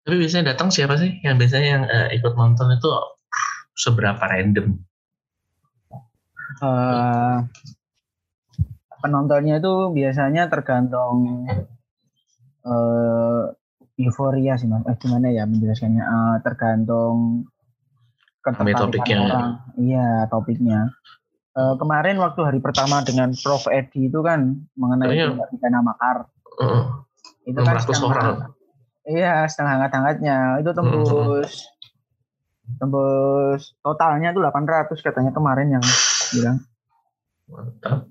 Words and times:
Tapi 0.00 0.14
biasanya 0.16 0.56
datang 0.56 0.72
siapa 0.72 0.96
sih? 0.96 1.20
Yang 1.20 1.36
biasanya 1.44 1.68
yang 1.68 1.84
uh, 1.84 2.08
ikut 2.12 2.32
nonton 2.34 2.72
itu 2.72 2.88
seberapa 3.76 4.20
random? 4.20 4.80
Uh, 6.60 7.44
penontonnya 9.00 9.60
itu 9.60 9.92
biasanya 9.92 10.48
tergantung 10.52 11.48
uh, 12.64 13.52
euforia 14.00 14.56
sih 14.56 14.68
mas. 14.68 14.84
Eh, 14.88 14.96
gimana 15.00 15.32
ya 15.32 15.44
menjelaskannya? 15.44 16.04
Uh, 16.04 16.36
tergantung 16.44 17.48
ketertarikan 18.40 19.28
orang. 19.28 19.48
Iya 19.76 20.28
topiknya. 20.32 20.92
Uh, 21.52 21.76
kemarin 21.76 22.16
waktu 22.22 22.40
hari 22.46 22.60
pertama 22.62 23.04
dengan 23.04 23.36
Prof 23.36 23.68
Edi 23.68 24.08
itu 24.08 24.20
kan 24.24 24.64
mengenai 24.78 25.12
oh, 25.12 25.36
tindak 25.36 25.48
pidana 25.52 25.80
makar. 25.84 26.16
Uh, 26.56 27.04
itu 27.44 27.58
kan 27.60 27.76
orang. 28.06 28.56
Iya 29.10 29.50
setengah 29.50 29.72
hangat-hangatnya 29.82 30.62
itu 30.62 30.70
tembus 30.70 31.10
hmm. 31.10 32.78
tembus 32.78 33.74
totalnya 33.82 34.30
tuh 34.30 34.46
800 34.46 34.94
katanya 35.02 35.34
kemarin 35.34 35.74
yang 35.74 35.84
bilang. 36.30 36.58
Mantap. 37.50 38.06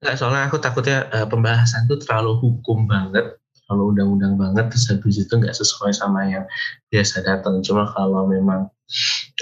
Nggak, 0.00 0.14
soalnya 0.20 0.44
aku 0.50 0.60
takutnya 0.60 1.08
uh, 1.14 1.24
pembahasan 1.24 1.88
itu 1.88 1.96
terlalu 2.04 2.36
hukum 2.36 2.84
banget, 2.84 3.40
terlalu 3.64 3.96
undang-undang 3.96 4.34
banget, 4.36 4.68
terus 4.68 4.92
habis 4.92 5.16
itu 5.16 5.32
nggak 5.32 5.56
sesuai 5.56 5.96
sama 5.96 6.28
yang 6.28 6.44
biasa 6.92 7.24
datang. 7.24 7.64
Cuma 7.64 7.88
kalau 7.96 8.28
memang 8.28 8.68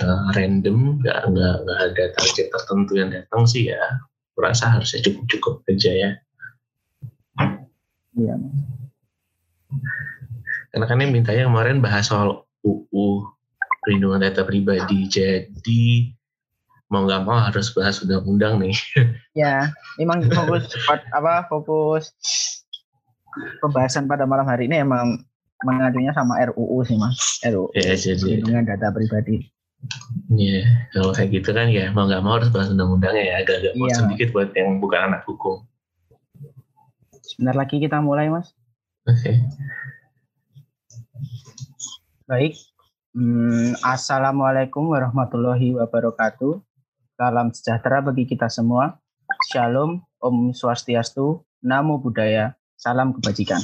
uh, 0.05 0.23
random, 0.39 1.03
nggak 1.03 1.19
nggak 1.35 1.55
nggak 1.67 1.79
ada 1.91 2.05
target 2.15 2.47
tertentu 2.55 2.93
yang 2.95 3.11
datang 3.11 3.43
sih 3.49 3.73
ya, 3.73 3.83
kurasa 4.39 4.71
harusnya 4.71 5.03
cukup-cukup 5.03 5.65
aja 5.67 5.91
ya. 5.91 6.11
Iya. 8.19 8.35
Karena 10.75 10.85
kan 10.85 10.99
yang 10.99 11.13
mintanya 11.15 11.47
kemarin 11.47 11.79
bahas 11.79 12.11
soal 12.11 12.45
UU 12.67 13.31
perlindungan 13.87 14.27
data 14.27 14.43
pribadi, 14.43 15.07
jadi 15.07 16.13
mau 16.91 17.05
nggak 17.07 17.25
mau 17.25 17.39
harus 17.39 17.71
bahas 17.73 18.03
undang-undang 18.03 18.59
nih. 18.61 18.77
Ya, 19.39 19.71
memang 20.03 20.27
fokus 20.35 20.67
apa 21.15 21.47
fokus 21.47 22.11
pembahasan 23.63 24.11
pada 24.11 24.27
malam 24.27 24.51
hari 24.51 24.67
ini 24.67 24.83
emang 24.83 25.23
mengajunya 25.63 26.11
sama 26.11 26.43
RUU 26.51 26.83
sih 26.83 26.99
mas, 26.99 27.39
RUU 27.47 27.71
ya, 27.79 27.95
jadi 27.95 28.43
dengan 28.43 28.67
data 28.67 28.91
pribadi. 28.91 29.47
Iya, 30.35 30.91
kalau 30.91 31.15
kayak 31.15 31.39
gitu 31.39 31.55
kan 31.55 31.71
ya 31.71 31.95
mau 31.95 32.11
nggak 32.11 32.23
mau 32.27 32.35
harus 32.43 32.51
bahas 32.51 32.75
undang-undangnya 32.75 33.25
ya 33.31 33.35
agak-agak 33.47 33.73
ya. 33.79 33.95
sedikit 33.95 34.29
buat 34.35 34.51
yang 34.59 34.83
bukan 34.83 35.15
anak 35.15 35.23
hukum. 35.23 35.63
Sebentar 37.39 37.55
lagi 37.55 37.79
kita 37.79 38.03
mulai 38.03 38.27
mas. 38.35 38.51
Oke. 39.07 39.15
Okay. 39.15 39.37
Baik. 42.27 42.59
Hmm, 43.15 43.79
Assalamualaikum 43.79 44.91
warahmatullahi 44.91 45.71
wabarakatuh. 45.79 46.59
Salam 47.15 47.55
sejahtera 47.55 48.03
bagi 48.03 48.27
kita 48.27 48.51
semua. 48.51 48.99
Shalom, 49.55 50.03
Om 50.19 50.51
Swastiastu, 50.51 51.47
Namo 51.63 52.03
Buddhaya, 52.03 52.59
Salam 52.75 53.15
Kebajikan. 53.15 53.63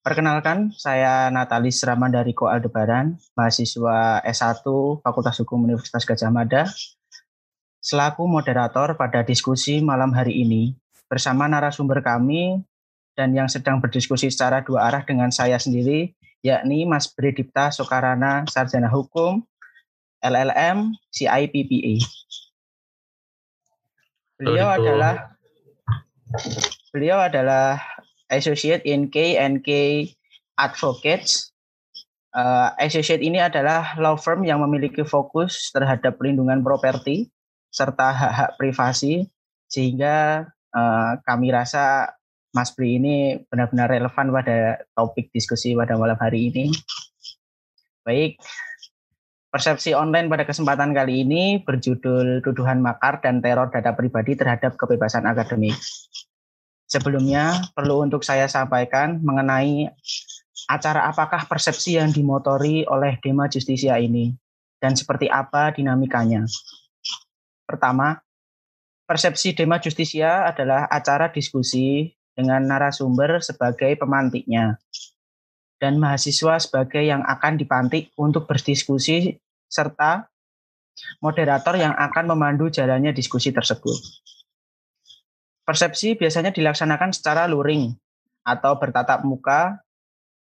Perkenalkan, 0.00 0.72
saya 0.72 1.28
Natalis 1.28 1.84
Ramandariko 1.84 2.48
Aldebaran, 2.48 3.20
mahasiswa 3.36 4.24
S1 4.24 4.64
Fakultas 5.04 5.44
Hukum 5.44 5.68
Universitas 5.68 6.08
Gajah 6.08 6.32
Mada, 6.32 6.72
selaku 7.84 8.24
moderator 8.24 8.96
pada 8.96 9.20
diskusi 9.20 9.84
malam 9.84 10.16
hari 10.16 10.40
ini 10.40 10.72
bersama 11.14 11.46
narasumber 11.46 12.02
kami 12.02 12.58
dan 13.14 13.30
yang 13.30 13.46
sedang 13.46 13.78
berdiskusi 13.78 14.34
secara 14.34 14.66
dua 14.66 14.90
arah 14.90 15.06
dengan 15.06 15.30
saya 15.30 15.54
sendiri, 15.62 16.10
yakni 16.42 16.82
Mas 16.82 17.06
Bredipta 17.06 17.70
Sokarana, 17.70 18.42
Sarjana 18.50 18.90
Hukum, 18.90 19.46
LLM 20.18 20.90
CIPPA. 21.14 22.02
Beliau 24.42 24.66
oh, 24.66 24.74
adalah 24.74 25.38
beliau 26.90 27.22
adalah 27.22 27.78
associate 28.34 28.82
in 28.82 29.06
KNK 29.06 29.70
Advocates. 30.58 31.54
Uh, 32.34 32.74
associate 32.82 33.22
ini 33.22 33.38
adalah 33.38 33.94
law 34.02 34.18
firm 34.18 34.42
yang 34.42 34.58
memiliki 34.58 35.06
fokus 35.06 35.70
terhadap 35.70 36.18
pelindungan 36.18 36.66
properti 36.66 37.30
serta 37.70 38.10
hak-hak 38.10 38.50
privasi 38.58 39.30
sehingga 39.70 40.50
uh, 40.74 41.16
kami 41.22 41.54
rasa 41.54 42.12
Mas 42.50 42.70
Bri 42.74 42.98
ini 42.98 43.38
benar-benar 43.50 43.90
relevan 43.90 44.30
pada 44.30 44.82
topik 44.94 45.30
diskusi 45.30 45.74
pada 45.74 45.98
malam 45.98 46.18
hari 46.18 46.50
ini. 46.50 46.70
Baik, 48.04 48.36
Persepsi 49.54 49.94
online 49.94 50.26
pada 50.26 50.42
kesempatan 50.42 50.90
kali 50.90 51.22
ini 51.22 51.62
berjudul 51.62 52.42
Tuduhan 52.42 52.82
Makar 52.82 53.22
dan 53.22 53.38
Teror 53.38 53.70
Data 53.70 53.94
Pribadi 53.94 54.34
terhadap 54.34 54.74
Kebebasan 54.74 55.30
Akademik. 55.30 55.78
Sebelumnya, 56.90 57.62
perlu 57.70 58.02
untuk 58.02 58.26
saya 58.26 58.50
sampaikan 58.50 59.22
mengenai 59.22 59.94
acara 60.66 61.06
apakah 61.06 61.46
persepsi 61.46 62.02
yang 62.02 62.10
dimotori 62.10 62.82
oleh 62.90 63.14
Dema 63.22 63.46
Justisia 63.46 63.94
ini 64.02 64.34
dan 64.82 64.98
seperti 64.98 65.30
apa 65.30 65.70
dinamikanya. 65.70 66.50
Pertama, 67.62 68.23
persepsi 69.04 69.52
Dema 69.52 69.80
Justisia 69.80 70.48
adalah 70.48 70.88
acara 70.88 71.28
diskusi 71.28 72.12
dengan 72.34 72.64
narasumber 72.66 73.40
sebagai 73.44 73.94
pemantiknya 74.00 74.80
dan 75.78 76.00
mahasiswa 76.00 76.56
sebagai 76.56 77.04
yang 77.04 77.20
akan 77.22 77.60
dipantik 77.60 78.10
untuk 78.16 78.48
berdiskusi 78.48 79.36
serta 79.68 80.26
moderator 81.20 81.76
yang 81.76 81.92
akan 81.92 82.30
memandu 82.30 82.70
jalannya 82.70 83.12
diskusi 83.12 83.50
tersebut. 83.52 83.98
Persepsi 85.64 86.16
biasanya 86.16 86.52
dilaksanakan 86.52 87.12
secara 87.12 87.44
luring 87.48 87.92
atau 88.44 88.76
bertatap 88.76 89.24
muka 89.24 89.80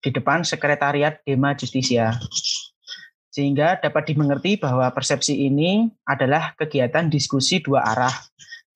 di 0.03 0.11
depan 0.11 0.43
sekretariat 0.43 1.23
Dema 1.23 1.55
Justisia. 1.55 2.19
Sehingga 3.33 3.81
dapat 3.81 4.13
dimengerti 4.13 4.61
bahwa 4.61 4.85
persepsi 4.93 5.47
ini 5.47 5.89
adalah 6.05 6.53
kegiatan 6.53 7.09
diskusi 7.09 7.63
dua 7.63 7.81
arah, 7.81 8.13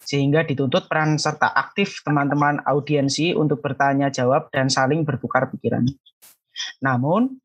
sehingga 0.08 0.48
dituntut 0.48 0.88
peran 0.88 1.20
serta 1.20 1.52
aktif 1.52 2.00
teman-teman 2.08 2.64
audiensi 2.64 3.36
untuk 3.36 3.60
bertanya 3.60 4.08
jawab 4.08 4.48
dan 4.56 4.72
saling 4.72 5.04
bertukar 5.04 5.52
pikiran. 5.52 5.84
Namun, 6.80 7.44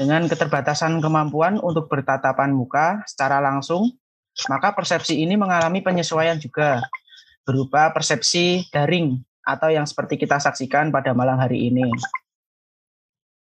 dengan 0.00 0.24
keterbatasan 0.24 1.04
kemampuan 1.04 1.60
untuk 1.60 1.92
bertatapan 1.92 2.56
muka 2.56 3.04
secara 3.04 3.44
langsung, 3.44 3.92
maka 4.48 4.72
persepsi 4.72 5.20
ini 5.20 5.36
mengalami 5.36 5.84
penyesuaian 5.84 6.40
juga 6.40 6.80
berupa 7.44 7.92
persepsi 7.92 8.64
daring 8.72 9.20
atau 9.44 9.68
yang 9.68 9.84
seperti 9.84 10.16
kita 10.16 10.40
saksikan 10.40 10.88
pada 10.88 11.12
malam 11.12 11.36
hari 11.36 11.68
ini. 11.68 11.84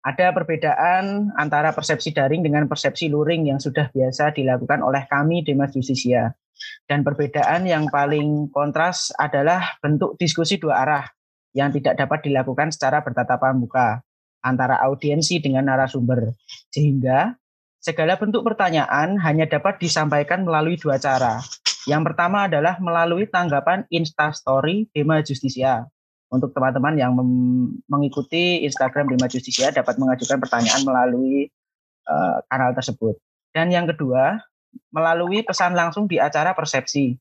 Ada 0.09 0.33
perbedaan 0.33 1.29
antara 1.37 1.69
persepsi 1.69 2.09
daring 2.09 2.41
dengan 2.41 2.65
persepsi 2.65 3.13
luring 3.13 3.53
yang 3.53 3.61
sudah 3.61 3.93
biasa 3.93 4.33
dilakukan 4.33 4.81
oleh 4.81 5.05
kami 5.05 5.45
di 5.45 5.53
Mas 5.53 5.69
Justisia. 5.77 6.33
Dan 6.89 7.05
perbedaan 7.05 7.69
yang 7.69 7.85
paling 7.93 8.49
kontras 8.49 9.13
adalah 9.21 9.77
bentuk 9.77 10.17
diskusi 10.17 10.57
dua 10.57 10.81
arah 10.81 11.05
yang 11.53 11.69
tidak 11.69 11.93
dapat 11.93 12.25
dilakukan 12.25 12.73
secara 12.73 13.05
bertatapan 13.05 13.53
muka 13.61 14.01
antara 14.41 14.81
audiensi 14.81 15.37
dengan 15.45 15.69
narasumber. 15.69 16.33
Sehingga 16.73 17.37
segala 17.77 18.17
bentuk 18.17 18.41
pertanyaan 18.41 19.13
hanya 19.21 19.45
dapat 19.45 19.77
disampaikan 19.77 20.41
melalui 20.41 20.81
dua 20.81 20.97
cara. 20.97 21.37
Yang 21.85 22.11
pertama 22.11 22.49
adalah 22.49 22.81
melalui 22.81 23.29
tanggapan 23.29 23.85
Instastory 23.93 24.89
Dema 24.89 25.21
Justisia. 25.21 25.85
Untuk 26.29 26.53
teman-teman 26.53 26.93
yang 26.93 27.17
mengikuti 27.89 28.61
Instagram 28.61 29.09
Dema 29.09 29.25
Justisia 29.25 29.73
dapat 29.73 29.97
mengajukan 29.97 30.37
pertanyaan 30.37 30.85
melalui 30.85 31.49
uh, 32.05 32.45
kanal 32.45 32.77
tersebut. 32.77 33.17
Dan 33.49 33.73
yang 33.73 33.89
kedua, 33.89 34.37
melalui 34.93 35.41
pesan 35.41 35.73
langsung 35.73 36.05
di 36.05 36.21
acara 36.21 36.53
persepsi 36.53 37.17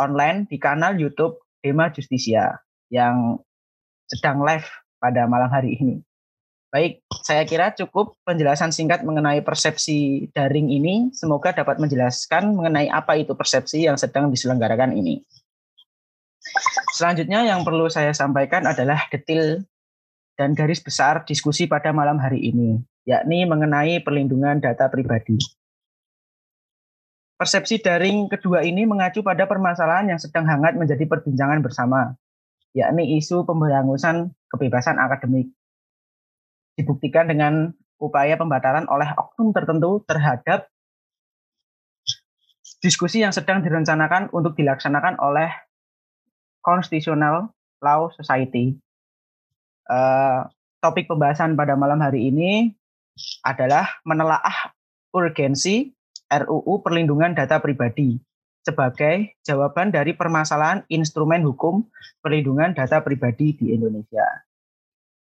online 0.00 0.48
di 0.48 0.56
kanal 0.56 0.96
YouTube 0.96 1.36
Dema 1.60 1.92
Justisia 1.92 2.56
yang 2.88 3.36
sedang 4.08 4.40
live 4.40 4.66
pada 4.96 5.28
malam 5.28 5.52
hari 5.52 5.76
ini. 5.76 6.00
Baik, 6.70 7.02
saya 7.26 7.42
kira 7.42 7.74
cukup 7.74 8.14
penjelasan 8.22 8.70
singkat 8.70 9.02
mengenai 9.02 9.42
persepsi 9.42 10.30
daring 10.30 10.70
ini. 10.70 11.10
Semoga 11.10 11.50
dapat 11.50 11.82
menjelaskan 11.82 12.54
mengenai 12.54 12.86
apa 12.86 13.18
itu 13.18 13.34
persepsi 13.34 13.90
yang 13.90 13.98
sedang 13.98 14.30
diselenggarakan 14.30 14.94
ini. 14.94 15.18
Selanjutnya 16.94 17.46
yang 17.46 17.64
perlu 17.64 17.86
saya 17.88 18.12
sampaikan 18.12 18.66
adalah 18.66 19.08
detail 19.08 19.62
dan 20.36 20.56
garis 20.56 20.80
besar 20.80 21.24
diskusi 21.24 21.68
pada 21.68 21.92
malam 21.92 22.16
hari 22.16 22.50
ini, 22.50 22.80
yakni 23.04 23.44
mengenai 23.44 24.00
perlindungan 24.00 24.58
data 24.60 24.88
pribadi. 24.88 25.36
Persepsi 27.40 27.80
daring 27.80 28.28
kedua 28.28 28.60
ini 28.68 28.84
mengacu 28.84 29.24
pada 29.24 29.48
permasalahan 29.48 30.12
yang 30.12 30.20
sedang 30.20 30.44
hangat 30.44 30.76
menjadi 30.76 31.08
perbincangan 31.08 31.64
bersama, 31.64 32.12
yakni 32.76 33.16
isu 33.16 33.48
pemberangusan 33.48 34.36
kebebasan 34.52 35.00
akademik. 35.00 35.48
Dibuktikan 36.76 37.32
dengan 37.32 37.72
upaya 37.96 38.36
pembatalan 38.36 38.88
oleh 38.88 39.08
oknum 39.16 39.56
tertentu 39.56 40.04
terhadap 40.04 40.68
diskusi 42.80 43.20
yang 43.20 43.32
sedang 43.32 43.60
direncanakan 43.60 44.32
untuk 44.32 44.56
dilaksanakan 44.56 45.20
oleh 45.20 45.52
Constitutional 46.60 47.52
Law 47.80 48.12
Society. 48.14 48.76
Uh, 49.90 50.46
topik 50.78 51.10
pembahasan 51.10 51.58
pada 51.58 51.74
malam 51.74 51.98
hari 51.98 52.30
ini 52.30 52.72
adalah 53.42 54.00
menelaah 54.06 54.72
urgensi 55.10 55.90
RUU 56.30 56.80
Perlindungan 56.80 57.34
Data 57.34 57.58
Pribadi 57.58 58.16
sebagai 58.60 59.40
jawaban 59.40 59.88
dari 59.88 60.12
permasalahan 60.12 60.84
instrumen 60.92 61.40
hukum 61.44 61.88
perlindungan 62.20 62.76
data 62.76 63.00
pribadi 63.00 63.56
di 63.56 63.72
Indonesia. 63.72 64.44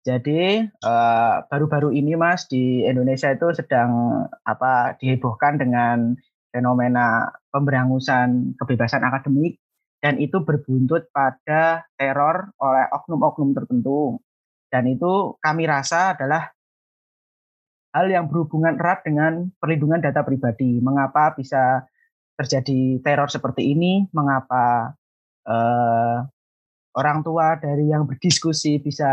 Jadi 0.07 0.63
eh, 0.63 1.37
baru-baru 1.51 1.91
ini 1.93 2.15
Mas 2.15 2.47
di 2.47 2.87
Indonesia 2.87 3.29
itu 3.35 3.51
sedang 3.53 4.23
apa 4.47 4.95
dihebohkan 5.03 5.59
dengan 5.59 6.15
fenomena 6.55 7.29
pemberangusan 7.51 8.57
kebebasan 8.57 9.03
akademik 9.05 9.61
dan 10.01 10.21
itu 10.21 10.45
berbuntut 10.45 11.09
pada 11.11 11.89
teror 11.97 12.53
oleh 12.61 12.85
oknum-oknum 12.93 13.57
tertentu. 13.57 14.21
Dan 14.69 14.91
itu 14.91 15.39
kami 15.41 15.65
rasa 15.65 16.13
adalah 16.13 16.53
hal 17.97 18.07
yang 18.13 18.29
berhubungan 18.29 18.77
erat 18.77 19.01
dengan 19.07 19.49
perlindungan 19.57 20.05
data 20.05 20.21
pribadi. 20.21 20.79
Mengapa 20.85 21.33
bisa 21.33 21.87
terjadi 22.37 23.01
teror 23.01 23.33
seperti 23.33 23.73
ini, 23.73 24.05
mengapa 24.13 24.93
uh, 25.49 26.21
orang 26.93 27.25
tua 27.25 27.57
dari 27.57 27.89
yang 27.89 28.05
berdiskusi 28.05 28.77
bisa 28.85 29.09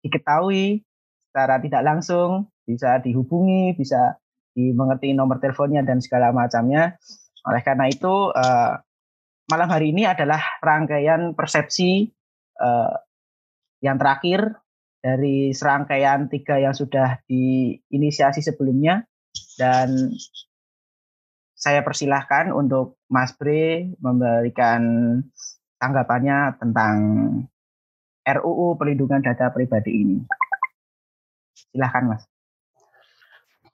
diketahui 0.00 0.80
secara 1.28 1.60
tidak 1.60 1.82
langsung, 1.84 2.48
bisa 2.64 2.96
dihubungi, 3.04 3.76
bisa 3.76 4.16
dimengerti 4.56 5.12
nomor 5.12 5.36
teleponnya 5.36 5.84
dan 5.84 6.00
segala 6.00 6.32
macamnya. 6.32 6.96
Oleh 7.44 7.60
karena 7.60 7.92
itu, 7.92 8.32
uh, 8.32 8.80
malam 9.46 9.68
hari 9.70 9.94
ini 9.94 10.06
adalah 10.06 10.42
rangkaian 10.58 11.34
persepsi 11.38 12.10
uh, 12.58 12.94
yang 13.78 13.96
terakhir 13.98 14.58
dari 14.98 15.54
serangkaian 15.54 16.26
tiga 16.26 16.58
yang 16.58 16.74
sudah 16.74 17.22
diinisiasi 17.30 18.42
sebelumnya 18.42 19.06
dan 19.54 20.10
saya 21.56 21.80
persilahkan 21.86 22.50
untuk 22.50 22.98
Mas 23.06 23.32
Bre 23.38 23.94
memberikan 24.02 24.82
tanggapannya 25.78 26.58
tentang 26.58 26.96
RUU 28.26 28.74
Perlindungan 28.74 29.22
Data 29.22 29.54
Pribadi 29.54 29.92
ini. 29.94 30.18
Silahkan 31.70 32.04
Mas. 32.10 32.22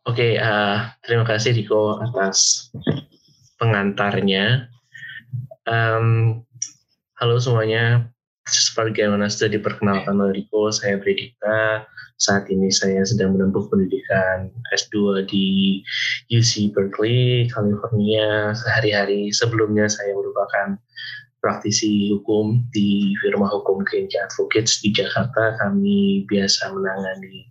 Oke, 0.02 0.34
okay, 0.36 0.42
uh, 0.42 0.92
terima 1.00 1.24
kasih 1.24 1.56
Diko 1.56 2.02
atas 2.02 2.68
pengantarnya. 3.56 4.71
Um, 5.62 6.42
halo 7.22 7.38
semuanya, 7.38 8.10
sebagaimana 8.50 9.30
sudah 9.30 9.54
diperkenalkan 9.54 10.18
oleh 10.18 10.42
Riko, 10.42 10.74
saya 10.74 10.98
Bredika. 10.98 11.86
Saat 12.18 12.50
ini 12.50 12.66
saya 12.70 13.06
sedang 13.06 13.38
menempuh 13.38 13.70
pendidikan 13.70 14.50
S2 14.74 15.22
di 15.30 15.46
UC 16.34 16.74
Berkeley, 16.74 17.46
California. 17.46 18.50
Sehari-hari 18.58 19.30
sebelumnya 19.30 19.86
saya 19.86 20.10
merupakan 20.18 20.74
praktisi 21.38 22.10
hukum 22.10 22.66
di 22.74 23.14
firma 23.22 23.46
hukum 23.46 23.86
Kenja 23.86 24.26
Advocates 24.26 24.82
di 24.82 24.90
Jakarta. 24.90 25.58
Kami 25.62 26.26
biasa 26.26 26.74
menangani 26.74 27.46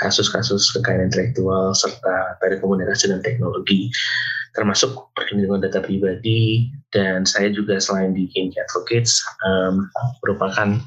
kasus-kasus 0.00 0.72
kekayaan 0.80 1.12
intelektual 1.12 1.76
serta 1.76 2.40
telekomunikasi 2.40 3.12
dan 3.12 3.20
teknologi 3.20 3.92
termasuk 4.56 5.12
perlindungan 5.16 5.64
data 5.64 5.84
pribadi 5.84 6.70
dan 6.94 7.28
saya 7.28 7.52
juga 7.52 7.76
selain 7.80 8.16
di 8.16 8.28
Kenji 8.32 8.56
Advocates 8.56 9.20
um, 9.44 9.88
merupakan 10.24 10.80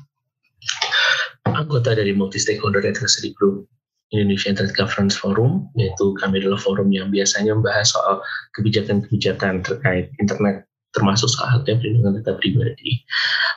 anggota 1.49 1.97
dari 1.97 2.13
multi 2.13 2.37
stakeholder 2.37 2.81
advocacy 2.85 3.33
group 3.33 3.65
Indonesia 4.11 4.51
Internet 4.51 4.75
Governance 4.75 5.15
Forum 5.15 5.71
yaitu 5.79 6.13
kami 6.19 6.43
adalah 6.43 6.59
forum 6.59 6.91
yang 6.91 7.09
biasanya 7.09 7.55
membahas 7.55 7.95
soal 7.95 8.19
kebijakan-kebijakan 8.59 9.63
terkait 9.63 10.11
internet 10.19 10.67
termasuk 10.91 11.31
satunya 11.31 11.79
perlindungan 11.79 12.19
data 12.19 12.35
pribadi. 12.35 12.99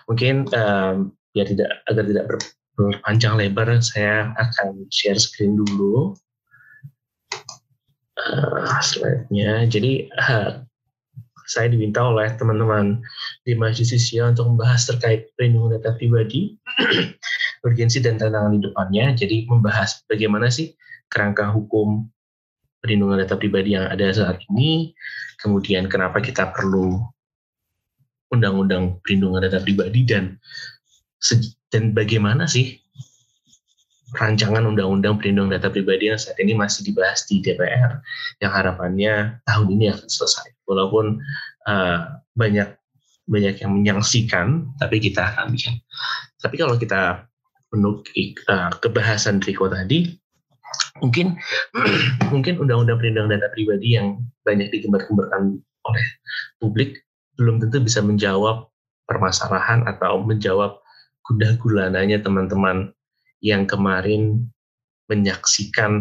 Mungkin 0.06 0.46
um, 0.54 1.10
ya 1.34 1.42
tidak 1.42 1.82
agar 1.90 2.04
tidak 2.06 2.24
ber, 2.30 2.38
berpanjang 2.78 3.34
lebar 3.34 3.68
saya 3.82 4.30
akan 4.38 4.86
share 4.94 5.18
screen 5.18 5.58
dulu 5.58 6.14
uh, 8.18 8.80
slide-nya. 8.80 9.66
Jadi 9.66 10.08
uh, 10.14 10.62
saya 11.44 11.68
diminta 11.68 12.00
oleh 12.00 12.32
teman-teman 12.40 13.04
di 13.44 13.52
Mahasiswa 13.52 14.32
untuk 14.32 14.56
membahas 14.56 14.88
terkait 14.88 15.28
perlindungan 15.36 15.76
data 15.76 15.92
pribadi, 15.96 16.56
urgensi 17.66 18.00
dan 18.00 18.16
tantangan 18.16 18.56
di 18.56 18.60
depannya. 18.64 19.12
Jadi 19.12 19.44
membahas 19.48 20.00
bagaimana 20.08 20.48
sih 20.48 20.72
kerangka 21.12 21.52
hukum 21.52 22.08
perlindungan 22.80 23.24
data 23.24 23.36
pribadi 23.36 23.76
yang 23.76 23.88
ada 23.88 24.12
saat 24.12 24.40
ini, 24.52 24.92
kemudian 25.40 25.88
kenapa 25.88 26.20
kita 26.20 26.52
perlu 26.52 27.00
undang-undang 28.32 29.00
perlindungan 29.04 29.44
data 29.46 29.60
pribadi 29.62 30.04
dan 30.04 30.36
dan 31.72 31.96
bagaimana 31.96 32.44
sih 32.44 32.83
rancangan 34.14 34.62
undang-undang 34.62 35.18
perlindungan 35.18 35.58
data 35.58 35.68
pribadi 35.70 36.10
yang 36.10 36.18
saat 36.18 36.38
ini 36.38 36.54
masih 36.54 36.86
dibahas 36.86 37.26
di 37.26 37.42
DPR 37.42 37.98
yang 38.38 38.52
harapannya 38.54 39.42
tahun 39.44 39.66
ini 39.74 39.90
akan 39.90 40.08
selesai. 40.08 40.54
Walaupun 40.70 41.18
uh, 41.66 41.98
banyak 42.38 42.70
banyak 43.24 43.54
yang 43.64 43.72
menyaksikan, 43.72 44.68
tapi 44.78 45.00
kita 45.00 45.34
akan 45.34 45.52
bikin. 45.52 45.80
Tapi 46.38 46.54
kalau 46.60 46.76
kita 46.76 47.24
menuk 47.72 48.06
uh, 48.46 48.70
kebahasan 48.78 49.42
Riko 49.42 49.66
tadi, 49.66 50.14
mungkin 51.02 51.34
mungkin 52.32 52.54
undang-undang 52.62 53.02
perlindungan 53.02 53.34
data 53.36 53.50
pribadi 53.50 53.98
yang 53.98 54.22
banyak 54.46 54.70
digembar-gembarkan 54.70 55.58
oleh 55.84 56.06
publik 56.62 57.02
belum 57.34 57.58
tentu 57.58 57.82
bisa 57.82 57.98
menjawab 57.98 58.70
permasalahan 59.10 59.84
atau 59.90 60.22
menjawab 60.22 60.80
kuda 61.26 61.58
gulananya 61.60 62.20
teman-teman 62.22 62.93
yang 63.44 63.68
kemarin 63.68 64.48
menyaksikan 65.12 66.00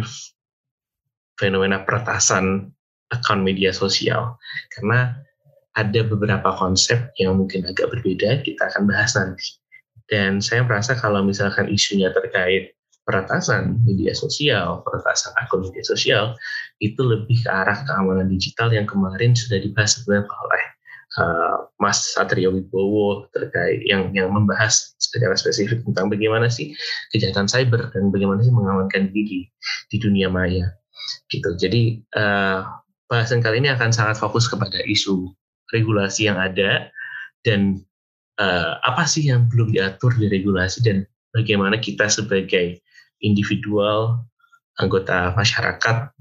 fenomena 1.36 1.84
peretasan 1.84 2.72
akun 3.12 3.44
media 3.44 3.76
sosial. 3.76 4.40
Karena 4.72 5.12
ada 5.76 6.02
beberapa 6.08 6.56
konsep 6.56 7.12
yang 7.20 7.36
mungkin 7.36 7.68
agak 7.68 7.92
berbeda 7.92 8.40
kita 8.48 8.72
akan 8.72 8.88
bahas 8.88 9.20
nanti. 9.20 9.60
Dan 10.08 10.40
saya 10.40 10.64
merasa 10.64 10.96
kalau 10.96 11.20
misalkan 11.26 11.68
isunya 11.68 12.14
terkait 12.16 12.80
peretasan 13.04 13.84
media 13.84 14.16
sosial, 14.16 14.80
peretasan 14.88 15.36
akun 15.36 15.68
media 15.68 15.84
sosial 15.84 16.40
itu 16.80 17.04
lebih 17.04 17.44
ke 17.44 17.50
arah 17.52 17.84
keamanan 17.84 18.32
digital 18.32 18.72
yang 18.72 18.88
kemarin 18.88 19.36
sudah 19.36 19.60
dibahas 19.60 20.00
sebenarnya 20.00 20.32
oleh 20.32 20.64
uh, 21.20 21.70
Mas 21.78 22.14
Satrio 22.14 22.54
Wibowo 22.54 23.28
terkait 23.34 23.84
yang 23.86 24.14
yang 24.16 24.32
membahas 24.34 24.96
secara 24.98 25.36
spesifik 25.38 25.84
tentang 25.86 26.10
bagaimana 26.10 26.48
sih 26.50 26.74
kejahatan 27.14 27.50
cyber 27.50 27.92
dan 27.94 28.10
bagaimana 28.10 28.42
sih 28.42 28.54
mengamankan 28.54 29.14
diri 29.14 29.50
di 29.90 29.98
dunia 30.00 30.32
maya 30.32 30.74
gitu. 31.30 31.54
Jadi 31.58 32.02
uh, 32.16 32.66
bahasan 33.12 33.44
kali 33.44 33.62
ini 33.62 33.70
akan 33.74 33.94
sangat 33.94 34.18
fokus 34.18 34.48
kepada 34.50 34.82
isu 34.88 35.30
regulasi 35.74 36.30
yang 36.30 36.38
ada 36.40 36.90
dan 37.44 37.82
uh, 38.40 38.80
apa 38.86 39.04
sih 39.06 39.28
yang 39.30 39.50
belum 39.50 39.74
diatur 39.74 40.14
di 40.16 40.30
regulasi 40.30 40.82
dan 40.86 41.06
bagaimana 41.36 41.78
kita 41.82 42.08
sebagai 42.08 42.80
individual 43.22 44.22
anggota 44.82 45.34
masyarakat 45.38 46.14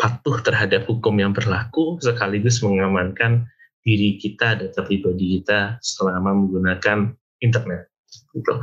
patuh 0.00 0.40
terhadap 0.40 0.88
hukum 0.88 1.16
yang 1.20 1.32
berlaku 1.36 2.00
sekaligus 2.00 2.64
mengamankan 2.64 3.44
diri 3.82 4.16
kita, 4.16 4.56
data 4.56 4.80
pribadi 4.86 5.40
kita 5.40 5.76
selama 5.82 6.32
menggunakan 6.32 7.12
internet. 7.42 7.90
Gitu. 8.32 8.54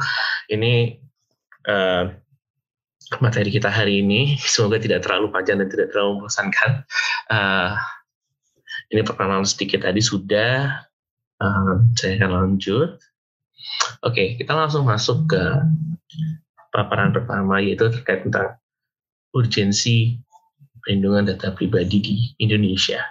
Ini 0.56 0.96
uh, 1.68 2.04
materi 3.20 3.50
kita 3.52 3.68
hari 3.68 4.02
ini. 4.06 4.40
Semoga 4.40 4.80
tidak 4.80 5.06
terlalu 5.06 5.30
panjang 5.30 5.60
dan 5.60 5.70
tidak 5.70 5.92
terlalu 5.92 6.24
membosankan. 6.24 6.72
Uh, 7.30 7.76
ini 8.90 9.02
perkenalan 9.06 9.46
sedikit 9.46 9.86
tadi 9.86 10.00
sudah. 10.00 10.86
Uh, 11.40 11.84
saya 11.96 12.20
akan 12.20 12.32
lanjut. 12.32 13.00
Oke, 14.04 14.16
okay, 14.16 14.28
kita 14.40 14.56
langsung 14.56 14.88
masuk 14.88 15.28
ke 15.28 15.44
paparan 16.72 17.12
pertama 17.12 17.60
yaitu 17.60 17.92
terkait 17.92 18.24
tentang 18.24 18.56
urgensi 19.36 20.22
perlindungan 20.84 21.30
data 21.30 21.54
pribadi 21.56 21.98
di 22.00 22.16
Indonesia. 22.42 23.02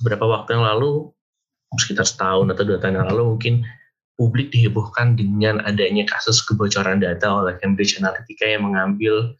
Beberapa 0.00 0.26
waktu 0.28 0.56
yang 0.56 0.64
lalu, 0.64 1.12
sekitar 1.78 2.08
setahun 2.08 2.50
atau 2.50 2.64
dua 2.66 2.78
tahun 2.82 2.98
yang 2.98 3.08
lalu 3.14 3.36
mungkin 3.36 3.54
publik 4.20 4.52
dihebohkan 4.52 5.16
dengan 5.16 5.64
adanya 5.64 6.04
kasus 6.04 6.44
kebocoran 6.44 7.00
data 7.00 7.24
oleh 7.24 7.56
Cambridge 7.56 7.96
Analytica 7.96 8.44
yang 8.44 8.68
mengambil 8.68 9.32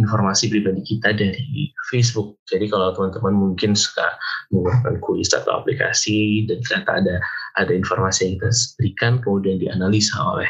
informasi 0.00 0.48
pribadi 0.48 0.80
kita 0.88 1.12
dari 1.12 1.68
Facebook. 1.92 2.40
Jadi 2.48 2.72
kalau 2.72 2.96
teman-teman 2.96 3.36
mungkin 3.36 3.76
suka 3.76 4.16
menggunakan 4.48 4.96
kuis 5.04 5.28
atau 5.36 5.60
aplikasi 5.60 6.48
dan 6.48 6.64
ternyata 6.64 7.04
ada 7.04 7.16
ada 7.60 7.72
informasi 7.76 8.24
yang 8.24 8.34
kita 8.40 8.50
berikan 8.80 9.12
kemudian 9.20 9.60
dianalisa 9.60 10.16
oleh 10.16 10.48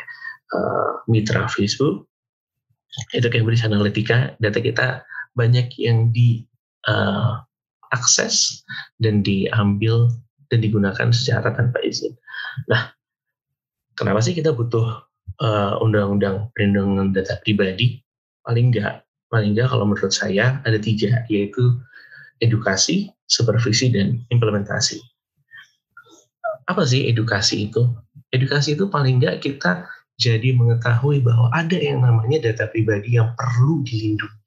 uh, 0.55 1.03
mitra 1.11 1.51
Facebook, 1.51 2.07
itu 3.11 3.27
Cambridge 3.27 3.67
Analytica, 3.67 4.39
data 4.39 4.63
kita 4.63 5.03
banyak 5.35 5.75
yang 5.81 6.13
di 6.15 6.45
uh, 6.89 7.43
akses 7.93 8.65
dan 8.99 9.21
diambil 9.21 10.09
dan 10.49 10.65
digunakan 10.65 11.09
secara 11.13 11.53
tanpa 11.53 11.81
izin. 11.85 12.13
Nah, 12.69 12.93
kenapa 13.97 14.21
sih 14.25 14.37
kita 14.37 14.53
butuh 14.53 15.05
uh, 15.41 15.75
undang-undang 15.85 16.49
perlindungan 16.57 17.13
data 17.13 17.39
pribadi? 17.45 18.01
Paling 18.43 18.75
enggak, 18.75 19.07
paling 19.31 19.55
enggak 19.55 19.71
kalau 19.71 19.87
menurut 19.87 20.13
saya 20.13 20.61
ada 20.67 20.77
tiga, 20.81 21.23
yaitu 21.31 21.79
edukasi, 22.43 23.13
supervisi, 23.31 23.93
dan 23.95 24.19
implementasi. 24.35 24.99
Apa 26.67 26.83
sih 26.85 27.07
edukasi 27.07 27.71
itu? 27.71 27.87
Edukasi 28.35 28.75
itu 28.75 28.91
paling 28.91 29.23
enggak 29.23 29.45
kita 29.45 29.87
jadi 30.21 30.55
mengetahui 30.55 31.25
bahwa 31.25 31.49
ada 31.55 31.75
yang 31.75 32.05
namanya 32.05 32.53
data 32.53 32.69
pribadi 32.69 33.17
yang 33.17 33.33
perlu 33.35 33.81
dilindungi 33.87 34.42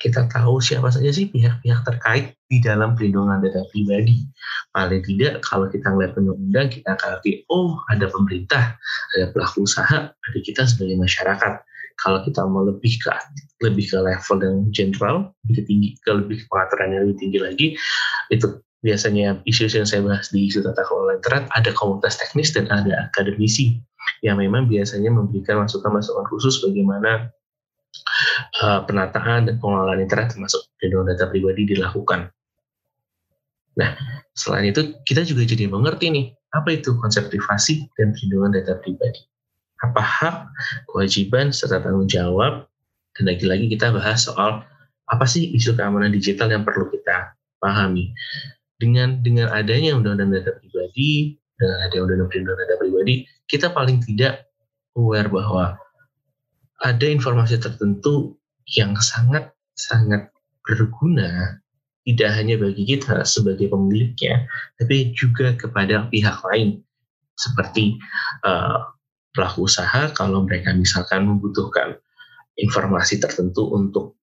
kita 0.00 0.26
tahu 0.30 0.58
siapa 0.58 0.88
saja 0.90 1.10
sih 1.10 1.28
pihak-pihak 1.30 1.80
terkait 1.86 2.34
di 2.50 2.58
dalam 2.62 2.96
perlindungan 2.96 3.42
data 3.42 3.66
pribadi. 3.70 4.26
Paling 4.74 5.02
tidak 5.06 5.44
kalau 5.46 5.66
kita 5.68 5.90
melihat 5.92 6.18
undang-undang 6.18 6.68
kita 6.70 6.88
akan 6.94 7.08
ngerti, 7.16 7.30
oh 7.50 7.78
ada 7.90 8.06
pemerintah, 8.10 8.78
ada 9.18 9.26
pelaku 9.34 9.66
usaha, 9.66 10.10
ada 10.10 10.38
kita 10.42 10.66
sebagai 10.66 10.96
masyarakat. 10.98 11.52
Kalau 12.00 12.24
kita 12.24 12.40
mau 12.48 12.64
lebih 12.64 12.96
ke 12.96 13.12
lebih 13.60 13.92
ke 13.92 13.98
level 14.00 14.36
yang 14.40 14.58
general, 14.72 15.16
lebih 15.44 15.68
tinggi, 15.68 15.88
ke 16.00 16.10
lebih 16.16 16.38
pengaturan 16.48 16.96
yang 16.96 17.02
lebih 17.04 17.18
tinggi 17.20 17.38
lagi, 17.38 17.66
itu 18.32 18.46
biasanya 18.80 19.44
isu 19.44 19.68
yang 19.68 19.84
saya 19.84 20.00
bahas 20.00 20.32
di 20.32 20.48
isu 20.48 20.64
tata 20.64 20.80
kelola 20.88 21.20
internet 21.20 21.44
ada 21.52 21.70
komunitas 21.76 22.16
teknis 22.16 22.56
dan 22.56 22.64
ada 22.72 23.12
akademisi 23.12 23.76
yang 24.24 24.40
memang 24.40 24.68
biasanya 24.68 25.12
memberikan 25.12 25.60
masukan-masukan 25.64 26.24
khusus 26.32 26.64
bagaimana 26.64 27.28
uh, 28.62 28.84
penataan 28.84 29.48
dan 29.48 29.54
pengelolaan 29.58 30.00
internet 30.02 30.34
termasuk 30.34 30.66
perlindungan 30.76 31.16
data 31.16 31.26
pribadi 31.30 31.62
dilakukan. 31.76 32.30
Nah, 33.78 33.90
selain 34.34 34.68
itu 34.68 34.98
kita 35.06 35.22
juga 35.24 35.46
jadi 35.46 35.70
mengerti 35.70 36.10
nih, 36.10 36.26
apa 36.52 36.74
itu 36.74 36.98
konsep 36.98 37.30
privasi 37.30 37.86
dan 37.94 38.12
perlindungan 38.12 38.60
data 38.60 38.76
pribadi. 38.82 39.22
Apa 39.80 40.02
hak, 40.02 40.36
kewajiban, 40.92 41.54
serta 41.54 41.80
tanggung 41.80 42.10
jawab, 42.10 42.68
dan 43.16 43.24
lagi-lagi 43.24 43.72
kita 43.72 43.94
bahas 43.94 44.28
soal 44.28 44.60
apa 45.10 45.24
sih 45.26 45.50
isu 45.56 45.74
keamanan 45.74 46.12
digital 46.14 46.52
yang 46.52 46.62
perlu 46.62 46.86
kita 46.92 47.34
pahami. 47.58 48.12
Dengan 48.80 49.20
dengan 49.24 49.52
adanya 49.52 49.96
undang-undang 49.96 50.36
data 50.36 50.56
pribadi, 50.60 51.36
dengan 51.56 51.78
adanya 51.84 52.00
undang-undang 52.04 52.30
perlindungan 52.30 52.60
data 52.64 52.74
pribadi, 52.76 53.14
kita 53.48 53.66
paling 53.72 53.98
tidak 54.04 54.50
aware 54.98 55.28
bahwa 55.28 55.78
ada 56.80 57.06
informasi 57.06 57.60
tertentu 57.60 58.36
yang 58.76 58.96
sangat 58.96 59.52
sangat 59.76 60.32
berguna 60.64 61.60
tidak 62.04 62.30
hanya 62.32 62.56
bagi 62.56 62.84
kita 62.96 63.22
sebagai 63.28 63.68
pemiliknya, 63.68 64.48
tapi 64.80 65.12
juga 65.12 65.52
kepada 65.54 66.08
pihak 66.08 66.40
lain. 66.48 66.80
Seperti 67.36 67.96
uh, 68.44 68.92
pelaku 69.32 69.68
usaha 69.68 70.12
kalau 70.12 70.44
mereka 70.44 70.72
misalkan 70.74 71.28
membutuhkan 71.28 71.96
informasi 72.56 73.20
tertentu 73.20 73.68
untuk 73.72 74.16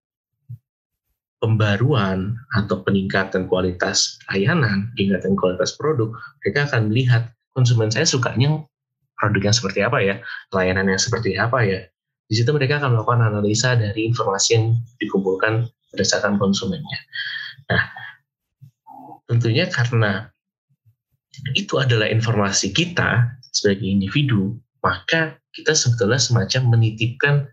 pembaruan 1.37 2.33
atau 2.53 2.81
peningkatan 2.81 3.45
kualitas 3.45 4.17
layanan, 4.33 4.89
peningkatan 4.97 5.37
kualitas 5.37 5.77
produk, 5.77 6.09
mereka 6.41 6.69
akan 6.73 6.89
melihat 6.89 7.29
konsumen 7.53 7.93
saya 7.93 8.05
sukanya 8.09 8.65
produk 9.17 9.49
yang 9.49 9.55
seperti 9.55 9.79
apa 9.85 9.97
ya, 10.01 10.15
layanan 10.53 10.93
yang 10.93 11.01
seperti 11.01 11.37
apa 11.37 11.61
ya, 11.65 11.79
di 12.27 12.33
situ 12.35 12.51
mereka 12.51 12.83
akan 12.83 12.99
melakukan 12.99 13.23
analisa 13.23 13.79
dari 13.79 14.03
informasi 14.03 14.49
yang 14.59 14.75
dikumpulkan 14.99 15.63
berdasarkan 15.95 16.35
konsumennya. 16.35 16.99
Nah, 17.71 17.83
tentunya 19.31 19.71
karena 19.71 20.27
itu 21.55 21.79
adalah 21.79 22.11
informasi 22.11 22.75
kita 22.75 23.31
sebagai 23.47 23.87
individu, 23.87 24.59
maka 24.83 25.39
kita 25.55 25.71
sebetulnya 25.71 26.19
semacam 26.19 26.75
menitipkan 26.75 27.47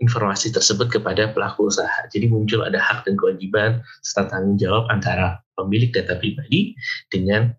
informasi 0.00 0.50
tersebut 0.50 0.88
kepada 0.88 1.30
pelaku 1.30 1.68
usaha. 1.68 2.08
Jadi 2.08 2.26
muncul 2.32 2.64
ada 2.64 2.80
hak 2.80 3.04
dan 3.04 3.20
kewajiban 3.20 3.84
serta 4.00 4.32
tanggung 4.32 4.56
jawab 4.56 4.88
antara 4.88 5.38
pemilik 5.54 5.92
data 5.92 6.16
pribadi 6.18 6.74
dengan 7.12 7.52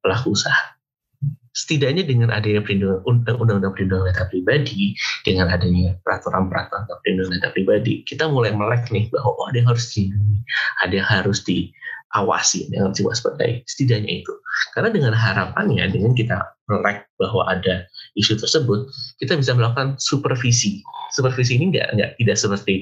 pelaku 0.00 0.32
usaha 0.38 0.81
setidaknya 1.52 2.08
dengan 2.08 2.32
adanya 2.32 2.64
perlindungan 2.64 3.00
undang-undang 3.04 3.72
perlindungan 3.76 4.08
data 4.12 4.24
pribadi, 4.28 4.96
dengan 5.24 5.52
adanya 5.52 5.96
peraturan-peraturan 6.04 6.88
perlindungan 6.88 7.32
data 7.38 7.48
pribadi, 7.52 8.02
kita 8.08 8.24
mulai 8.28 8.52
melek 8.56 8.88
nih 8.88 9.08
bahwa 9.12 9.36
oh, 9.36 9.46
ada 9.48 9.56
yang 9.60 9.68
harus 9.68 9.86
dilindungi, 9.92 10.40
ada 10.80 10.94
yang 10.96 11.08
harus 11.08 11.38
diawasi, 11.44 12.58
ada 12.68 12.72
yang 12.72 12.84
harus 12.88 12.98
diwaspadai. 13.04 13.52
Setidaknya 13.68 14.24
itu. 14.24 14.32
Karena 14.72 14.88
dengan 14.92 15.12
harapannya, 15.12 15.84
dengan 15.92 16.12
kita 16.16 16.36
melek 16.68 17.04
bahwa 17.20 17.48
ada 17.48 17.84
isu 18.18 18.36
tersebut, 18.36 18.88
kita 19.20 19.40
bisa 19.40 19.56
melakukan 19.56 19.96
supervisi. 19.96 20.84
Supervisi 21.12 21.56
ini 21.56 21.72
enggak, 21.72 21.92
enggak 21.96 22.10
tidak 22.20 22.36
seperti 22.36 22.74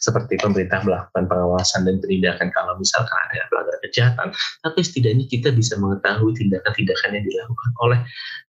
seperti 0.00 0.34
pemerintah 0.40 0.80
melakukan 0.84 1.24
pengawasan 1.28 1.84
dan 1.88 2.00
penindakan 2.00 2.48
kalau 2.52 2.76
misalkan 2.76 3.16
ada 3.28 3.44
pelanggaran 3.52 3.80
kejahatan, 3.88 4.28
tapi 4.64 4.80
setidaknya 4.84 5.24
kita 5.28 5.48
bisa 5.52 5.76
mengetahui 5.76 6.32
tindakan-tindakan 6.36 7.10
yang 7.16 7.24
dilakukan 7.24 7.70
oleh 7.84 8.00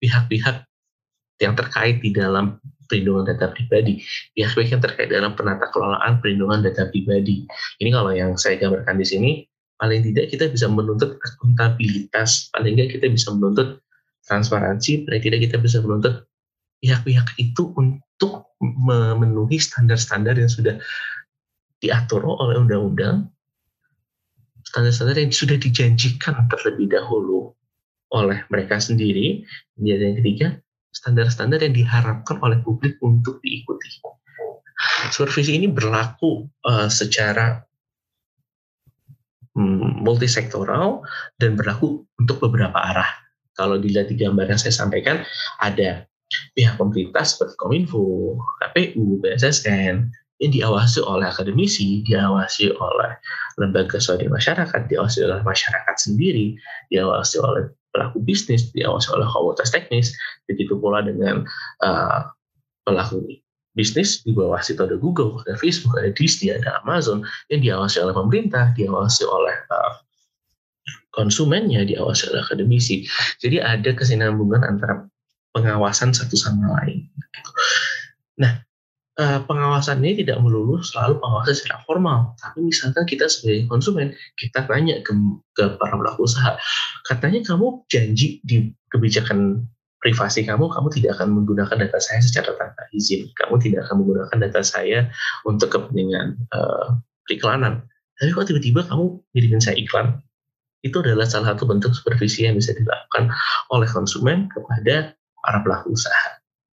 pihak-pihak 0.00 0.56
yang 1.40 1.52
terkait 1.52 2.00
di 2.00 2.10
dalam 2.16 2.56
perlindungan 2.88 3.28
data 3.28 3.52
pribadi, 3.52 4.00
pihak-pihak 4.32 4.78
yang 4.78 4.82
terkait 4.82 5.08
dalam 5.10 5.34
penata 5.36 5.68
kelolaan 5.74 6.22
perlindungan 6.22 6.64
data 6.64 6.88
pribadi. 6.88 7.44
Ini 7.82 7.90
kalau 7.92 8.14
yang 8.14 8.38
saya 8.40 8.56
gambarkan 8.56 8.96
di 8.96 9.06
sini, 9.06 9.30
paling 9.76 10.00
tidak 10.06 10.32
kita 10.32 10.48
bisa 10.48 10.66
menuntut 10.70 11.20
akuntabilitas, 11.20 12.48
paling 12.54 12.78
tidak 12.78 12.96
kita 12.96 13.06
bisa 13.12 13.28
menuntut 13.36 13.84
transparansi, 14.26 15.06
paling 15.06 15.22
tidak 15.22 15.40
kita 15.48 15.56
bisa 15.62 15.78
menuntut 15.80 16.26
pihak-pihak 16.82 17.38
itu 17.40 17.72
untuk 17.78 18.52
memenuhi 18.60 19.56
standar-standar 19.56 20.36
yang 20.36 20.50
sudah 20.50 20.76
diatur 21.80 22.26
oleh 22.26 22.58
undang-undang, 22.58 23.30
standar-standar 24.66 25.16
yang 25.16 25.32
sudah 25.32 25.56
dijanjikan 25.56 26.46
terlebih 26.50 26.90
dahulu 26.90 27.54
oleh 28.12 28.42
mereka 28.50 28.82
sendiri. 28.82 29.46
Dan 29.78 29.98
yang 30.02 30.16
ketiga, 30.20 30.48
standar-standar 30.92 31.60
yang 31.62 31.76
diharapkan 31.76 32.40
oleh 32.40 32.58
publik 32.64 32.96
untuk 33.04 33.38
diikuti. 33.40 34.02
Supervisi 35.08 35.56
ini 35.56 35.72
berlaku 35.72 36.44
uh, 36.68 36.88
secara 36.92 37.64
um, 39.56 40.04
multisektoral 40.04 41.00
dan 41.40 41.56
berlaku 41.56 42.04
untuk 42.20 42.44
beberapa 42.44 42.76
arah 42.76 43.25
kalau 43.56 43.80
dilihat 43.80 44.12
di 44.12 44.16
gambar 44.20 44.52
yang 44.52 44.60
saya 44.60 44.76
sampaikan, 44.76 45.24
ada 45.64 46.04
pihak 46.54 46.76
pemerintah 46.76 47.24
seperti 47.24 47.56
Kominfo, 47.58 48.36
KPU, 48.62 49.18
BSSN, 49.24 50.12
yang 50.36 50.52
diawasi 50.52 51.00
oleh 51.00 51.32
akademisi, 51.32 52.04
diawasi 52.04 52.76
oleh 52.76 53.16
lembaga 53.56 53.96
swadaya 53.96 54.28
masyarakat, 54.28 54.80
diawasi 54.92 55.24
oleh 55.24 55.40
masyarakat 55.40 55.96
sendiri, 55.96 56.52
diawasi 56.92 57.40
oleh 57.40 57.72
pelaku 57.88 58.20
bisnis, 58.20 58.68
diawasi 58.76 59.08
oleh 59.16 59.24
komunitas 59.32 59.72
teknis, 59.72 60.12
begitu 60.44 60.76
pula 60.76 61.00
dengan 61.00 61.48
uh, 61.80 62.28
pelaku 62.84 63.24
bisnis 63.72 64.20
di 64.24 64.36
bawah 64.36 64.60
situ 64.60 64.84
ada 64.84 65.00
Google, 65.00 65.40
ada 65.44 65.56
Facebook, 65.56 65.96
ada 65.96 66.12
Disney, 66.12 66.52
ada 66.52 66.84
Amazon 66.84 67.24
yang 67.48 67.64
diawasi 67.64 68.04
oleh 68.04 68.12
pemerintah, 68.12 68.76
diawasi 68.76 69.24
oleh 69.24 69.56
uh, 69.72 69.92
konsumennya 71.16 71.88
diawasi 71.88 72.30
oleh 72.30 72.44
akademisi. 72.44 73.08
Jadi 73.40 73.58
ada 73.58 73.90
kesinambungan 73.96 74.60
antara 74.62 75.08
pengawasan 75.56 76.12
satu 76.12 76.36
sama 76.36 76.76
lain. 76.76 77.08
Nah, 78.36 78.60
eh, 79.16 79.40
pengawasan 79.48 80.04
ini 80.04 80.20
tidak 80.20 80.44
melulu 80.44 80.84
selalu 80.84 81.16
pengawasan 81.16 81.56
secara 81.56 81.80
formal. 81.88 82.36
Tapi 82.36 82.68
misalkan 82.68 83.08
kita 83.08 83.32
sebagai 83.32 83.64
konsumen, 83.72 84.12
kita 84.36 84.68
tanya 84.68 85.00
ke, 85.00 85.16
ke 85.56 85.80
para 85.80 85.96
pelaku 85.96 86.28
usaha, 86.28 86.60
katanya 87.08 87.40
kamu 87.48 87.80
janji 87.88 88.44
di 88.44 88.68
kebijakan 88.92 89.64
privasi 90.04 90.44
kamu, 90.44 90.68
kamu 90.68 90.92
tidak 90.92 91.18
akan 91.18 91.40
menggunakan 91.40 91.76
data 91.88 91.98
saya 91.98 92.20
secara 92.20 92.52
tanpa 92.60 92.84
izin. 92.92 93.32
Kamu 93.40 93.56
tidak 93.58 93.88
akan 93.88 94.04
menggunakan 94.04 94.36
data 94.38 94.60
saya 94.60 95.08
untuk 95.48 95.72
kepentingan 95.72 96.36
uh, 96.52 97.00
periklanan. 97.24 97.82
Tapi 98.20 98.30
kok 98.32 98.46
tiba-tiba 98.52 98.84
kamu 98.86 99.18
ngirimin 99.34 99.60
saya 99.64 99.76
iklan 99.80 100.20
itu 100.86 101.02
adalah 101.02 101.26
salah 101.26 101.54
satu 101.54 101.66
bentuk 101.66 101.92
supervisi 101.92 102.46
yang 102.46 102.56
bisa 102.56 102.72
dilakukan 102.74 103.30
oleh 103.74 103.88
konsumen 103.90 104.46
kepada 104.54 105.12
para 105.42 105.58
pelaku 105.62 105.94
usaha 105.94 106.28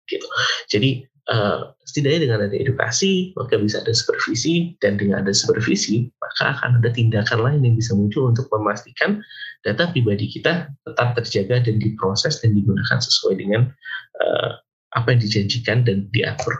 gitu. 0.08 0.26
Jadi 0.68 1.04
uh, 1.30 1.72
setidaknya 1.86 2.20
dengan 2.28 2.38
ada 2.48 2.56
edukasi 2.56 3.36
maka 3.36 3.60
bisa 3.60 3.84
ada 3.84 3.92
supervisi 3.92 4.74
dan 4.80 4.96
dengan 4.98 5.22
ada 5.22 5.32
supervisi 5.32 6.08
maka 6.18 6.58
akan 6.58 6.80
ada 6.82 6.90
tindakan 6.90 7.38
lain 7.44 7.60
yang 7.62 7.76
bisa 7.76 7.92
muncul 7.92 8.28
untuk 8.32 8.48
memastikan 8.50 9.20
data 9.62 9.90
pribadi 9.92 10.26
kita 10.26 10.72
tetap 10.88 11.08
terjaga 11.20 11.62
dan 11.62 11.76
diproses 11.78 12.42
dan 12.42 12.56
digunakan 12.56 12.98
sesuai 12.98 13.34
dengan 13.38 13.70
uh, 14.18 14.50
apa 14.92 15.16
yang 15.16 15.20
dijanjikan 15.24 15.88
dan 15.88 16.08
diatur. 16.12 16.52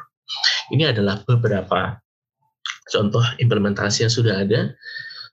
Ini 0.73 0.95
adalah 0.95 1.21
beberapa 1.29 2.01
contoh 2.89 3.25
implementasi 3.41 4.09
yang 4.09 4.13
sudah 4.13 4.45
ada. 4.45 4.73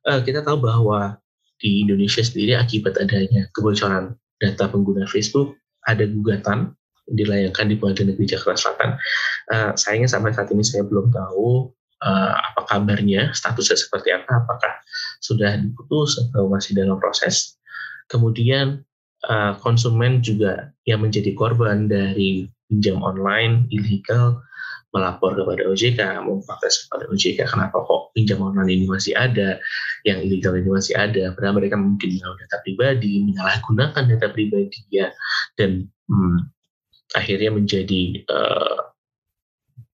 Uh, 0.04 0.20
kita 0.24 0.44
tahu 0.44 0.60
bahwa 0.64 1.20
di 1.60 1.84
Indonesia 1.84 2.24
sendiri 2.24 2.56
akibat 2.56 2.96
adanya 2.98 3.48
kebocoran 3.52 4.16
data 4.40 4.72
pengguna 4.72 5.04
Facebook 5.08 5.60
ada 5.88 6.08
gugatan 6.08 6.76
dilayangkan 7.12 7.70
di 7.70 7.76
Pengadilan 7.76 8.14
Negeri 8.16 8.26
Jakarta 8.30 8.58
Selatan. 8.58 8.90
Uh, 9.50 9.72
sayangnya 9.76 10.10
sampai 10.10 10.32
saat 10.32 10.50
ini 10.54 10.62
saya 10.62 10.86
belum 10.86 11.10
tahu 11.10 11.74
uh, 12.06 12.34
apa 12.38 12.62
kabarnya, 12.70 13.34
statusnya 13.34 13.78
seperti 13.78 14.14
apa, 14.14 14.46
apakah 14.46 14.74
sudah 15.20 15.58
diputus 15.58 16.22
atau 16.22 16.48
masih 16.48 16.78
dalam 16.78 17.02
proses. 17.02 17.58
Kemudian 18.10 18.86
uh, 19.28 19.58
konsumen 19.60 20.22
juga 20.22 20.70
yang 20.86 21.02
menjadi 21.02 21.34
korban 21.34 21.90
dari 21.90 22.46
pinjam 22.70 23.02
online 23.02 23.66
ilegal 23.74 24.38
melapor 24.90 25.38
kepada 25.38 25.70
OJK, 25.70 26.26
memprotes 26.26 26.86
kepada 26.86 27.06
OJK 27.14 27.46
kenapa 27.46 27.78
kok 27.86 28.10
pinjam 28.18 28.42
online 28.42 28.74
ini 28.74 28.86
masih 28.90 29.14
ada, 29.14 29.62
yang 30.02 30.18
ilegal 30.26 30.58
ini 30.58 30.70
masih 30.70 30.98
ada, 30.98 31.30
padahal 31.38 31.62
mereka 31.62 31.78
mungkin 31.78 32.18
data 32.18 32.58
pribadi, 32.66 33.22
menyalahgunakan 33.22 34.04
data 34.10 34.28
pribadi 34.34 34.82
ya, 34.90 35.14
dan 35.54 35.86
hmm, 36.10 36.38
akhirnya 37.14 37.54
menjadi 37.54 38.02
uh, 38.26 38.90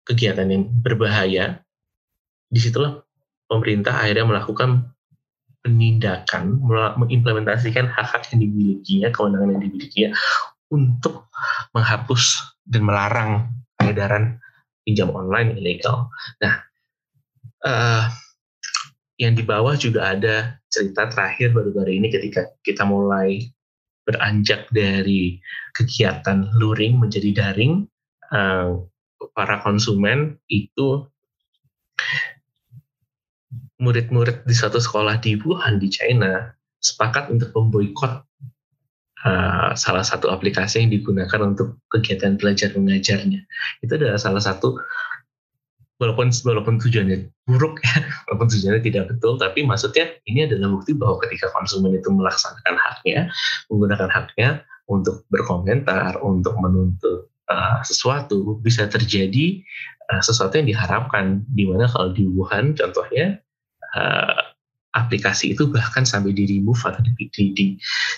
kegiatan 0.07 0.47
yang 0.47 0.71
berbahaya, 0.79 1.59
di 2.47 2.61
situlah 2.63 3.03
pemerintah 3.51 3.99
akhirnya 3.99 4.31
melakukan 4.31 4.95
penindakan, 5.65 6.61
mengimplementasikan 7.01 7.89
hak-hak 7.89 8.31
yang 8.31 8.47
dimilikinya, 8.47 9.09
kewenangan 9.11 9.59
yang 9.59 9.63
dimilikinya 9.65 10.11
untuk 10.69 11.33
menghapus 11.73 12.55
dan 12.69 12.85
melarang 12.85 13.31
peredaran 13.81 14.44
pinjam 14.85 15.11
online 15.11 15.57
ilegal. 15.59 16.13
Nah, 16.45 16.55
uh, 17.65 18.05
yang 19.17 19.35
di 19.35 19.43
bawah 19.43 19.75
juga 19.75 20.15
ada 20.15 20.61
cerita 20.69 21.09
terakhir 21.09 21.57
baru-baru 21.57 21.99
ini 21.99 22.09
ketika 22.13 22.51
kita 22.61 22.85
mulai 22.85 23.49
beranjak 24.05 24.69
dari 24.69 25.41
kegiatan 25.73 26.53
luring 26.61 27.01
menjadi 27.01 27.33
daring, 27.33 27.89
uh, 28.31 28.85
para 29.33 29.65
konsumen 29.65 30.37
itu 30.53 31.09
murid-murid 33.81 34.45
di 34.45 34.55
satu 34.55 34.79
sekolah 34.79 35.19
di 35.19 35.41
Wuhan 35.41 35.81
di 35.81 35.89
China 35.89 36.53
sepakat 36.85 37.33
untuk 37.33 37.51
memboikot 37.57 38.29
uh, 39.25 39.73
salah 39.75 40.05
satu 40.05 40.31
aplikasi 40.31 40.85
yang 40.85 40.93
digunakan 40.93 41.41
untuk 41.41 41.81
kegiatan 41.91 42.37
belajar 42.37 42.71
mengajarnya. 42.77 43.41
Itu 43.81 43.93
adalah 43.97 44.21
salah 44.21 44.45
satu 44.45 44.79
walaupun 45.99 46.31
walaupun 46.45 46.77
tujuannya 46.79 47.33
buruk 47.49 47.81
ya, 47.81 47.97
walaupun 48.29 48.49
tujuannya 48.53 48.83
tidak 48.85 49.05
betul, 49.17 49.41
tapi 49.41 49.65
maksudnya 49.65 50.15
ini 50.29 50.45
adalah 50.45 50.77
bukti 50.77 50.93
bahwa 50.95 51.17
ketika 51.25 51.51
konsumen 51.57 51.97
itu 51.97 52.13
melaksanakan 52.13 52.77
haknya, 52.77 53.33
menggunakan 53.73 54.11
haknya 54.13 54.49
untuk 54.85 55.25
berkomentar, 55.33 56.21
untuk 56.21 56.55
menuntut 56.61 57.33
uh, 57.49 57.81
sesuatu, 57.81 58.61
bisa 58.61 58.85
terjadi 58.85 59.65
uh, 60.13 60.21
sesuatu 60.21 60.61
yang 60.61 60.69
diharapkan. 60.69 61.41
Di 61.49 61.65
mana 61.65 61.89
kalau 61.89 62.13
di 62.13 62.29
Wuhan 62.29 62.77
contohnya 62.77 63.41
aplikasi 64.95 65.53
itu 65.53 65.67
bahkan 65.69 66.07
sampai 66.07 66.31
di 66.31 66.47
remove 66.47 66.81
atau 66.87 67.03
di, 67.03 67.27
di, 67.31 67.45
di, 67.53 67.67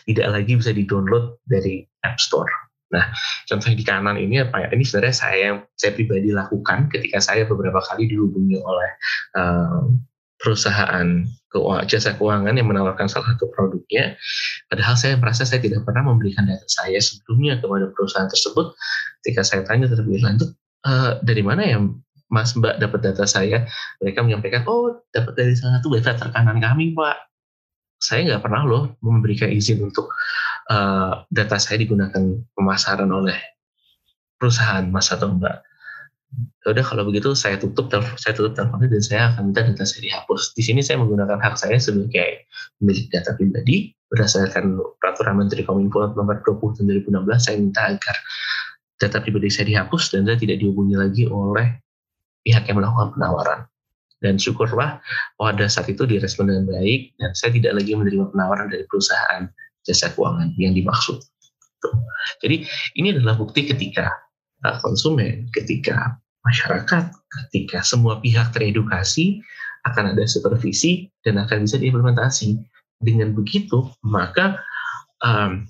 tidak 0.05 0.29
lagi 0.37 0.53
bisa 0.57 0.73
di 0.77 0.85
download 0.85 1.41
dari 1.49 1.83
App 2.05 2.21
Store. 2.21 2.49
Nah, 2.95 3.11
contoh 3.51 3.75
di 3.75 3.83
kanan 3.83 4.15
ini 4.15 4.47
apa 4.47 4.63
ya? 4.63 4.69
Ini 4.71 4.85
sebenarnya 4.87 5.17
saya 5.17 5.49
saya 5.75 5.93
pribadi 5.97 6.31
lakukan 6.31 6.87
ketika 6.93 7.19
saya 7.19 7.43
beberapa 7.43 7.83
kali 7.83 8.07
dihubungi 8.07 8.63
oleh 8.63 8.91
uh, 9.35 9.91
perusahaan 10.39 11.27
keuangan, 11.51 11.85
jasa 11.91 12.15
keuangan 12.15 12.55
yang 12.55 12.69
menawarkan 12.71 13.11
salah 13.11 13.35
satu 13.35 13.51
produknya. 13.51 14.15
Padahal 14.71 14.95
saya 14.95 15.19
merasa 15.19 15.43
saya 15.43 15.59
tidak 15.59 15.83
pernah 15.83 16.07
memberikan 16.07 16.47
data 16.47 16.63
saya 16.71 17.01
sebelumnya 17.03 17.59
kepada 17.59 17.91
perusahaan 17.91 18.31
tersebut. 18.31 18.77
Ketika 19.25 19.43
saya 19.43 19.67
tanya 19.67 19.91
terlebih 19.91 20.23
lanjut, 20.23 20.55
uh, 20.87 21.19
dari 21.27 21.43
mana 21.43 21.63
ya 21.67 21.83
Mas 22.27 22.59
Mbak 22.59 22.83
dapat 22.83 23.01
data 23.07 23.25
saya, 23.25 23.67
mereka 24.03 24.19
menyampaikan, 24.27 24.67
oh 24.67 24.99
dapat 25.15 25.39
dari 25.39 25.55
salah 25.55 25.79
satu 25.79 25.95
website 25.95 26.19
terkanan 26.19 26.59
kami 26.59 26.91
Pak. 26.91 27.17
Saya 28.03 28.29
nggak 28.29 28.43
pernah 28.45 28.63
loh 28.67 28.83
memberikan 29.01 29.49
izin 29.49 29.81
untuk 29.81 30.13
uh, 30.69 31.25
data 31.33 31.57
saya 31.57 31.81
digunakan 31.81 32.21
pemasaran 32.53 33.09
oleh 33.09 33.39
perusahaan 34.37 34.85
Mas 34.91 35.09
atau 35.15 35.33
Mbak. 35.33 35.57
Ya 36.37 36.75
udah 36.75 36.85
kalau 36.85 37.07
begitu 37.07 37.33
saya 37.39 37.57
tutup 37.57 37.89
saya 38.19 38.35
tutup 38.35 38.53
teleponnya 38.59 38.91
dan 38.91 39.03
saya 39.03 39.21
akan 39.33 39.55
minta 39.55 39.63
data 39.63 39.87
saya 39.87 40.11
dihapus. 40.11 40.53
Di 40.53 40.63
sini 40.67 40.83
saya 40.83 41.01
menggunakan 41.01 41.39
hak 41.39 41.55
saya 41.57 41.79
sebagai 41.79 42.45
pemilik 42.83 43.07
data 43.09 43.33
pribadi 43.39 43.95
berdasarkan 44.11 44.77
peraturan 44.99 45.39
Menteri 45.41 45.63
Kominfo 45.63 46.13
nomor 46.15 46.43
20 46.43 46.83
tahun 46.83 46.87
2016 47.07 47.39
saya 47.39 47.57
minta 47.57 47.83
agar 47.87 48.17
data 48.99 49.19
pribadi 49.23 49.49
saya 49.49 49.67
dihapus 49.71 50.13
dan 50.13 50.27
saya 50.29 50.37
tidak 50.37 50.59
dihubungi 50.61 50.97
lagi 50.99 51.25
oleh 51.31 51.86
pihak 52.47 52.71
yang 52.71 52.79
melakukan 52.79 53.19
penawaran. 53.19 53.61
Dan 54.23 54.41
syukurlah 54.41 55.03
pada 55.37 55.67
saat 55.69 55.93
itu 55.93 56.09
direspon 56.09 56.49
dengan 56.49 56.65
baik 56.73 57.13
dan 57.21 57.37
saya 57.37 57.53
tidak 57.53 57.83
lagi 57.83 57.93
menerima 57.93 58.33
penawaran 58.33 58.73
dari 58.73 58.89
perusahaan 58.89 59.45
jasa 59.85 60.15
keuangan 60.15 60.57
yang 60.57 60.73
dimaksud. 60.73 61.21
Jadi 62.41 62.65
ini 62.97 63.13
adalah 63.13 63.37
bukti 63.37 63.69
ketika 63.69 64.09
uh, 64.65 64.81
konsumen, 64.81 65.53
ketika 65.53 66.17
masyarakat, 66.49 67.13
ketika 67.51 67.85
semua 67.85 68.23
pihak 68.25 68.57
teredukasi 68.57 69.45
akan 69.85 70.17
ada 70.17 70.25
supervisi 70.25 71.13
dan 71.23 71.37
akan 71.37 71.69
bisa 71.69 71.77
diimplementasi. 71.77 72.57
Dengan 72.97 73.37
begitu 73.37 73.93
maka 74.01 74.57
um, 75.21 75.69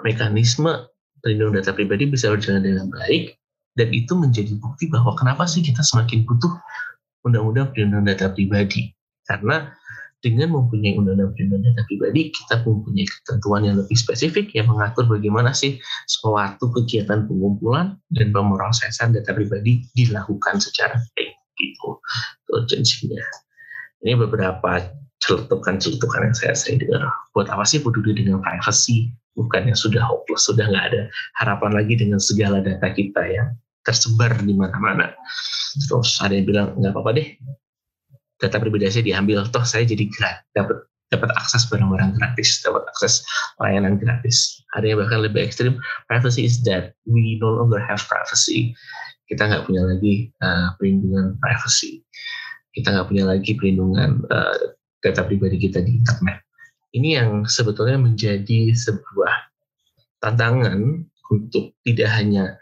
mekanisme 0.00 0.88
perlindungan 1.20 1.60
data 1.60 1.76
pribadi 1.76 2.08
bisa 2.08 2.32
berjalan 2.32 2.64
dengan 2.64 2.88
baik 2.88 3.36
dan 3.78 3.94
itu 3.94 4.18
menjadi 4.18 4.58
bukti 4.58 4.90
bahwa 4.90 5.14
kenapa 5.14 5.46
sih 5.46 5.62
kita 5.62 5.86
semakin 5.86 6.26
butuh 6.26 6.50
undang-undang 7.22 7.70
perlindungan 7.70 8.10
data 8.10 8.34
pribadi? 8.34 8.90
Karena 9.22 9.70
dengan 10.18 10.50
mempunyai 10.50 10.98
undang-undang 10.98 11.30
perlindungan 11.30 11.70
data 11.70 11.86
pribadi 11.86 12.34
kita 12.34 12.66
mempunyai 12.66 13.06
ketentuan 13.06 13.62
yang 13.62 13.78
lebih 13.78 13.94
spesifik 13.94 14.50
yang 14.50 14.66
mengatur 14.66 15.06
bagaimana 15.06 15.54
sih 15.54 15.78
suatu 16.10 16.74
kegiatan 16.74 17.30
pengumpulan 17.30 17.94
dan 18.10 18.34
pemrosesan 18.34 19.14
data 19.14 19.30
pribadi 19.30 19.86
dilakukan 19.94 20.58
secara 20.58 20.98
baik 21.14 21.38
gitu. 21.54 22.02
Urgensinya 22.50 23.22
ini 24.02 24.18
beberapa 24.18 24.90
celutukan-celutukan 25.22 26.30
yang 26.30 26.34
saya 26.34 26.54
sering 26.58 26.82
dengar. 26.82 27.10
Buat 27.30 27.50
apa 27.50 27.62
sih 27.62 27.78
peduli 27.78 28.14
dengan 28.14 28.42
privacy? 28.42 29.10
Bukan 29.38 29.70
yang 29.70 29.78
sudah 29.78 30.02
hopeless 30.02 30.50
sudah 30.50 30.66
nggak 30.66 30.84
ada 30.90 31.02
harapan 31.38 31.70
lagi 31.78 31.94
dengan 31.94 32.18
segala 32.18 32.58
data 32.58 32.90
kita 32.90 33.22
yang 33.22 33.54
tersebar 33.88 34.36
di 34.44 34.52
mana-mana. 34.52 35.16
Terus 35.88 36.20
ada 36.20 36.36
yang 36.36 36.44
bilang 36.44 36.68
nggak 36.76 36.92
apa-apa 36.92 37.16
deh, 37.16 37.28
data 38.36 38.60
pribadi 38.60 38.84
saya 38.92 39.04
diambil, 39.08 39.48
toh 39.48 39.64
saya 39.64 39.88
jadi 39.88 40.04
gratis, 40.12 40.44
dapat 40.52 40.84
dapat 41.08 41.32
akses 41.40 41.64
barang-barang 41.72 42.20
gratis, 42.20 42.60
dapat 42.60 42.84
akses 42.92 43.24
layanan 43.64 43.96
gratis. 43.96 44.60
Ada 44.76 44.92
yang 44.92 44.98
bahkan 45.00 45.24
lebih 45.24 45.40
ekstrim, 45.40 45.80
privacy 46.04 46.44
is 46.44 46.60
dead, 46.60 46.92
we 47.08 47.40
no 47.40 47.48
longer 47.48 47.80
have 47.80 48.04
privacy. 48.04 48.76
Kita 49.24 49.48
nggak 49.48 49.64
punya 49.64 49.88
lagi 49.88 50.28
uh, 50.44 50.76
perlindungan 50.76 51.40
privacy. 51.40 52.04
Kita 52.76 52.92
nggak 52.92 53.08
punya 53.08 53.24
lagi 53.24 53.56
perlindungan 53.56 54.20
uh, 54.28 54.56
data 55.00 55.24
pribadi 55.24 55.56
kita 55.56 55.80
di 55.80 55.96
internet. 55.96 56.44
Ini 56.92 57.08
yang 57.20 57.30
sebetulnya 57.48 58.00
menjadi 58.00 58.72
sebuah 58.72 59.32
tantangan 60.20 61.04
untuk 61.28 61.76
tidak 61.84 62.08
hanya 62.16 62.56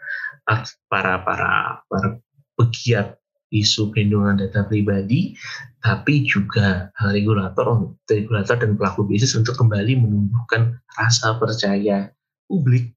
para 0.87 1.21
para 1.21 1.83
para 1.91 2.09
pegiat 2.55 3.19
isu 3.51 3.95
perlindungan 3.95 4.39
data 4.43 4.67
pribadi, 4.67 5.35
tapi 5.79 6.27
juga 6.27 6.91
regulator, 6.99 7.95
regulator 8.11 8.59
dan 8.59 8.75
pelaku 8.75 9.07
bisnis 9.07 9.39
untuk 9.39 9.55
kembali 9.55 10.03
menumbuhkan 10.03 10.75
rasa 10.99 11.39
percaya 11.39 12.11
publik 12.51 12.91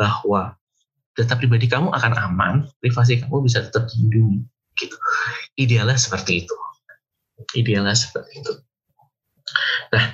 bahwa 0.00 0.56
data 1.12 1.36
pribadi 1.36 1.68
kamu 1.68 1.92
akan 1.92 2.12
aman, 2.16 2.54
privasi 2.80 3.20
kamu 3.20 3.44
bisa 3.44 3.60
tetap 3.60 3.88
dilindungi. 3.92 4.40
Gitu. 4.80 4.96
Idealnya 5.60 6.00
seperti 6.00 6.48
itu. 6.48 6.56
Idealnya 7.52 7.92
seperti 7.92 8.40
itu. 8.40 8.52
Nah, 9.92 10.04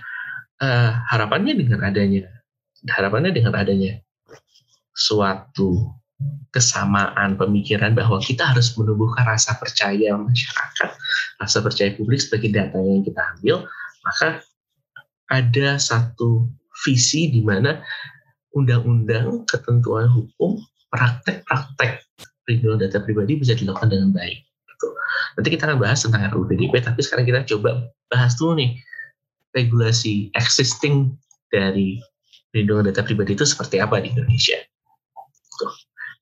uh, 0.58 0.90
harapannya 1.14 1.54
dengan 1.54 1.86
adanya, 1.86 2.26
harapannya 2.90 3.30
dengan 3.30 3.54
adanya 3.54 4.02
suatu 4.96 5.94
kesamaan 6.48 7.36
pemikiran 7.36 7.92
bahwa 7.92 8.16
kita 8.24 8.48
harus 8.48 8.72
menumbuhkan 8.80 9.28
rasa 9.28 9.52
percaya 9.60 10.16
masyarakat, 10.16 10.90
rasa 11.36 11.58
percaya 11.60 11.92
publik 11.92 12.24
sebagai 12.24 12.48
data 12.48 12.80
yang 12.80 13.04
kita 13.04 13.20
ambil, 13.36 13.68
maka 14.00 14.40
ada 15.28 15.76
satu 15.76 16.48
visi 16.86 17.28
di 17.28 17.44
mana 17.44 17.84
undang-undang, 18.56 19.44
ketentuan 19.44 20.08
hukum, 20.08 20.56
praktek-praktek 20.88 22.00
perlindungan 22.46 22.88
data 22.88 23.02
pribadi 23.04 23.36
bisa 23.36 23.52
dilakukan 23.52 23.92
dengan 23.92 24.14
baik. 24.16 24.38
Gitu. 24.40 24.86
Nanti 25.36 25.48
kita 25.52 25.62
akan 25.68 25.78
bahas 25.82 26.00
tentang 26.00 26.24
RUU 26.32 26.48
PDP, 26.48 26.80
tapi 26.80 27.04
sekarang 27.04 27.28
kita 27.28 27.44
coba 27.44 27.90
bahas 28.08 28.38
dulu 28.38 28.56
nih 28.56 28.78
regulasi 29.52 30.32
existing 30.32 31.12
dari 31.52 32.00
perlindungan 32.54 32.88
data 32.88 33.04
pribadi 33.04 33.36
itu 33.36 33.44
seperti 33.44 33.82
apa 33.82 34.00
di 34.00 34.14
Indonesia. 34.14 34.56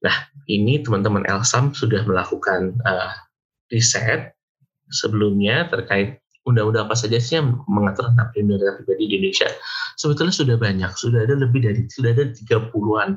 Nah, 0.05 0.17
ini 0.53 0.85
teman-teman 0.85 1.25
Elsam 1.25 1.73
sudah 1.73 2.05
melakukan 2.05 2.77
uh, 2.85 3.13
riset 3.73 4.37
sebelumnya 4.93 5.67
terkait 5.73 6.21
undang-undang 6.45 6.85
apa 6.85 6.93
saja 6.93 7.17
sih 7.17 7.41
yang 7.41 7.65
mengatur 7.65 8.13
tentang 8.13 8.29
perlindungan 8.31 8.61
data 8.61 8.73
pribadi 8.85 9.05
di 9.09 9.15
Indonesia. 9.17 9.49
Sebetulnya 9.97 10.35
sudah 10.37 10.57
banyak, 10.61 10.91
sudah 10.93 11.21
ada 11.25 11.35
lebih 11.41 11.65
dari 11.65 11.81
sudah 11.89 12.13
ada 12.13 12.29
30-an 12.29 13.17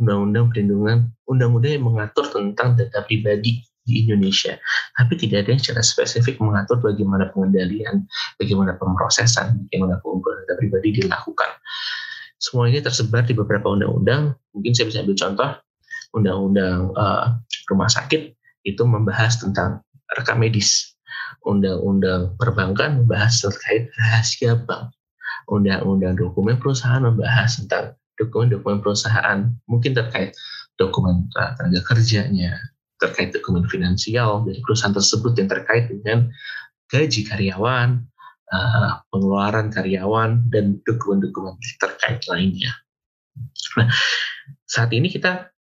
undang-undang 0.00 0.50
perlindungan 0.50 1.12
undang-undang 1.28 1.72
yang 1.76 1.84
mengatur 1.86 2.26
tentang 2.32 2.74
data 2.74 3.04
pribadi 3.04 3.62
di 3.84 4.08
Indonesia. 4.08 4.56
Tapi 4.96 5.12
tidak 5.20 5.44
ada 5.44 5.48
yang 5.54 5.60
secara 5.60 5.84
spesifik 5.84 6.40
mengatur 6.40 6.80
bagaimana 6.80 7.28
pengendalian, 7.36 8.08
bagaimana 8.40 8.80
pemrosesan, 8.80 9.68
bagaimana 9.68 10.00
pengumpulan 10.00 10.40
data 10.48 10.56
pribadi 10.56 11.04
dilakukan. 11.04 11.50
Semua 12.40 12.72
ini 12.72 12.80
tersebar 12.80 13.28
di 13.28 13.36
beberapa 13.36 13.68
undang-undang. 13.68 14.32
Mungkin 14.56 14.72
saya 14.72 14.88
bisa 14.88 15.04
ambil 15.04 15.16
contoh 15.20 15.50
undang-undang 16.14 16.94
uh, 16.94 17.36
rumah 17.68 17.90
sakit 17.90 18.32
itu 18.64 18.82
membahas 18.86 19.42
tentang 19.42 19.82
rekam 20.14 20.40
medis. 20.40 20.94
Undang-undang 21.44 22.38
perbankan 22.40 23.04
membahas 23.04 23.44
terkait 23.44 23.92
rahasia 24.00 24.56
bank. 24.56 24.94
Undang-undang 25.50 26.16
dokumen 26.16 26.56
perusahaan 26.56 27.04
membahas 27.04 27.60
tentang 27.60 27.92
dokumen-dokumen 28.16 28.80
perusahaan, 28.80 29.50
mungkin 29.68 29.92
terkait 29.92 30.32
dokumen 30.80 31.28
tenaga 31.34 31.82
kerjanya, 31.84 32.56
terkait 32.96 33.34
dokumen 33.34 33.66
finansial 33.68 34.46
dari 34.46 34.62
perusahaan 34.64 34.94
tersebut 34.94 35.36
yang 35.36 35.48
terkait 35.50 35.90
dengan 35.90 36.30
gaji 36.88 37.26
karyawan, 37.28 38.00
uh, 38.54 39.02
pengeluaran 39.12 39.68
karyawan, 39.68 40.46
dan 40.48 40.80
dokumen-dokumen 40.86 41.58
terkait 41.76 42.24
lainnya. 42.30 42.72
Nah, 43.74 43.90
saat 44.64 44.94
ini 44.94 45.10
kita 45.10 45.53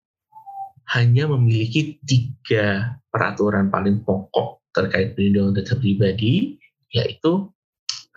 hanya 0.92 1.24
memiliki 1.30 1.98
tiga 2.04 2.98
peraturan 3.08 3.72
paling 3.72 4.04
pokok 4.04 4.64
terkait 4.76 5.16
perlindungan 5.16 5.56
data 5.60 5.76
pribadi, 5.80 6.60
yaitu 6.92 7.48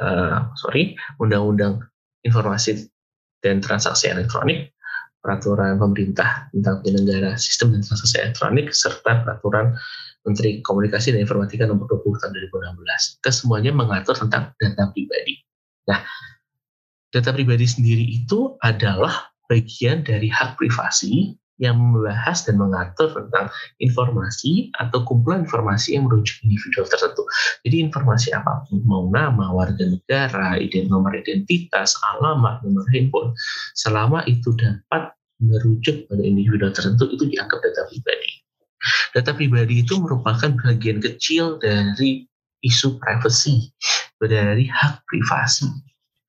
uh, 0.02 0.50
sorry, 0.58 0.98
Undang-Undang 1.22 1.82
Informasi 2.26 2.90
dan 3.42 3.62
Transaksi 3.62 4.10
Elektronik, 4.10 4.74
peraturan 5.24 5.80
pemerintah 5.80 6.50
tentang 6.50 6.84
penyelenggara 6.84 7.40
sistem 7.40 7.72
dan 7.72 7.80
transaksi 7.80 8.16
elektronik, 8.20 8.66
serta 8.76 9.24
peraturan 9.24 9.72
Menteri 10.28 10.60
Komunikasi 10.60 11.16
dan 11.16 11.24
Informatika 11.24 11.64
nomor 11.64 11.88
20 11.88 12.20
tahun 12.20 12.32
2016. 12.52 13.24
Kesemuanya 13.24 13.72
mengatur 13.72 14.16
tentang 14.20 14.52
data 14.56 14.84
pribadi. 14.92 15.40
Nah, 15.88 16.04
data 17.08 17.30
pribadi 17.32 17.64
sendiri 17.64 18.04
itu 18.04 18.56
adalah 18.60 19.32
bagian 19.48 20.04
dari 20.04 20.28
hak 20.28 20.60
privasi 20.60 21.37
yang 21.62 21.79
membahas 21.79 22.43
dan 22.43 22.59
mengatur 22.59 23.14
tentang 23.14 23.47
informasi 23.79 24.75
atau 24.75 25.07
kumpulan 25.07 25.47
informasi 25.47 25.95
yang 25.95 26.11
merujuk 26.11 26.43
individu 26.43 26.83
tertentu. 26.83 27.23
Jadi 27.62 27.77
informasi 27.87 28.35
apa 28.35 28.67
pun, 28.67 28.83
mau 28.83 29.07
nama, 29.07 29.55
warga 29.55 29.87
negara, 29.87 30.59
ident 30.59 30.90
nomor 30.90 31.14
identitas, 31.14 31.95
alamat, 32.14 32.59
nomor 32.67 32.83
handphone, 32.90 33.31
selama 33.79 34.27
itu 34.27 34.51
dapat 34.59 35.14
merujuk 35.38 36.11
pada 36.11 36.23
individu 36.23 36.71
tertentu 36.75 37.07
itu 37.11 37.25
dianggap 37.31 37.62
data 37.62 37.87
pribadi. 37.87 38.31
Data 39.14 39.31
pribadi 39.33 39.75
itu 39.81 39.95
merupakan 39.97 40.51
bagian 40.61 40.99
kecil 41.01 41.57
dari 41.62 42.27
isu 42.64 42.99
privacy, 42.99 43.71
dari 44.19 44.67
hak 44.67 45.05
privasi. 45.07 45.69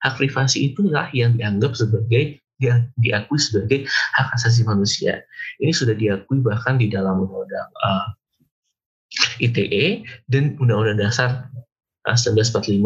Hak 0.03 0.21
privasi 0.21 0.69
itulah 0.71 1.09
yang 1.15 1.33
dianggap 1.39 1.73
sebagai 1.73 2.44
diakui 2.59 3.39
sebagai 3.39 3.87
hak 3.89 4.27
asasi 4.35 4.63
manusia. 4.63 5.23
Ini 5.59 5.71
sudah 5.75 5.95
diakui 5.95 6.39
bahkan 6.39 6.79
di 6.79 6.87
dalam 6.87 7.23
undang-undang 7.23 7.69
uh, 7.83 8.07
ITE 9.43 10.03
dan 10.31 10.55
undang-undang 10.59 10.99
dasar 10.99 11.51
uh, 12.07 12.17
1945 12.17 12.81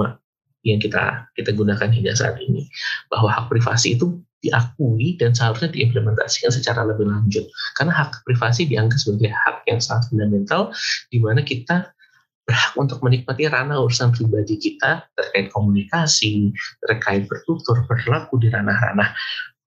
yang 0.67 0.79
kita 0.84 1.23
kita 1.39 1.55
gunakan 1.55 1.88
hingga 1.88 2.12
saat 2.12 2.36
ini 2.43 2.67
bahwa 3.08 3.32
hak 3.32 3.47
privasi 3.47 3.95
itu 3.95 4.19
diakui 4.39 5.19
dan 5.19 5.36
seharusnya 5.36 5.71
diimplementasikan 5.71 6.51
secara 6.51 6.84
lebih 6.88 7.08
lanjut 7.08 7.47
karena 7.75 7.91
hak 7.95 8.23
privasi 8.23 8.67
dianggap 8.67 8.99
sebagai 8.99 9.32
hak 9.32 9.63
yang 9.67 9.79
sangat 9.79 10.12
fundamental 10.12 10.71
di 11.12 11.19
mana 11.19 11.43
kita 11.43 11.91
berhak 12.49 12.73
untuk 12.82 12.97
menikmati 13.05 13.45
ranah 13.45 13.77
urusan 13.77 14.10
pribadi 14.10 14.58
kita 14.58 15.05
terkait 15.13 15.53
komunikasi, 15.53 16.49
terkait 16.82 17.29
bertutur, 17.29 17.86
berlaku 17.86 18.41
di 18.41 18.49
ranah-ranah 18.49 19.13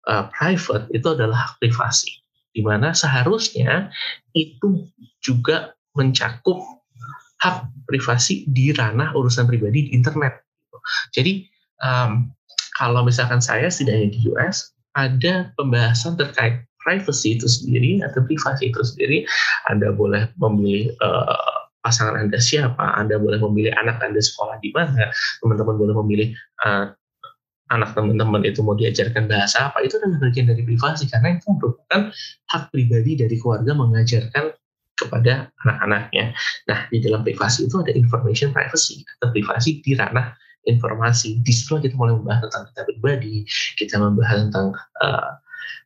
uh, 0.10 0.26
private 0.34 0.89
itu 0.91 1.08
adalah 1.13 1.38
hak 1.45 1.54
privasi, 1.62 2.10
di 2.52 2.65
mana 2.65 2.91
seharusnya 2.98 3.93
itu 4.34 4.89
juga 5.22 5.78
mencakup 5.93 6.58
hak 7.39 7.69
privasi 7.88 8.50
di 8.50 8.74
ranah 8.76 9.13
urusan 9.15 9.45
pribadi 9.48 9.88
di 9.88 9.91
internet. 9.95 10.41
Jadi 11.15 11.45
um, 11.86 12.34
kalau 12.76 13.06
misalkan 13.06 13.39
saya 13.39 13.69
setidaknya 13.69 14.12
di 14.12 14.19
US 14.34 14.74
ada 14.98 15.54
pembahasan 15.56 16.17
terkait 16.17 16.65
privacy 16.80 17.36
itu 17.36 17.45
sendiri 17.45 18.00
atau 18.04 18.24
privasi 18.24 18.72
itu 18.72 18.82
sendiri, 18.82 19.17
Anda 19.67 19.91
boleh 19.91 20.32
memilih 20.39 20.95
uh, 21.04 21.69
pasangan 21.84 22.15
Anda 22.15 22.39
siapa, 22.39 22.95
Anda 22.95 23.19
boleh 23.19 23.39
memilih 23.39 23.76
anak 23.80 24.00
Anda 24.04 24.19
sekolah 24.24 24.60
di 24.63 24.72
mana, 24.72 25.12
teman-teman 25.43 25.76
boleh 25.76 25.95
memilih 26.04 26.28
uh, 26.63 26.91
anak 27.70 27.94
teman-teman 27.94 28.42
itu 28.46 28.66
mau 28.66 28.74
diajarkan 28.74 29.30
bahasa 29.30 29.70
apa 29.70 29.86
itu 29.86 30.02
adalah 30.02 30.18
bagian 30.26 30.50
dari 30.50 30.66
privasi 30.66 31.06
karena 31.10 31.38
itu 31.38 31.46
merupakan 31.54 32.10
hak 32.50 32.64
pribadi 32.74 33.12
dari 33.18 33.36
keluarga 33.38 33.72
mengajarkan 33.78 34.54
kepada 35.00 35.48
anak-anaknya. 35.64 36.36
Nah, 36.68 36.80
di 36.92 37.00
dalam 37.00 37.24
privasi 37.24 37.72
itu 37.72 37.80
ada 37.80 37.96
information 37.96 38.52
privacy 38.52 39.08
atau 39.20 39.32
privasi 39.32 39.80
di 39.80 39.96
ranah 39.96 40.36
informasi. 40.68 41.40
Di 41.40 41.56
situ 41.56 41.80
kita 41.80 41.96
mulai 41.96 42.20
membahas 42.20 42.52
tentang 42.52 42.64
data 42.76 42.84
pribadi, 42.84 43.48
kita 43.80 43.96
membahas 43.96 44.52
tentang 44.52 44.76
uh, 45.00 45.40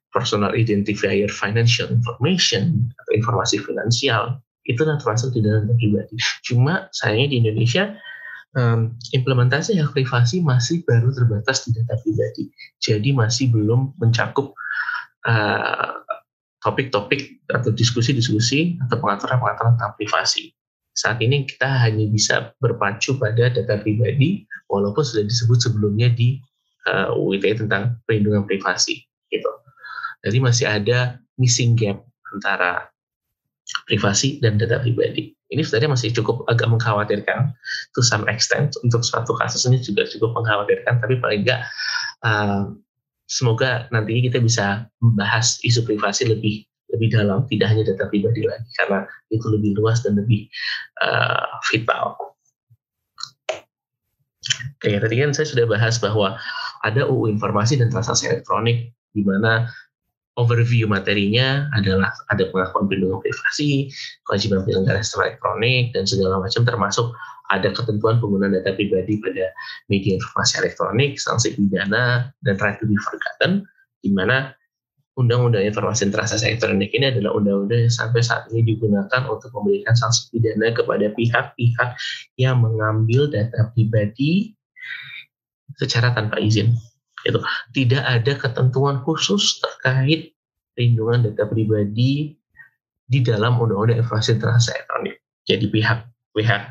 personal 0.09 0.57
identifier 0.57 1.29
financial 1.29 1.93
information 1.93 2.89
atau 3.05 3.11
informasi 3.13 3.61
finansial. 3.61 4.41
Itu 4.65 4.81
termasuk 4.87 5.37
di 5.37 5.45
dalam 5.45 5.69
data 5.69 5.77
pribadi. 5.77 6.15
Cuma 6.41 6.89
sayangnya 6.89 7.37
di 7.37 7.37
Indonesia 7.45 7.93
um, 8.57 8.93
implementasi 9.13 9.77
hak 9.77 9.93
privasi 9.93 10.41
masih 10.41 10.81
baru 10.85 11.13
terbatas 11.13 11.65
di 11.67 11.75
data 11.77 11.97
pribadi. 12.01 12.49
Jadi 12.81 13.09
masih 13.13 13.49
belum 13.53 13.97
mencakup 13.97 14.53
uh, 15.27 15.93
topik-topik 16.63 17.43
atau 17.51 17.75
diskusi-diskusi 17.75 18.79
atau 18.87 18.97
pengaturan-pengaturan 19.01 19.75
tentang 19.75 19.93
privasi. 19.99 20.55
Saat 20.93 21.19
ini 21.25 21.43
kita 21.49 21.67
hanya 21.67 22.05
bisa 22.05 22.53
berpacu 22.61 23.17
pada 23.17 23.49
data 23.49 23.81
pribadi, 23.81 24.45
walaupun 24.69 25.01
sudah 25.01 25.25
disebut 25.25 25.59
sebelumnya 25.59 26.13
di 26.13 26.37
uh, 26.87 27.17
UU 27.17 27.41
ITE 27.41 27.65
tentang 27.65 27.97
perlindungan 28.05 28.45
privasi. 28.45 29.01
Gitu. 29.27 29.51
Jadi 30.23 30.37
masih 30.39 30.65
ada 30.69 31.17
missing 31.35 31.73
gap 31.75 31.99
antara 32.31 32.87
privasi 33.89 34.37
dan 34.39 34.61
data 34.61 34.79
pribadi 34.79 35.33
ini 35.53 35.61
sebenarnya 35.61 35.93
masih 35.93 36.09
cukup 36.11 36.41
agak 36.49 36.65
mengkhawatirkan 36.65 37.53
to 37.93 38.01
some 38.01 38.25
extent 38.25 38.73
untuk 38.81 39.05
suatu 39.05 39.37
kasus 39.37 39.69
ini 39.69 39.77
juga 39.79 40.09
cukup 40.09 40.33
mengkhawatirkan 40.41 40.99
tapi 40.99 41.21
paling 41.21 41.45
enggak 41.45 41.61
uh, 42.25 42.73
semoga 43.29 43.85
nantinya 43.93 44.33
kita 44.33 44.39
bisa 44.41 44.65
membahas 44.99 45.61
isu 45.61 45.85
privasi 45.85 46.27
lebih 46.27 46.65
lebih 46.93 47.09
dalam 47.09 47.49
tidak 47.49 47.73
hanya 47.73 47.83
data 47.89 48.05
pribadi 48.09 48.45
lagi 48.45 48.69
karena 48.77 49.05
itu 49.33 49.45
lebih 49.49 49.73
luas 49.73 50.05
dan 50.05 50.13
lebih 50.13 50.45
uh, 51.01 51.57
vital. 51.73 52.13
Oke, 54.77 54.99
tadi 54.99 55.15
kan 55.17 55.33
saya 55.33 55.47
sudah 55.49 55.65
bahas 55.65 55.97
bahwa 55.97 56.37
ada 56.83 57.07
UU 57.07 57.33
Informasi 57.33 57.79
dan 57.79 57.89
Transaksi 57.89 58.29
Elektronik 58.29 58.93
di 59.15 59.23
mana 59.25 59.71
overview 60.33 60.89
materinya 60.89 61.69
adalah 61.77 62.09
ada 62.33 62.49
pengakuan 62.49 62.89
perlindungan 62.89 63.21
privasi, 63.21 63.93
kewajiban 64.25 64.65
penyelenggara 64.65 65.05
sistem 65.05 65.29
elektronik, 65.29 65.93
dan 65.93 66.03
segala 66.09 66.41
macam 66.41 66.65
termasuk 66.65 67.13
ada 67.53 67.69
ketentuan 67.69 68.17
penggunaan 68.17 68.57
data 68.57 68.73
pribadi 68.73 69.21
pada 69.21 69.53
media 69.93 70.17
informasi 70.17 70.65
elektronik, 70.65 71.21
sanksi 71.21 71.53
pidana, 71.53 72.33
dan 72.41 72.57
right 72.57 72.81
to 72.81 72.89
be 72.89 72.97
forgotten, 72.97 73.61
di 74.01 74.09
mana 74.09 74.57
Undang-Undang 75.13 75.69
Informasi 75.69 76.09
Transaksi 76.09 76.49
Elektronik 76.49 76.89
ini 76.89 77.13
adalah 77.13 77.37
undang-undang 77.37 77.85
yang 77.85 77.93
sampai 77.93 78.25
saat 78.25 78.49
ini 78.49 78.73
digunakan 78.73 79.29
untuk 79.29 79.53
memberikan 79.53 79.93
sanksi 79.93 80.33
pidana 80.33 80.73
kepada 80.73 81.13
pihak-pihak 81.13 81.89
yang 82.41 82.57
mengambil 82.65 83.29
data 83.29 83.69
pribadi 83.77 84.57
secara 85.77 86.17
tanpa 86.17 86.41
izin. 86.41 86.73
Itu 87.23 87.39
tidak 87.71 88.03
ada 88.03 88.33
ketentuan 88.35 89.01
khusus 89.03 89.59
terkait 89.63 90.35
perlindungan 90.75 91.31
data 91.31 91.47
pribadi 91.47 92.35
di 93.03 93.19
dalam 93.21 93.59
Undang-Undang 93.59 94.01
Informasi 94.03 94.39
Transaksi 94.41 94.73
Elektronik. 94.73 95.15
Jadi 95.43 95.65
pihak 95.69 95.99
pihak 96.33 96.61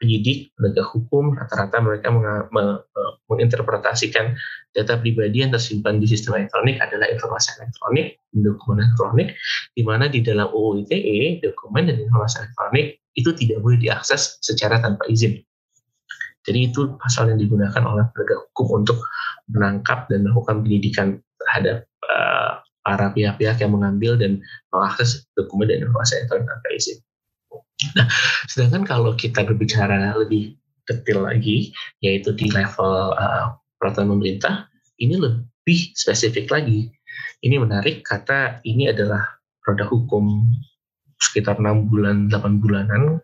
penyidik, 0.00 0.54
penegak 0.56 0.88
hukum, 0.96 1.36
rata-rata 1.36 1.76
mereka 1.84 2.08
meng 2.08 2.24
meng 2.54 2.80
menginterpretasikan 3.28 4.32
data 4.72 4.96
pribadi 4.96 5.44
yang 5.44 5.52
tersimpan 5.52 6.00
di 6.00 6.08
sistem 6.08 6.40
elektronik 6.40 6.80
adalah 6.80 7.06
informasi 7.12 7.60
elektronik, 7.60 8.16
dokumen 8.32 8.80
elektronik, 8.80 9.28
di 9.76 9.82
mana 9.84 10.08
di 10.08 10.24
dalam 10.24 10.48
UU 10.48 10.88
ITE, 10.88 11.44
dokumen 11.44 11.92
dan 11.92 12.00
informasi 12.00 12.40
elektronik 12.40 12.86
itu 13.18 13.30
tidak 13.36 13.58
boleh 13.60 13.78
diakses 13.78 14.40
secara 14.40 14.80
tanpa 14.80 15.04
izin. 15.10 15.36
Jadi 16.48 16.72
itu 16.72 16.96
pasal 16.96 17.28
yang 17.32 17.40
digunakan 17.40 17.82
oleh 17.84 18.08
penegak 18.16 18.40
hukum 18.50 18.84
untuk 18.84 18.98
menangkap 19.52 20.08
dan 20.08 20.24
melakukan 20.24 20.64
penyidikan 20.64 21.08
terhadap 21.36 21.84
uh, 22.08 22.64
para 22.80 23.12
pihak-pihak 23.12 23.60
yang 23.60 23.72
mengambil 23.76 24.16
dan 24.16 24.40
mengakses 24.72 25.28
dokumen 25.36 25.68
dan 25.68 25.84
informasi 25.84 26.20
elektronik 26.20 26.48
tanpa 26.48 26.68
izin. 26.72 26.98
Nah, 27.96 28.06
sedangkan 28.48 28.84
kalau 28.84 29.12
kita 29.16 29.44
berbicara 29.44 30.16
lebih 30.16 30.56
detail 30.88 31.28
lagi, 31.28 31.72
yaitu 32.04 32.32
di 32.36 32.48
level 32.52 33.16
uh, 33.16 33.56
peraturan 33.80 34.16
pemerintah, 34.16 34.68
ini 35.00 35.16
lebih 35.16 35.92
spesifik 35.96 36.48
lagi. 36.52 36.92
Ini 37.40 37.56
menarik 37.56 38.04
kata 38.04 38.60
ini 38.68 38.92
adalah 38.92 39.24
produk 39.64 39.88
hukum 39.88 40.44
sekitar 41.20 41.60
6 41.60 41.88
bulan, 41.92 42.32
8 42.32 42.60
bulanan 42.64 43.20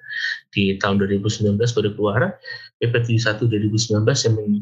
di 0.57 0.81
tahun 0.81 0.97
2019 1.05 1.61
baru 1.61 1.91
keluar 1.93 2.41
PP 2.81 3.21
71 3.21 3.45
2019 3.45 4.01
yang 4.01 4.35
men, 4.35 4.53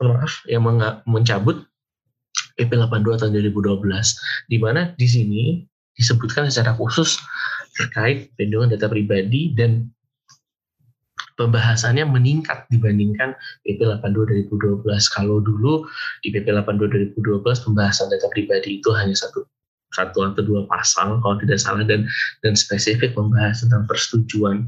maaf 0.00 0.40
yang 0.48 0.64
mencabut 1.04 1.68
PP 2.56 2.70
82 2.72 3.20
tahun 3.20 3.30
2012 3.52 3.84
di 4.48 4.56
mana 4.56 4.96
di 4.96 5.04
sini 5.04 5.42
disebutkan 5.94 6.48
secara 6.48 6.72
khusus 6.74 7.20
terkait 7.76 8.32
perlindungan 8.34 8.72
data 8.74 8.88
pribadi 8.88 9.52
dan 9.52 9.90
pembahasannya 11.34 12.06
meningkat 12.06 12.66
dibandingkan 12.70 13.34
PP 13.66 13.82
82 13.82 14.48
2012. 14.48 14.86
Kalau 15.10 15.42
dulu 15.42 15.86
di 16.22 16.30
PP 16.30 16.46
82 16.54 17.18
2012 17.18 17.66
pembahasan 17.66 18.06
data 18.10 18.26
pribadi 18.30 18.78
itu 18.78 18.90
hanya 18.94 19.14
satu 19.14 19.42
satu 19.94 20.26
atau 20.26 20.42
dua 20.42 20.66
pasal 20.66 21.22
kalau 21.22 21.38
tidak 21.38 21.62
salah 21.62 21.86
dan 21.86 22.04
dan 22.42 22.58
spesifik 22.58 23.14
membahas 23.14 23.62
tentang 23.62 23.86
persetujuan 23.86 24.66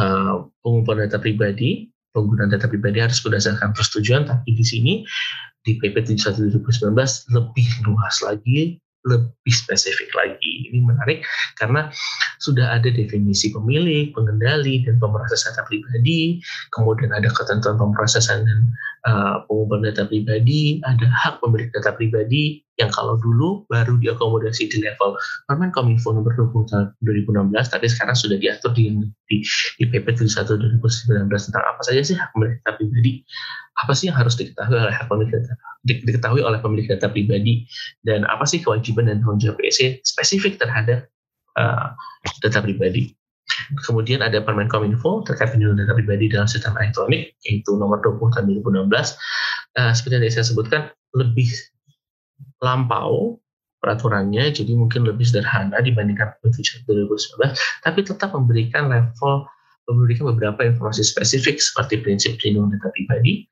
uh, 0.00 0.48
pengumpulan 0.64 1.06
data 1.06 1.20
pribadi 1.20 1.92
penggunaan 2.16 2.48
data 2.48 2.66
pribadi 2.70 3.02
harus 3.04 3.20
berdasarkan 3.20 3.76
persetujuan 3.76 4.24
tapi 4.24 4.56
di 4.56 4.64
sini 4.64 4.92
di 5.64 5.76
PP 5.80 6.16
71 6.16 6.54
2019 6.60 6.94
lebih 7.34 7.68
luas 7.88 8.16
lagi 8.24 8.78
lebih 9.04 9.52
spesifik 9.52 10.10
lagi. 10.16 10.72
Ini 10.72 10.80
menarik 10.80 11.24
karena 11.60 11.92
sudah 12.40 12.72
ada 12.72 12.88
definisi 12.88 13.52
pemilik, 13.52 14.10
pengendali, 14.16 14.80
dan 14.84 14.96
pemroses 14.96 15.44
data 15.44 15.60
pribadi, 15.68 16.40
kemudian 16.72 17.12
ada 17.12 17.28
ketentuan 17.28 17.76
pemrosesan 17.76 18.48
dan 18.48 18.60
uh, 19.04 19.44
pengumpulan 19.46 19.92
data 19.92 20.08
pribadi, 20.08 20.80
ada 20.84 21.06
hak 21.08 21.40
pemilik 21.44 21.68
data 21.72 21.92
pribadi 21.92 22.64
yang 22.74 22.90
kalau 22.90 23.14
dulu 23.22 23.62
baru 23.70 23.94
diakomodasi 24.02 24.66
di 24.66 24.82
level 24.82 25.14
Permen 25.46 25.70
Kominfo 25.70 26.10
nomor 26.10 26.34
20 26.34 26.74
tahun 26.74 26.86
2016, 27.06 27.54
tapi 27.70 27.86
sekarang 27.86 28.16
sudah 28.18 28.34
diatur 28.40 28.74
di, 28.74 28.90
di, 29.30 29.36
di 29.78 29.84
PP 29.86 30.06
71 30.18 30.82
2019 30.82 31.30
tentang 31.30 31.64
apa 31.64 31.80
saja 31.86 32.02
sih 32.02 32.18
hak 32.18 32.34
pemilik 32.34 32.58
data 32.64 32.72
pribadi, 32.74 33.22
apa 33.78 33.92
sih 33.94 34.10
yang 34.10 34.16
harus 34.18 34.34
diketahui 34.34 34.74
oleh 34.74 34.94
hak 34.94 35.06
pemilik 35.06 35.32
data 35.38 35.54
di, 35.84 35.94
diketahui 36.02 36.42
oleh 36.42 36.58
pemilik 36.58 36.86
data 36.88 37.06
pribadi 37.12 37.68
dan 38.02 38.24
apa 38.26 38.48
sih 38.48 38.58
kewajiban 38.64 39.06
dan 39.06 39.20
tanggung 39.20 39.38
jawab 39.38 39.60
PSC 39.60 40.00
spesifik 40.02 40.58
terhadap 40.58 41.06
uh, 41.60 41.94
data 42.42 42.58
pribadi. 42.64 43.14
Kemudian 43.88 44.20
ada 44.20 44.40
Permen 44.44 44.68
Kominfo 44.68 45.24
terkait 45.24 45.52
perlindungan 45.52 45.84
data 45.84 45.96
pribadi 45.96 46.28
dalam 46.28 46.48
sistem 46.48 46.76
elektronik 46.76 47.32
yaitu 47.44 47.76
nomor 47.76 48.00
20 48.04 48.34
tahun 48.34 48.44
2016. 48.60 49.16
Uh, 49.74 49.92
seperti 49.92 50.14
yang 50.20 50.24
saya 50.30 50.46
sebutkan 50.46 50.80
lebih 51.16 51.48
lampau 52.60 53.40
peraturannya 53.84 54.48
jadi 54.48 54.72
mungkin 54.72 55.04
lebih 55.04 55.28
sederhana 55.28 55.76
dibandingkan 55.84 56.32
2019 56.40 56.88
tapi 57.84 58.00
tetap 58.00 58.32
memberikan 58.32 58.88
level 58.88 59.44
memberikan 59.84 60.32
beberapa 60.32 60.64
informasi 60.64 61.04
spesifik 61.04 61.60
seperti 61.60 62.00
prinsip 62.00 62.40
perlindungan 62.40 62.80
data 62.80 62.88
pribadi, 62.96 63.44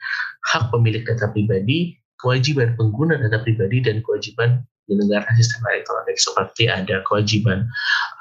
hak 0.53 0.73
pemilik 0.73 1.05
data 1.05 1.29
pribadi, 1.29 1.93
kewajiban 2.17 2.73
pengguna 2.81 3.21
data 3.21 3.45
pribadi 3.45 3.85
dan 3.85 4.01
kewajiban 4.01 4.65
penyelenggara 4.89 5.29
sistem 5.37 5.61
elektronik 5.69 6.17
seperti 6.17 6.73
ada 6.73 7.05
kewajiban 7.05 7.69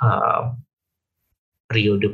uh, 0.03 0.51
periode 1.71 2.11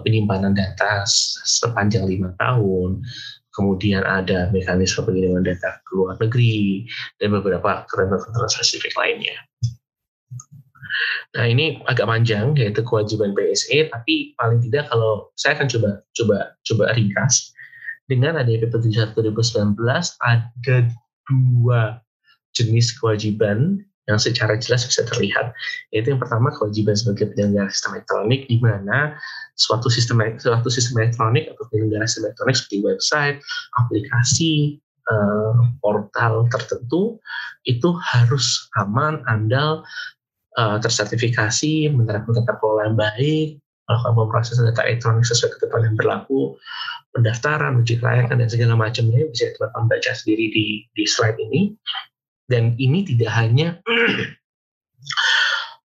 penyimpanan 0.00 0.56
data 0.56 1.04
sepanjang 1.44 2.08
lima 2.08 2.32
tahun, 2.40 3.04
kemudian 3.52 4.00
ada 4.08 4.48
mekanisme 4.48 5.04
pengiriman 5.04 5.44
data 5.44 5.76
ke 5.84 5.92
luar 5.92 6.16
negeri 6.16 6.88
dan 7.20 7.36
beberapa 7.36 7.84
ketentuan 7.84 8.48
spesifik 8.48 8.96
lainnya. 8.96 9.36
Nah 11.36 11.44
ini 11.44 11.84
agak 11.84 12.08
panjang 12.08 12.56
yaitu 12.56 12.80
kewajiban 12.80 13.36
PSE, 13.36 13.92
tapi 13.92 14.32
paling 14.40 14.64
tidak 14.64 14.88
kalau 14.88 15.28
saya 15.36 15.60
akan 15.60 15.68
coba 15.68 15.90
coba 16.16 16.36
coba 16.64 16.84
ringkas 16.96 17.52
dengan 18.08 18.40
ada 18.40 18.48
PP 18.48 18.72
71 18.72 19.12
2019 19.36 19.76
ada 20.24 20.76
dua 21.28 22.00
jenis 22.56 22.96
kewajiban 22.96 23.84
yang 24.08 24.16
secara 24.16 24.56
jelas 24.56 24.88
bisa 24.88 25.04
terlihat. 25.04 25.52
Yaitu 25.92 26.16
yang 26.16 26.20
pertama 26.20 26.48
kewajiban 26.56 26.96
sebagai 26.96 27.30
penyelenggara 27.32 27.68
sistem 27.68 28.00
elektronik 28.00 28.48
di 28.48 28.56
mana 28.58 29.14
suatu 29.54 29.92
sistem 29.92 30.24
suatu 30.40 30.72
sistem 30.72 31.04
elektronik 31.04 31.52
atau 31.52 31.68
penyelenggara 31.68 32.08
sistem 32.08 32.32
elektronik 32.32 32.56
seperti 32.56 32.78
website, 32.80 33.36
aplikasi, 33.76 34.80
eh, 34.82 35.56
portal 35.84 36.48
tertentu 36.48 37.20
itu 37.68 37.92
harus 38.00 38.72
aman, 38.80 39.20
andal, 39.28 39.84
eh, 40.56 40.78
tersertifikasi, 40.80 41.92
menerapkan 41.92 42.42
tata 42.42 42.56
kelola 42.58 42.88
yang 42.88 42.96
baik, 42.96 43.60
melakukan 43.88 44.12
pemrosesan 44.16 44.68
data 44.68 44.84
elektronik 44.84 45.24
sesuai 45.24 45.56
ketentuan 45.56 45.88
yang 45.88 45.96
berlaku, 45.96 46.56
pendaftaran, 47.16 47.80
uji 47.80 47.96
kelayakan 47.96 48.44
dan 48.44 48.48
segala 48.52 48.76
macamnya 48.76 49.24
bisa 49.32 49.48
teman 49.56 49.88
baca 49.88 50.12
sendiri 50.12 50.52
di 50.52 50.66
di 50.92 51.04
slide 51.08 51.40
ini. 51.40 51.72
Dan 52.48 52.72
ini 52.80 53.04
tidak 53.04 53.28
hanya 53.36 53.76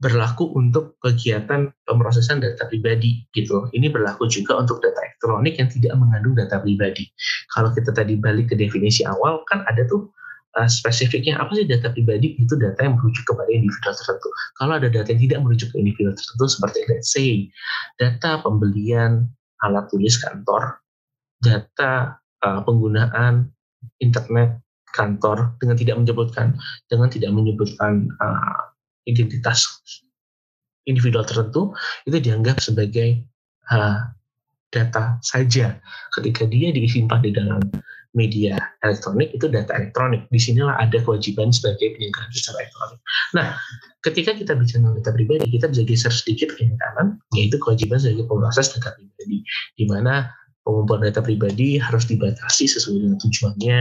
berlaku 0.02 0.54
untuk 0.54 0.94
kegiatan 1.02 1.74
pemrosesan 1.86 2.38
data 2.38 2.70
pribadi 2.70 3.26
gitu. 3.34 3.66
Ini 3.74 3.90
berlaku 3.90 4.30
juga 4.30 4.58
untuk 4.62 4.78
data 4.78 4.98
elektronik 5.02 5.58
yang 5.58 5.70
tidak 5.70 5.94
mengandung 5.98 6.38
data 6.38 6.62
pribadi. 6.62 7.10
Kalau 7.50 7.74
kita 7.74 7.90
tadi 7.90 8.14
balik 8.14 8.54
ke 8.54 8.54
definisi 8.54 9.02
awal 9.02 9.42
kan 9.50 9.66
ada 9.66 9.82
tuh 9.90 10.06
uh, 10.54 10.70
spesifiknya 10.70 11.34
apa 11.42 11.50
sih 11.58 11.66
data 11.66 11.90
pribadi 11.90 12.38
itu 12.38 12.54
data 12.54 12.78
yang 12.78 12.94
merujuk 12.94 13.26
kepada 13.26 13.50
individu 13.50 13.90
tertentu. 13.90 14.28
Kalau 14.54 14.72
ada 14.78 14.86
data 14.86 15.08
yang 15.10 15.22
tidak 15.26 15.38
merujuk 15.42 15.68
ke 15.74 15.76
individu 15.82 16.14
tertentu 16.14 16.46
seperti 16.46 16.78
let's 16.86 17.10
say 17.10 17.50
data 17.98 18.38
pembelian 18.42 19.26
alat 19.66 19.90
tulis 19.90 20.14
kantor 20.22 20.78
data 21.42 22.22
uh, 22.46 22.62
penggunaan 22.62 23.50
internet 23.98 24.62
kantor 24.98 25.54
dengan 25.62 25.78
tidak 25.78 25.96
menyebutkan 26.02 26.58
dengan 26.90 27.06
tidak 27.06 27.30
menyebutkan 27.30 28.10
uh, 28.18 28.74
identitas 29.06 29.78
individu 30.90 31.22
tertentu 31.22 31.70
itu 32.10 32.18
dianggap 32.18 32.58
sebagai 32.58 33.22
uh, 33.70 34.10
data 34.68 35.16
saja 35.22 35.78
ketika 36.18 36.44
dia 36.50 36.74
disimpan 36.74 37.22
di 37.22 37.30
dalam 37.30 37.62
media 38.16 38.56
elektronik 38.82 39.30
itu 39.36 39.46
data 39.52 39.76
elektronik. 39.76 40.24
Di 40.32 40.40
sinilah 40.40 40.80
ada 40.80 40.96
kewajiban 41.00 41.52
sebagai 41.52 41.92
penyelenggara 41.96 42.28
sistem 42.32 42.56
elektronik. 42.56 43.00
Nah, 43.36 43.46
ketika 44.00 44.32
kita 44.32 44.52
bicara 44.56 44.96
data 44.96 45.10
pribadi, 45.12 45.44
kita 45.48 45.68
bisa 45.68 45.82
geser 45.84 46.12
sedikit 46.12 46.56
ke 46.56 46.64
kanan, 46.66 47.20
yaitu 47.36 47.60
kewajiban 47.60 48.00
sebagai 48.00 48.24
pemroses 48.26 48.72
data 48.72 48.96
pribadi, 48.96 49.44
di 49.76 49.84
mana 49.84 50.32
pengumpulan 50.64 51.12
data 51.12 51.20
pribadi 51.20 51.76
harus 51.76 52.08
dibatasi 52.08 52.64
sesuai 52.68 52.96
dengan 53.06 53.18
tujuannya. 53.20 53.80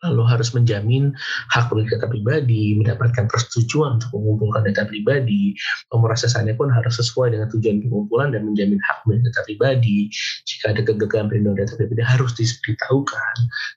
Lalu 0.00 0.22
harus 0.24 0.56
menjamin 0.56 1.12
hak 1.52 1.68
pemilik 1.68 1.92
data 1.92 2.08
pribadi, 2.08 2.76
mendapatkan 2.76 3.28
persetujuan 3.28 4.00
untuk 4.00 4.10
mengumpulkan 4.16 4.72
data 4.72 4.88
pribadi, 4.88 5.52
pemrosesannya 5.92 6.56
pun 6.56 6.72
harus 6.72 6.96
sesuai 6.96 7.36
dengan 7.36 7.52
tujuan 7.52 7.84
pengumpulan 7.84 8.32
dan 8.32 8.48
menjamin 8.48 8.80
hak 8.80 9.04
pemilik 9.04 9.22
data 9.28 9.40
pribadi. 9.44 10.08
Jika 10.48 10.72
ada 10.72 10.80
kegagalan 10.80 11.28
perlindungan 11.28 11.58
data 11.68 11.74
pribadi 11.76 12.02
harus 12.04 12.32
diberitahukan, 12.36 13.34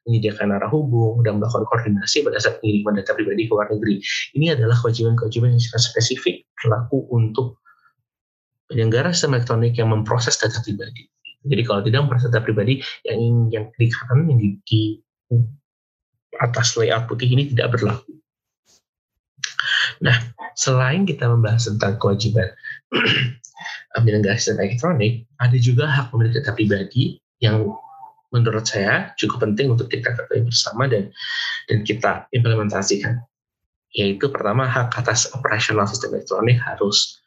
menyediakan 0.07 0.55
arah 0.55 0.71
hubung, 0.71 1.19
dan 1.27 1.43
melakukan 1.43 1.67
koordinasi 1.67 2.23
pada 2.23 2.39
saat 2.39 2.63
pengiriman 2.63 2.95
data 2.99 3.11
pribadi 3.11 3.47
ke 3.47 3.51
luar 3.51 3.67
negeri. 3.67 3.99
Ini 4.39 4.55
adalah 4.55 4.79
kewajiban-kewajiban 4.79 5.59
yang 5.59 5.61
sangat 5.61 5.91
spesifik 5.91 6.47
berlaku 6.55 7.03
untuk 7.11 7.59
penyelenggara 8.71 9.11
sistem 9.11 9.35
elektronik 9.35 9.75
yang 9.75 9.91
memproses 9.91 10.39
data 10.39 10.63
pribadi. 10.63 11.03
Jadi 11.43 11.61
kalau 11.67 11.83
tidak 11.83 12.07
memproses 12.07 12.31
data 12.31 12.39
pribadi, 12.39 12.79
yang 13.03 13.51
yang 13.51 13.67
di 13.75 13.91
yang 13.91 14.39
di 14.39 14.79
atas 16.41 16.73
layout 16.79 17.05
putih 17.05 17.29
ini 17.29 17.51
tidak 17.53 17.77
berlaku. 17.77 18.13
Nah, 20.01 20.15
selain 20.57 21.05
kita 21.05 21.29
membahas 21.29 21.69
tentang 21.69 21.95
kewajiban 22.01 22.49
penyelenggara 23.95 24.35
sistem 24.35 24.65
elektronik, 24.65 25.23
ada 25.39 25.57
juga 25.57 25.85
hak 25.87 26.11
pemilik 26.11 26.33
data 26.33 26.51
pribadi 26.51 27.21
yang 27.39 27.69
menurut 28.33 28.65
saya 28.65 29.13
cukup 29.21 29.45
penting 29.45 29.69
untuk 29.77 29.93
kita 29.93 30.09
ketahui 30.17 30.49
bersama 30.49 30.89
dan 30.89 31.13
dan 31.69 31.85
kita 31.85 32.25
implementasikan. 32.33 33.21
Yaitu 33.93 34.25
pertama 34.33 34.65
hak 34.65 34.89
atas 34.97 35.29
operasional 35.37 35.85
sistem 35.85 36.17
elektronik 36.17 36.57
harus 36.57 37.21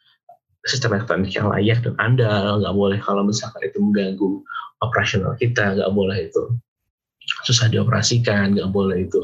sistem 0.67 0.99
elektronik 0.99 1.31
yang 1.31 1.47
layak 1.47 1.79
dan 1.79 1.95
andal, 1.95 2.59
nggak 2.59 2.75
boleh 2.75 2.99
kalau 2.99 3.23
misalkan 3.23 3.63
itu 3.63 3.79
mengganggu 3.79 4.43
operasional 4.83 5.31
kita, 5.39 5.79
nggak 5.79 5.91
boleh 5.95 6.27
itu 6.27 6.43
susah 7.45 7.69
dioperasikan, 7.69 8.57
nggak 8.57 8.69
boleh 8.73 9.05
itu 9.05 9.21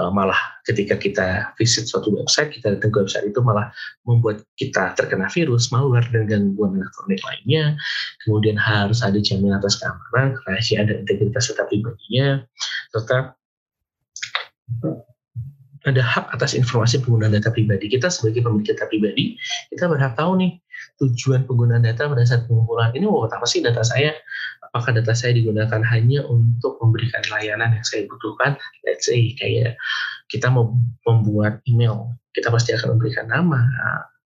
uh, 0.00 0.08
malah 0.08 0.36
ketika 0.64 0.96
kita 0.96 1.28
visit 1.60 1.90
suatu 1.90 2.14
website, 2.14 2.54
kita 2.54 2.76
datang 2.76 2.94
ke 2.94 2.98
website 3.02 3.26
itu 3.28 3.40
malah 3.42 3.68
membuat 4.06 4.46
kita 4.56 4.94
terkena 4.96 5.28
virus, 5.28 5.68
malware 5.74 6.06
dan 6.14 6.24
gangguan 6.30 6.78
elektronik 6.78 7.20
lainnya. 7.26 7.76
Kemudian 8.24 8.56
harus 8.56 9.04
ada 9.04 9.18
jaminan 9.20 9.60
atas 9.60 9.80
keamanan, 9.82 10.38
kerahasiaan 10.40 10.88
dan 10.88 10.96
integritas 11.04 11.50
data 11.52 11.66
pribadinya, 11.68 12.44
serta 12.94 13.34
ada 15.88 16.02
hak 16.04 16.28
atas 16.36 16.52
informasi 16.52 17.00
penggunaan 17.00 17.32
data 17.32 17.48
pribadi. 17.48 17.88
Kita 17.88 18.12
sebagai 18.12 18.44
pemilik 18.44 18.68
data 18.68 18.84
pribadi, 18.84 19.40
kita 19.72 19.88
berhak 19.88 20.12
tahu 20.12 20.36
nih 20.36 20.60
tujuan 21.00 21.48
penggunaan 21.48 21.84
data 21.84 22.04
pada 22.04 22.20
saat 22.24 22.44
pengumpulan. 22.44 22.92
Ini 22.92 23.08
mau 23.08 23.24
apa 23.24 23.46
sih 23.48 23.64
data 23.64 23.80
saya? 23.80 24.12
Apakah 24.70 25.02
data 25.02 25.10
saya 25.18 25.34
digunakan 25.34 25.82
hanya 25.82 26.22
untuk 26.30 26.78
memberikan 26.78 27.26
layanan 27.26 27.74
yang 27.74 27.86
saya 27.86 28.06
butuhkan? 28.06 28.54
Let's 28.86 29.10
say 29.10 29.34
kayak 29.34 29.74
kita 30.30 30.46
mau 30.46 30.78
membuat 31.02 31.58
email, 31.66 32.14
kita 32.38 32.54
pasti 32.54 32.78
akan 32.78 32.94
memberikan 32.94 33.26
nama, 33.26 33.66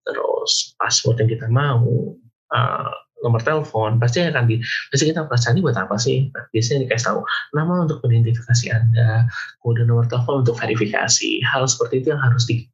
terus 0.05 0.77
password 0.77 1.25
yang 1.25 1.29
kita 1.33 1.47
mau, 1.49 2.13
uh, 2.53 2.93
nomor 3.25 3.41
telepon 3.41 3.97
pasti 3.97 4.21
akan 4.21 4.45
di 4.45 4.61
pasti 4.93 5.09
kita 5.09 5.25
perasaan 5.25 5.57
ini 5.57 5.65
buat 5.65 5.77
apa 5.81 5.97
sih 5.97 6.29
nah, 6.29 6.45
biasanya 6.53 6.85
dikasih 6.85 7.05
tahu 7.09 7.19
nama 7.57 7.73
untuk 7.89 7.97
identifikasi 8.05 8.65
anda 8.69 9.25
kode 9.65 9.81
nomor 9.89 10.05
telepon 10.05 10.45
untuk 10.45 10.53
verifikasi 10.61 11.41
hal 11.41 11.65
seperti 11.65 12.05
itu 12.05 12.13
yang 12.13 12.21
harus 12.21 12.45
di 12.45 12.69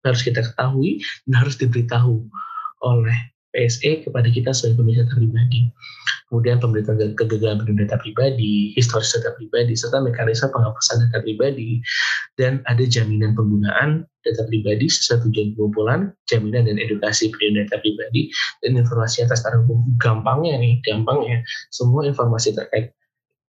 harus 0.00 0.24
kita 0.24 0.40
ketahui 0.40 1.04
dan 1.28 1.44
harus 1.44 1.60
diberitahu 1.60 2.24
oleh 2.80 3.18
PSE 3.50 4.06
kepada 4.06 4.30
kita 4.30 4.54
sebagai 4.54 4.82
pemilik 4.82 5.06
data 5.06 5.14
pribadi. 5.18 5.60
Kemudian 6.30 6.62
pemberitaan 6.62 7.18
kegagalan 7.18 7.66
data 7.74 7.98
pribadi, 7.98 8.70
historis 8.78 9.10
data 9.10 9.34
pribadi, 9.34 9.74
serta 9.74 9.98
mekanisme 9.98 10.46
penghapusan 10.54 11.10
data 11.10 11.18
pribadi, 11.26 11.82
dan 12.38 12.62
ada 12.70 12.86
jaminan 12.86 13.34
penggunaan 13.34 14.06
data 14.22 14.42
pribadi 14.46 14.86
sesuai 14.86 15.26
tujuan 15.26 15.58
pengumpulan, 15.58 16.00
jaminan 16.30 16.70
dan 16.70 16.78
edukasi 16.78 17.34
perlindungan 17.34 17.66
data 17.66 17.78
pribadi, 17.82 18.30
dan 18.62 18.78
informasi 18.78 19.26
atas 19.26 19.42
hukum. 19.42 19.82
Gampangnya 19.98 20.54
nih, 20.62 20.78
gampangnya, 20.86 21.42
semua 21.74 22.06
informasi 22.06 22.54
terkait 22.54 22.94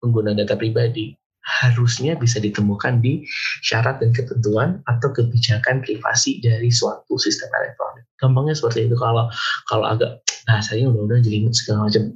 penggunaan 0.01 0.41
data 0.41 0.57
pribadi 0.57 1.13
harusnya 1.43 2.15
bisa 2.15 2.39
ditemukan 2.39 3.03
di 3.03 3.27
syarat 3.67 3.99
dan 3.99 4.15
ketentuan 4.15 4.79
atau 4.87 5.11
kebijakan 5.11 5.83
privasi 5.83 6.39
dari 6.39 6.71
suatu 6.71 7.19
sistem 7.19 7.51
elektronik. 7.51 8.07
Gampangnya 8.19 8.55
seperti 8.55 8.87
itu 8.87 8.95
kalau 8.95 9.27
kalau 9.67 9.87
agak 9.91 10.23
bahasanya 10.47 10.91
udah-udah 10.91 11.19
jadi 11.23 11.51
segala 11.51 11.91
macam. 11.91 12.15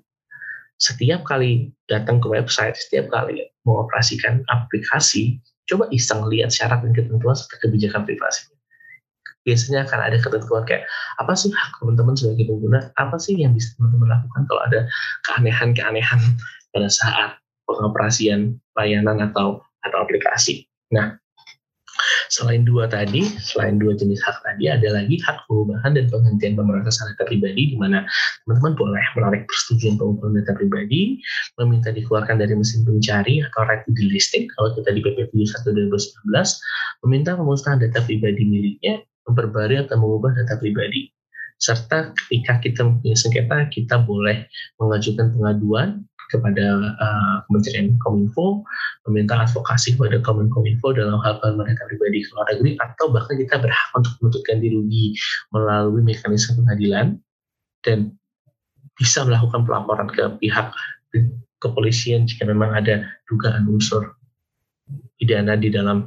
Setiap 0.76 1.24
kali 1.24 1.72
datang 1.88 2.20
ke 2.20 2.28
website, 2.28 2.76
setiap 2.76 3.08
kali 3.08 3.48
mengoperasikan 3.64 4.44
aplikasi, 4.52 5.40
coba 5.64 5.88
iseng 5.88 6.20
lihat 6.28 6.52
syarat 6.52 6.84
dan 6.84 6.92
ketentuan 6.92 7.32
serta 7.32 7.56
kebijakan 7.64 8.04
privasi. 8.04 8.52
Biasanya 9.48 9.88
akan 9.88 10.00
ada 10.10 10.18
ketentuan 10.20 10.66
kayak 10.68 10.84
apa 11.22 11.32
sih 11.32 11.48
hak 11.54 11.80
teman-teman 11.80 12.18
sebagai 12.18 12.50
pengguna, 12.50 12.92
apa 12.98 13.16
sih 13.16 13.40
yang 13.40 13.56
bisa 13.56 13.72
teman-teman 13.78 14.20
lakukan 14.20 14.42
kalau 14.50 14.62
ada 14.68 14.80
keanehan-keanehan 15.24 16.20
pada 16.74 16.90
saat 16.92 17.40
pengoperasian 17.66 18.56
layanan 18.78 19.20
atau 19.30 19.62
atau 19.86 19.98
aplikasi. 20.02 20.66
Nah, 20.90 21.14
selain 22.28 22.66
dua 22.66 22.90
tadi, 22.90 23.24
selain 23.38 23.78
dua 23.78 23.94
jenis 23.94 24.20
hak 24.22 24.42
tadi, 24.42 24.70
ada 24.70 24.88
lagi 24.90 25.16
hak 25.22 25.46
perubahan 25.46 25.94
dan 25.94 26.06
penghentian 26.10 26.58
pemrosesan 26.58 27.14
data 27.14 27.24
pribadi, 27.26 27.74
di 27.74 27.76
mana 27.78 28.02
teman-teman 28.44 28.72
boleh 28.74 29.04
menarik 29.18 29.42
persetujuan 29.46 29.98
pengumpulan 29.98 30.42
data 30.42 30.52
pribadi, 30.58 31.18
meminta 31.58 31.90
dikeluarkan 31.94 32.42
dari 32.42 32.54
mesin 32.54 32.82
pencari 32.82 33.42
atau 33.42 33.60
right 33.66 33.82
to 33.86 33.92
delisting, 33.94 34.50
kalau 34.58 34.74
kita 34.74 34.90
di 34.92 35.00
PP 35.02 35.32
71 35.32 35.90
2019, 35.94 37.06
meminta 37.06 37.30
pemusnahan 37.38 37.78
data 37.82 38.00
pribadi 38.02 38.42
miliknya, 38.42 39.02
memperbarui 39.26 39.82
atau 39.82 39.98
mengubah 39.98 40.34
data 40.38 40.54
pribadi 40.58 41.10
serta 41.56 42.12
ketika 42.12 42.60
kita 42.60 42.80
mempunyai 42.84 43.16
sengketa 43.16 43.56
kita 43.72 43.96
boleh 44.04 44.44
mengajukan 44.76 45.32
pengaduan 45.32 46.04
kepada 46.32 46.94
uh, 46.98 47.36
Kementerian 47.46 47.94
Kominfo, 48.02 48.66
meminta 49.06 49.38
advokasi 49.38 49.94
kepada 49.94 50.18
Kominfo 50.22 50.92
dalam 50.94 51.22
hal 51.22 51.38
penerimaan 51.38 51.76
pribadi 51.86 52.26
ke 52.26 52.30
luar 52.34 52.46
negeri, 52.54 52.70
atau 52.82 53.06
bahkan 53.14 53.34
kita 53.38 53.56
berhak 53.62 53.88
untuk 53.94 54.12
menuntut 54.20 54.42
ganti 54.46 54.68
rugi 54.72 55.06
melalui 55.54 56.02
mekanisme 56.02 56.58
pengadilan 56.62 57.16
dan 57.86 58.12
bisa 58.96 59.22
melakukan 59.22 59.62
pelaporan 59.68 60.08
ke 60.08 60.24
pihak 60.40 60.72
kepolisian 61.60 62.28
jika 62.28 62.44
memang 62.48 62.72
ada 62.76 63.04
dugaan 63.28 63.68
unsur 63.68 64.16
pidana 65.16 65.56
di 65.56 65.72
dalam 65.72 66.04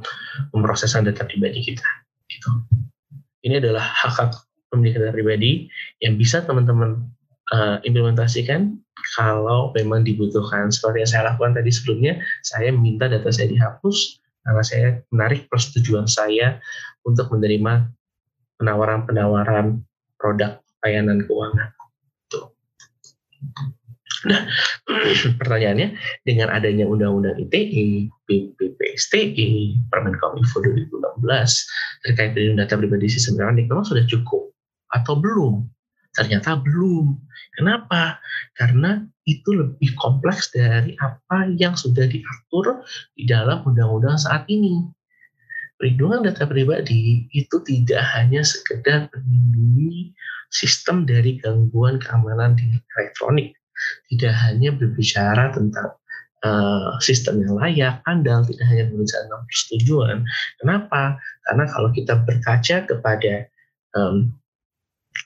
pemrosesan 0.54 1.06
data 1.06 1.26
pribadi 1.26 1.60
kita. 1.74 1.88
Gitu. 2.30 2.50
Ini 3.46 3.58
adalah 3.58 3.82
hak-hak 3.82 4.36
pemilik 4.70 4.96
data 5.02 5.12
pribadi 5.12 5.66
yang 5.98 6.14
bisa 6.14 6.44
teman-teman 6.46 7.10
uh, 7.52 7.76
implementasikan 7.86 8.78
kalau 9.16 9.74
memang 9.74 10.06
dibutuhkan. 10.06 10.70
Seperti 10.70 11.04
yang 11.04 11.10
saya 11.10 11.22
lakukan 11.34 11.56
tadi 11.58 11.70
sebelumnya, 11.70 12.18
saya 12.46 12.70
minta 12.70 13.10
data 13.10 13.28
saya 13.30 13.50
dihapus 13.50 14.20
karena 14.40 14.62
saya 14.64 14.88
menarik 15.12 15.46
persetujuan 15.52 16.08
saya 16.08 16.58
untuk 17.04 17.28
menerima 17.28 17.92
penawaran-penawaran 18.60 19.84
produk 20.16 20.60
layanan 20.84 21.24
keuangan. 21.24 21.70
Nah, 24.20 24.44
pertanyaannya, 25.40 25.96
dengan 26.28 26.52
adanya 26.52 26.84
Undang-Undang 26.84 27.40
ITE, 27.40 28.12
BPPSTE, 28.28 29.80
Permenkominfo 29.88 30.60
2016, 30.60 32.04
terkait 32.04 32.36
dengan 32.36 32.64
data 32.64 32.76
pribadi 32.76 33.08
sistem 33.08 33.40
elektronik, 33.40 33.66
memang 33.72 33.86
sudah 33.88 34.04
cukup 34.04 34.52
atau 34.92 35.16
belum? 35.16 35.64
Ternyata 36.10 36.58
belum. 36.58 37.14
Kenapa? 37.54 38.18
Karena 38.58 39.02
itu 39.26 39.54
lebih 39.54 39.94
kompleks 39.94 40.50
dari 40.50 40.98
apa 40.98 41.46
yang 41.54 41.78
sudah 41.78 42.06
diatur 42.10 42.82
di 43.14 43.30
dalam 43.30 43.62
undang-undang 43.62 44.18
saat 44.18 44.46
ini. 44.50 44.90
Perlindungan 45.78 46.28
data 46.28 46.44
pribadi 46.44 47.24
itu 47.32 47.56
tidak 47.64 48.04
hanya 48.12 48.44
sekedar 48.44 49.08
melindungi 49.16 50.12
sistem 50.52 51.08
dari 51.08 51.40
gangguan 51.40 51.96
keamanan 52.02 52.58
di 52.58 52.68
elektronik. 52.98 53.56
Tidak 54.12 54.34
hanya 54.44 54.76
berbicara 54.76 55.56
tentang 55.56 55.96
uh, 56.44 57.00
sistem 57.00 57.40
yang 57.40 57.56
layak, 57.56 57.94
andal, 58.04 58.44
tidak 58.44 58.66
hanya 58.68 58.92
tentang 58.92 59.42
persetujuan. 59.48 60.18
Kenapa? 60.60 61.16
Karena 61.48 61.64
kalau 61.72 61.88
kita 61.96 62.14
berkaca 62.28 62.76
kepada 62.84 63.48
um, 63.96 64.36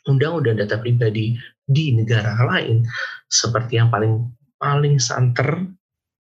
undang-undang 0.09 0.61
data 0.61 0.77
pribadi 0.81 1.37
di 1.65 1.97
negara 1.97 2.37
lain 2.45 2.85
seperti 3.29 3.81
yang 3.81 3.89
paling 3.89 4.29
paling 4.61 5.01
santer 5.01 5.65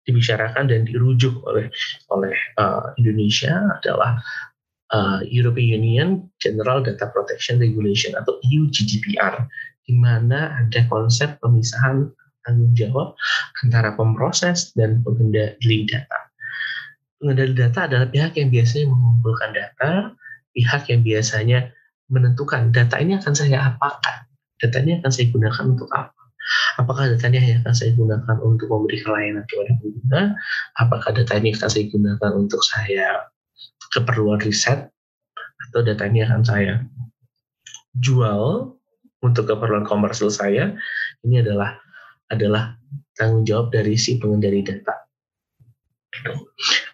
dibicarakan 0.03 0.67
dan 0.67 0.83
dirujuk 0.83 1.39
oleh 1.47 1.71
oleh 2.11 2.35
uh, 2.59 2.91
Indonesia 2.99 3.55
adalah 3.79 4.19
uh, 4.91 5.19
European 5.27 5.83
Union 5.83 6.09
General 6.39 6.83
Data 6.83 7.07
Protection 7.11 7.59
Regulation 7.59 8.15
atau 8.19 8.39
EU 8.51 8.67
GDPR 8.67 9.47
di 9.83 9.95
mana 9.95 10.59
ada 10.59 10.83
konsep 10.87 11.39
pemisahan 11.43 12.07
tanggung 12.43 12.75
jawab 12.75 13.15
antara 13.63 13.95
pemroses 13.95 14.75
dan 14.75 14.99
pengendali 15.03 15.87
data. 15.87 16.19
pengendali 17.19 17.55
data 17.55 17.87
adalah 17.87 18.07
pihak 18.11 18.35
yang 18.35 18.51
biasanya 18.51 18.91
mengumpulkan 18.91 19.51
data, 19.55 19.91
pihak 20.51 20.91
yang 20.91 21.01
biasanya 21.07 21.71
menentukan 22.11 22.71
data 22.73 22.99
ini 22.99 23.15
akan 23.19 23.33
saya 23.33 23.73
apakan, 23.73 24.27
data 24.59 24.77
ini 24.83 24.99
akan 24.99 25.11
saya 25.11 25.27
gunakan 25.31 25.63
untuk 25.69 25.89
apa. 25.93 26.23
Apakah 26.75 27.07
data 27.07 27.25
ini 27.31 27.55
akan 27.63 27.73
saya 27.73 27.95
gunakan 27.95 28.35
untuk 28.43 28.67
memberikan 28.67 29.15
layanan 29.15 29.45
kepada 29.47 29.71
pengguna? 29.79 30.21
Apakah 30.75 31.09
data 31.15 31.33
ini 31.39 31.55
akan 31.55 31.69
saya 31.71 31.85
gunakan 31.87 32.31
untuk 32.35 32.61
saya 32.65 33.07
keperluan 33.95 34.43
riset? 34.43 34.91
Atau 35.69 35.79
data 35.87 36.03
ini 36.03 36.25
akan 36.27 36.41
saya 36.43 36.83
jual 37.95 38.75
untuk 39.23 39.43
keperluan 39.47 39.87
komersil 39.87 40.27
saya? 40.27 40.75
Ini 41.23 41.47
adalah 41.47 41.79
adalah 42.27 42.75
tanggung 43.15 43.47
jawab 43.47 43.71
dari 43.71 43.95
si 43.95 44.19
pengendali 44.19 44.65
data. 44.65 44.95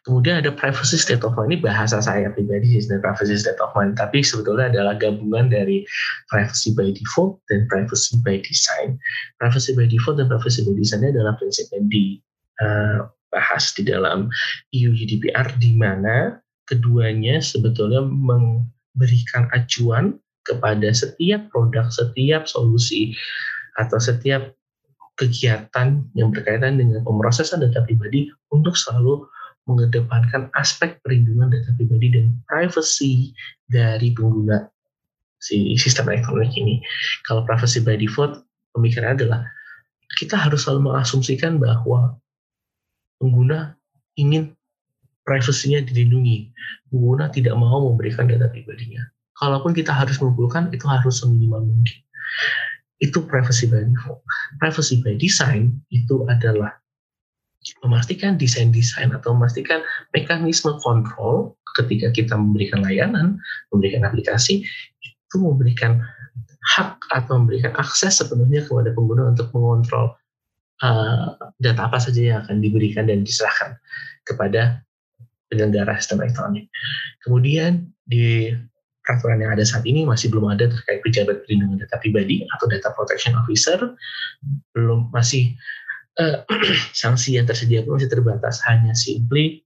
Kemudian 0.08 0.40
ada 0.40 0.52
privacy 0.56 0.96
state 0.96 1.22
of 1.28 1.36
mind, 1.36 1.52
ini 1.52 1.58
bahasa 1.60 2.00
saya 2.00 2.32
pribadi 2.32 2.80
sih, 2.80 2.88
privacy 3.04 3.36
state 3.36 3.60
of 3.60 3.76
mind, 3.76 4.00
tapi 4.00 4.24
sebetulnya 4.24 4.72
adalah 4.72 4.96
gabungan 4.96 5.52
dari 5.52 5.84
privacy 6.32 6.72
by 6.72 6.88
default 6.96 7.40
dan 7.52 7.68
privacy 7.68 8.16
by 8.24 8.40
design. 8.40 8.96
Privacy 9.44 9.76
by 9.76 9.86
default 9.86 10.16
dan 10.16 10.32
privacy 10.32 10.64
by 10.64 10.74
design 10.76 11.04
adalah 11.04 11.36
prinsip 11.36 11.68
yang 11.76 11.92
dibahas 11.92 13.64
di 13.76 13.84
dalam 13.84 14.32
EU 14.72 14.96
GDPR, 14.96 15.52
di 15.60 15.76
mana 15.76 16.40
keduanya 16.70 17.44
sebetulnya 17.44 18.00
memberikan 18.06 19.52
acuan 19.52 20.16
kepada 20.48 20.90
setiap 20.96 21.52
produk, 21.52 21.92
setiap 21.92 22.48
solusi, 22.48 23.14
atau 23.78 24.00
setiap 24.00 24.56
kegiatan 25.20 26.00
yang 26.16 26.32
berkaitan 26.32 26.80
dengan 26.80 27.04
pemrosesan 27.04 27.60
data 27.60 27.84
pribadi 27.84 28.32
untuk 28.56 28.80
selalu 28.80 29.28
mengedepankan 29.68 30.50
aspek 30.58 30.98
perlindungan 31.04 31.52
data 31.52 31.72
pribadi 31.76 32.14
dan 32.14 32.38
privacy 32.48 33.34
dari 33.70 34.14
pengguna 34.14 34.66
si 35.40 35.76
sistem 35.80 36.10
elektronik 36.12 36.52
ini. 36.56 36.84
Kalau 37.28 37.46
privacy 37.48 37.80
by 37.84 37.96
default, 37.96 38.44
pemikiran 38.76 39.16
adalah 39.16 39.46
kita 40.18 40.36
harus 40.36 40.66
selalu 40.66 40.92
mengasumsikan 40.92 41.62
bahwa 41.62 42.18
pengguna 43.22 43.78
ingin 44.18 44.56
privasinya 45.24 45.86
dilindungi. 45.86 46.50
Pengguna 46.90 47.30
tidak 47.30 47.54
mau 47.56 47.88
memberikan 47.88 48.26
data 48.26 48.50
pribadinya. 48.50 49.06
Kalaupun 49.38 49.72
kita 49.72 49.96
harus 49.96 50.20
mengumpulkan, 50.20 50.74
itu 50.76 50.84
harus 50.90 51.24
seminimal 51.24 51.64
mungkin 51.64 52.00
itu 53.00 53.24
privacy 53.26 53.66
by 53.68 53.84
default. 53.84 54.22
Privacy 54.60 55.00
by 55.00 55.16
design 55.16 55.80
itu 55.90 56.28
adalah 56.28 56.76
memastikan 57.84 58.40
desain-desain 58.40 59.12
atau 59.12 59.36
memastikan 59.36 59.84
mekanisme 60.16 60.72
kontrol 60.80 61.60
ketika 61.76 62.10
kita 62.16 62.34
memberikan 62.34 62.82
layanan, 62.82 63.38
memberikan 63.70 64.08
aplikasi, 64.08 64.64
itu 65.04 65.36
memberikan 65.38 66.00
hak 66.76 66.98
atau 67.12 67.40
memberikan 67.40 67.76
akses 67.76 68.20
sepenuhnya 68.20 68.64
kepada 68.66 68.92
pengguna 68.96 69.32
untuk 69.32 69.52
mengontrol 69.52 70.16
uh, 70.84 71.36
data 71.60 71.82
apa 71.88 72.00
saja 72.00 72.22
yang 72.22 72.38
akan 72.46 72.64
diberikan 72.64 73.08
dan 73.08 73.24
diserahkan 73.24 73.76
kepada 74.24 74.84
penyelenggara 75.50 75.98
sistem 75.98 76.24
elektronik. 76.24 76.70
Kemudian 77.26 77.90
di 78.06 78.54
peraturan 79.04 79.42
yang 79.42 79.58
ada 79.58 79.66
saat 79.66 79.82
ini 79.90 80.06
masih 80.06 80.30
belum 80.30 80.54
ada 80.54 80.70
terkait 80.70 81.02
pejabat 81.02 81.42
perlindungan 81.42 81.82
data 81.82 81.98
pribadi 81.98 82.46
atau 82.54 82.70
data 82.70 82.94
protection 82.94 83.34
officer 83.34 83.82
belum 84.78 85.10
masih 85.10 85.58
uh, 86.20 86.44
sanksi 87.02 87.40
yang 87.40 87.48
tersedia 87.48 87.82
pun 87.82 87.98
masih 87.98 88.12
terbatas 88.12 88.60
hanya 88.68 88.92
simply 88.94 89.64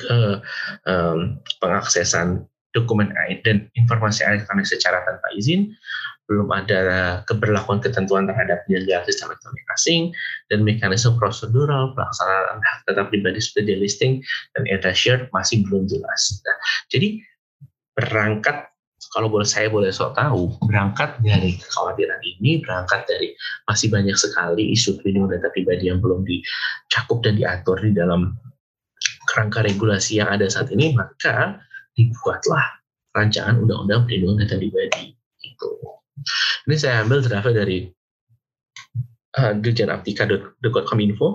ke 0.00 0.40
um, 0.84 1.40
pengaksesan 1.60 2.44
dokumen 2.76 3.10
dan 3.42 3.66
informasi 3.74 4.22
elektronik 4.22 4.68
secara 4.68 5.02
tanpa 5.02 5.26
izin 5.34 5.74
belum 6.30 6.46
ada 6.54 6.80
keberlakuan 7.26 7.82
ketentuan 7.82 8.30
terhadap 8.30 8.62
penyelenggara 8.62 9.02
sistem 9.10 9.34
elektronik 9.34 9.66
asing 9.74 10.02
dan 10.46 10.62
mekanisme 10.62 11.18
prosedural 11.18 11.90
pelaksanaan 11.98 12.62
hak 12.62 12.86
data 12.86 13.02
pribadi 13.10 13.42
seperti 13.42 13.74
listing 13.74 14.12
dan 14.54 14.62
data 14.70 14.94
shared 14.94 15.26
masih 15.34 15.66
belum 15.66 15.90
jelas. 15.90 16.38
Nah, 16.46 16.56
jadi 16.86 17.18
berangkat 17.98 18.70
kalau 19.10 19.26
boleh 19.26 19.46
saya 19.46 19.66
boleh 19.66 19.90
sok 19.90 20.14
tahu 20.14 20.54
berangkat 20.70 21.18
dari 21.22 21.58
kekhawatiran 21.58 22.22
ini 22.22 22.62
berangkat 22.62 23.02
dari 23.10 23.34
masih 23.66 23.90
banyak 23.90 24.14
sekali 24.14 24.70
isu 24.70 25.02
perlindungan 25.02 25.38
data 25.38 25.50
pribadi 25.50 25.90
yang 25.90 25.98
belum 25.98 26.22
dicakup 26.22 27.18
dan 27.26 27.34
diatur 27.34 27.82
di 27.82 27.90
dalam 27.90 28.38
kerangka 29.26 29.66
regulasi 29.66 30.22
yang 30.22 30.30
ada 30.30 30.46
saat 30.46 30.70
ini 30.70 30.94
maka 30.94 31.58
dibuatlah 31.98 32.62
rancangan 33.14 33.58
undang-undang 33.58 34.06
perlindungan 34.06 34.46
data 34.46 34.56
pribadi 34.58 35.14
itu. 35.42 35.70
Ini 36.68 36.76
saya 36.78 37.02
ambil 37.02 37.24
draftnya 37.24 37.66
dari 37.66 37.88
uh, 39.40 39.52
Dirjen 39.58 39.90
Aptika.com.info 39.90 41.28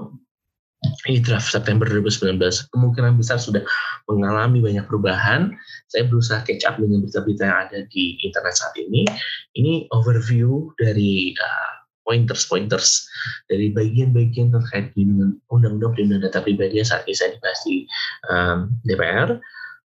ini 1.06 1.22
draft 1.22 1.50
September 1.50 1.86
2019 1.86 2.42
kemungkinan 2.74 3.18
besar 3.18 3.38
sudah 3.38 3.62
mengalami 4.10 4.62
banyak 4.62 4.86
perubahan. 4.86 5.54
Saya 5.90 6.10
berusaha 6.10 6.42
catch 6.46 6.66
up 6.66 6.78
dengan 6.82 7.06
berita-berita 7.06 7.44
yang 7.46 7.60
ada 7.70 7.80
di 7.90 8.18
internet 8.26 8.56
saat 8.58 8.76
ini. 8.78 9.06
Ini 9.58 9.90
overview 9.94 10.74
dari 10.82 11.34
uh, 11.38 11.74
pointers-pointers 12.06 13.06
dari 13.50 13.74
bagian-bagian 13.74 14.54
terkait 14.54 14.94
dengan 14.94 15.34
undang-undang 15.50 15.98
perlindungan 15.98 16.30
data 16.30 16.46
pribadi 16.46 16.82
yang 16.82 16.90
saat 16.90 17.06
ini 17.10 17.18
saya 17.18 17.34
dibahas 17.34 17.60
di 17.66 17.76
um, 18.30 18.58
DPR. 18.86 19.30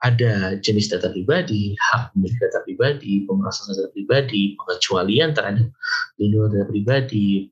Ada 0.03 0.59
jenis 0.61 0.91
data 0.91 1.09
pribadi, 1.09 1.73
hak 1.79 2.13
milik 2.19 2.37
data 2.37 2.61
pribadi, 2.67 3.25
pemerasan 3.25 3.73
data 3.73 3.89
pribadi, 3.89 4.53
pengecualian 4.59 5.33
terhadap 5.33 5.71
perlindungan 6.13 6.49
data 6.51 6.67
pribadi, 6.69 7.49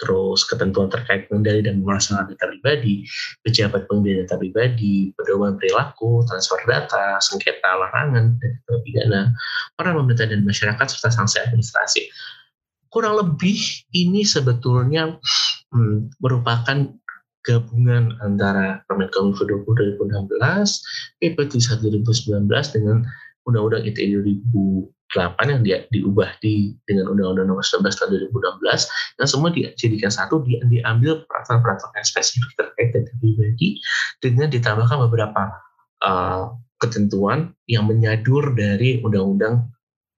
terus 0.00 0.42
ketentuan 0.48 0.90
terkait 0.90 1.30
pengendali 1.30 1.62
dan 1.62 1.78
pemasaran 1.78 2.26
data 2.26 2.50
pribadi, 2.50 3.06
pejabat 3.46 3.86
pengendali 3.86 4.26
data 4.26 4.34
pribadi, 4.34 5.14
pedoman 5.14 5.54
perilaku, 5.58 6.26
transfer 6.26 6.58
data, 6.66 7.22
sengketa 7.22 7.70
larangan, 7.78 8.34
dan 8.38 8.52
pidana, 8.82 9.22
para 9.78 9.94
pemerintah 9.94 10.26
dan 10.26 10.42
masyarakat 10.42 10.86
serta 10.90 11.10
sanksi 11.14 11.38
administrasi. 11.44 12.02
Kurang 12.92 13.16
lebih 13.16 13.56
ini 13.96 14.26
sebetulnya 14.26 15.16
hmm, 15.72 16.18
merupakan 16.20 16.92
gabungan 17.42 18.14
antara 18.22 18.82
Permenkominfo 18.86 19.42
20 19.46 19.98
2016, 19.98 21.18
PP 21.18 21.36
31 21.58 22.02
2019 22.46 22.74
dengan 22.74 22.96
Undang-Undang 23.46 23.82
ITE 23.90 24.22
2000 24.22 25.01
yang 25.20 25.60
dia 25.60 25.84
diubah 25.92 26.40
di 26.40 26.72
dengan 26.88 27.12
Undang-Undang 27.12 27.52
Nomor 27.52 27.60
19 27.60 27.84
Tahun 27.84 28.10
2016 28.32 29.20
yang 29.20 29.28
semua 29.28 29.52
dijadikan 29.52 30.08
satu 30.08 30.40
di, 30.40 30.56
diambil 30.72 31.28
peraturan-peraturan 31.28 32.04
spesifik 32.04 32.48
terkait 32.56 32.96
data 32.96 33.12
pribadi 33.20 33.76
dengan 34.24 34.48
ditambahkan 34.48 34.98
beberapa 35.08 35.42
uh, 36.00 36.56
ketentuan 36.80 37.52
yang 37.68 37.84
menyadur 37.84 38.56
dari 38.56 39.04
undang-undang 39.04 39.68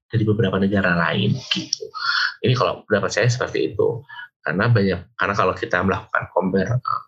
dari 0.08 0.22
beberapa 0.22 0.62
negara 0.62 0.94
lain 0.94 1.34
gitu. 1.50 1.84
Ini 2.46 2.54
kalau 2.54 2.86
pendapat 2.86 3.10
saya 3.10 3.26
seperti 3.26 3.74
itu 3.74 4.06
karena 4.46 4.70
banyak 4.70 5.00
karena 5.18 5.34
kalau 5.34 5.52
kita 5.58 5.82
melakukan 5.82 6.24
compare 6.30 6.70
uh, 6.78 7.02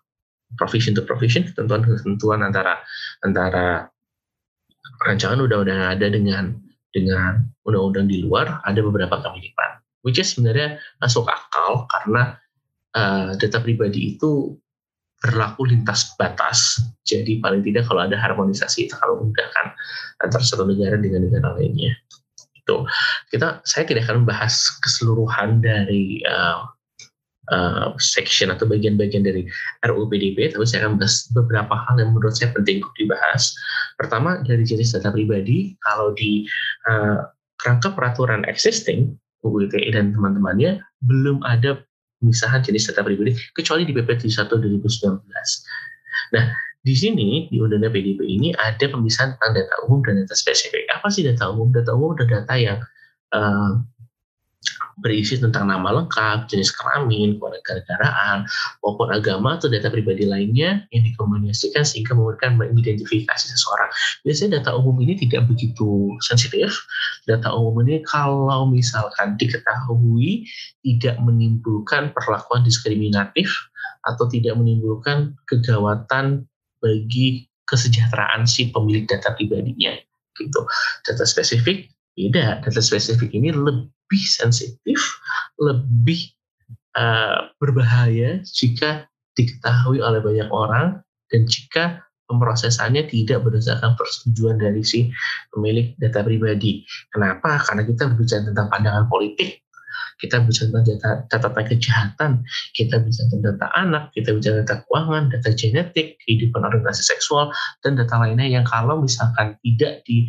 provision 0.59 0.91
to 0.91 1.07
provision 1.07 1.47
ketentuan-ketentuan 1.47 2.43
antara 2.43 2.83
antara 3.23 3.87
rancangan 5.07 5.39
undang-undang 5.39 5.79
yang 5.79 5.91
ada 5.95 6.07
dengan 6.11 6.43
dengan 6.97 7.45
undang-undang 7.69 8.09
di 8.09 8.25
luar 8.25 8.61
ada 8.65 8.79
beberapa 8.81 9.21
kemiripan 9.21 9.77
which 10.01 10.17
is 10.17 10.33
sebenarnya 10.33 10.81
masuk 11.03 11.27
akal 11.29 11.85
karena 11.91 12.39
uh, 12.95 13.35
data 13.35 13.59
pribadi 13.61 14.15
itu 14.17 14.55
berlaku 15.17 15.65
lintas 15.65 16.13
batas. 16.15 16.77
Jadi 17.03 17.41
paling 17.41 17.65
tidak 17.65 17.89
kalau 17.89 18.05
ada 18.05 18.13
harmonisasi 18.15 18.87
itu 18.87 18.93
akan 18.95 19.17
memudahkan 19.17 19.65
antara 20.21 20.43
satu 20.45 20.63
negara 20.63 20.95
dengan 21.01 21.25
negara 21.25 21.57
lainnya. 21.57 21.97
Itu 22.53 22.85
kita 23.33 23.65
saya 23.65 23.83
tidak 23.89 24.05
akan 24.07 24.23
membahas 24.23 24.53
keseluruhan 24.85 25.59
dari 25.59 26.21
uh, 26.23 26.69
uh, 27.51 27.93
section 27.99 28.51
atau 28.51 28.67
bagian-bagian 28.67 29.23
dari 29.23 29.47
RUU 29.85 30.07
PDB, 30.11 30.51
tapi 30.53 30.65
saya 30.67 30.87
akan 30.87 30.99
bahas 30.99 31.27
beberapa 31.31 31.73
hal 31.73 31.95
yang 31.99 32.11
menurut 32.15 32.35
saya 32.35 32.51
penting 32.53 32.83
untuk 32.83 32.95
dibahas. 32.99 33.53
Pertama, 33.95 34.41
dari 34.43 34.63
jenis 34.63 34.95
data 34.95 35.09
pribadi, 35.11 35.75
kalau 35.83 36.13
di 36.13 36.45
uh, 36.87 37.27
kerangka 37.59 37.93
peraturan 37.95 38.45
existing, 38.45 39.15
UU 39.45 39.69
ITE 39.69 39.95
dan 39.95 40.13
teman-temannya, 40.13 40.81
belum 41.05 41.41
ada 41.45 41.81
pemisahan 42.19 42.65
jenis 42.65 42.89
data 42.89 43.05
pribadi, 43.05 43.37
kecuali 43.53 43.85
di 43.85 43.93
PP 43.93 44.27
71 44.27 44.81
2019. 44.83 45.21
Nah, 46.33 46.45
di 46.87 46.95
sini, 46.95 47.51
di 47.51 47.59
Undang-Undang 47.59 47.93
PDB 47.93 48.21
ini 48.23 48.49
ada 48.55 48.85
pemisahan 48.87 49.35
tentang 49.35 49.59
data 49.59 49.75
umum 49.85 49.99
dan 50.07 50.23
data 50.23 50.33
spesifik. 50.33 50.87
Apa 50.93 51.11
sih 51.11 51.27
data 51.27 51.51
umum? 51.51 51.67
Data 51.75 51.91
umum 51.91 52.15
adalah 52.15 52.41
data 52.41 52.55
yang 52.55 52.79
uh, 53.35 53.83
berisi 54.97 55.37
tentang 55.37 55.69
nama 55.69 55.93
lengkap, 55.93 56.49
jenis 56.49 56.73
kelamin, 56.73 57.37
kewarganegaraan, 57.37 58.49
maupun 58.81 59.13
agama 59.13 59.55
atau 59.57 59.69
data 59.69 59.93
pribadi 59.93 60.25
lainnya 60.25 60.85
yang 60.89 61.03
dikomunikasikan 61.05 61.85
sehingga 61.85 62.17
memberikan 62.17 62.57
mengidentifikasi 62.57 63.45
seseorang. 63.53 63.89
Biasanya 64.25 64.61
data 64.61 64.73
umum 64.77 64.97
ini 65.03 65.17
tidak 65.17 65.45
begitu 65.45 66.17
sensitif. 66.25 66.73
Data 67.29 67.53
umum 67.53 67.85
ini 67.85 68.01
kalau 68.07 68.65
misalkan 68.69 69.37
diketahui 69.37 70.47
tidak 70.81 71.15
menimbulkan 71.21 72.15
perlakuan 72.15 72.65
diskriminatif 72.65 73.51
atau 74.07 74.25
tidak 74.31 74.55
menimbulkan 74.55 75.35
kegawatan 75.45 76.47
bagi 76.79 77.47
kesejahteraan 77.67 78.47
si 78.47 78.71
pemilik 78.71 79.03
data 79.03 79.35
pribadinya 79.35 79.91
gitu. 80.37 80.61
Data 81.03 81.25
spesifik 81.25 81.91
tidak, 82.17 82.65
data 82.65 82.81
spesifik 82.81 83.29
ini 83.37 83.53
lebih 83.53 84.23
sensitif, 84.25 84.97
lebih 85.61 86.33
uh, 86.97 87.53
berbahaya 87.61 88.41
jika 88.41 89.05
diketahui 89.37 90.01
oleh 90.01 90.17
banyak 90.17 90.49
orang 90.49 90.97
dan 91.29 91.45
jika 91.45 92.01
pemrosesannya 92.27 93.07
tidak 93.07 93.45
berdasarkan 93.45 93.95
persetujuan 93.95 94.59
dari 94.59 94.83
si 94.83 95.07
pemilik 95.53 95.95
data 96.01 96.25
pribadi. 96.25 96.83
Kenapa? 97.13 97.61
Karena 97.63 97.85
kita 97.87 98.11
berbicara 98.11 98.49
tentang 98.49 98.67
pandangan 98.67 99.05
politik, 99.07 99.63
kita 100.17 100.41
bisa 100.43 100.65
data, 100.69 101.23
data 101.29 101.49
kejahatan, 101.53 102.41
kita 102.73 102.97
bisa 103.05 103.21
tentang 103.29 103.57
data 103.57 103.67
anak, 103.77 104.09
kita 104.17 104.33
bisa 104.33 104.49
data 104.63 104.81
keuangan, 104.85 105.29
data 105.29 105.49
genetik, 105.53 106.17
kehidupan 106.25 106.65
orientasi 106.65 107.05
seksual, 107.05 107.53
dan 107.85 107.97
data 107.97 108.17
lainnya 108.17 108.49
yang 108.49 108.65
kalau 108.65 109.01
misalkan 109.01 109.53
tidak 109.61 110.01
di 110.09 110.25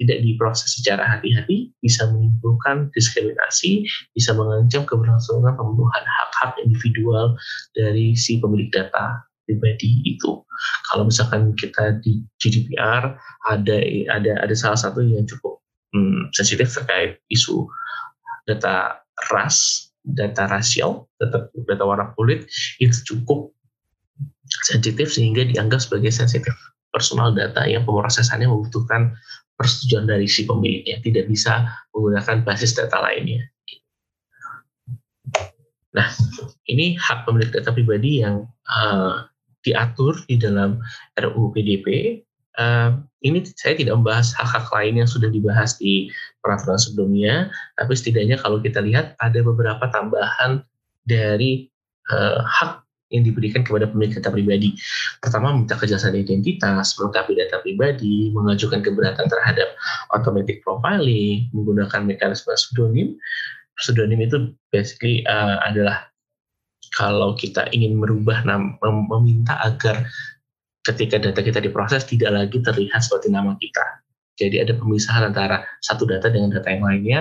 tidak 0.00 0.18
diproses 0.24 0.78
secara 0.78 1.04
hati-hati 1.04 1.74
bisa 1.82 2.06
menimbulkan 2.08 2.88
diskriminasi, 2.94 3.84
bisa 4.14 4.32
mengancam 4.32 4.86
keberlangsungan 4.86 5.58
pemenuhan 5.58 6.04
hak-hak 6.06 6.56
individual 6.62 7.34
dari 7.74 8.14
si 8.14 8.38
pemilik 8.38 8.70
data 8.72 9.20
pribadi 9.44 10.00
itu. 10.06 10.38
Kalau 10.92 11.08
misalkan 11.08 11.52
kita 11.58 11.98
di 11.98 12.22
GDPR 12.38 13.18
ada 13.50 13.76
ada 14.12 14.32
ada 14.44 14.54
salah 14.54 14.78
satu 14.78 15.02
yang 15.02 15.26
cukup 15.26 15.58
hmm, 15.90 16.30
sensitif 16.36 16.70
terkait 16.70 17.18
isu 17.32 17.66
data 18.46 18.99
ras, 19.28 19.90
data 20.02 20.48
rasial, 20.48 21.06
data, 21.20 21.52
data 21.52 21.84
warna 21.84 22.12
kulit 22.16 22.48
itu 22.80 22.96
cukup 23.14 23.52
sensitif 24.66 25.12
sehingga 25.12 25.46
dianggap 25.46 25.84
sebagai 25.84 26.10
sensitif 26.10 26.54
personal 26.90 27.30
data 27.30 27.62
yang 27.68 27.86
pemrosesannya 27.86 28.50
membutuhkan 28.50 29.14
persetujuan 29.54 30.08
dari 30.08 30.26
si 30.26 30.48
pemiliknya, 30.48 30.98
tidak 31.04 31.28
bisa 31.28 31.68
menggunakan 31.92 32.42
basis 32.42 32.74
data 32.74 32.98
lainnya. 32.98 33.44
Nah, 35.90 36.08
ini 36.66 36.96
hak 36.96 37.26
pemilik 37.28 37.50
data 37.50 37.70
pribadi 37.70 38.24
yang 38.24 38.46
uh, 38.66 39.26
diatur 39.60 40.16
di 40.26 40.40
dalam 40.40 40.80
RUU 41.18 41.52
PDP 41.52 42.18
Uh, 42.58 42.98
ini 43.22 43.46
saya 43.56 43.78
tidak 43.78 43.94
membahas 43.94 44.34
hak-hak 44.34 44.66
lain 44.74 44.98
yang 44.98 45.06
sudah 45.06 45.30
dibahas 45.30 45.78
di 45.78 46.10
peraturan 46.40 46.80
sebelumnya, 46.80 47.52
tapi 47.76 47.92
setidaknya 47.94 48.40
kalau 48.40 48.58
kita 48.60 48.80
lihat 48.80 49.16
ada 49.20 49.40
beberapa 49.44 49.86
tambahan 49.92 50.64
dari 51.04 51.68
uh, 52.12 52.40
hak 52.44 52.84
yang 53.10 53.26
diberikan 53.26 53.66
kepada 53.66 53.90
pemilik 53.90 54.14
data 54.16 54.30
pribadi. 54.30 54.78
Pertama, 55.18 55.50
minta 55.50 55.74
kejelasan 55.74 56.14
identitas, 56.14 56.94
melengkapi 56.96 57.34
data 57.34 57.58
pribadi, 57.58 58.30
mengajukan 58.30 58.80
keberatan 58.86 59.26
terhadap 59.26 59.74
automatic 60.14 60.62
profiling, 60.62 61.50
menggunakan 61.50 62.06
mekanisme 62.06 62.54
pseudonym. 62.54 63.18
Pseudonym 63.82 64.22
itu 64.22 64.54
basically 64.70 65.26
uh, 65.26 65.58
adalah 65.66 66.06
kalau 66.94 67.34
kita 67.34 67.66
ingin 67.74 67.98
merubah 67.98 68.46
nama, 68.46 68.78
meminta 68.82 69.58
agar 69.62 70.06
ketika 70.86 71.20
data 71.20 71.42
kita 71.42 71.60
diproses 71.60 72.06
tidak 72.06 72.30
lagi 72.34 72.58
terlihat 72.62 73.02
seperti 73.02 73.28
nama 73.30 73.58
kita. 73.58 73.84
Jadi 74.40 74.56
ada 74.64 74.72
pemisahan 74.72 75.28
antara 75.28 75.60
satu 75.84 76.08
data 76.08 76.32
dengan 76.32 76.56
data 76.56 76.72
yang 76.72 76.84
lainnya. 76.84 77.20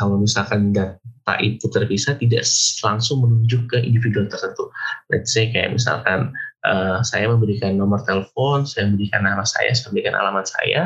Kalau 0.00 0.16
misalkan 0.16 0.72
data 0.72 1.34
itu 1.44 1.68
terpisah, 1.68 2.16
tidak 2.16 2.48
langsung 2.80 3.20
menunjuk 3.20 3.68
ke 3.68 3.78
individu 3.84 4.24
tertentu. 4.26 4.72
Let's 5.12 5.30
say 5.36 5.52
kayak 5.52 5.76
misalkan 5.76 6.32
uh, 6.64 7.04
saya 7.04 7.28
memberikan 7.28 7.76
nomor 7.76 8.00
telepon, 8.08 8.64
saya 8.64 8.88
memberikan 8.88 9.28
nama 9.28 9.44
saya, 9.44 9.70
saya 9.76 9.92
memberikan 9.92 10.16
alamat 10.16 10.48
saya, 10.48 10.80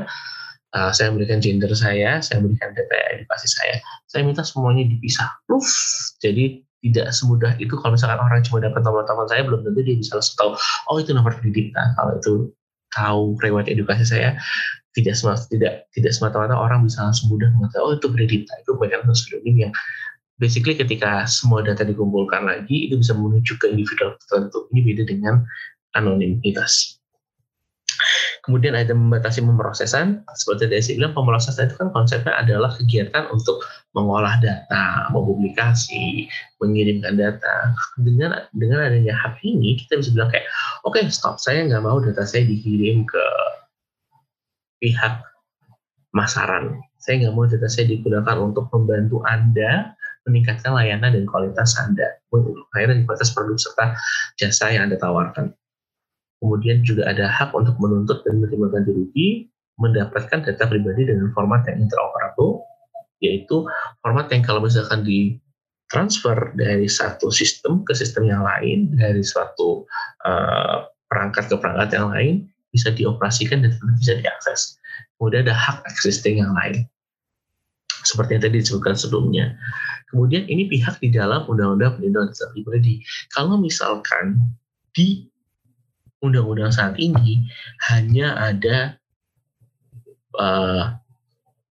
uh, 0.75 0.91
saya 0.91 1.15
memberikan 1.15 1.39
gender 1.39 1.71
saya, 1.73 2.19
saya 2.21 2.43
memberikan 2.43 2.75
data 2.75 2.97
edukasi 3.15 3.49
saya. 3.49 3.79
Saya 4.11 4.27
minta 4.27 4.43
semuanya 4.43 4.85
dipisah. 4.85 5.31
Proof. 5.47 5.65
Jadi 6.21 6.69
tidak 6.83 7.11
semudah 7.11 7.59
itu 7.59 7.75
kalau 7.75 7.99
misalkan 7.99 8.23
orang 8.23 8.39
cuma 8.47 8.63
dapat 8.63 8.87
nomor 8.87 9.03
telepon 9.03 9.27
saya 9.27 9.43
belum 9.43 9.67
tentu 9.67 9.83
dia 9.83 9.99
bisa 9.99 10.15
langsung 10.15 10.37
tahu 10.39 10.51
oh 10.95 10.97
itu 11.03 11.11
nomor 11.11 11.35
kredit 11.35 11.75
nah 11.75 11.91
kalau 11.99 12.13
itu 12.15 12.35
tahu 12.95 13.23
riwayat 13.43 13.67
edukasi 13.67 14.07
saya 14.07 14.39
tidak 14.99 15.15
semata 15.15 15.47
tidak 15.47 15.87
tidak 15.95 16.11
semata-mata 16.11 16.59
orang 16.59 16.83
bisa 16.83 17.07
langsung 17.07 17.31
mudah 17.31 17.47
mengetahui 17.55 17.87
oh 17.87 17.93
itu 17.95 18.07
nah, 18.11 18.57
itu 18.59 18.71
mekanisme 18.83 19.15
pseudonym 19.15 19.57
yang 19.71 19.73
basically 20.43 20.75
ketika 20.75 21.23
semua 21.31 21.63
data 21.63 21.87
dikumpulkan 21.87 22.43
lagi 22.43 22.91
itu 22.91 22.99
bisa 22.99 23.15
menuju 23.15 23.55
ke 23.63 23.71
individu 23.71 24.19
tertentu 24.27 24.67
ini 24.75 24.81
beda 24.91 25.07
dengan 25.07 25.47
anonimitas 25.95 26.99
Kemudian 28.49 28.73
ada 28.73 28.97
membatasi 28.97 29.45
pemrosesan. 29.45 30.25
Seperti 30.33 30.73
tadi 30.73 30.81
saya 30.81 30.95
bilang, 31.05 31.13
pemrosesan 31.13 31.69
itu 31.69 31.77
kan 31.77 31.89
konsepnya 31.93 32.33
adalah 32.33 32.73
kegiatan 32.81 33.29
untuk 33.29 33.61
mengolah 33.93 34.41
data, 34.41 35.13
mempublikasi, 35.13 36.25
mengirimkan 36.57 37.21
data. 37.21 37.77
Dengan 38.01 38.49
dengan 38.57 38.89
adanya 38.89 39.13
hak 39.13 39.45
ini, 39.45 39.77
kita 39.85 40.01
bisa 40.01 40.17
bilang 40.17 40.33
kayak, 40.33 40.49
oke 40.89 40.97
okay, 40.97 41.13
stop, 41.13 41.37
saya 41.37 41.61
nggak 41.69 41.85
mau 41.85 42.01
data 42.01 42.25
saya 42.25 42.49
dikirim 42.49 43.05
ke 43.05 43.25
pihak 44.79 45.23
masaran. 46.15 46.81
Saya 46.99 47.27
nggak 47.27 47.35
mau 47.35 47.47
data 47.47 47.69
saya 47.71 47.87
digunakan 47.87 48.37
untuk 48.43 48.67
membantu 48.75 49.23
Anda 49.29 49.95
meningkatkan 50.29 50.77
layanan 50.77 51.17
dan 51.17 51.25
kualitas 51.25 51.79
Anda, 51.81 52.21
layanan 52.77 53.03
dan 53.03 53.05
kualitas 53.09 53.33
produk 53.33 53.57
serta 53.57 53.97
jasa 54.37 54.75
yang 54.75 54.91
Anda 54.91 55.01
tawarkan. 55.01 55.57
Kemudian 56.39 56.87
juga 56.87 57.09
ada 57.09 57.27
hak 57.27 57.51
untuk 57.57 57.75
menuntut 57.83 58.23
dan 58.23 58.39
menerima 58.39 58.67
ganti 58.71 58.91
rugi, 58.95 59.29
mendapatkan 59.81 60.45
data 60.45 60.65
pribadi 60.71 61.09
dengan 61.09 61.35
format 61.35 61.67
yang 61.67 61.83
interoperable, 61.83 62.63
yaitu 63.19 63.67
format 64.05 64.31
yang 64.31 64.47
kalau 64.47 64.63
misalkan 64.63 65.03
di 65.03 65.39
transfer 65.89 66.53
dari 66.55 66.87
satu 66.87 67.33
sistem 67.33 67.83
ke 67.83 67.97
sistem 67.97 68.29
yang 68.29 68.45
lain, 68.45 68.93
dari 68.95 69.25
suatu 69.25 69.89
uh, 70.29 70.87
perangkat 71.09 71.49
ke 71.49 71.57
perangkat 71.59 71.89
yang 71.97 72.07
lain, 72.13 72.35
bisa 72.79 72.95
dioperasikan 72.95 73.67
dan 73.67 73.75
bisa 73.99 74.15
diakses. 74.23 74.79
Kemudian 75.19 75.51
ada 75.51 75.57
hak 75.59 75.83
existing 75.91 76.39
yang 76.39 76.55
lain. 76.55 76.87
Seperti 78.07 78.39
yang 78.39 78.43
tadi 78.47 78.63
disebutkan 78.63 78.95
sebelumnya. 78.95 79.59
Kemudian 80.15 80.47
ini 80.47 80.71
pihak 80.71 81.03
di 81.03 81.11
dalam 81.11 81.45
Undang-Undang 81.51 81.99
Perlindungan 81.99 82.31
Data 82.31 82.47
Pribadi. 82.55 83.03
Kalau 83.35 83.59
misalkan 83.59 84.39
di 84.95 85.27
undang-undang 86.23 86.75
saat 86.75 86.95
ini 86.99 87.47
hanya 87.91 88.35
ada 88.39 88.99
uh, 90.39 90.99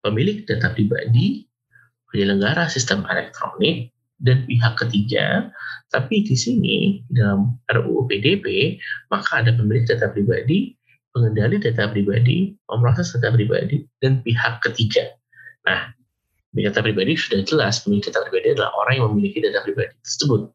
pemilik 0.00 0.46
data 0.48 0.72
pribadi, 0.72 1.44
penyelenggara 2.08 2.70
sistem 2.70 3.04
elektronik, 3.08 3.92
dan 4.18 4.46
pihak 4.48 4.74
ketiga. 4.78 5.50
Tapi 5.88 6.26
di 6.26 6.36
sini 6.36 7.00
dalam 7.08 7.56
RUU 7.70 8.08
PDP 8.08 8.76
maka 9.12 9.40
ada 9.44 9.54
pemilik 9.56 9.84
data 9.88 10.10
pribadi, 10.12 10.77
pengendali 11.18 11.58
data 11.58 11.90
pribadi, 11.90 12.54
pemroses 12.70 13.10
data 13.18 13.34
pribadi, 13.34 13.82
dan 13.98 14.22
pihak 14.22 14.62
ketiga. 14.62 15.10
Nah, 15.66 15.90
data 16.54 16.78
pribadi 16.78 17.18
sudah 17.18 17.42
jelas 17.42 17.82
pemilik 17.82 18.06
data 18.06 18.22
pribadi 18.22 18.54
adalah 18.54 18.70
orang 18.78 18.94
yang 18.94 19.06
memiliki 19.10 19.42
data 19.42 19.66
pribadi 19.66 19.90
tersebut 20.06 20.54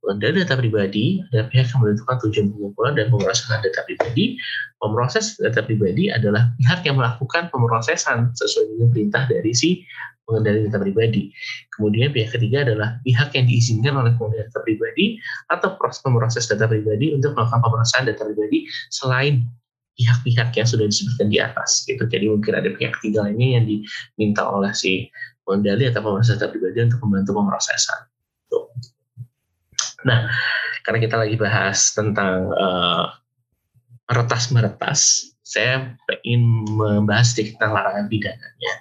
dari 0.00 0.40
data 0.40 0.56
pribadi, 0.56 1.20
ada 1.28 1.44
pihak 1.52 1.76
yang 1.76 1.80
menentukan 1.84 2.16
tujuan 2.24 2.46
pengumpulan 2.56 2.92
dan 2.96 3.06
pemrosesan 3.12 3.60
data 3.60 3.80
pribadi. 3.84 4.40
Pemroses 4.80 5.36
data 5.36 5.60
pribadi 5.60 6.08
adalah 6.08 6.48
pihak 6.56 6.88
yang 6.88 6.96
melakukan 6.96 7.52
pemrosesan 7.52 8.32
sesuai 8.32 8.64
dengan 8.74 8.88
perintah 8.96 9.28
dari 9.28 9.52
si 9.52 9.84
pengendali 10.24 10.66
data 10.72 10.80
pribadi. 10.80 11.28
Kemudian 11.76 12.16
pihak 12.16 12.32
ketiga 12.32 12.64
adalah 12.64 12.96
pihak 13.04 13.28
yang 13.36 13.44
diizinkan 13.44 13.92
oleh 14.00 14.16
pengendali 14.16 14.48
data 14.48 14.60
pribadi 14.64 15.04
atau 15.52 15.76
proses 15.76 16.00
pemroses 16.00 16.44
data 16.48 16.64
pribadi 16.64 17.12
untuk 17.12 17.36
melakukan 17.36 17.60
pemrosesan 17.60 18.08
data 18.08 18.24
pribadi 18.24 18.64
selain 18.88 19.44
pihak-pihak 20.00 20.56
yang 20.56 20.64
sudah 20.64 20.88
disebutkan 20.88 21.28
di 21.28 21.36
atas. 21.36 21.84
Gitu. 21.84 22.00
Jadi 22.08 22.24
mungkin 22.32 22.56
ada 22.56 22.72
pihak 22.72 22.96
ketiga 22.96 23.28
lainnya 23.28 23.60
yang 23.60 23.64
diminta 23.68 24.48
oleh 24.48 24.72
si 24.72 25.12
pengendali 25.44 25.92
atau 25.92 26.16
data 26.16 26.48
pribadi 26.48 26.88
untuk 26.88 27.04
membantu 27.04 27.36
pemrosesan. 27.36 28.00
Tuh. 28.48 28.64
Nah, 30.08 30.32
karena 30.88 30.98
kita 31.04 31.16
lagi 31.20 31.36
bahas 31.36 31.92
tentang 31.92 32.48
uh, 32.56 33.12
retas 34.08 34.48
meretas, 34.48 35.28
saya 35.44 35.92
ingin 36.24 36.64
membahas 36.72 37.36
sedikit 37.36 37.60
tentang 37.60 37.76
larangan 37.76 38.06
pidananya. 38.08 38.74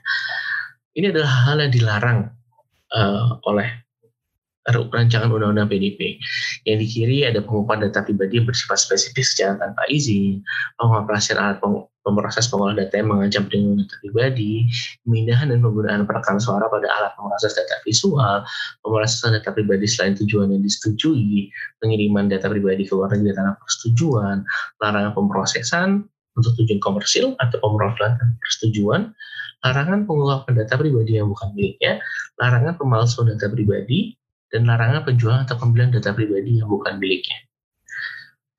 Ini 0.96 1.12
adalah 1.12 1.34
hal 1.50 1.58
yang 1.60 1.74
dilarang 1.76 2.20
uh, 2.96 3.44
oleh 3.44 3.68
rancangan 4.74 5.30
undang-undang 5.30 5.70
PDP. 5.70 6.20
Yang 6.66 6.78
di 6.82 6.88
kiri 6.88 7.18
ada 7.26 7.40
pengumpulan 7.42 7.90
data 7.90 8.06
pribadi 8.06 8.42
bersifat 8.42 8.78
spesifik 8.80 9.26
secara 9.26 9.54
tanpa 9.58 9.84
izin, 9.90 10.42
pengoperasian 10.78 11.38
alat 11.38 11.58
pemroses 12.10 12.50
pengolah 12.50 12.74
data 12.74 12.98
yang 12.98 13.12
mengancam 13.12 13.46
perlindungan 13.46 13.86
data 13.86 13.96
pribadi, 14.02 14.66
pemindahan 15.06 15.48
dan 15.54 15.60
penggunaan 15.62 16.02
perekam 16.10 16.38
suara 16.42 16.66
pada 16.72 16.88
alat 16.90 17.12
pemroses 17.14 17.54
data 17.54 17.76
visual, 17.86 18.42
pemrosesan 18.82 19.38
data 19.38 19.50
pribadi 19.54 19.86
selain 19.86 20.18
tujuan 20.18 20.50
yang 20.50 20.64
disetujui, 20.66 21.52
pengiriman 21.84 22.32
data 22.32 22.50
pribadi 22.50 22.88
ke 22.88 22.94
luar 22.98 23.14
negeri 23.14 23.38
tanpa 23.38 23.62
persetujuan, 23.62 24.42
larangan 24.82 25.14
pemrosesan 25.14 25.90
untuk 26.40 26.56
tujuan 26.58 26.80
komersil 26.80 27.36
atau 27.38 27.58
pemrosesan 27.62 28.16
persetujuan, 28.40 29.12
larangan 29.62 30.08
pengungkapan 30.08 30.54
data 30.56 30.76
pribadi 30.80 31.20
yang 31.20 31.28
bukan 31.28 31.52
miliknya, 31.52 32.00
larangan 32.40 32.80
pemalsuan 32.80 33.36
data 33.36 33.52
pribadi, 33.52 34.16
dan 34.50 34.66
larangan 34.66 35.06
penjualan 35.06 35.46
atau 35.46 35.58
pembelian 35.58 35.94
data 35.94 36.14
pribadi 36.14 36.58
yang 36.62 36.70
bukan 36.70 36.98
miliknya. 36.98 37.46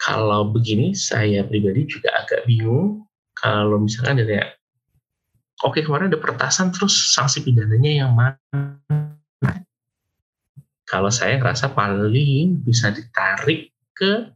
Kalau 0.00 0.48
begini, 0.48 0.96
saya 0.96 1.44
pribadi 1.44 1.84
juga 1.84 2.14
agak 2.24 2.48
bingung 2.48 3.04
kalau 3.36 3.80
misalkan 3.80 4.20
kayak, 4.20 4.56
oke 5.64 5.76
okay, 5.76 5.82
kemarin 5.84 6.08
ada 6.08 6.20
pertasan, 6.20 6.72
terus 6.72 7.12
sanksi 7.12 7.44
pidananya 7.44 8.06
yang 8.06 8.12
mana? 8.16 9.64
Kalau 10.88 11.12
saya 11.12 11.38
rasa 11.38 11.70
paling 11.70 12.64
bisa 12.66 12.90
ditarik 12.90 13.70
ke 13.94 14.32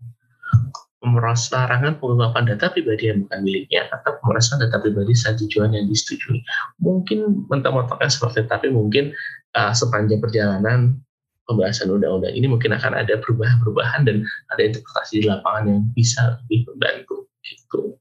pemeras 1.05 1.53
larangan 1.53 2.01
pengungkapan 2.01 2.57
data 2.57 2.73
pribadi 2.73 3.13
yang 3.13 3.29
bukan 3.29 3.41
miliknya 3.45 3.93
atau 3.93 4.17
pemerasan 4.25 4.57
data 4.57 4.81
pribadi 4.81 5.13
saat 5.13 5.37
tujuan 5.37 5.77
yang 5.77 5.85
disetujui. 5.85 6.41
Mungkin 6.81 7.45
mentok-mentoknya 7.53 8.09
seperti 8.09 8.49
tapi 8.49 8.73
mungkin 8.73 9.13
uh, 9.53 9.77
sepanjang 9.77 10.25
perjalanan 10.25 10.97
pembahasan 11.45 11.93
undang-undang 11.93 12.33
ini 12.33 12.49
mungkin 12.49 12.73
akan 12.73 12.97
ada 12.97 13.21
perubahan-perubahan 13.21 14.09
dan 14.09 14.25
ada 14.53 14.63
interpretasi 14.65 15.25
di 15.25 15.27
lapangan 15.29 15.65
yang 15.69 15.81
bisa 15.93 16.41
lebih 16.41 16.69
membantu 16.73 17.29
gitu. 17.45 17.97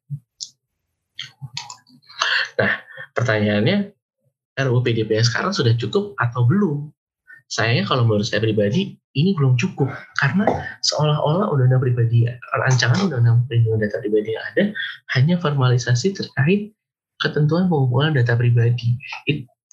Nah, 2.60 2.72
pertanyaannya 3.18 3.92
RUU 4.54 4.80
PDP 4.86 5.18
sekarang 5.26 5.52
sudah 5.52 5.74
cukup 5.76 6.14
atau 6.22 6.46
belum? 6.46 6.94
Sayangnya 7.52 7.86
kalau 7.86 8.08
menurut 8.08 8.26
saya 8.26 8.42
pribadi 8.42 8.98
ini 9.14 9.38
belum 9.38 9.60
cukup 9.62 9.92
karena 10.18 10.46
seolah-olah 10.82 11.54
undang-undang 11.54 11.84
pribadi 11.86 12.26
rancangan 12.58 12.98
undang-undang 13.06 13.46
perlindungan 13.46 13.86
data 13.86 13.98
pribadi 14.02 14.34
yang 14.34 14.46
ada 14.54 14.64
hanya 15.14 15.36
formalisasi 15.38 16.18
terkait 16.18 16.74
ketentuan 17.22 17.70
pengumpulan 17.70 18.16
data 18.18 18.34
pribadi. 18.34 18.98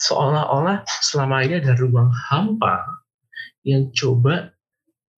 seolah-olah 0.01 0.81
selama 1.05 1.45
ini 1.45 1.61
ada 1.61 1.77
ruang 1.77 2.09
hampa 2.09 2.85
yang 3.67 3.93
coba 3.93 4.53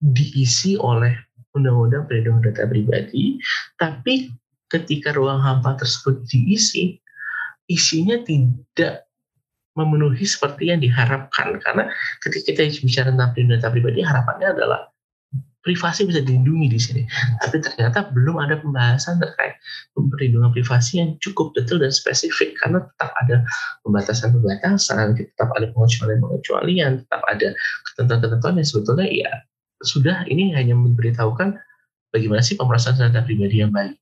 diisi 0.03 0.75
oleh 0.75 1.15
undang-undang 1.53 2.09
perlindungan 2.09 2.51
data 2.51 2.67
pribadi, 2.67 3.39
tapi 3.77 4.33
ketika 4.67 5.13
ruang 5.13 5.39
hampa 5.39 5.77
tersebut 5.77 6.25
diisi, 6.27 6.97
isinya 7.69 8.19
tidak 8.25 9.05
memenuhi 9.73 10.25
seperti 10.25 10.69
yang 10.73 10.81
diharapkan. 10.81 11.57
Karena 11.61 11.89
ketika 12.21 12.65
kita 12.65 12.83
bicara 12.83 13.09
tentang 13.13 13.31
perlindungan 13.33 13.61
data 13.61 13.69
pribadi 13.73 13.99
harapannya 14.01 14.47
adalah 14.53 14.92
privasi 15.63 16.03
bisa 16.03 16.19
dilindungi 16.19 16.67
di 16.67 16.79
sini. 16.79 17.01
Tapi 17.39 17.63
ternyata 17.63 18.11
belum 18.11 18.37
ada 18.37 18.59
pembahasan 18.59 19.23
terkait 19.23 19.55
perlindungan 19.95 20.51
privasi 20.51 20.99
yang 20.99 21.15
cukup 21.23 21.55
detail 21.55 21.79
dan 21.79 21.89
spesifik 21.89 22.53
karena 22.59 22.83
tetap 22.83 23.15
ada 23.23 23.41
pembatasan-pembatasan, 23.87 25.17
tetap 25.17 25.49
ada 25.55 25.71
pengecualian-pengecualian, 25.71 27.07
tetap 27.07 27.21
ada 27.25 27.55
ketentuan-ketentuan 27.91 28.59
yang 28.59 28.67
sebetulnya 28.67 29.07
ya 29.09 29.31
sudah 29.83 30.23
ini 30.31 30.55
hanya 30.55 30.75
memberitahukan 30.75 31.59
bagaimana 32.11 32.43
sih 32.43 32.55
pemerasan 32.55 32.99
data 32.99 33.23
pribadi 33.23 33.63
yang 33.63 33.71
baik. 33.71 33.95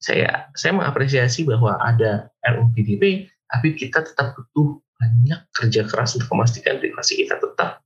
Saya 0.00 0.52
saya 0.52 0.76
mengapresiasi 0.76 1.48
bahwa 1.48 1.80
ada 1.80 2.28
RUU 2.44 2.72
PDP, 2.76 3.32
tapi 3.48 3.72
kita 3.76 4.04
tetap 4.04 4.36
butuh 4.36 4.80
banyak 4.96 5.40
kerja 5.52 5.84
keras 5.84 6.16
untuk 6.16 6.28
memastikan 6.32 6.80
privasi 6.80 7.24
kita 7.24 7.36
tetap 7.40 7.84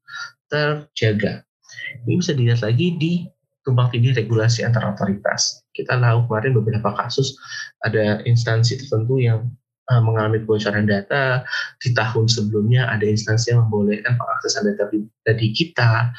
terjaga. 0.51 1.47
Ini 2.07 2.15
bisa 2.19 2.33
dilihat 2.33 2.61
lagi 2.63 2.97
di 2.97 3.13
tumpang 3.67 3.93
tindih 3.93 4.17
regulasi 4.17 4.65
antar 4.65 4.89
otoritas. 4.89 5.61
Kita 5.77 5.99
tahu 5.99 6.27
kemarin 6.29 6.53
beberapa 6.57 6.91
kasus 6.97 7.37
ada 7.85 8.25
instansi 8.25 8.81
tertentu 8.81 9.21
yang 9.21 9.53
uh, 9.93 10.01
mengalami 10.01 10.41
kebocoran 10.41 10.89
data. 10.89 11.45
Di 11.83 11.93
tahun 11.93 12.31
sebelumnya 12.31 12.89
ada 12.89 13.05
instansi 13.05 13.53
yang 13.53 13.67
membolehkan 13.69 14.17
pengaksesan 14.17 14.71
data 14.73 14.89
pribadi 14.89 15.49
kita. 15.53 16.15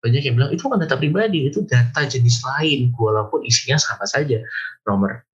Banyak 0.00 0.22
yang 0.22 0.34
bilang 0.38 0.50
itu 0.54 0.62
bukan 0.62 0.86
data 0.86 0.94
pribadi, 0.94 1.50
itu 1.50 1.66
data 1.66 2.06
jenis 2.06 2.38
lain, 2.46 2.94
walaupun 2.94 3.42
isinya 3.42 3.74
sama 3.74 4.06
saja. 4.06 4.38
Nomor 4.86 5.25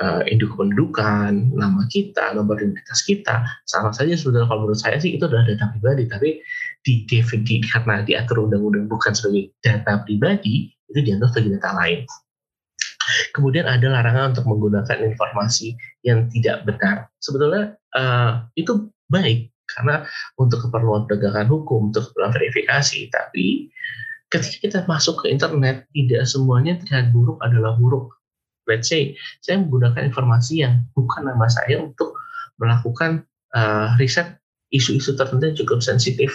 uh, 0.00 0.22
induk 0.24 0.56
kependudukan, 0.56 1.52
nama 1.52 1.82
kita, 1.92 2.32
nomor 2.32 2.56
identitas 2.56 3.04
kita, 3.04 3.44
sama 3.68 3.92
saja 3.92 4.16
sebetulnya 4.16 4.48
kalau 4.48 4.64
menurut 4.64 4.80
saya 4.80 4.96
sih 4.96 5.18
itu 5.18 5.24
adalah 5.28 5.44
data 5.44 5.68
pribadi, 5.74 6.08
tapi 6.08 6.30
di 6.86 7.04
DVD 7.04 7.60
karena 7.68 8.00
diatur 8.06 8.48
undang-undang 8.48 8.88
bukan 8.88 9.12
sebagai 9.12 9.52
data 9.60 10.00
pribadi, 10.06 10.72
itu 10.88 10.98
dianggap 11.04 11.36
sebagai 11.36 11.60
data 11.60 11.70
lain. 11.76 12.00
Kemudian 13.34 13.66
ada 13.66 13.86
larangan 13.90 14.32
untuk 14.36 14.46
menggunakan 14.46 14.98
informasi 15.02 15.74
yang 16.06 16.30
tidak 16.30 16.62
benar. 16.64 17.10
Sebetulnya 17.18 17.74
uh, 17.98 18.46
itu 18.54 18.88
baik 19.10 19.50
karena 19.72 20.04
untuk 20.36 20.68
keperluan 20.68 21.08
penegakan 21.08 21.48
hukum, 21.48 21.90
untuk 21.90 22.12
keperluan 22.12 22.32
verifikasi, 22.32 23.08
tapi 23.08 23.72
ketika 24.28 24.56
kita 24.60 24.78
masuk 24.88 25.24
ke 25.24 25.32
internet, 25.32 25.88
tidak 25.92 26.24
semuanya 26.28 26.76
terlihat 26.80 27.12
buruk 27.12 27.40
adalah 27.40 27.76
buruk 27.76 28.21
let's 28.66 28.90
say 28.90 29.14
saya 29.42 29.62
menggunakan 29.62 30.10
informasi 30.10 30.62
yang 30.66 30.86
bukan 30.94 31.26
nama 31.26 31.46
saya 31.50 31.82
untuk 31.82 32.14
melakukan 32.58 33.26
uh, 33.56 33.94
riset 33.98 34.38
isu-isu 34.72 35.14
tertentu 35.14 35.52
yang 35.52 35.58
cukup 35.58 35.78
sensitif. 35.84 36.32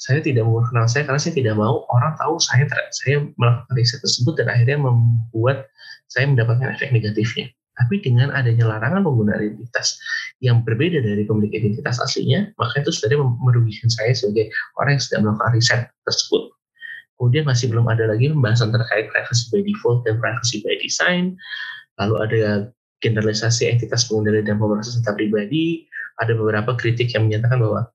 Saya 0.00 0.24
tidak 0.24 0.48
menggunakan 0.48 0.80
nama 0.80 0.88
saya 0.88 1.04
karena 1.04 1.20
saya 1.20 1.34
tidak 1.36 1.54
mau 1.60 1.84
orang 1.92 2.16
tahu 2.16 2.40
saya 2.40 2.64
saya 2.96 3.20
melakukan 3.36 3.74
riset 3.76 4.00
tersebut 4.00 4.32
dan 4.40 4.48
akhirnya 4.48 4.80
membuat 4.80 5.68
saya 6.08 6.24
mendapatkan 6.24 6.72
efek 6.72 6.90
negatifnya. 6.90 7.52
Tapi 7.80 7.96
dengan 8.04 8.28
adanya 8.36 8.76
larangan 8.76 9.00
penggunaan 9.00 9.40
identitas 9.40 9.96
yang 10.44 10.60
berbeda 10.60 11.00
dari 11.00 11.24
pemilik 11.24 11.64
identitas 11.64 11.96
aslinya, 11.96 12.52
maka 12.60 12.84
itu 12.84 12.92
sebenarnya 12.92 13.24
merugikan 13.40 13.88
saya 13.88 14.12
sebagai 14.12 14.52
orang 14.76 15.00
yang 15.00 15.02
sedang 15.04 15.22
melakukan 15.24 15.52
riset 15.56 15.80
tersebut. 16.04 16.59
Kemudian 17.20 17.44
masih 17.44 17.68
belum 17.68 17.84
ada 17.84 18.08
lagi 18.08 18.32
pembahasan 18.32 18.72
terkait 18.72 19.12
privacy 19.12 19.52
by 19.52 19.60
default 19.60 20.08
dan 20.08 20.16
privacy 20.16 20.64
by 20.64 20.72
design. 20.80 21.36
Lalu 22.00 22.16
ada 22.16 22.42
generalisasi 23.04 23.68
entitas 23.68 24.08
pengendali 24.08 24.40
dan 24.40 24.56
pemrosesan 24.56 25.04
data 25.04 25.20
pribadi. 25.20 25.84
Ada 26.16 26.32
beberapa 26.32 26.72
kritik 26.80 27.12
yang 27.12 27.28
menyatakan 27.28 27.60
bahwa 27.60 27.92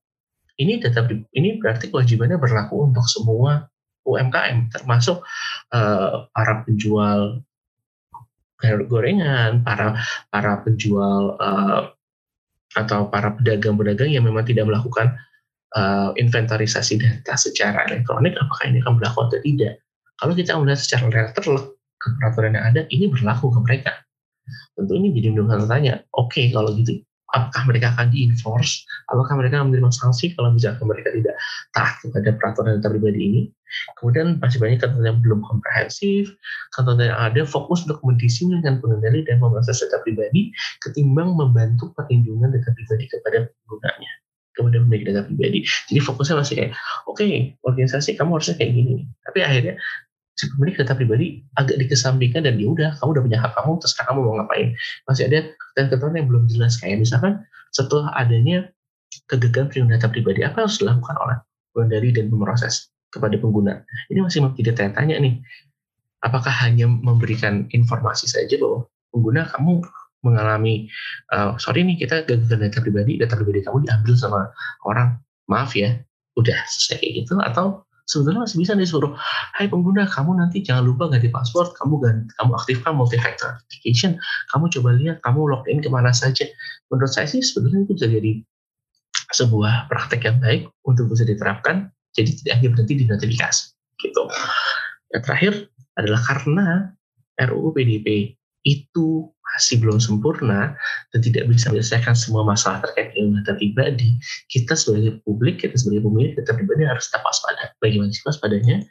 ini 0.62 0.78
data 0.78 1.02
ini 1.34 1.58
berarti 1.58 1.90
kewajibannya 1.90 2.38
berlaku 2.38 2.86
untuk 2.86 3.02
semua 3.10 3.66
UMKM, 4.06 4.70
termasuk 4.70 5.26
uh, 5.74 6.30
para 6.30 6.62
penjual 6.62 7.42
gorengan, 8.86 9.66
para 9.66 9.98
para 10.30 10.62
penjual 10.62 11.34
uh, 11.42 11.90
atau 12.78 13.10
para 13.10 13.34
pedagang-pedagang 13.34 14.14
yang 14.14 14.22
memang 14.22 14.46
tidak 14.46 14.70
melakukan 14.70 15.18
uh, 15.76 16.10
inventarisasi 16.16 16.98
data 16.98 17.36
secara 17.36 17.84
elektronik, 17.86 18.34
apakah 18.40 18.64
ini 18.72 18.80
akan 18.82 18.96
berlaku 18.96 19.28
atau 19.28 19.38
tidak? 19.44 19.78
Kalau 20.16 20.32
kita 20.32 20.56
melihat 20.56 20.80
secara 20.80 21.04
real 21.12 21.28
ke 21.96 22.06
peraturan 22.20 22.56
yang 22.56 22.64
ada, 22.64 22.80
ini 22.88 23.12
berlaku 23.12 23.52
ke 23.52 23.60
mereka. 23.60 23.92
Tentu 24.76 24.92
ini 24.96 25.12
jadi 25.12 25.36
undang 25.36 25.68
tanya, 25.68 26.00
oke 26.16 26.32
okay, 26.32 26.48
kalau 26.54 26.72
gitu, 26.72 27.02
apakah 27.34 27.66
mereka 27.68 27.92
akan 27.96 28.08
di-enforce? 28.14 28.86
Apakah 29.10 29.34
mereka 29.36 29.60
akan 29.60 29.74
menerima 29.74 29.92
sanksi 29.92 30.32
kalau 30.38 30.54
misalkan 30.54 30.86
mereka 30.86 31.12
tidak 31.12 31.36
taat 31.74 31.94
kepada 32.00 32.28
peraturan 32.38 32.78
data 32.78 32.88
pribadi 32.92 33.20
ini? 33.20 33.40
Kemudian 33.98 34.38
masih 34.38 34.62
banyak 34.62 34.78
ketentuan 34.78 35.10
yang 35.10 35.18
belum 35.20 35.40
komprehensif, 35.42 36.30
ketentuan 36.72 37.10
yang 37.10 37.18
ada 37.18 37.42
fokus 37.42 37.82
untuk 37.84 37.98
mendisiplinkan 38.06 38.78
pengendali 38.78 39.26
dan 39.26 39.42
pemrosesan 39.42 39.90
data 39.90 40.00
pribadi 40.06 40.54
ketimbang 40.86 41.34
membantu 41.34 41.90
perlindungan 41.98 42.54
data 42.54 42.70
pribadi 42.72 43.04
kepada 43.10 43.50
penggunanya 43.50 44.12
kemudian 44.56 44.88
memiliki 44.88 45.12
data 45.12 45.28
pribadi. 45.28 45.62
Jadi 45.92 46.00
fokusnya 46.00 46.34
masih 46.40 46.54
kayak, 46.56 46.72
oke, 47.04 47.20
okay, 47.20 47.54
organisasi 47.62 48.16
kamu 48.16 48.40
harusnya 48.40 48.56
kayak 48.56 48.72
gini. 48.72 48.94
Tapi 49.22 49.38
akhirnya 49.44 49.74
si 50.36 50.44
pemilik 50.52 50.74
data 50.76 50.92
pribadi 50.92 51.26
agak 51.56 51.76
dikesampingkan 51.80 52.44
dan 52.44 52.60
ya 52.60 52.66
udah, 52.68 52.90
kamu 53.00 53.08
udah 53.16 53.22
punya 53.24 53.38
hak 53.40 53.52
kamu, 53.56 53.72
terus 53.80 53.94
kamu 53.96 54.20
mau 54.24 54.34
ngapain. 54.40 54.68
Masih 55.08 55.22
ada 55.28 55.38
ketentuan 55.76 56.12
yang 56.16 56.26
belum 56.28 56.44
jelas 56.48 56.80
kayak 56.80 57.00
misalkan 57.00 57.44
setelah 57.72 58.12
adanya 58.16 58.68
kegagalan 59.28 59.68
perlindungan 59.72 59.96
data 60.00 60.08
pribadi, 60.12 60.40
apa 60.44 60.64
yang 60.64 60.66
harus 60.68 60.78
dilakukan 60.80 61.16
oleh 61.20 61.36
pengendali 61.72 62.08
dan 62.12 62.26
pemroses 62.28 62.92
kepada 63.08 63.36
pengguna. 63.40 63.84
Ini 64.12 64.20
masih 64.20 64.44
menjadi 64.44 64.72
tanya-tanya 64.76 65.16
nih. 65.20 65.34
Apakah 66.24 66.52
hanya 66.64 66.88
memberikan 66.88 67.68
informasi 67.72 68.28
saja 68.28 68.56
bahwa 68.60 68.88
pengguna 69.12 69.48
kamu 69.48 69.84
mengalami 70.24 70.88
uh, 71.32 71.56
sorry 71.60 71.84
nih 71.84 72.00
kita 72.00 72.24
gagal 72.24 72.56
data 72.56 72.78
pribadi 72.80 73.20
data 73.20 73.36
pribadi 73.36 73.64
kamu 73.64 73.84
diambil 73.88 74.14
sama 74.16 74.40
orang. 74.88 75.20
Maaf 75.46 75.78
ya 75.78 75.94
udah 76.34 76.58
selesai 76.66 76.98
kayak 76.98 77.12
gitu 77.22 77.34
atau 77.38 77.86
sebetulnya 78.06 78.46
masih 78.46 78.58
bisa 78.62 78.74
disuruh 78.74 79.14
Hai 79.54 79.70
pengguna 79.70 80.10
kamu 80.10 80.42
nanti 80.42 80.62
jangan 80.62 80.90
lupa 80.90 81.06
ganti 81.06 81.30
password 81.30 81.74
kamu 81.78 81.94
ganti, 82.02 82.30
kamu 82.34 82.50
aktifkan 82.58 82.92
multi 82.98 83.16
factor 83.18 83.54
authentication 83.54 84.18
kamu 84.50 84.64
coba 84.74 84.88
lihat 84.98 85.16
kamu 85.22 85.40
login 85.46 85.78
ke 85.78 85.88
mana 85.90 86.10
saja. 86.10 86.50
Menurut 86.90 87.10
saya 87.14 87.30
sih 87.30 87.42
sebetulnya 87.42 87.86
itu 87.86 87.94
bisa 87.94 88.10
jadi 88.10 88.32
sebuah 89.34 89.90
praktek 89.90 90.22
yang 90.26 90.38
baik 90.38 90.70
untuk 90.86 91.10
bisa 91.10 91.26
diterapkan 91.26 91.90
jadi 92.14 92.30
tidak 92.32 92.52
hanya 92.58 92.68
berhenti 92.72 92.94
di 92.94 93.04
notifikasi 93.06 93.62
gitu. 94.02 94.22
Yang 95.12 95.22
terakhir 95.26 95.52
adalah 95.96 96.20
karena 96.24 96.66
RUU 97.36 97.70
PDP 97.76 98.36
itu 98.66 99.30
masih 99.56 99.80
belum 99.80 99.96
sempurna 99.96 100.76
dan 101.16 101.20
tidak 101.24 101.48
bisa 101.48 101.72
menyelesaikan 101.72 102.12
semua 102.12 102.44
masalah 102.44 102.84
terkait 102.84 103.16
dengan 103.16 103.40
data 103.40 103.56
pribadi, 103.56 104.20
kita 104.52 104.76
sebagai 104.76 105.16
publik, 105.24 105.64
kita 105.64 105.72
sebagai 105.80 106.04
pemilik 106.04 106.36
data 106.36 106.52
pribadi 106.52 106.84
harus 106.84 107.08
tetap 107.08 107.24
waspada. 107.24 107.72
Bagaimana 107.80 108.12
sih 108.12 108.20
waspadanya? 108.28 108.84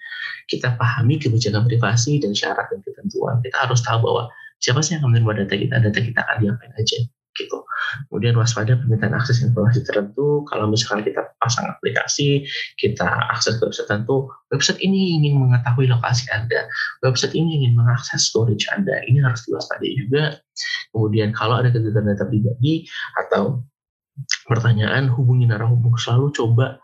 Kita 0.50 0.74
pahami 0.82 1.22
kebijakan 1.22 1.70
privasi 1.70 2.18
dan 2.18 2.34
syarat 2.34 2.66
dan 2.74 2.82
ketentuan. 2.82 3.46
Kita 3.46 3.70
harus 3.70 3.86
tahu 3.86 4.02
bahwa 4.02 4.34
siapa 4.58 4.82
sih 4.82 4.98
yang 4.98 5.06
akan 5.06 5.22
menerima 5.22 5.46
data 5.46 5.54
kita, 5.54 5.76
data 5.86 6.00
kita 6.02 6.20
akan 6.26 6.36
diapain 6.42 6.74
aja 6.82 6.98
gitu. 7.36 7.62
Kemudian 8.10 8.40
waspada 8.40 8.80
permintaan 8.80 9.14
akses 9.14 9.44
informasi 9.44 9.84
tertentu. 9.84 10.42
Kalau 10.48 10.72
misalkan 10.72 11.06
kita 11.06 11.28
pasang 11.38 11.68
aplikasi, 11.70 12.48
kita 12.80 13.06
akses 13.30 13.60
ke 13.60 13.68
website 13.68 13.88
tertentu, 13.88 14.32
website 14.50 14.80
ini 14.82 15.20
ingin 15.22 15.38
mengetahui 15.44 15.92
lokasi 15.92 16.32
Anda, 16.32 16.66
website 17.04 17.36
ini 17.36 17.62
ingin 17.62 17.78
mengakses 17.78 18.32
storage 18.32 18.66
Anda. 18.72 19.04
Ini 19.06 19.22
harus 19.22 19.44
diwaspadai 19.46 19.92
juga. 20.00 20.24
Kemudian 20.96 21.36
kalau 21.36 21.60
ada 21.60 21.70
kegiatan 21.70 22.08
data 22.08 22.24
pribadi 22.26 22.88
atau 23.20 23.62
pertanyaan, 24.48 25.12
hubungi 25.12 25.46
narahubung. 25.46 26.00
Selalu 26.00 26.32
coba 26.32 26.80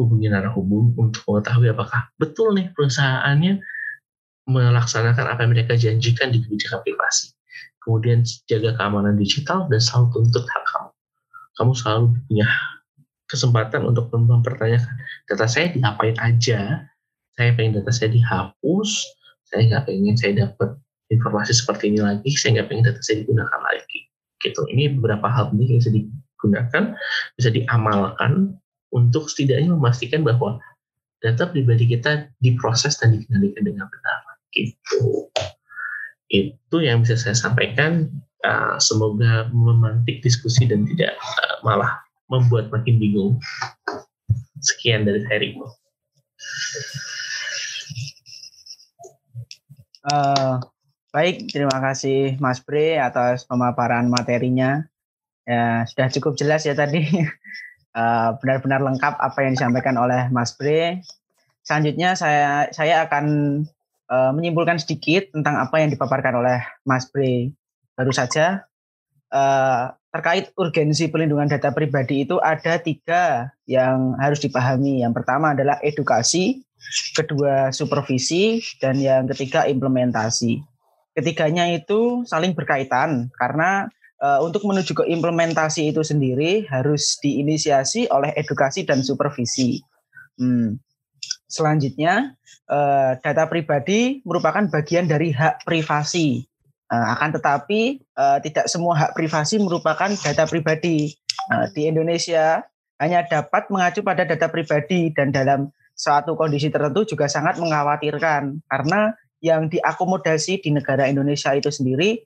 hubungi 0.00 0.32
narahubung 0.32 0.96
untuk 0.96 1.20
mengetahui 1.28 1.68
apakah 1.68 2.08
betul 2.16 2.56
nih 2.56 2.72
perusahaannya 2.72 3.60
melaksanakan 4.48 5.26
apa 5.36 5.40
yang 5.44 5.52
mereka 5.52 5.76
janjikan 5.78 6.32
di 6.34 6.42
kebijakan 6.42 6.80
privasi 6.82 7.36
kemudian 7.84 8.22
jaga 8.46 8.74
keamanan 8.78 9.18
digital 9.18 9.66
dan 9.68 9.80
selalu 9.82 10.06
tuntut 10.14 10.44
hak 10.46 10.64
kamu. 10.70 10.90
Kamu 11.52 11.72
selalu 11.76 12.04
punya 12.26 12.48
kesempatan 13.28 13.82
untuk 13.88 14.12
mempertanyakan 14.12 14.92
data 15.24 15.46
saya 15.48 15.72
diapain 15.72 16.16
aja, 16.20 16.84
saya 17.32 17.50
pengen 17.56 17.80
data 17.80 17.90
saya 17.92 18.12
dihapus, 18.12 18.90
saya 19.48 19.68
nggak 19.68 19.84
pengen 19.88 20.16
saya 20.16 20.32
dapat 20.48 20.76
informasi 21.08 21.52
seperti 21.56 21.92
ini 21.92 22.00
lagi, 22.00 22.30
saya 22.36 22.60
nggak 22.60 22.68
pengen 22.68 22.84
data 22.92 23.00
saya 23.00 23.24
digunakan 23.24 23.60
lagi. 23.60 24.00
Gitu. 24.40 24.60
Ini 24.68 24.98
beberapa 24.98 25.28
hal 25.28 25.52
penting 25.52 25.68
yang 25.76 25.80
bisa 25.80 25.92
digunakan, 25.92 26.82
bisa 27.36 27.48
diamalkan 27.52 28.32
untuk 28.92 29.28
setidaknya 29.32 29.72
memastikan 29.72 30.24
bahwa 30.24 30.60
data 31.22 31.48
pribadi 31.48 31.88
kita 31.88 32.28
diproses 32.42 32.98
dan 33.00 33.16
dikendalikan 33.16 33.64
dengan 33.64 33.86
benar. 33.88 34.18
Gitu. 34.52 35.32
Itu 36.32 36.80
yang 36.80 37.04
bisa 37.04 37.20
saya 37.20 37.36
sampaikan. 37.36 38.08
Uh, 38.42 38.74
semoga 38.82 39.46
memantik 39.54 40.18
diskusi 40.18 40.66
dan 40.66 40.82
tidak 40.82 41.14
uh, 41.14 41.62
malah 41.62 42.02
membuat 42.26 42.72
makin 42.74 42.98
bingung. 42.98 43.38
Sekian 44.58 45.06
dari 45.06 45.22
saya 45.28 45.38
Rimo. 45.38 45.68
Uh, 50.02 50.58
baik, 51.14 51.52
terima 51.54 51.78
kasih 51.78 52.34
Mas 52.42 52.58
Bre 52.58 52.98
atas 52.98 53.46
pemaparan 53.46 54.10
materinya. 54.10 54.82
Ya, 55.46 55.86
sudah 55.86 56.10
cukup 56.10 56.34
jelas 56.34 56.66
ya 56.66 56.74
tadi. 56.74 57.06
benar-benar 58.40 58.80
uh, 58.80 58.86
lengkap 58.88 59.14
apa 59.20 59.38
yang 59.44 59.52
disampaikan 59.52 60.00
oleh 60.00 60.32
Mas 60.32 60.56
Bre. 60.56 61.04
Selanjutnya 61.62 62.16
saya 62.18 62.72
saya 62.74 63.06
akan 63.06 63.26
uh, 64.12 64.30
menyimpulkan 64.36 64.76
sedikit 64.76 65.32
tentang 65.32 65.56
apa 65.56 65.80
yang 65.80 65.88
dipaparkan 65.88 66.36
oleh 66.36 66.60
Mas 66.84 67.08
Bre 67.08 67.56
baru 67.96 68.12
saja. 68.12 68.68
Uh, 69.32 69.88
terkait 70.12 70.52
urgensi 70.60 71.08
perlindungan 71.08 71.48
data 71.48 71.72
pribadi 71.72 72.28
itu 72.28 72.36
ada 72.36 72.76
tiga 72.76 73.48
yang 73.64 74.12
harus 74.20 74.44
dipahami. 74.44 75.00
Yang 75.00 75.24
pertama 75.24 75.56
adalah 75.56 75.80
edukasi, 75.80 76.60
kedua 77.16 77.72
supervisi, 77.72 78.60
dan 78.76 79.00
yang 79.00 79.24
ketiga 79.32 79.64
implementasi. 79.64 80.60
Ketiganya 81.16 81.72
itu 81.72 82.28
saling 82.28 82.52
berkaitan 82.52 83.32
karena 83.40 83.88
uh, 84.20 84.44
untuk 84.44 84.68
menuju 84.68 84.92
ke 85.00 85.04
implementasi 85.08 85.88
itu 85.88 86.04
sendiri 86.04 86.68
harus 86.68 87.16
diinisiasi 87.24 88.12
oleh 88.12 88.36
edukasi 88.36 88.84
dan 88.84 89.00
supervisi. 89.00 89.80
Hmm. 90.36 90.76
Selanjutnya, 91.52 92.32
uh, 92.72 93.12
data 93.20 93.44
pribadi 93.44 94.24
merupakan 94.24 94.64
bagian 94.72 95.04
dari 95.04 95.36
hak 95.36 95.68
privasi. 95.68 96.48
Uh, 96.88 97.12
akan 97.12 97.36
tetapi 97.36 98.00
uh, 98.16 98.40
tidak 98.40 98.72
semua 98.72 98.96
hak 98.96 99.12
privasi 99.12 99.60
merupakan 99.60 100.08
data 100.08 100.48
pribadi. 100.48 101.12
Di 101.74 101.90
Indonesia 101.90 102.62
hanya 103.02 103.26
dapat 103.26 103.66
mengacu 103.66 103.98
pada 104.00 104.22
data 104.22 104.46
pribadi 104.46 105.10
dan 105.10 105.34
dalam 105.34 105.74
suatu 105.92 106.38
kondisi 106.38 106.70
tertentu 106.70 107.02
juga 107.02 107.26
sangat 107.26 107.58
mengkhawatirkan 107.58 108.62
karena 108.70 109.10
yang 109.42 109.66
diakomodasi 109.66 110.62
di 110.62 110.70
negara 110.70 111.10
Indonesia 111.10 111.50
itu 111.50 111.66
sendiri 111.66 112.22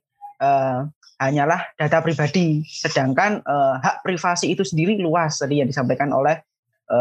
hanyalah 1.16 1.64
data 1.81 2.05
pribadi, 2.05 2.61
sedangkan 2.68 3.41
hak 3.81 4.05
privasi 4.05 4.53
itu 4.53 4.68
sendiri 4.68 5.01
luas 5.01 5.41
tadi 5.41 5.64
yang 5.64 5.68
disampaikan 5.72 6.12
oleh 6.12 6.45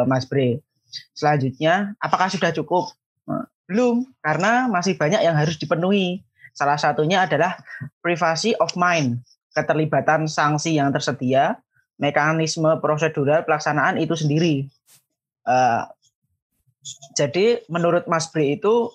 Mas 0.08 0.24
Bre. 0.24 0.64
Selanjutnya, 1.16 1.96
apakah 2.00 2.28
sudah 2.32 2.52
cukup? 2.56 2.92
Eh, 3.28 3.46
belum, 3.72 4.06
karena 4.22 4.68
masih 4.70 4.96
banyak 4.96 5.22
yang 5.22 5.36
harus 5.36 5.58
dipenuhi. 5.58 6.24
Salah 6.56 6.80
satunya 6.80 7.28
adalah 7.28 7.60
privacy 8.00 8.56
of 8.64 8.72
mind, 8.80 9.20
keterlibatan 9.52 10.28
sanksi 10.30 10.80
yang 10.80 10.92
tersedia, 10.96 11.60
mekanisme 12.00 12.80
prosedural 12.80 13.44
pelaksanaan 13.44 14.00
itu 14.00 14.16
sendiri. 14.16 14.68
Uh, 15.46 15.84
jadi 17.18 17.66
menurut 17.68 18.06
Mas 18.06 18.30
Bri 18.30 18.58
itu 18.58 18.94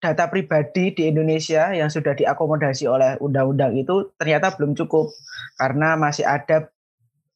data 0.00 0.32
pribadi 0.32 0.96
di 0.96 1.12
Indonesia 1.12 1.76
yang 1.76 1.92
sudah 1.92 2.16
diakomodasi 2.16 2.88
oleh 2.88 3.20
undang-undang 3.20 3.76
itu 3.76 4.08
ternyata 4.16 4.56
belum 4.56 4.72
cukup 4.72 5.12
karena 5.60 5.92
masih 6.00 6.24
ada 6.24 6.72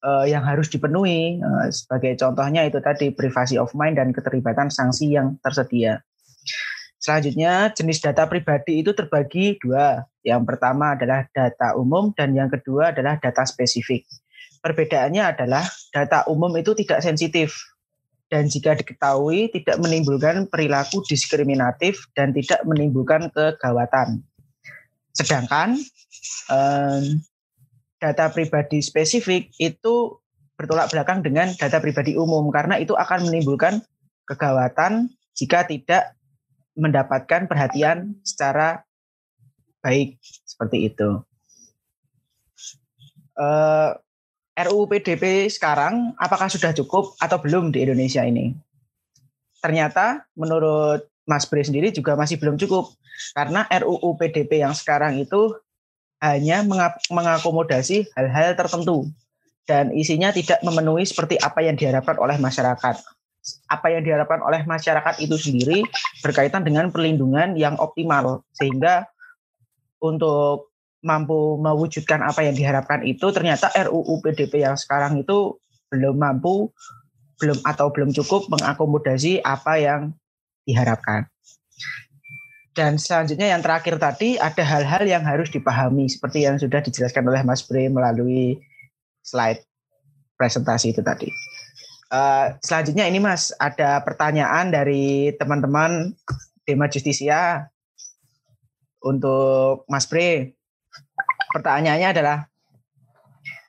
uh, 0.04 0.28
yang 0.28 0.44
harus 0.44 0.68
dipenuhi. 0.68 1.40
Uh, 1.40 1.72
sebagai 1.72 2.20
contohnya 2.20 2.68
itu 2.68 2.78
tadi 2.84 3.10
privasi 3.10 3.56
of 3.56 3.72
mind 3.72 3.96
dan 3.96 4.12
keterlibatan 4.12 4.68
sanksi 4.68 5.16
yang 5.16 5.40
tersedia. 5.40 6.04
Selanjutnya 7.00 7.68
jenis 7.72 8.00
data 8.00 8.24
pribadi 8.28 8.80
itu 8.84 8.92
terbagi 8.92 9.56
dua. 9.60 10.04
Yang 10.24 10.42
pertama 10.48 10.96
adalah 10.96 11.28
data 11.32 11.76
umum 11.76 12.12
dan 12.16 12.32
yang 12.32 12.48
kedua 12.48 12.96
adalah 12.96 13.20
data 13.20 13.44
spesifik. 13.44 14.08
Perbedaannya 14.64 15.20
adalah 15.20 15.68
data 15.92 16.24
umum 16.32 16.48
itu 16.56 16.72
tidak 16.72 17.04
sensitif 17.04 17.52
dan 18.32 18.48
jika 18.48 18.72
diketahui 18.72 19.52
tidak 19.52 19.76
menimbulkan 19.84 20.48
perilaku 20.48 21.04
diskriminatif 21.04 22.08
dan 22.16 22.32
tidak 22.32 22.64
menimbulkan 22.64 23.28
kegawatan. 23.36 24.24
Sedangkan 25.12 25.76
data 28.04 28.28
pribadi 28.28 28.84
spesifik 28.84 29.48
itu 29.56 30.20
bertolak 30.60 30.92
belakang 30.92 31.24
dengan 31.24 31.48
data 31.56 31.80
pribadi 31.80 32.20
umum 32.20 32.52
karena 32.52 32.76
itu 32.76 32.92
akan 32.92 33.32
menimbulkan 33.32 33.80
kegawatan 34.28 35.08
jika 35.32 35.64
tidak 35.64 36.12
mendapatkan 36.76 37.48
perhatian 37.48 38.20
secara 38.20 38.84
baik 39.80 40.20
seperti 40.44 40.92
itu. 40.92 41.24
Uh, 43.34 43.96
eh, 44.54 44.68
RUU 44.68 44.86
PDP 44.86 45.48
sekarang 45.50 46.14
apakah 46.20 46.46
sudah 46.46 46.70
cukup 46.76 47.16
atau 47.18 47.40
belum 47.40 47.72
di 47.72 47.82
Indonesia 47.82 48.22
ini? 48.22 48.54
Ternyata 49.58 50.28
menurut 50.36 51.08
Mas 51.24 51.48
Bre 51.48 51.64
sendiri 51.64 51.88
juga 51.90 52.14
masih 52.14 52.36
belum 52.36 52.60
cukup 52.60 52.94
karena 53.34 53.64
RUU 53.66 54.14
PDP 54.20 54.62
yang 54.62 54.76
sekarang 54.76 55.18
itu 55.18 55.56
hanya 56.24 56.64
mengakomodasi 57.12 58.08
hal-hal 58.16 58.56
tertentu 58.56 59.12
dan 59.68 59.92
isinya 59.92 60.32
tidak 60.32 60.64
memenuhi 60.64 61.04
seperti 61.04 61.36
apa 61.36 61.60
yang 61.60 61.76
diharapkan 61.76 62.16
oleh 62.16 62.40
masyarakat. 62.40 62.96
Apa 63.68 63.92
yang 63.92 64.00
diharapkan 64.08 64.40
oleh 64.40 64.64
masyarakat 64.64 65.20
itu 65.20 65.36
sendiri 65.36 65.84
berkaitan 66.24 66.64
dengan 66.64 66.88
perlindungan 66.88 67.60
yang 67.60 67.76
optimal 67.76 68.40
sehingga 68.56 69.04
untuk 70.00 70.72
mampu 71.04 71.60
mewujudkan 71.60 72.24
apa 72.24 72.40
yang 72.48 72.56
diharapkan 72.56 73.04
itu 73.04 73.28
ternyata 73.28 73.68
RUU 73.76 74.24
PDP 74.24 74.64
yang 74.64 74.80
sekarang 74.80 75.20
itu 75.20 75.60
belum 75.92 76.16
mampu 76.16 76.72
belum 77.36 77.60
atau 77.68 77.92
belum 77.92 78.16
cukup 78.16 78.48
mengakomodasi 78.48 79.44
apa 79.44 79.76
yang 79.76 80.16
diharapkan. 80.64 81.28
Dan 82.74 82.98
selanjutnya 82.98 83.54
yang 83.54 83.62
terakhir 83.62 84.02
tadi 84.02 84.34
ada 84.34 84.66
hal-hal 84.66 85.06
yang 85.06 85.22
harus 85.22 85.46
dipahami 85.46 86.10
seperti 86.10 86.42
yang 86.42 86.58
sudah 86.58 86.82
dijelaskan 86.82 87.22
oleh 87.22 87.46
Mas 87.46 87.62
Bre 87.62 87.86
melalui 87.86 88.58
slide 89.22 89.62
presentasi 90.34 90.90
itu 90.90 90.98
tadi. 90.98 91.30
Uh, 92.10 92.58
selanjutnya 92.66 93.06
ini 93.06 93.22
Mas, 93.22 93.54
ada 93.62 94.02
pertanyaan 94.02 94.74
dari 94.74 95.30
teman-teman 95.38 96.18
Dema 96.66 96.90
Justisia 96.90 97.70
untuk 99.06 99.86
Mas 99.86 100.10
Bre. 100.10 100.58
Pertanyaannya 101.54 102.08
adalah, 102.10 102.50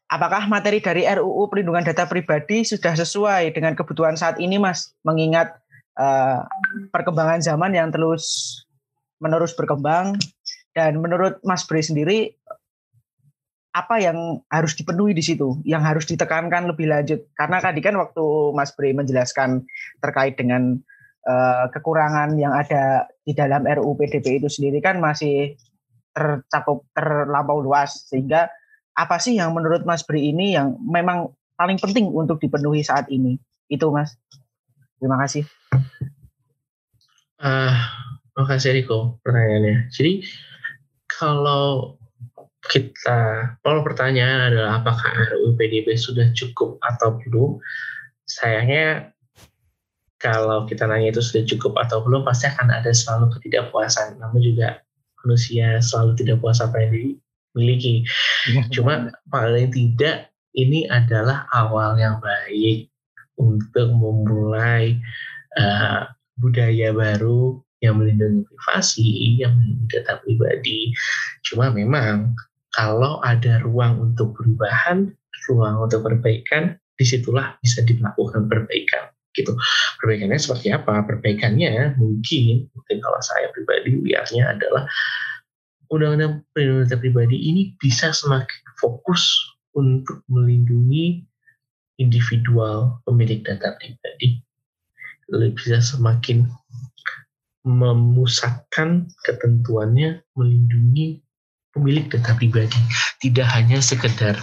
apakah 0.09 0.49
materi 0.49 0.81
dari 0.81 1.05
RUU 1.05 1.45
Perlindungan 1.53 1.85
Data 1.85 2.09
Pribadi 2.09 2.65
sudah 2.65 2.97
sesuai 2.97 3.53
dengan 3.53 3.77
kebutuhan 3.77 4.17
saat 4.17 4.41
ini, 4.41 4.57
Mas? 4.57 4.97
Mengingat 5.05 5.61
uh, 5.93 6.41
perkembangan 6.89 7.45
zaman 7.45 7.77
yang 7.77 7.93
terus 7.93 8.64
menerus 9.19 9.55
berkembang 9.55 10.19
dan 10.75 10.99
menurut 10.99 11.39
Mas 11.47 11.63
Bre 11.63 11.79
sendiri 11.79 12.35
apa 13.75 13.99
yang 13.99 14.39
harus 14.47 14.71
dipenuhi 14.79 15.11
di 15.11 15.19
situ, 15.19 15.59
yang 15.67 15.83
harus 15.83 16.07
ditekankan 16.07 16.71
lebih 16.71 16.87
lanjut. 16.87 17.27
Karena 17.35 17.59
tadi 17.59 17.83
kan 17.83 17.99
waktu 17.99 18.23
Mas 18.55 18.71
Bre 18.71 18.95
menjelaskan 18.95 19.67
terkait 19.99 20.39
dengan 20.39 20.79
uh, 21.27 21.67
kekurangan 21.75 22.39
yang 22.39 22.55
ada 22.55 23.11
di 23.27 23.35
dalam 23.35 23.67
RUU 23.67 23.99
PDP 23.99 24.39
itu 24.39 24.47
sendiri 24.47 24.79
kan 24.79 25.03
masih 25.03 25.59
tercakup 26.15 26.87
terlampau 26.95 27.59
luas. 27.59 28.07
Sehingga 28.07 28.47
apa 28.95 29.19
sih 29.19 29.35
yang 29.35 29.51
menurut 29.51 29.83
Mas 29.83 30.07
Bre 30.07 30.23
ini 30.23 30.55
yang 30.55 30.79
memang 30.79 31.35
paling 31.59 31.75
penting 31.75 32.07
untuk 32.15 32.39
dipenuhi 32.39 32.79
saat 32.79 33.11
ini? 33.11 33.35
Itu 33.67 33.91
Mas. 33.91 34.15
Terima 35.03 35.19
kasih. 35.19 35.43
Uh, 37.35 37.75
terima 38.35 38.51
kasih 38.51 38.75
Riko 38.75 39.15
pertanyaannya. 39.23 39.87
Jadi 39.95 40.27
kalau 41.07 41.95
kita 42.67 43.55
kalau 43.63 43.79
pertanyaan 43.85 44.51
adalah 44.51 44.83
apakah 44.83 45.07
RUU 45.31 45.55
PDB 45.55 45.95
sudah 45.95 46.35
cukup 46.35 46.75
atau 46.83 47.15
belum 47.23 47.61
sayangnya 48.27 49.15
kalau 50.17 50.65
kita 50.65 50.89
nanya 50.89 51.13
itu 51.13 51.21
sudah 51.21 51.45
cukup 51.45 51.77
atau 51.77 52.01
belum 52.01 52.25
pasti 52.25 52.49
akan 52.49 52.73
ada 52.73 52.89
selalu 52.89 53.29
ketidakpuasan 53.37 54.17
namun 54.17 54.41
juga 54.41 54.81
manusia 55.21 55.77
selalu 55.77 56.17
tidak 56.17 56.41
puas 56.41 56.57
apa 56.57 56.81
yang 56.81 56.91
dimiliki 57.53 58.01
cuma 58.75 59.13
paling 59.29 59.69
tidak 59.69 60.33
ini 60.57 60.89
adalah 60.89 61.45
awal 61.53 61.93
yang 62.01 62.17
baik 62.17 62.89
untuk 63.37 63.93
memulai 63.93 64.97
uh, 65.59 66.09
budaya 66.41 66.95
baru 66.95 67.61
yang 67.85 68.01
melindungi 68.01 68.43
privasi, 68.49 69.39
yang 69.39 69.53
melindungi 69.55 69.87
data 69.93 70.19
pribadi. 70.25 70.91
Cuma 71.45 71.69
memang 71.69 72.33
kalau 72.73 73.23
ada 73.23 73.61
ruang 73.63 74.11
untuk 74.11 74.35
perubahan, 74.35 75.13
ruang 75.47 75.85
untuk 75.85 76.03
perbaikan, 76.03 76.75
di 76.95 77.05
situlah 77.05 77.55
bisa 77.59 77.83
dilakukan 77.83 78.47
perbaikan 78.47 79.11
gitu. 79.35 79.51
Perbaikannya 79.99 80.39
seperti 80.39 80.71
apa? 80.71 81.03
Perbaikannya 81.03 81.99
mungkin, 81.99 82.71
mungkin 82.71 82.97
kalau 83.03 83.19
saya 83.19 83.51
pribadi 83.51 83.99
lihatnya 83.99 84.55
adalah 84.55 84.87
undang-undang 85.91 86.41
perlindungan 86.55 86.87
data 86.87 86.97
pribadi 86.97 87.37
ini 87.37 87.75
bisa 87.77 88.15
semakin 88.15 88.63
fokus 88.79 89.37
untuk 89.75 90.23
melindungi 90.31 91.27
individual 91.99 92.99
pemilik 93.03 93.43
data 93.43 93.75
pribadi. 93.75 94.39
Lebih 95.29 95.57
bisa 95.57 95.83
semakin 95.83 96.47
memusatkan 97.65 99.09
ketentuannya 99.25 100.21
melindungi 100.37 101.25
pemilik 101.73 102.05
data 102.07 102.37
pribadi, 102.37 102.77
tidak 103.19 103.49
hanya 103.51 103.81
sekedar 103.81 104.37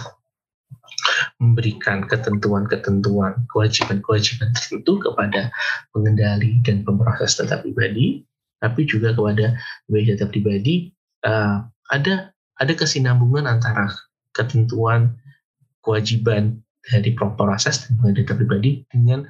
memberikan 1.39 2.05
ketentuan-ketentuan, 2.05 3.47
kewajiban-kewajiban 3.49 4.51
tertentu 4.53 4.99
kepada 5.01 5.49
pengendali 5.95 6.59
dan 6.67 6.83
pemproses 6.83 7.39
data 7.39 7.63
pribadi, 7.63 8.21
tapi 8.59 8.85
juga 8.85 9.15
kepada 9.15 9.55
pemilik 9.87 10.15
data 10.15 10.25
pribadi 10.29 10.91
uh, 11.27 11.63
ada 11.91 12.31
ada 12.59 12.73
kesinambungan 12.75 13.49
antara 13.49 13.91
ketentuan 14.31 15.15
kewajiban 15.83 16.63
dari 16.83 17.11
pemproses 17.15 17.87
dan 17.87 17.99
data 18.15 18.35
pribadi 18.35 18.83
dengan 18.91 19.27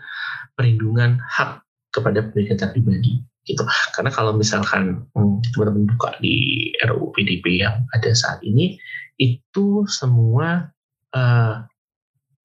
perlindungan 0.58 1.18
hak 1.22 1.62
kepada 1.94 2.26
pemilik 2.30 2.54
data 2.58 2.74
pribadi 2.74 3.22
gitu 3.44 3.64
karena 3.92 4.12
kalau 4.12 4.32
misalkan 4.32 5.04
hmm, 5.16 5.44
teman-teman 5.52 5.90
buka 5.96 6.16
di 6.24 6.70
RUU 6.88 7.12
PDP 7.12 7.60
yang 7.60 7.84
ada 7.92 8.12
saat 8.16 8.40
ini 8.40 8.80
itu 9.20 9.84
semua 9.92 10.72
uh, 11.12 11.64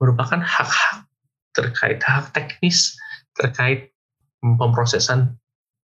merupakan 0.03 0.43
hak-hak 0.43 1.07
terkait 1.55 2.03
hak 2.03 2.35
teknis 2.35 2.99
terkait 3.39 3.95
pemrosesan 4.43 5.39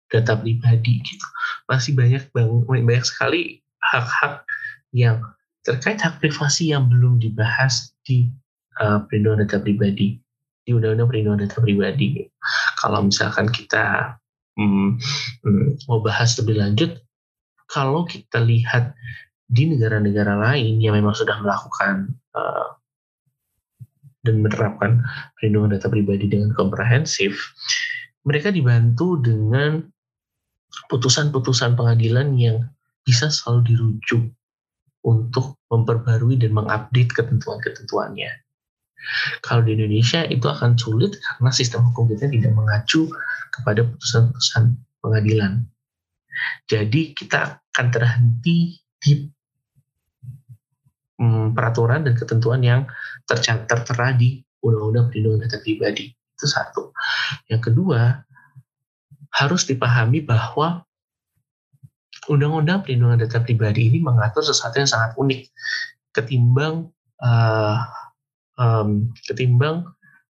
data 0.09 0.33
pribadi 0.37 1.01
gitu 1.01 1.27
masih 1.69 1.93
banyak 1.93 2.25
banyak, 2.33 2.65
banyak 2.65 3.05
sekali 3.05 3.61
hak-hak 3.93 4.45
yang 4.93 5.21
terkait 5.65 6.01
hak 6.01 6.19
privasi 6.19 6.73
yang 6.73 6.89
belum 6.89 7.21
dibahas 7.21 7.93
di 8.05 8.29
uh, 8.81 9.01
perlindungan 9.07 9.45
data 9.45 9.61
pribadi 9.61 10.17
di 10.63 10.71
undang-undang 10.71 11.11
perlindungan 11.11 11.43
data 11.43 11.59
pribadi. 11.59 12.23
Kalau 12.79 13.03
misalkan 13.03 13.51
kita 13.51 14.15
hmm, 14.57 14.89
hmm, 15.43 15.67
mau 15.89 15.99
bahas 16.03 16.35
lebih 16.39 16.59
lanjut, 16.59 16.99
kalau 17.69 18.05
kita 18.05 18.41
lihat 18.43 18.93
di 19.49 19.69
negara-negara 19.69 20.37
lain 20.39 20.81
yang 20.81 20.97
memang 20.97 21.13
sudah 21.13 21.37
melakukan 21.41 22.13
uh, 22.33 22.77
dan 24.23 24.39
menerapkan 24.39 25.03
perlindungan 25.35 25.75
data 25.77 25.91
pribadi 25.91 26.31
dengan 26.31 26.55
komprehensif, 26.55 27.53
mereka 28.23 28.49
dibantu 28.49 29.19
dengan 29.19 29.83
putusan-putusan 30.87 31.75
pengadilan 31.75 32.33
yang 32.39 32.65
bisa 33.03 33.27
selalu 33.27 33.75
dirujuk 33.75 34.23
untuk 35.03 35.59
memperbarui 35.67 36.39
dan 36.39 36.55
mengupdate 36.55 37.11
ketentuan-ketentuannya. 37.11 38.31
Kalau 39.43 39.61
di 39.63 39.75
Indonesia 39.75 40.23
itu 40.27 40.45
akan 40.47 40.79
sulit 40.79 41.19
karena 41.19 41.51
sistem 41.51 41.87
hukum 41.91 42.07
kita 42.11 42.27
tidak 42.31 42.51
mengacu 42.55 43.11
kepada 43.51 43.85
putusan-putusan 43.85 44.63
pengadilan. 45.03 45.67
Jadi 46.65 47.13
kita 47.13 47.59
akan 47.59 47.87
terhenti 47.93 48.79
di 48.97 49.13
hmm, 51.19 51.53
peraturan 51.53 52.07
dan 52.07 52.13
ketentuan 52.17 52.61
yang 52.63 52.81
tertera 53.27 54.15
di 54.15 54.41
Undang-Undang 54.63 55.11
Perlindungan 55.11 55.45
Data 55.45 55.59
Pribadi. 55.59 56.07
Itu 56.09 56.47
satu. 56.49 56.95
Yang 57.51 57.71
kedua, 57.71 58.23
harus 59.33 59.67
dipahami 59.67 60.23
bahwa 60.23 60.85
Undang-Undang 62.31 62.87
Perlindungan 62.87 63.19
Data 63.19 63.43
Pribadi 63.43 63.91
ini 63.91 63.99
mengatur 63.99 64.41
sesuatu 64.41 64.79
yang 64.79 64.87
sangat 64.87 65.11
unik 65.19 65.41
ketimbang 66.15 66.87
uh, 67.19 67.77
um, 68.59 69.09
ketimbang 69.29 69.87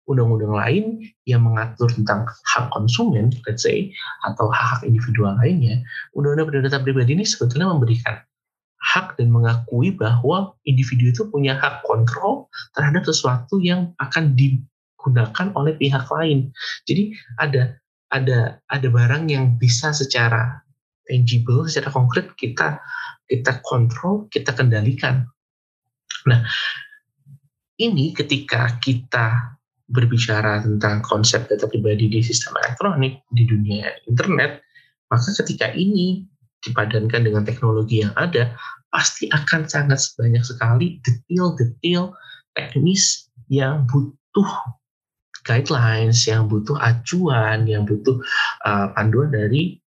undang-undang 0.09 0.51
lain 0.51 0.85
yang 1.29 1.45
mengatur 1.45 1.87
tentang 1.87 2.27
hak 2.27 2.67
konsumen, 2.73 3.31
let's 3.47 3.63
say, 3.63 3.93
atau 4.27 4.49
hak-hak 4.49 4.83
individual 4.83 5.37
lainnya, 5.39 5.79
undang-undang 6.17 6.65
data 6.65 6.81
pribadi 6.81 7.15
ini 7.15 7.23
sebetulnya 7.23 7.71
memberikan 7.71 8.19
hak 8.81 9.15
dan 9.15 9.29
mengakui 9.29 9.93
bahwa 9.93 10.57
individu 10.65 11.13
itu 11.13 11.23
punya 11.29 11.53
hak 11.55 11.85
kontrol 11.85 12.49
terhadap 12.73 13.05
sesuatu 13.05 13.61
yang 13.61 13.93
akan 14.01 14.33
digunakan 14.33 15.47
oleh 15.53 15.77
pihak 15.77 16.09
lain. 16.09 16.49
Jadi 16.89 17.13
ada 17.37 17.77
ada 18.11 18.59
ada 18.67 18.87
barang 18.89 19.29
yang 19.29 19.55
bisa 19.55 19.93
secara 19.93 20.59
tangible, 21.05 21.69
secara 21.69 21.93
konkret 21.93 22.33
kita 22.35 22.81
kita 23.29 23.61
kontrol, 23.63 24.27
kita 24.27 24.51
kendalikan. 24.51 25.29
Nah, 26.27 26.43
ini 27.79 28.11
ketika 28.11 28.79
kita 28.81 29.55
berbicara 29.91 30.63
tentang 30.63 31.03
konsep 31.03 31.47
data 31.51 31.67
pribadi 31.67 32.07
di 32.07 32.23
sistem 32.23 32.55
elektronik 32.63 33.23
di 33.35 33.43
dunia 33.43 33.91
internet, 34.07 34.63
maka 35.11 35.29
ketika 35.43 35.71
ini 35.75 36.23
dipadankan 36.63 37.27
dengan 37.27 37.43
teknologi 37.43 38.05
yang 38.05 38.15
ada, 38.15 38.55
pasti 38.91 39.27
akan 39.27 39.67
sangat 39.67 39.99
banyak 40.15 40.43
sekali 40.43 41.03
detail-detail 41.03 42.15
teknis 42.55 43.27
yang 43.51 43.83
butuh 43.87 44.51
guidelines, 45.43 46.23
yang 46.29 46.47
butuh 46.47 46.77
acuan, 46.79 47.65
yang 47.67 47.83
butuh 47.83 48.19
uh, 48.63 48.93
panduan 48.95 49.33
dari 49.33 49.81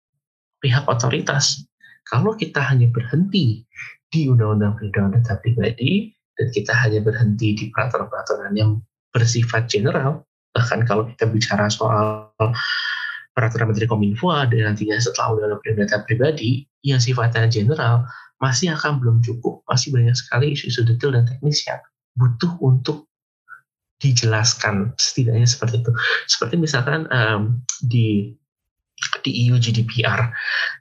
pihak 0.62 0.86
otoritas. 0.88 1.64
Kalau 2.08 2.32
kita 2.36 2.64
hanya 2.64 2.88
berhenti 2.88 3.64
di 4.10 4.26
Undang-Undang 4.26 4.78
Perlindungan 4.78 5.12
Data 5.20 5.38
Pribadi, 5.38 6.10
dan 6.40 6.48
kita 6.48 6.72
hanya 6.72 7.04
berhenti 7.04 7.52
di 7.52 7.68
peraturan-peraturan 7.68 8.56
yang 8.56 8.80
bersifat 9.12 9.68
general, 9.68 10.24
bahkan 10.56 10.88
kalau 10.88 11.04
kita 11.12 11.28
bicara 11.28 11.68
soal 11.68 12.32
peraturan 13.36 13.68
Menteri 13.68 13.84
Kominfo 13.84 14.32
ada 14.32 14.56
nantinya 14.56 14.96
setelah 14.96 15.36
undang-undang 15.36 15.84
data 15.84 16.00
pribadi 16.08 16.64
yang 16.80 16.96
sifatnya 16.96 17.44
general 17.52 18.08
masih 18.40 18.72
akan 18.72 18.96
belum 19.04 19.20
cukup, 19.20 19.60
masih 19.68 19.92
banyak 19.92 20.16
sekali 20.16 20.56
isu-isu 20.56 20.80
detail 20.88 21.12
dan 21.12 21.28
teknis 21.28 21.60
yang 21.68 21.84
butuh 22.16 22.56
untuk 22.64 23.04
dijelaskan 24.00 24.96
setidaknya 24.96 25.44
seperti 25.44 25.84
itu. 25.84 25.92
Seperti 26.24 26.56
misalkan 26.56 27.04
um, 27.12 27.60
di 27.84 28.32
di 29.20 29.48
EU 29.48 29.60
GDPR. 29.60 30.32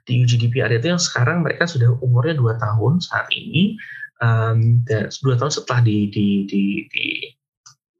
Di 0.08 0.20
EU 0.20 0.24
GDPR 0.24 0.72
itu 0.72 0.92
yang 0.92 1.00
sekarang 1.00 1.44
mereka 1.44 1.68
sudah 1.68 1.92
umurnya 2.00 2.36
dua 2.36 2.56
tahun 2.56 3.00
saat 3.04 3.28
ini, 3.32 3.76
um, 4.20 4.84
dua 5.24 5.34
tahun 5.36 5.52
setelah 5.52 5.80
di, 5.84 6.08
di, 6.12 6.44
di, 6.46 6.62
di 6.88 7.04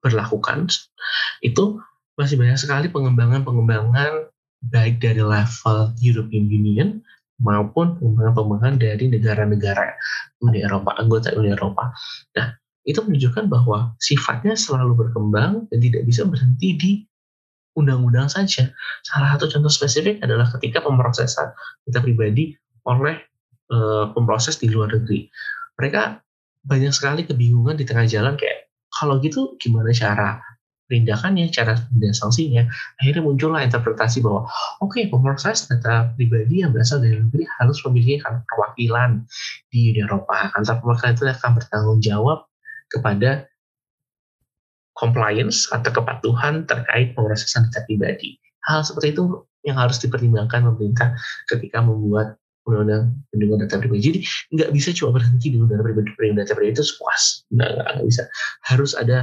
berlakukan 0.00 0.68
itu 1.44 1.80
masih 2.16 2.36
banyak 2.36 2.56
sekali 2.60 2.86
pengembangan-pengembangan 2.92 4.28
baik 4.68 5.00
dari 5.00 5.24
level 5.24 5.96
European 6.04 6.46
Union 6.52 6.88
maupun 7.40 7.96
pengembangan-pengembangan 7.96 8.76
dari 8.76 9.04
negara-negara 9.08 9.96
Uni 10.44 10.60
Eropa, 10.60 10.92
anggota 11.00 11.32
Uni 11.32 11.56
Eropa. 11.56 11.88
Nah, 12.36 12.52
itu 12.84 13.00
menunjukkan 13.00 13.48
bahwa 13.48 13.96
sifatnya 13.96 14.56
selalu 14.56 15.08
berkembang 15.08 15.68
dan 15.72 15.78
tidak 15.80 16.04
bisa 16.04 16.28
berhenti 16.28 16.68
di 16.76 16.92
undang-undang 17.76 18.28
saja. 18.28 18.68
Salah 19.04 19.36
satu 19.36 19.56
contoh 19.56 19.72
spesifik 19.72 20.20
adalah 20.20 20.48
ketika 20.58 20.84
pemrosesan 20.84 21.56
data 21.88 22.00
pribadi 22.04 22.52
oleh 22.84 23.16
e, 23.70 23.76
pemproses 24.12 24.60
di 24.60 24.68
luar 24.68 24.92
negeri. 24.92 25.28
Mereka 25.80 26.20
banyak 26.68 26.92
sekali 26.92 27.24
kebingungan 27.24 27.80
di 27.80 27.88
tengah 27.88 28.04
jalan 28.04 28.36
kayak 28.36 28.68
kalau 28.92 29.16
gitu 29.24 29.56
gimana 29.56 29.96
cara 29.96 30.44
penindakannya, 30.90 31.46
cara 31.54 31.78
dan 31.94 32.10
sanksinya, 32.10 32.66
akhirnya 32.98 33.22
muncullah 33.22 33.62
interpretasi 33.62 34.26
bahwa 34.26 34.50
oke 34.82 34.90
okay, 34.90 35.06
pemroses 35.06 35.70
data 35.70 36.10
pribadi 36.18 36.66
yang 36.66 36.74
berasal 36.74 36.98
dari 36.98 37.14
negeri 37.14 37.46
harus 37.62 37.78
memiliki 37.86 38.18
perwakilan 38.26 39.22
di 39.70 39.94
Uni 39.94 40.02
Eropa. 40.02 40.50
Kantor 40.50 40.82
perwakilan 40.82 41.12
itu 41.14 41.24
akan 41.30 41.50
bertanggung 41.54 42.00
jawab 42.02 42.38
kepada 42.90 43.46
compliance 44.98 45.70
atau 45.70 45.90
kepatuhan 45.94 46.66
terkait 46.66 47.14
pemrosesan 47.14 47.70
data 47.70 47.86
pribadi. 47.86 48.36
Hal 48.66 48.82
seperti 48.82 49.14
itu 49.14 49.46
yang 49.62 49.78
harus 49.78 50.02
dipertimbangkan 50.02 50.66
pemerintah 50.66 51.14
ketika 51.48 51.80
membuat 51.80 52.36
undang-undang 52.68 53.16
perlindungan 53.32 53.58
data 53.66 53.76
pribadi. 53.80 54.00
Jadi 54.00 54.18
nggak 54.56 54.70
bisa 54.76 54.88
cuma 54.92 55.10
berhenti 55.16 55.46
di 55.52 55.56
undang-undang 55.56 56.12
perlindungan 56.16 56.44
data 56.44 56.52
pribadi 56.56 56.74
itu 56.76 56.84
puas. 57.00 57.22
Nggak, 57.52 57.68
nggak, 57.76 57.88
nggak 57.96 58.06
bisa. 58.06 58.22
Harus 58.66 58.92
ada 58.96 59.18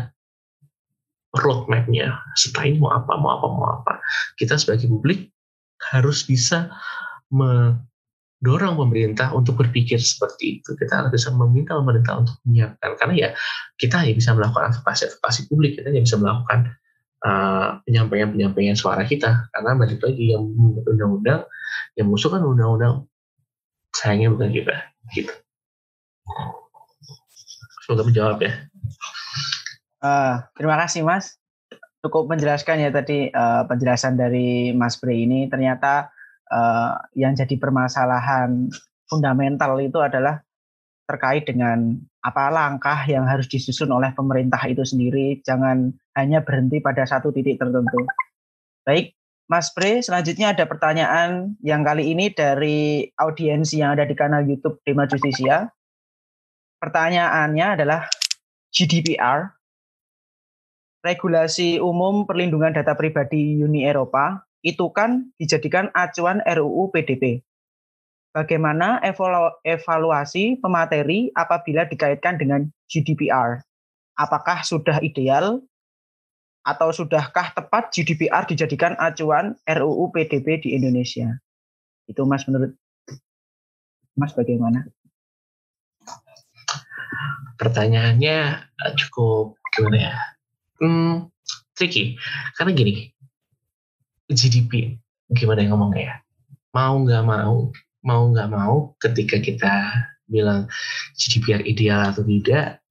roadmap-nya. 1.37 2.17
Setelah 2.39 2.65
ini 2.71 2.77
mau 2.81 2.91
apa, 2.93 3.13
mau 3.19 3.31
apa, 3.37 3.47
mau 3.47 3.67
apa. 3.81 3.93
Kita 4.39 4.57
sebagai 4.57 4.89
publik 4.89 5.29
harus 5.93 6.25
bisa 6.25 6.71
mendorong 7.29 8.75
pemerintah 8.79 9.35
untuk 9.35 9.59
berpikir 9.61 10.01
seperti 10.01 10.61
itu. 10.61 10.73
Kita 10.73 11.05
harus 11.05 11.11
bisa 11.13 11.29
meminta 11.35 11.77
pemerintah 11.77 12.23
untuk 12.25 12.35
menyiapkan. 12.47 12.97
Karena 12.97 13.13
ya 13.13 13.29
kita 13.77 14.01
hanya 14.01 14.13
bisa 14.17 14.31
melakukan 14.33 14.73
advokasi-advokasi 14.73 15.51
publik. 15.51 15.77
Kita 15.77 15.93
hanya 15.93 16.03
bisa 16.03 16.17
melakukan 16.17 16.59
uh, 17.27 17.83
penyampaian-penyampaian 17.85 18.75
suara 18.79 19.03
kita. 19.05 19.51
Karena 19.53 19.77
balik 19.77 20.01
lagi 20.01 20.33
yang 20.33 20.43
undang-undang, 20.87 21.45
yang 21.99 22.07
musuh 22.09 22.31
kan 22.33 22.41
undang-undang 22.41 23.05
sayangnya 23.95 24.33
bukan 24.33 24.49
kita. 24.51 24.75
Gitu. 25.15 25.33
Semoga 27.85 28.03
menjawab 28.03 28.37
ya. 28.43 28.51
Uh, 30.03 30.43
terima 30.59 30.75
kasih 30.83 31.07
Mas. 31.07 31.39
Cukup 32.03 32.29
menjelaskan 32.29 32.83
ya 32.83 32.89
tadi 32.93 33.31
uh, 33.31 33.65
penjelasan 33.65 34.19
dari 34.19 34.71
Mas 34.75 34.99
Bre 34.99 35.17
ini 35.17 35.47
ternyata 35.47 36.11
uh, 36.51 36.99
yang 37.17 37.33
jadi 37.33 37.55
permasalahan 37.57 38.69
fundamental 39.07 39.79
itu 39.79 39.97
adalah 40.03 40.43
terkait 41.07 41.47
dengan 41.47 41.95
apa 42.19 42.51
langkah 42.51 43.07
yang 43.07 43.23
harus 43.23 43.47
disusun 43.47 43.87
oleh 43.95 44.11
pemerintah 44.11 44.59
itu 44.67 44.83
sendiri, 44.83 45.39
jangan 45.47 45.95
hanya 46.19 46.43
berhenti 46.43 46.83
pada 46.83 47.07
satu 47.07 47.31
titik 47.31 47.55
tertentu. 47.55 48.03
Baik, 48.83 49.15
Mas 49.47 49.71
Bre, 49.71 50.03
selanjutnya 50.03 50.51
ada 50.51 50.67
pertanyaan 50.67 51.55
yang 51.63 51.79
kali 51.79 52.11
ini 52.11 52.35
dari 52.35 53.07
audiensi 53.15 53.79
yang 53.79 53.95
ada 53.95 54.03
di 54.03 54.11
kanal 54.11 54.43
YouTube 54.43 54.83
Dema 54.83 55.07
Justisia. 55.07 55.71
Pertanyaannya 56.83 57.67
adalah 57.79 58.11
GDPR 58.75 59.57
regulasi 60.99 61.79
umum 61.79 62.27
perlindungan 62.27 62.75
data 62.75 62.91
pribadi 62.91 63.63
Uni 63.63 63.87
Eropa 63.87 64.43
itu 64.59 64.91
kan 64.91 65.31
dijadikan 65.39 65.87
acuan 65.95 66.43
RUU 66.43 66.91
PDP. 66.91 67.39
Bagaimana 68.35 68.99
evalu 68.99 69.55
evaluasi 69.63 70.59
pemateri 70.59 71.31
apabila 71.31 71.87
dikaitkan 71.87 72.35
dengan 72.35 72.67
GDPR? 72.91 73.63
Apakah 74.19 74.67
sudah 74.67 74.99
ideal 74.99 75.63
atau 76.67 76.91
sudahkah 76.91 77.55
tepat 77.55 77.95
GDPR 77.95 78.43
dijadikan 78.43 78.99
acuan 78.99 79.55
RUU 79.63 80.11
PDP 80.11 80.67
di 80.67 80.69
Indonesia? 80.75 81.39
Itu 82.03 82.27
Mas 82.27 82.43
menurut 82.43 82.75
Mas 84.19 84.35
bagaimana? 84.35 84.83
Pertanyaannya 87.55 88.67
cukup 88.99 89.55
gimana 89.71 89.97
ya? 90.11 90.15
hmm, 90.81 91.29
tricky 91.73 92.17
karena 92.57 92.71
gini 92.73 92.93
GDP 94.29 94.97
gimana 95.33 95.65
yang 95.65 95.77
ngomongnya 95.77 96.01
ya 96.01 96.15
mau 96.73 96.95
nggak 97.01 97.23
mau 97.25 97.55
mau 98.05 98.23
nggak 98.31 98.49
mau 98.51 98.75
ketika 99.01 99.41
kita 99.41 99.73
bilang 100.27 100.67
GDPR 101.15 101.63
ideal 101.63 102.11
atau 102.11 102.23
tidak 102.23 102.83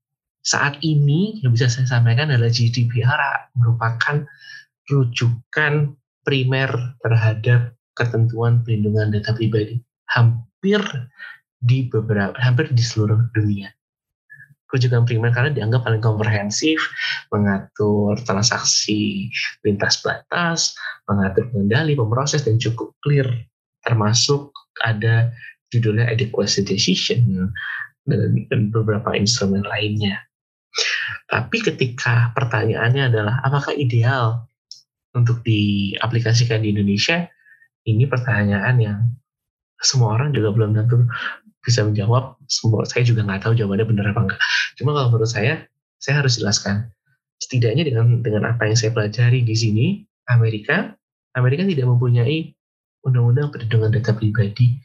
saat 0.46 0.78
ini 0.86 1.42
yang 1.42 1.50
bisa 1.50 1.66
saya 1.66 1.90
sampaikan 1.90 2.30
adalah 2.30 2.54
GDPR 2.54 3.50
merupakan 3.58 4.22
rujukan 4.86 5.98
primer 6.22 6.70
terhadap 7.02 7.74
ketentuan 7.98 8.62
perlindungan 8.62 9.10
data 9.10 9.34
pribadi 9.34 9.82
hampir 10.06 10.78
di 11.58 11.90
beberapa 11.90 12.38
hampir 12.38 12.70
di 12.70 12.78
seluruh 12.78 13.26
dunia 13.34 13.74
rujukan 14.70 15.06
primer 15.06 15.30
karena 15.30 15.54
dianggap 15.54 15.86
paling 15.86 16.02
komprehensif, 16.02 16.82
mengatur 17.30 18.18
transaksi 18.26 19.30
lintas 19.62 20.02
batas, 20.02 20.74
mengatur 21.06 21.46
pengendali, 21.54 21.94
pemroses, 21.94 22.42
dan 22.42 22.58
cukup 22.58 22.90
clear. 23.06 23.26
Termasuk 23.86 24.50
ada 24.82 25.30
judulnya 25.70 26.10
adequacy 26.10 26.66
decision 26.66 27.50
dan, 28.10 28.46
dan 28.50 28.60
beberapa 28.74 29.14
instrumen 29.14 29.62
lainnya. 29.62 30.18
Tapi 31.26 31.56
ketika 31.64 32.30
pertanyaannya 32.36 33.10
adalah 33.10 33.42
apakah 33.42 33.74
ideal 33.74 34.46
untuk 35.16 35.40
diaplikasikan 35.42 36.62
di 36.62 36.76
Indonesia, 36.76 37.26
ini 37.88 38.04
pertanyaan 38.06 38.76
yang 38.78 38.98
semua 39.80 40.16
orang 40.16 40.32
juga 40.32 40.52
belum 40.52 40.76
tentu 40.76 41.06
bisa 41.64 41.82
menjawab. 41.82 42.38
Semua 42.46 42.86
saya 42.86 43.02
juga 43.02 43.26
nggak 43.26 43.42
tahu 43.42 43.52
jawabannya 43.58 43.86
benar 43.88 44.06
apa 44.14 44.20
enggak. 44.30 44.40
Cuma 44.78 44.94
kalau 44.94 45.08
menurut 45.16 45.30
saya, 45.30 45.66
saya 45.98 46.22
harus 46.22 46.38
jelaskan. 46.38 46.92
Setidaknya 47.42 47.84
dengan 47.84 48.22
dengan 48.24 48.48
apa 48.48 48.64
yang 48.64 48.78
saya 48.78 48.94
pelajari 48.94 49.44
di 49.44 49.56
sini, 49.56 49.86
Amerika, 50.30 50.94
Amerika 51.36 51.66
tidak 51.68 51.86
mempunyai 51.90 52.54
undang-undang 53.04 53.52
perlindungan 53.52 53.92
data 53.92 54.16
pribadi 54.16 54.78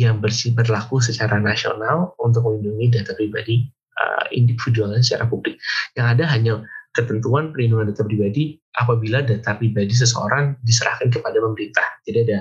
yang 0.00 0.18
bersih 0.18 0.56
berlaku 0.56 0.98
secara 0.98 1.36
nasional 1.36 2.16
untuk 2.16 2.46
melindungi 2.48 2.88
data 2.88 3.12
pribadi 3.12 3.68
uh, 3.98 4.24
individual 4.30 4.94
secara 5.02 5.26
publik. 5.26 5.58
Yang 5.98 6.06
ada 6.18 6.24
hanya 6.30 6.52
ketentuan 6.94 7.54
perlindungan 7.54 7.90
data 7.94 8.02
pribadi 8.02 8.58
apabila 8.78 9.22
data 9.22 9.54
pribadi 9.54 9.94
seseorang 9.94 10.58
diserahkan 10.66 11.10
kepada 11.10 11.38
pemerintah. 11.38 11.86
Tidak 12.02 12.22
ada 12.26 12.38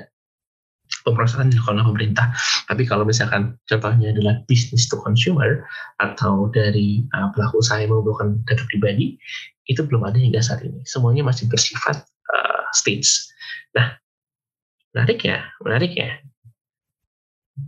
pemrosesan 1.05 1.53
dilakukan 1.53 1.79
oleh 1.79 1.87
pemerintah. 1.93 2.33
Tapi 2.65 2.83
kalau 2.89 3.05
misalkan 3.05 3.55
contohnya 3.69 4.09
adalah 4.09 4.41
business 4.49 4.89
to 4.89 4.97
consumer 4.99 5.63
atau 6.01 6.49
dari 6.49 7.05
uh, 7.13 7.29
pelaku 7.33 7.61
usaha 7.61 7.77
yang 7.77 7.93
membutuhkan 7.93 8.41
data 8.49 8.65
pribadi, 8.67 9.15
itu 9.69 9.85
belum 9.85 10.01
ada 10.09 10.17
hingga 10.17 10.41
saat 10.41 10.65
ini. 10.65 10.81
Semuanya 10.89 11.21
masih 11.21 11.45
bersifat 11.45 12.01
uh, 12.33 12.65
states. 12.73 13.29
Nah, 13.77 13.93
menarik 14.97 15.21
ya, 15.21 15.45
menarik 15.61 15.93
ya. 15.93 16.09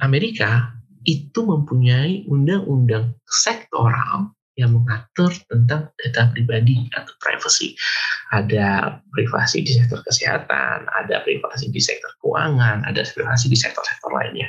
Amerika 0.02 0.81
itu 1.08 1.40
mempunyai 1.42 2.26
undang-undang 2.30 3.18
sektoral 3.26 4.34
yang 4.60 4.76
mengatur 4.76 5.32
tentang 5.48 5.90
data 5.98 6.30
pribadi 6.30 6.86
atau 6.94 7.14
privacy. 7.24 7.74
Ada 8.36 9.00
privasi 9.16 9.64
di 9.66 9.72
sektor 9.74 10.04
kesehatan, 10.06 10.86
ada 10.92 11.24
privasi 11.24 11.72
di 11.72 11.82
sektor 11.82 12.12
keuangan, 12.22 12.86
ada 12.86 13.02
privasi 13.02 13.50
di 13.50 13.58
sektor-sektor 13.58 14.12
lainnya. 14.12 14.48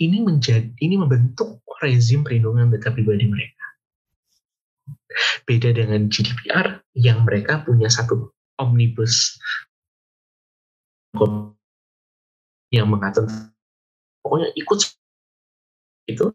Ini 0.00 0.24
menjadi 0.24 0.70
ini 0.80 0.96
membentuk 0.96 1.60
rezim 1.84 2.24
perlindungan 2.24 2.72
data 2.72 2.88
pribadi 2.94 3.28
mereka. 3.28 3.66
Beda 5.44 5.72
dengan 5.72 6.08
GDPR 6.08 6.80
yang 6.96 7.24
mereka 7.28 7.64
punya 7.64 7.88
satu 7.92 8.32
omnibus 8.56 9.36
yang 12.72 12.92
mengatur 12.92 13.24
pokoknya 14.26 14.50
ikut 14.58 14.95
itu 16.06 16.30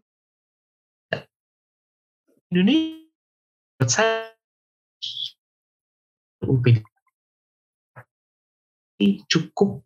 Indonesia 2.52 3.88
saya 3.88 4.28
UPD 6.44 6.84
cukup 9.26 9.82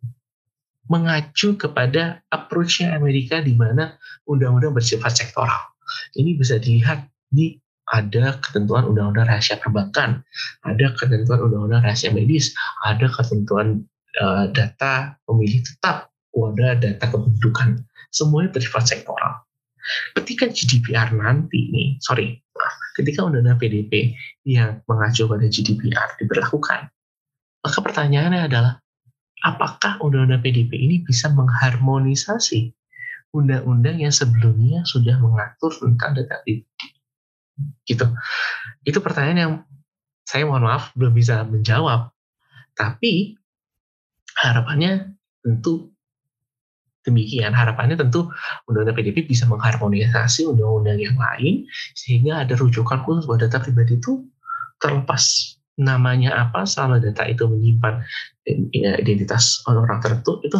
mengacu 0.87 1.55
kepada 1.59 2.23
approach-nya 2.31 2.95
Amerika 2.95 3.43
di 3.43 3.55
mana 3.55 3.95
undang-undang 4.27 4.75
bersifat 4.75 5.15
sektoral. 5.15 5.75
Ini 6.15 6.35
bisa 6.39 6.59
dilihat 6.59 7.07
di 7.31 7.59
ada 7.87 8.35
ketentuan 8.43 8.83
undang-undang 8.83 9.27
rahasia 9.31 9.59
perbankan, 9.59 10.23
ada 10.67 10.91
ketentuan 10.99 11.39
undang-undang 11.39 11.83
rahasia 11.83 12.11
medis, 12.11 12.51
ada 12.83 13.07
ketentuan 13.07 13.83
uh, 14.19 14.51
data 14.51 15.15
pemilih 15.23 15.63
tetap, 15.63 16.11
ada 16.35 16.75
data 16.75 17.05
kependudukan. 17.07 17.79
Semuanya 18.11 18.51
bersifat 18.51 18.87
sektoral. 18.87 19.46
Ketika 20.15 20.51
GDPR 20.51 21.15
nanti 21.15 21.71
nih, 21.71 21.97
sorry, 22.03 22.39
ketika 22.97 23.23
undang-undang 23.23 23.61
PDP 23.61 24.17
yang 24.43 24.81
mengacu 24.89 25.29
pada 25.29 25.45
GDPR 25.47 26.17
diberlakukan, 26.17 26.89
maka 27.63 27.79
pertanyaannya 27.79 28.41
adalah 28.49 28.73
apakah 29.45 30.01
undang-undang 30.01 30.41
PDP 30.41 30.71
ini 30.75 30.95
bisa 31.05 31.29
mengharmonisasi 31.29 32.73
undang-undang 33.35 34.01
yang 34.01 34.13
sebelumnya 34.13 34.81
sudah 34.87 35.19
mengatur 35.21 35.71
tentang 35.77 36.17
data? 36.17 36.41
Gitu. 37.85 38.05
Itu 38.85 38.99
pertanyaan 39.03 39.39
yang 39.39 39.53
saya 40.27 40.43
mohon 40.43 40.67
maaf 40.67 40.91
belum 40.97 41.13
bisa 41.15 41.47
menjawab. 41.47 42.11
Tapi 42.75 43.39
harapannya 44.37 45.17
tentu 45.41 45.89
demikian. 47.07 47.55
Harapannya 47.55 47.95
tentu 47.95 48.27
undang-undang 48.67 48.99
PDP 48.99 49.23
bisa 49.23 49.47
mengharmonisasi 49.47 50.43
undang-undang 50.43 50.99
yang 50.99 51.15
lain 51.15 51.63
sehingga 51.95 52.43
ada 52.43 52.53
rujukan 52.59 53.07
khusus 53.07 53.23
buat 53.23 53.39
data 53.39 53.63
pribadi 53.63 53.95
itu 53.95 54.27
terlepas 54.83 55.55
namanya 55.77 56.33
apa 56.35 56.65
selama 56.65 56.97
data 56.99 57.23
itu 57.29 57.45
menyimpan 57.45 58.01
identitas 59.05 59.61
orang 59.69 60.01
tertentu 60.01 60.41
itu 60.41 60.57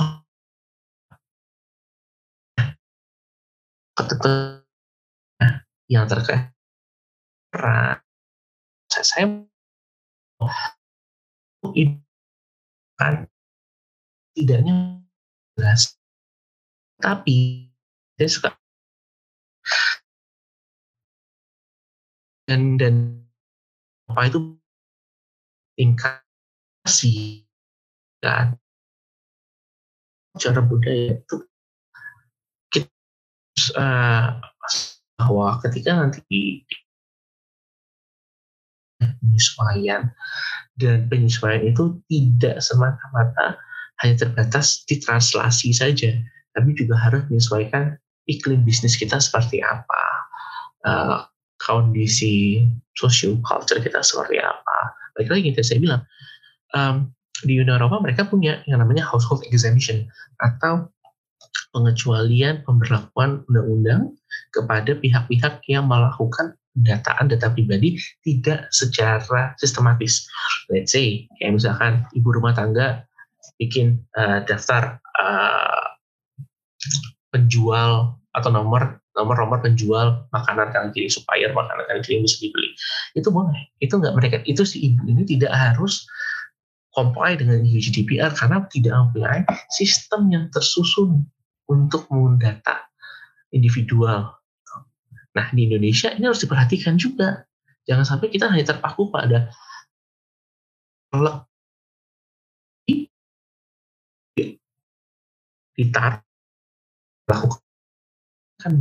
yang 5.89 6.05
terkait 6.05 6.53
saya 8.87 9.25
kan 12.97 13.29
tidaknya 14.37 15.01
jelas 15.57 15.97
tapi 16.97 17.69
saya 18.17 18.29
suka 18.29 18.49
dan 22.47 22.79
dan 22.79 22.95
apa 24.07 24.31
itu 24.31 24.39
tingkat 25.75 26.23
kan? 28.23 28.55
Cara 30.37 30.61
budaya 30.63 31.17
itu 31.17 31.35
kita 32.71 32.87
uh, 33.75 34.39
bahwa 35.19 35.59
ketika 35.65 35.97
nanti 35.97 36.63
penyesuaian 38.97 40.13
dan 40.77 41.09
penyesuaian 41.09 41.67
itu 41.67 41.99
tidak 42.07 42.61
semata-mata 42.61 43.59
hanya 44.01 44.15
terbatas 44.15 44.85
di 44.85 45.01
translasi 45.01 45.73
saja, 45.73 46.13
tapi 46.57 46.73
juga 46.73 46.97
harus 46.97 47.21
menyesuaikan 47.29 47.93
iklim 48.25 48.65
bisnis 48.65 48.97
kita 48.97 49.21
seperti 49.21 49.61
apa, 49.61 50.03
uh, 50.89 51.29
kondisi 51.61 52.65
social 52.97 53.37
culture 53.45 53.77
kita 53.77 54.01
seperti 54.01 54.41
apa. 54.41 54.77
Baik 55.13 55.29
lagi 55.29 55.53
yang 55.53 55.55
saya 55.61 55.79
bilang, 55.79 56.01
um, 56.73 57.13
di 57.45 57.61
Uni 57.61 57.69
Eropa 57.69 58.01
mereka 58.01 58.25
punya 58.25 58.65
yang 58.65 58.81
namanya 58.81 59.05
household 59.05 59.45
exemption 59.45 60.09
atau 60.41 60.89
pengecualian 61.69 62.65
pemberlakuan 62.65 63.45
undang-undang 63.45 64.17
kepada 64.49 64.97
pihak-pihak 64.97 65.61
yang 65.69 65.85
melakukan 65.85 66.57
pendataan 66.73 67.29
data 67.29 67.53
pribadi 67.53 68.01
tidak 68.25 68.69
secara 68.73 69.53
sistematis. 69.61 70.25
Let's 70.73 70.93
say, 70.93 71.29
kayak 71.37 71.61
misalkan 71.61 72.05
ibu 72.17 72.29
rumah 72.33 72.57
tangga 72.57 73.05
bikin 73.61 74.01
uh, 74.17 74.41
daftar 74.45 74.97
uh, 75.17 75.86
penjual 77.33 78.15
atau 78.35 78.49
nomor 78.53 79.01
nomor-nomor 79.17 79.65
penjual 79.65 80.29
makanan 80.29 80.69
kanan 80.69 80.89
kiri 80.93 81.09
supaya 81.09 81.49
makanan 81.49 81.89
kanan 81.89 82.01
kiri 82.05 82.21
bisa 82.21 82.37
dibeli 82.37 82.69
itu 83.17 83.27
boleh 83.33 83.57
itu 83.81 83.97
nggak 83.97 84.13
mereka 84.13 84.37
itu 84.45 84.61
si 84.61 84.93
ibu 84.93 85.01
ini 85.09 85.25
tidak 85.25 85.49
harus 85.49 86.05
comply 86.97 87.37
dengan 87.37 87.61
GDPR 87.61 88.33
karena 88.33 88.65
tidak 88.73 88.93
mempunyai 88.97 89.45
sistem 89.69 90.33
yang 90.33 90.49
tersusun 90.49 91.29
untuk 91.69 92.09
mendata 92.09 92.89
individual. 93.53 94.33
Nah, 95.37 95.47
di 95.53 95.69
Indonesia 95.69 96.09
ini 96.09 96.25
harus 96.25 96.41
diperhatikan 96.41 96.97
juga. 96.97 97.45
Jangan 97.85 98.17
sampai 98.17 98.33
kita 98.33 98.49
hanya 98.49 98.65
terpaku 98.65 99.13
pada 99.13 99.53
ditaruh 105.77 106.26
lakukan 107.27 108.75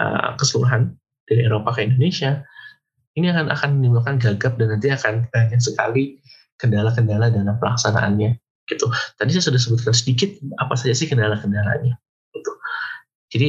uh, 0.00 0.30
keseluruhan 0.36 0.94
dari 1.24 1.46
Eropa 1.48 1.72
ke 1.72 1.86
Indonesia, 1.88 2.44
ini 3.16 3.30
akan 3.30 3.48
akan 3.50 3.70
menimbulkan 3.80 4.18
gagap 4.20 4.58
dan 4.58 4.76
nanti 4.76 4.90
akan 4.90 5.30
banyak 5.30 5.60
sekali 5.62 6.18
kendala-kendala 6.58 7.30
dalam 7.30 7.56
pelaksanaannya. 7.58 8.36
Gitu. 8.64 8.86
Tadi 9.20 9.30
saya 9.32 9.44
sudah 9.52 9.60
sebutkan 9.60 9.94
sedikit 9.94 10.30
apa 10.58 10.74
saja 10.74 10.94
sih 10.96 11.08
kendala-kendalanya. 11.08 11.96
Gitu. 12.34 12.52
Jadi 13.34 13.48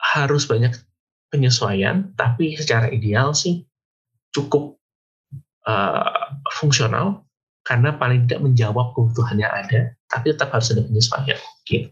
harus 0.00 0.44
banyak 0.46 0.72
penyesuaian, 1.32 2.14
tapi 2.14 2.54
secara 2.56 2.88
ideal 2.92 3.34
sih 3.34 3.66
cukup 4.32 4.76
uh, 5.66 6.32
fungsional 6.56 7.26
karena 7.66 7.98
paling 7.98 8.30
tidak 8.30 8.46
menjawab 8.46 8.94
kebutuhan 8.94 9.42
yang 9.42 9.50
ada, 9.50 9.90
tapi 10.06 10.30
tetap 10.30 10.54
harus 10.54 10.70
ada 10.70 10.86
penyesuaian. 10.86 11.38
Gitu. 11.66 11.90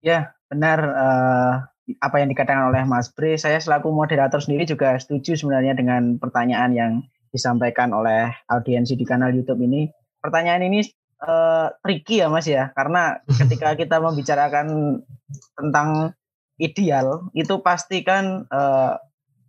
Ya, 0.00 0.32
benar 0.48 0.78
uh, 0.80 1.54
apa 2.00 2.16
yang 2.16 2.32
dikatakan 2.32 2.72
oleh 2.72 2.82
Mas 2.88 3.12
Bre. 3.12 3.36
Saya 3.36 3.60
selaku 3.60 3.92
moderator 3.92 4.40
sendiri 4.40 4.64
juga 4.64 4.96
setuju 4.96 5.36
sebenarnya 5.36 5.76
dengan 5.76 6.16
pertanyaan 6.16 6.72
yang 6.72 6.92
disampaikan 7.28 7.92
oleh 7.92 8.32
audiensi 8.48 8.96
di 8.96 9.04
kanal 9.04 9.28
YouTube 9.36 9.60
ini. 9.60 9.92
Pertanyaan 10.24 10.64
ini 10.64 10.80
uh, 11.20 11.68
tricky 11.84 12.24
ya 12.24 12.32
Mas 12.32 12.48
ya, 12.48 12.72
karena 12.72 13.20
ketika 13.28 13.74
kita 13.80 14.00
membicarakan 14.00 15.00
tentang 15.60 16.16
ideal 16.56 17.28
itu 17.36 17.60
pasti 17.60 18.00
kan 18.00 18.48
uh, 18.48 18.96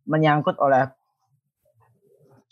menyangkut 0.03 0.57
oleh 0.59 0.89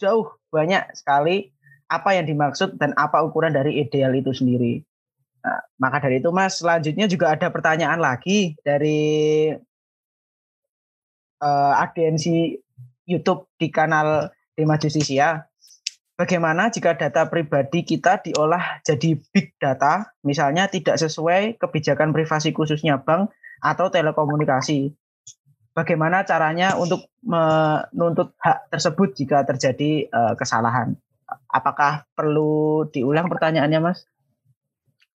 jauh 0.04 0.28
banyak 0.52 0.84
sekali 0.92 1.56
apa 1.88 2.20
yang 2.20 2.28
dimaksud 2.28 2.76
dan 2.76 2.92
apa 3.00 3.24
ukuran 3.24 3.56
dari 3.56 3.80
ideal 3.80 4.12
itu 4.12 4.36
sendiri. 4.36 4.84
Nah, 5.44 5.60
maka 5.80 6.00
dari 6.00 6.24
itu 6.24 6.32
Mas, 6.32 6.60
selanjutnya 6.60 7.06
juga 7.08 7.36
ada 7.36 7.52
pertanyaan 7.52 8.00
lagi 8.00 8.56
dari 8.64 9.52
uh, 11.44 11.74
audiensi 11.76 12.56
YouTube 13.04 13.52
di 13.60 13.68
kanal 13.68 14.32
Dema 14.56 14.80
Justisia. 14.80 15.44
Bagaimana 16.14 16.70
jika 16.70 16.94
data 16.96 17.28
pribadi 17.28 17.84
kita 17.84 18.22
diolah 18.22 18.80
jadi 18.86 19.18
big 19.34 19.58
data, 19.60 20.14
misalnya 20.24 20.70
tidak 20.70 20.96
sesuai 21.02 21.58
kebijakan 21.60 22.14
privasi 22.16 22.54
khususnya 22.56 23.02
bank 23.02 23.34
atau 23.60 23.90
telekomunikasi? 23.92 24.94
Bagaimana 25.74 26.22
caranya 26.22 26.78
untuk 26.78 27.10
menuntut 27.26 28.38
hak 28.38 28.70
tersebut 28.70 29.18
jika 29.18 29.42
terjadi 29.42 30.06
uh, 30.14 30.34
kesalahan? 30.38 30.94
Apakah 31.50 32.06
perlu 32.14 32.86
diulang 32.94 33.26
pertanyaannya, 33.26 33.82
Mas? 33.82 34.06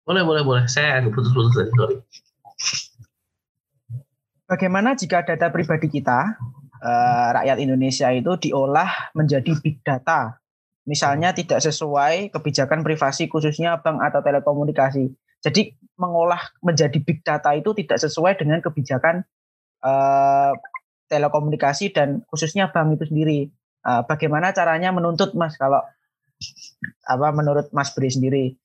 Boleh, 0.06 0.22
boleh, 0.22 0.42
boleh. 0.46 0.64
Saya 0.70 1.02
agak 1.02 1.16
putus-putus 1.16 1.58
tadi, 1.58 1.72
sorry. 1.74 1.96
Bagaimana 4.44 4.92
jika 4.92 5.24
data 5.24 5.48
pribadi 5.48 5.88
kita, 5.88 6.36
eh, 6.84 7.28
rakyat 7.40 7.56
Indonesia 7.64 8.12
itu 8.12 8.36
diolah 8.36 9.10
menjadi 9.16 9.56
big 9.56 9.80
data? 9.80 10.36
Misalnya 10.84 11.32
tidak 11.32 11.64
sesuai 11.64 12.28
kebijakan 12.28 12.84
privasi 12.84 13.24
khususnya 13.32 13.80
bank 13.80 14.04
atau 14.04 14.20
telekomunikasi. 14.20 15.08
Jadi 15.40 15.72
mengolah 15.96 16.52
menjadi 16.60 17.00
big 17.00 17.24
data 17.24 17.56
itu 17.56 17.72
tidak 17.72 17.96
sesuai 18.04 18.36
dengan 18.36 18.60
kebijakan 18.60 19.24
eh, 19.84 20.52
telekomunikasi 21.12 21.92
dan 21.92 22.24
khususnya 22.32 22.72
bank 22.72 22.96
itu 22.96 23.04
sendiri. 23.12 23.40
Eh, 23.84 24.02
bagaimana 24.08 24.56
caranya 24.56 24.90
menuntut 24.90 25.36
Mas 25.36 25.54
kalau 25.60 25.84
apa 27.04 27.28
menurut 27.30 27.68
Mas 27.70 27.92
Bri 27.92 28.10
sendiri? 28.10 28.56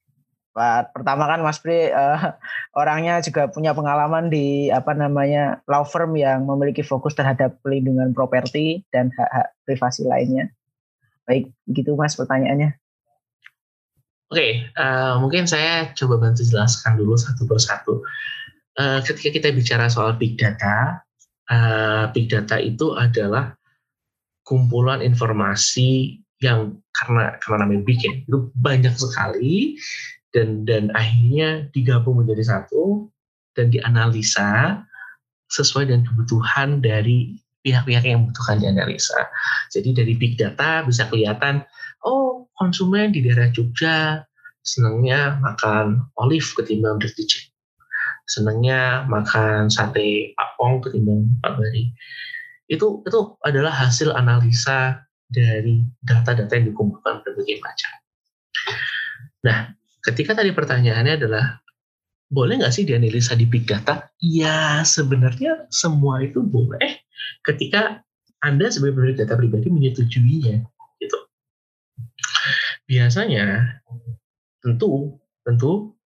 pertama 0.92 1.30
kan 1.30 1.40
Mas 1.40 1.62
Pri 1.62 1.88
uh, 1.94 2.36
orangnya 2.82 3.24
juga 3.24 3.48
punya 3.48 3.72
pengalaman 3.72 4.28
di 4.28 4.68
apa 4.68 4.92
namanya 4.92 5.64
law 5.70 5.86
firm 5.88 6.18
yang 6.20 6.44
memiliki 6.44 6.84
fokus 6.84 7.16
terhadap 7.16 7.62
pelindungan 7.64 8.12
properti 8.12 8.84
dan 8.92 9.14
hak-hak 9.14 9.56
privasi 9.64 10.04
lainnya. 10.04 10.52
Baik, 11.24 11.54
begitu 11.70 11.94
Mas 11.94 12.18
pertanyaannya. 12.18 12.76
Oke, 14.30 14.38
okay, 14.38 14.52
uh, 14.78 15.18
mungkin 15.18 15.50
saya 15.50 15.90
coba 15.98 16.22
bantu 16.22 16.46
jelaskan 16.46 17.02
dulu 17.02 17.18
satu 17.18 17.50
persatu. 17.50 17.94
Uh, 18.78 19.02
ketika 19.02 19.34
kita 19.34 19.50
bicara 19.50 19.90
soal 19.90 20.14
big 20.14 20.38
data, 20.38 21.02
uh, 21.50 22.10
big 22.14 22.30
data 22.32 22.58
itu 22.62 22.96
adalah 22.96 23.54
kumpulan 24.46 25.02
informasi 25.06 26.22
yang 26.40 26.80
karena 26.96 27.36
karena 27.44 27.68
namanya 27.68 27.84
big 27.84 28.00
ya, 28.00 28.14
itu 28.16 28.50
banyak 28.56 28.96
sekali 28.96 29.76
dan 30.32 30.64
dan 30.64 30.88
akhirnya 30.96 31.68
digabung 31.76 32.24
menjadi 32.24 32.58
satu 32.58 33.12
dan 33.58 33.70
dianalisa 33.74 34.82
sesuai 35.50 35.90
dengan 35.90 36.06
kebutuhan 36.06 36.80
dari 36.80 37.36
pihak-pihak 37.66 38.08
yang 38.08 38.24
membutuhkan 38.24 38.62
dianalisa. 38.62 39.20
Jadi 39.74 39.92
dari 39.92 40.14
big 40.16 40.40
data 40.40 40.86
bisa 40.88 41.12
kelihatan, 41.12 41.66
oh 42.08 42.48
konsumen 42.56 43.12
di 43.12 43.26
daerah 43.26 43.52
Jogja 43.52 44.24
senangnya 44.64 45.40
makan 45.42 46.08
olive 46.22 46.48
ketimbang 46.56 47.02
dirty 47.02 47.26
chicken. 48.30 48.46
Senangnya 48.46 49.10
makan 49.10 49.68
sate 49.74 50.38
papong 50.38 50.86
ketimbang 50.86 51.26
Pak 51.42 51.58
Bari. 51.58 51.90
Itu 52.70 53.02
itu 53.02 53.20
adalah 53.42 53.74
hasil 53.74 54.14
analisa 54.14 55.02
dari 55.30 55.82
data-data 56.06 56.54
yang 56.54 56.74
dikumpulkan 56.74 57.26
berbagai 57.26 57.58
macam. 57.62 57.94
Nah, 59.46 59.58
ketika 60.06 60.38
tadi 60.38 60.54
pertanyaannya 60.54 61.14
adalah 61.18 61.58
boleh 62.30 62.62
nggak 62.62 62.74
sih 62.74 62.86
dianalisa 62.86 63.34
di 63.34 63.50
big 63.50 63.66
data? 63.66 64.06
Ya 64.22 64.86
sebenarnya 64.86 65.66
semua 65.74 66.22
itu 66.22 66.46
boleh 66.46 67.02
ketika 67.46 68.06
Anda 68.46 68.70
sebagai 68.70 68.96
pemilik 68.96 69.18
data 69.18 69.34
pribadi 69.34 69.68
menyetujuinya. 69.74 70.62
Gitu. 71.02 71.18
Biasanya 72.86 73.78
tentu 74.62 75.18
tentu 75.42 75.99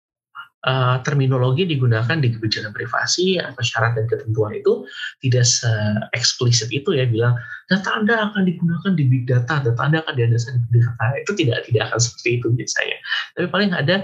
uh, 0.67 1.01
terminologi 1.01 1.65
digunakan 1.65 2.17
di 2.17 2.29
kebijakan 2.33 2.73
privasi 2.73 3.41
atau 3.41 3.61
syarat 3.61 3.97
dan 3.97 4.05
ketentuan 4.05 4.53
itu 4.53 4.85
tidak 5.21 5.45
se-eksplisit 5.45 6.69
itu 6.69 6.93
ya 6.93 7.05
bilang 7.09 7.37
data 7.69 7.89
Anda 7.97 8.31
akan 8.31 8.45
digunakan 8.45 8.91
di 8.93 9.03
big 9.07 9.23
data, 9.25 9.61
data 9.61 9.81
Anda 9.81 10.05
akan 10.05 10.13
diandalkan 10.17 10.53
di 10.57 10.67
big 10.69 10.83
data. 10.85 11.05
Itu 11.21 11.31
tidak 11.37 11.57
tidak 11.69 11.81
akan 11.91 11.99
seperti 11.99 12.29
itu 12.41 12.47
biasanya. 12.53 12.97
Tapi 13.37 13.47
paling 13.49 13.71
ada 13.73 13.95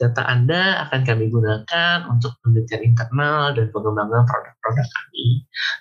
data 0.00 0.22
Anda 0.26 0.62
akan 0.88 1.00
kami 1.06 1.24
gunakan 1.30 1.96
untuk 2.10 2.34
penelitian 2.42 2.82
internal 2.82 3.54
dan 3.54 3.70
pengembangan 3.70 4.26
produk-produk 4.26 4.86
kami. 4.88 5.26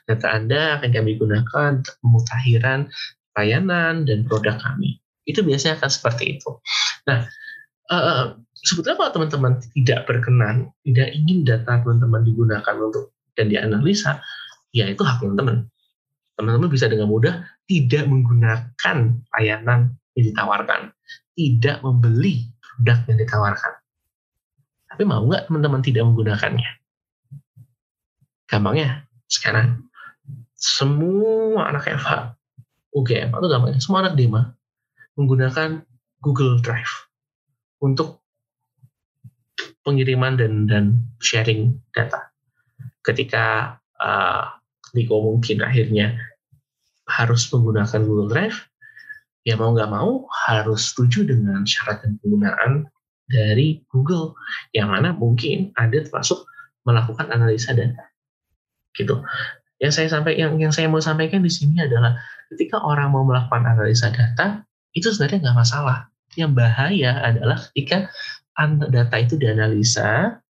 Data 0.05 0.27
Anda 0.29 0.61
akan 0.77 0.89
kami 0.93 1.11
gunakan 1.17 1.69
untuk 1.81 1.95
pemutakhiran 2.05 2.79
layanan 3.33 4.05
dan 4.05 4.27
produk 4.27 4.61
kami. 4.61 5.01
Itu 5.25 5.41
biasanya 5.41 5.81
akan 5.81 5.89
seperti 5.89 6.37
itu. 6.37 6.51
Nah, 7.09 7.25
uh, 7.89 8.37
sebetulnya 8.61 8.97
kalau 8.97 9.11
teman-teman 9.13 9.53
tidak 9.73 10.05
berkenan, 10.05 10.69
tidak 10.85 11.07
ingin 11.13 11.43
data 11.45 11.81
teman-teman 11.81 12.21
digunakan 12.21 12.75
untuk 12.77 13.13
dan 13.33 13.49
dianalisa, 13.49 14.21
ya 14.75 14.87
itu 14.87 15.01
hak 15.01 15.21
teman-teman. 15.21 15.65
Teman-teman 16.37 16.69
bisa 16.69 16.89
dengan 16.89 17.09
mudah 17.09 17.45
tidak 17.65 18.05
menggunakan 18.07 18.97
layanan 19.37 19.93
yang 20.17 20.25
ditawarkan, 20.33 20.93
tidak 21.37 21.77
membeli 21.81 22.49
produk 22.59 22.97
yang 23.09 23.19
ditawarkan. 23.21 23.73
Tapi 24.91 25.03
mau 25.07 25.23
nggak 25.23 25.47
teman-teman 25.47 25.81
tidak 25.81 26.03
menggunakannya? 26.07 26.71
Gampangnya 28.49 29.07
sekarang 29.31 29.87
semua 30.59 31.71
anak 31.71 31.87
Eva, 31.87 32.35
UGM 32.91 33.31
atau 33.31 33.47
gampangnya 33.47 33.79
semua 33.79 34.05
anak 34.05 34.19
Dema 34.19 34.51
menggunakan 35.15 35.81
Google 36.21 36.59
Drive 36.59 37.09
untuk 37.81 38.20
pengiriman 39.81 40.37
dan 40.37 40.69
dan 40.69 40.85
sharing 41.21 41.77
data. 41.93 42.29
Ketika 43.01 43.77
uh, 43.97 44.43
mungkin 44.93 45.63
akhirnya 45.65 46.17
harus 47.09 47.49
menggunakan 47.49 48.01
Google 48.05 48.29
Drive, 48.29 48.57
ya 49.47 49.57
mau 49.57 49.73
nggak 49.73 49.91
mau 49.91 50.29
harus 50.47 50.93
setuju 50.93 51.25
dengan 51.25 51.65
syarat 51.65 52.05
dan 52.05 52.21
penggunaan 52.21 52.87
dari 53.31 53.81
Google, 53.89 54.35
yang 54.75 54.91
mana 54.91 55.15
mungkin 55.15 55.71
Anda 55.79 56.03
termasuk 56.03 56.43
melakukan 56.83 57.31
analisa 57.31 57.71
data. 57.71 58.11
Gitu. 58.91 59.23
Yang 59.81 59.91
saya 59.97 60.07
sampai 60.13 60.37
yang 60.37 60.59
yang 60.61 60.69
saya 60.69 60.91
mau 60.91 61.01
sampaikan 61.01 61.41
di 61.41 61.49
sini 61.49 61.81
adalah 61.81 62.19
ketika 62.53 62.83
orang 62.83 63.09
mau 63.09 63.25
melakukan 63.25 63.65
analisa 63.65 64.11
data 64.13 64.61
itu 64.93 65.09
sebenarnya 65.09 65.49
nggak 65.49 65.57
masalah. 65.57 66.11
Yang 66.35 66.51
bahaya 66.55 67.11
adalah 67.23 67.57
ketika 67.71 68.07
data 68.89 69.15
itu 69.21 69.37
dianalisa, 69.37 70.41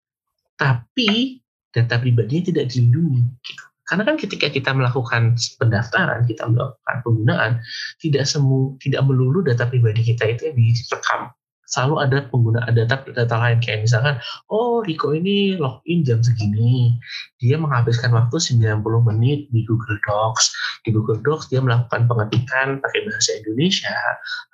tapi 0.56 1.40
data 1.70 1.98
pribadinya 1.98 2.50
tidak 2.50 2.70
dilindungi. 2.70 3.24
Karena 3.90 4.06
kan 4.06 4.14
ketika 4.14 4.46
kita 4.46 4.70
melakukan 4.70 5.34
pendaftaran, 5.58 6.22
kita 6.22 6.46
melakukan 6.46 6.96
penggunaan, 7.02 7.52
tidak 7.98 8.22
semu, 8.22 8.78
tidak 8.78 9.02
melulu 9.02 9.42
data 9.42 9.66
pribadi 9.66 10.14
kita 10.14 10.30
itu 10.30 10.46
yang 10.46 10.58
direkam 10.58 11.34
selalu 11.70 11.94
ada 12.02 12.18
penggunaan 12.28 12.72
data 12.74 13.00
data 13.14 13.36
lain. 13.38 13.62
Kayak 13.62 13.86
misalkan 13.86 14.14
oh 14.50 14.82
Riko 14.82 15.14
ini 15.14 15.54
login 15.56 16.02
jam 16.02 16.20
segini. 16.20 16.98
Dia 17.38 17.56
menghabiskan 17.56 18.10
waktu 18.10 18.36
90 18.36 18.82
menit 19.06 19.46
di 19.54 19.62
Google 19.64 19.96
Docs. 20.04 20.52
Di 20.84 20.90
Google 20.90 21.22
Docs 21.22 21.48
dia 21.48 21.62
melakukan 21.62 22.10
pengetikan 22.10 22.82
pakai 22.82 23.00
bahasa 23.06 23.30
Indonesia. 23.40 23.96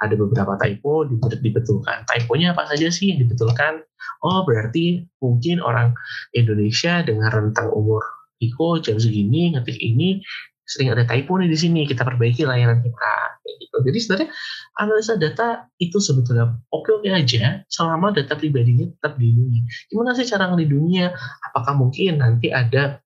Ada 0.05 0.15
beberapa 0.15 0.55
typo 0.61 1.09
dibetulkan. 1.09 2.05
Typonya 2.07 2.53
apa 2.53 2.69
saja 2.69 2.93
sih 2.93 3.11
yang 3.11 3.25
dibetulkan? 3.25 3.83
Oh 4.23 4.45
berarti 4.45 5.09
mungkin 5.19 5.59
orang 5.65 5.97
Indonesia 6.37 7.01
dengan 7.03 7.33
rentang 7.33 7.73
umur 7.73 8.05
Riko 8.37 8.77
jam 8.85 9.01
segini 9.01 9.57
ngetik 9.57 9.81
ini 9.81 10.21
sering 10.67 10.91
ada 10.91 11.07
typo 11.07 11.39
nih 11.39 11.47
di 11.47 11.59
sini 11.59 11.81
kita 11.87 12.03
perbaiki 12.03 12.43
layanan 12.43 12.83
kita 12.83 13.15
gitu. 13.63 13.77
Jadi 13.87 13.99
sebenarnya 14.03 14.29
analisa 14.83 15.15
data 15.15 15.49
itu 15.79 15.99
sebetulnya 16.03 16.59
oke-oke 16.75 17.09
aja 17.09 17.63
selama 17.71 18.13
data 18.13 18.35
pribadinya 18.35 18.91
tetap 18.99 19.17
dilindungi. 19.17 19.67
Gimana 19.89 20.13
sih 20.19 20.27
cara 20.27 20.51
ngelindunginya? 20.51 21.15
Apakah 21.53 21.79
mungkin 21.79 22.19
nanti 22.21 22.51
ada 22.51 22.99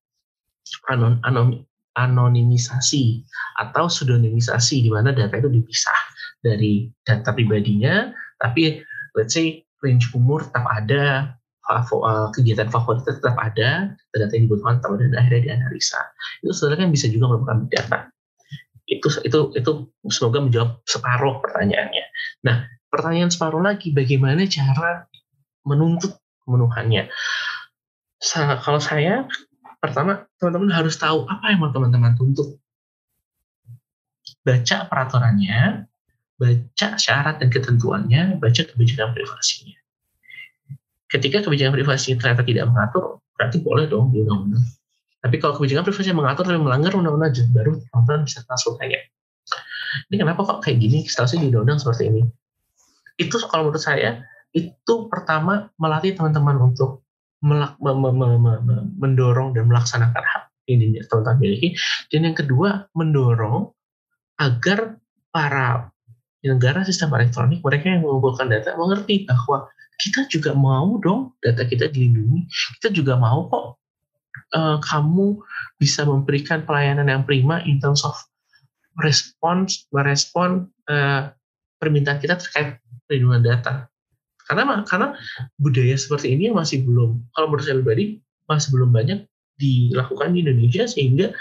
anon, 0.89 1.19
anon, 1.25 1.61
anonimisasi 1.99 3.27
atau 3.59 3.91
pseudonimisasi 3.91 4.87
di 4.87 4.89
mana 4.89 5.11
data 5.11 5.35
itu 5.35 5.51
dipisah 5.51 5.99
dari 6.39 6.87
data 7.03 7.35
pribadinya, 7.35 8.09
tapi 8.39 8.79
let's 9.13 9.35
say 9.35 9.61
range 9.83 10.09
umur 10.15 10.45
tetap 10.47 10.65
ada, 10.71 11.35
kegiatan 12.35 12.67
favorit 12.67 13.03
tetap 13.07 13.35
ada, 13.39 13.95
data 14.11 14.33
yang 14.35 14.45
dibutuhkan 14.47 14.79
tetap 14.79 14.91
ada, 14.97 15.03
dan 15.07 15.17
akhirnya 15.19 15.41
dianalisa. 15.51 16.01
Itu 16.43 16.51
sebenarnya 16.55 16.79
kan 16.87 16.89
bisa 16.91 17.05
juga 17.07 17.25
merupakan 17.31 17.59
data. 17.71 17.99
Itu 18.87 19.07
itu 19.23 19.39
itu 19.55 19.71
semoga 20.11 20.39
menjawab 20.43 20.83
separuh 20.83 21.39
pertanyaannya. 21.43 22.05
Nah, 22.43 22.67
pertanyaan 22.91 23.31
separuh 23.31 23.63
lagi, 23.63 23.95
bagaimana 23.95 24.43
cara 24.47 25.07
menuntut 25.63 26.15
pemenuhannya? 26.43 27.07
Kalau 28.61 28.79
saya, 28.83 29.25
pertama 29.81 30.29
teman-teman 30.37 30.69
harus 30.71 30.95
tahu 30.99 31.25
apa 31.25 31.51
yang 31.51 31.59
mau 31.63 31.71
teman-teman 31.73 32.13
tuntut. 32.13 32.59
Baca 34.41 34.89
peraturannya, 34.89 35.85
baca 36.37 36.87
syarat 36.97 37.41
dan 37.41 37.49
ketentuannya, 37.49 38.41
baca 38.41 38.61
kebijakan 38.65 39.13
privasinya 39.13 39.80
ketika 41.11 41.43
kebijakan 41.43 41.75
privasi 41.75 42.15
ternyata 42.15 42.41
tidak 42.47 42.71
mengatur, 42.71 43.19
berarti 43.35 43.59
boleh 43.59 43.85
dong 43.91 44.15
di 44.15 44.23
undang-undang. 44.23 44.63
Tapi 45.21 45.35
kalau 45.37 45.53
kebijakan 45.59 45.83
privasi 45.85 46.09
mengatur 46.15 46.43
tapi 46.47 46.57
melanggar 46.57 46.95
undang-undang, 46.95 47.35
baru 47.51 47.77
teman 47.91 48.23
bisa 48.25 48.41
transfer 48.47 48.79
kayak 48.79 49.11
ini 50.07 50.15
kenapa 50.23 50.47
kok 50.47 50.63
kayak 50.63 50.79
gini 50.79 51.03
seharusnya 51.03 51.43
di 51.43 51.47
undang-undang 51.51 51.79
seperti 51.83 52.03
ini. 52.07 52.21
Itu 53.19 53.37
kalau 53.51 53.69
menurut 53.69 53.83
saya, 53.83 54.23
itu 54.55 55.11
pertama 55.11 55.67
melatih 55.75 56.15
teman-teman 56.15 56.71
untuk 56.71 57.03
melak, 57.43 57.75
me, 57.83 57.91
me, 57.91 58.09
me, 58.15 58.27
me, 58.39 58.53
me, 58.63 58.75
mendorong 58.97 59.51
dan 59.51 59.67
melaksanakan 59.67 60.23
hak 60.23 60.43
ini 60.71 60.95
teman-teman 61.11 61.37
miliki. 61.43 61.75
Dan 62.07 62.31
yang 62.31 62.37
kedua, 62.39 62.87
mendorong 62.95 63.67
agar 64.39 64.95
para 65.29 65.91
negara 66.41 66.81
sistem 66.81 67.13
elektronik 67.13 67.61
mereka 67.61 67.93
yang 67.93 68.01
mengumpulkan 68.01 68.49
data 68.49 68.73
mengerti 68.73 69.29
bahwa 69.29 69.69
kita 69.99 70.29
juga 70.31 70.55
mau 70.55 70.97
dong 71.01 71.35
data 71.43 71.65
kita 71.67 71.91
dilindungi. 71.91 72.47
Kita 72.79 72.93
juga 72.93 73.17
mau 73.19 73.47
kok 73.49 73.65
uh, 74.55 74.77
kamu 74.81 75.39
bisa 75.77 76.07
memberikan 76.07 76.63
pelayanan 76.63 77.07
yang 77.09 77.23
prima 77.23 77.61
in 77.67 77.77
terms 77.81 78.03
of 78.05 78.15
respons, 78.99 79.87
merespon 79.95 80.67
uh, 80.91 81.31
permintaan 81.79 82.19
kita 82.19 82.37
terkait 82.37 82.77
perlindungan 83.07 83.43
data. 83.43 83.87
Karena 84.45 84.83
karena 84.83 85.15
budaya 85.61 85.95
seperti 85.95 86.35
ini 86.35 86.51
masih 86.51 86.83
belum, 86.83 87.23
kalau 87.37 87.47
menurut 87.47 87.63
saya 87.63 87.79
pribadi 87.79 88.19
masih 88.51 88.69
belum 88.75 88.89
banyak 88.91 89.19
dilakukan 89.55 90.35
di 90.35 90.43
Indonesia 90.43 90.83
sehingga 90.89 91.31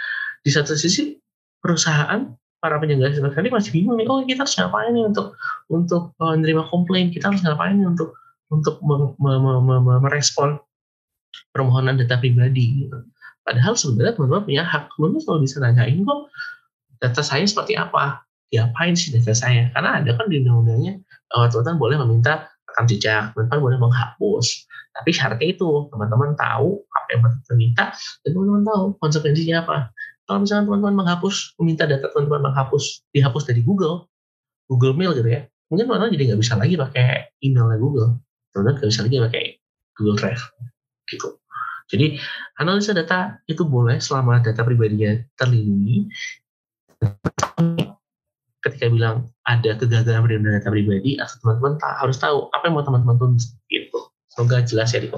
di 0.46 0.50
satu 0.52 0.78
sisi 0.78 1.18
perusahaan 1.58 2.30
para 2.60 2.76
penyelenggara 2.76 3.16
investasi 3.18 3.50
masih 3.50 3.70
bingung 3.72 3.96
nih, 3.96 4.06
oh 4.06 4.20
kita 4.22 4.44
harus 4.44 4.54
ngapain 4.60 4.92
nih 4.92 5.04
untuk 5.08 5.26
untuk 5.72 6.02
menerima 6.20 6.62
komplain, 6.68 7.08
kita 7.08 7.32
harus 7.32 7.40
ngapain 7.40 7.74
nih 7.80 7.88
untuk 7.88 8.14
untuk 8.50 8.82
merespon 10.02 10.58
permohonan 11.54 11.96
data 11.98 12.18
pribadi 12.18 12.84
gitu. 12.86 12.98
Padahal 13.46 13.78
sebenarnya 13.78 14.18
teman-teman 14.18 14.44
punya 14.44 14.62
hak, 14.66 14.90
teman-teman 14.94 15.22
selalu 15.22 15.40
bisa 15.46 15.56
nanyain 15.62 16.02
kok 16.02 16.20
data 17.00 17.22
saya 17.24 17.46
seperti 17.46 17.78
apa, 17.78 18.20
diapain 18.50 18.98
sih 18.98 19.14
data 19.14 19.32
saya? 19.32 19.70
Karena 19.72 20.02
ada 20.02 20.10
kan 20.18 20.26
di 20.28 20.42
undang-undangnya 20.42 21.00
teman-teman 21.30 21.78
boleh 21.78 21.96
meminta 22.02 22.50
rekam 22.68 22.84
jejak, 22.90 23.32
teman-teman 23.32 23.60
boleh 23.62 23.78
menghapus. 23.78 24.66
Tapi 24.90 25.10
syaratnya 25.14 25.54
itu 25.54 25.86
teman-teman 25.94 26.34
tahu 26.34 26.82
apa 26.90 27.06
yang 27.14 27.20
teman-teman 27.22 27.56
minta 27.56 27.84
dan 28.26 28.30
teman-teman 28.34 28.62
tahu 28.66 28.82
konsekuensinya 28.98 29.56
apa 29.62 29.94
kalau 30.30 30.46
misalnya 30.46 30.70
teman-teman 30.70 30.94
menghapus, 31.02 31.58
meminta 31.58 31.90
data 31.90 32.06
teman-teman 32.14 32.54
menghapus, 32.54 33.02
dihapus 33.10 33.50
dari 33.50 33.66
Google, 33.66 34.06
Google 34.70 34.94
Mail 34.94 35.10
gitu 35.18 35.26
ya, 35.26 35.42
mungkin 35.66 35.90
teman-teman 35.90 36.14
jadi 36.14 36.24
nggak 36.30 36.40
bisa 36.46 36.54
lagi 36.54 36.78
pakai 36.78 37.34
emailnya 37.42 37.82
Google, 37.82 38.22
teman-teman 38.50 38.78
nggak 38.80 38.90
bisa 38.90 39.02
lagi 39.06 39.16
pakai 39.22 39.44
Google 39.98 40.18
Drive, 40.18 40.42
gitu. 41.10 41.38
Jadi 41.90 42.22
analisa 42.62 42.94
data 42.94 43.42
itu 43.50 43.66
boleh 43.66 43.98
selama 43.98 44.38
data 44.38 44.62
pribadinya 44.62 45.18
terlindungi. 45.34 46.06
Ketika 48.60 48.92
bilang 48.92 49.26
ada 49.48 49.74
kegagalan 49.74 50.22
perlindungan 50.22 50.60
data 50.60 50.70
pribadi, 50.70 51.18
atau 51.18 51.34
teman-teman 51.42 51.80
harus 51.80 52.16
tahu 52.20 52.46
apa 52.52 52.68
yang 52.68 52.74
mau 52.78 52.84
teman-teman 52.86 53.16
tulis. 53.18 53.56
Gitu. 53.66 53.98
Semoga 54.30 54.62
jelas 54.62 54.94
ya 54.94 55.02
di 55.02 55.10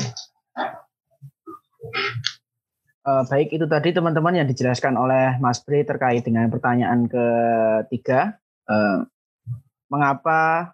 Uh, 3.03 3.27
baik 3.27 3.51
itu 3.51 3.67
tadi 3.67 3.91
teman-teman 3.91 4.39
yang 4.39 4.47
dijelaskan 4.47 4.95
oleh 4.95 5.35
Mas 5.43 5.59
Bre 5.67 5.83
terkait 5.83 6.23
dengan 6.23 6.47
pertanyaan 6.47 7.11
ketiga, 7.11 8.39
uh, 8.71 9.03
mengapa 9.91 10.71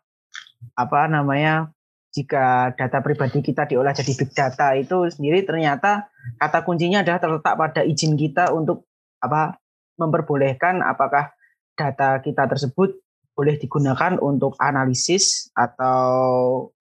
apa 0.76 1.00
namanya 1.08 1.72
jika 2.08 2.72
data 2.72 2.98
pribadi 3.04 3.44
kita 3.44 3.68
diolah 3.68 3.92
jadi 3.92 4.12
big 4.16 4.32
data 4.32 4.72
itu 4.74 5.12
sendiri 5.12 5.44
ternyata 5.44 6.08
kata 6.40 6.64
kuncinya 6.64 7.04
adalah 7.04 7.20
terletak 7.20 7.54
pada 7.54 7.80
izin 7.84 8.16
kita 8.16 8.50
untuk 8.52 8.88
apa 9.20 9.60
memperbolehkan 10.00 10.80
apakah 10.80 11.30
data 11.76 12.18
kita 12.24 12.48
tersebut 12.48 12.96
boleh 13.36 13.54
digunakan 13.54 14.18
untuk 14.18 14.58
analisis 14.58 15.46
atau 15.54 16.72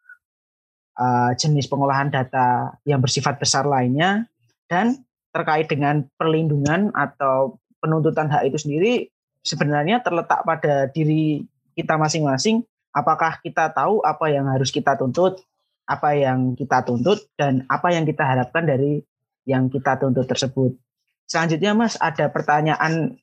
uh, 0.98 1.32
jenis 1.38 1.70
pengolahan 1.70 2.10
data 2.10 2.74
yang 2.88 2.98
bersifat 2.98 3.38
besar 3.38 3.70
lainnya 3.70 4.26
dan 4.66 5.06
terkait 5.30 5.70
dengan 5.70 6.02
perlindungan 6.18 6.90
atau 6.98 7.62
penuntutan 7.78 8.26
hak 8.26 8.50
itu 8.50 8.58
sendiri 8.58 8.94
sebenarnya 9.46 10.02
terletak 10.02 10.42
pada 10.42 10.90
diri 10.90 11.46
kita 11.78 11.94
masing-masing. 11.94 12.66
Apakah 12.98 13.38
kita 13.46 13.70
tahu 13.70 14.02
apa 14.02 14.34
yang 14.34 14.50
harus 14.50 14.74
kita 14.74 14.98
tuntut, 14.98 15.38
apa 15.86 16.18
yang 16.18 16.58
kita 16.58 16.82
tuntut, 16.82 17.30
dan 17.38 17.62
apa 17.70 17.94
yang 17.94 18.10
kita 18.10 18.26
harapkan 18.26 18.66
dari 18.66 19.06
yang 19.46 19.70
kita 19.70 20.02
tuntut 20.02 20.26
tersebut. 20.26 20.74
Selanjutnya, 21.30 21.78
Mas, 21.78 21.94
ada 22.02 22.26
pertanyaan 22.34 23.14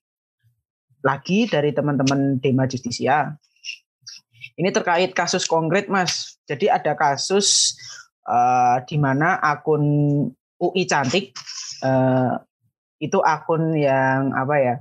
lagi 1.02 1.50
dari 1.50 1.74
teman-teman 1.74 2.38
Dema 2.38 2.70
Justisia. 2.70 3.34
Ini 4.54 4.70
terkait 4.70 5.10
kasus 5.10 5.50
konkret, 5.50 5.90
Mas. 5.90 6.38
Jadi 6.46 6.70
ada 6.70 6.94
kasus 6.94 7.74
uh, 8.30 8.78
di 8.86 8.96
mana 8.96 9.36
akun 9.42 9.84
UI 10.60 10.84
Cantik 10.86 11.34
uh, 11.82 12.38
itu 13.02 13.18
akun 13.20 13.76
yang 13.76 14.32
apa 14.32 14.54
ya 14.56 14.74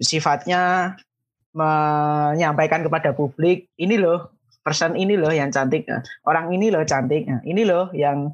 sifatnya 0.00 0.94
menyampaikan 1.52 2.80
kepada 2.84 3.12
publik 3.12 3.68
ini 3.76 4.00
loh 4.00 4.32
person 4.64 4.96
ini 4.96 5.20
loh 5.20 5.28
yang 5.28 5.52
cantik 5.52 5.84
orang 6.24 6.48
ini 6.54 6.72
loh 6.72 6.84
cantik 6.88 7.28
ini 7.44 7.62
loh 7.66 7.92
yang 7.92 8.32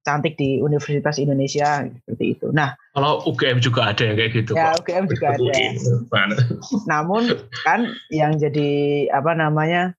cantik 0.00 0.36
di 0.40 0.56
Universitas 0.64 1.20
Indonesia 1.20 1.84
seperti 1.84 2.24
itu. 2.32 2.48
Nah, 2.56 2.72
kalau 2.96 3.20
UGM 3.28 3.60
juga 3.60 3.92
ada 3.92 4.08
yang 4.08 4.16
kayak 4.16 4.32
gitu. 4.32 4.56
Ya, 4.56 4.72
Pak. 4.72 4.88
UGM 4.88 5.04
juga 5.12 5.26
ada. 5.36 6.36
Namun 6.88 7.22
kan 7.68 7.84
yang 8.08 8.40
jadi 8.40 8.70
apa 9.12 9.36
namanya 9.36 9.92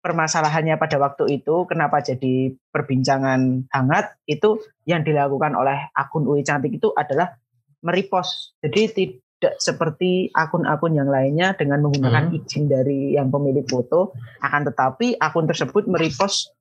permasalahannya 0.00 0.78
pada 0.78 0.96
waktu 0.96 1.42
itu 1.42 1.66
kenapa 1.66 2.00
jadi 2.00 2.54
perbincangan 2.70 3.66
hangat 3.74 4.14
itu 4.30 4.62
yang 4.86 5.02
dilakukan 5.02 5.58
oleh 5.58 5.90
akun 5.92 6.24
UI 6.24 6.46
Cantik 6.46 6.78
itu 6.78 6.94
adalah 6.94 7.34
merepost. 7.82 8.54
Jadi 8.62 9.18
tidak 9.40 9.56
seperti 9.56 10.28
akun-akun 10.36 10.92
yang 10.92 11.08
lainnya 11.08 11.56
dengan 11.56 11.80
menggunakan 11.80 12.28
hmm. 12.28 12.36
izin 12.44 12.68
dari 12.68 13.16
yang 13.16 13.32
pemilik 13.32 13.64
foto, 13.64 14.12
akan 14.44 14.68
tetapi 14.68 15.16
akun 15.16 15.48
tersebut 15.48 15.88
merepost 15.88 16.52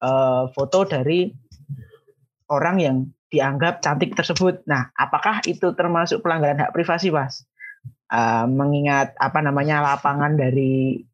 uh, 0.00 0.48
foto 0.56 0.88
dari 0.88 1.28
orang 2.48 2.76
yang 2.80 2.96
dianggap 3.28 3.84
cantik 3.84 4.16
tersebut. 4.16 4.64
Nah, 4.64 4.88
apakah 4.96 5.44
itu 5.44 5.76
termasuk 5.76 6.24
pelanggaran 6.24 6.56
hak 6.56 6.72
privasi, 6.72 7.12
Mas? 7.12 7.44
Uh, 8.08 8.48
mengingat 8.48 9.12
apa 9.20 9.44
namanya 9.44 9.84
lapangan 9.84 10.32
dari 10.32 11.04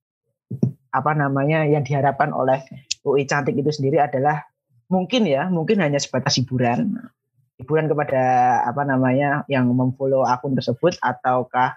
apa 0.95 1.12
namanya 1.19 1.66
yang 1.66 1.82
diharapkan 1.82 2.31
oleh 2.31 2.62
UI 3.03 3.27
cantik 3.27 3.59
itu 3.59 3.70
sendiri 3.70 4.03
adalah 4.03 4.47
mungkin 4.90 5.28
ya 5.28 5.47
mungkin 5.53 5.78
hanya 5.78 6.01
sebatas 6.01 6.40
hiburan 6.40 6.97
hiburan 7.59 7.91
kepada 7.91 8.23
apa 8.63 8.83
namanya 8.87 9.43
yang 9.51 9.67
memfollow 9.67 10.23
akun 10.23 10.55
tersebut 10.55 10.95
ataukah 11.03 11.75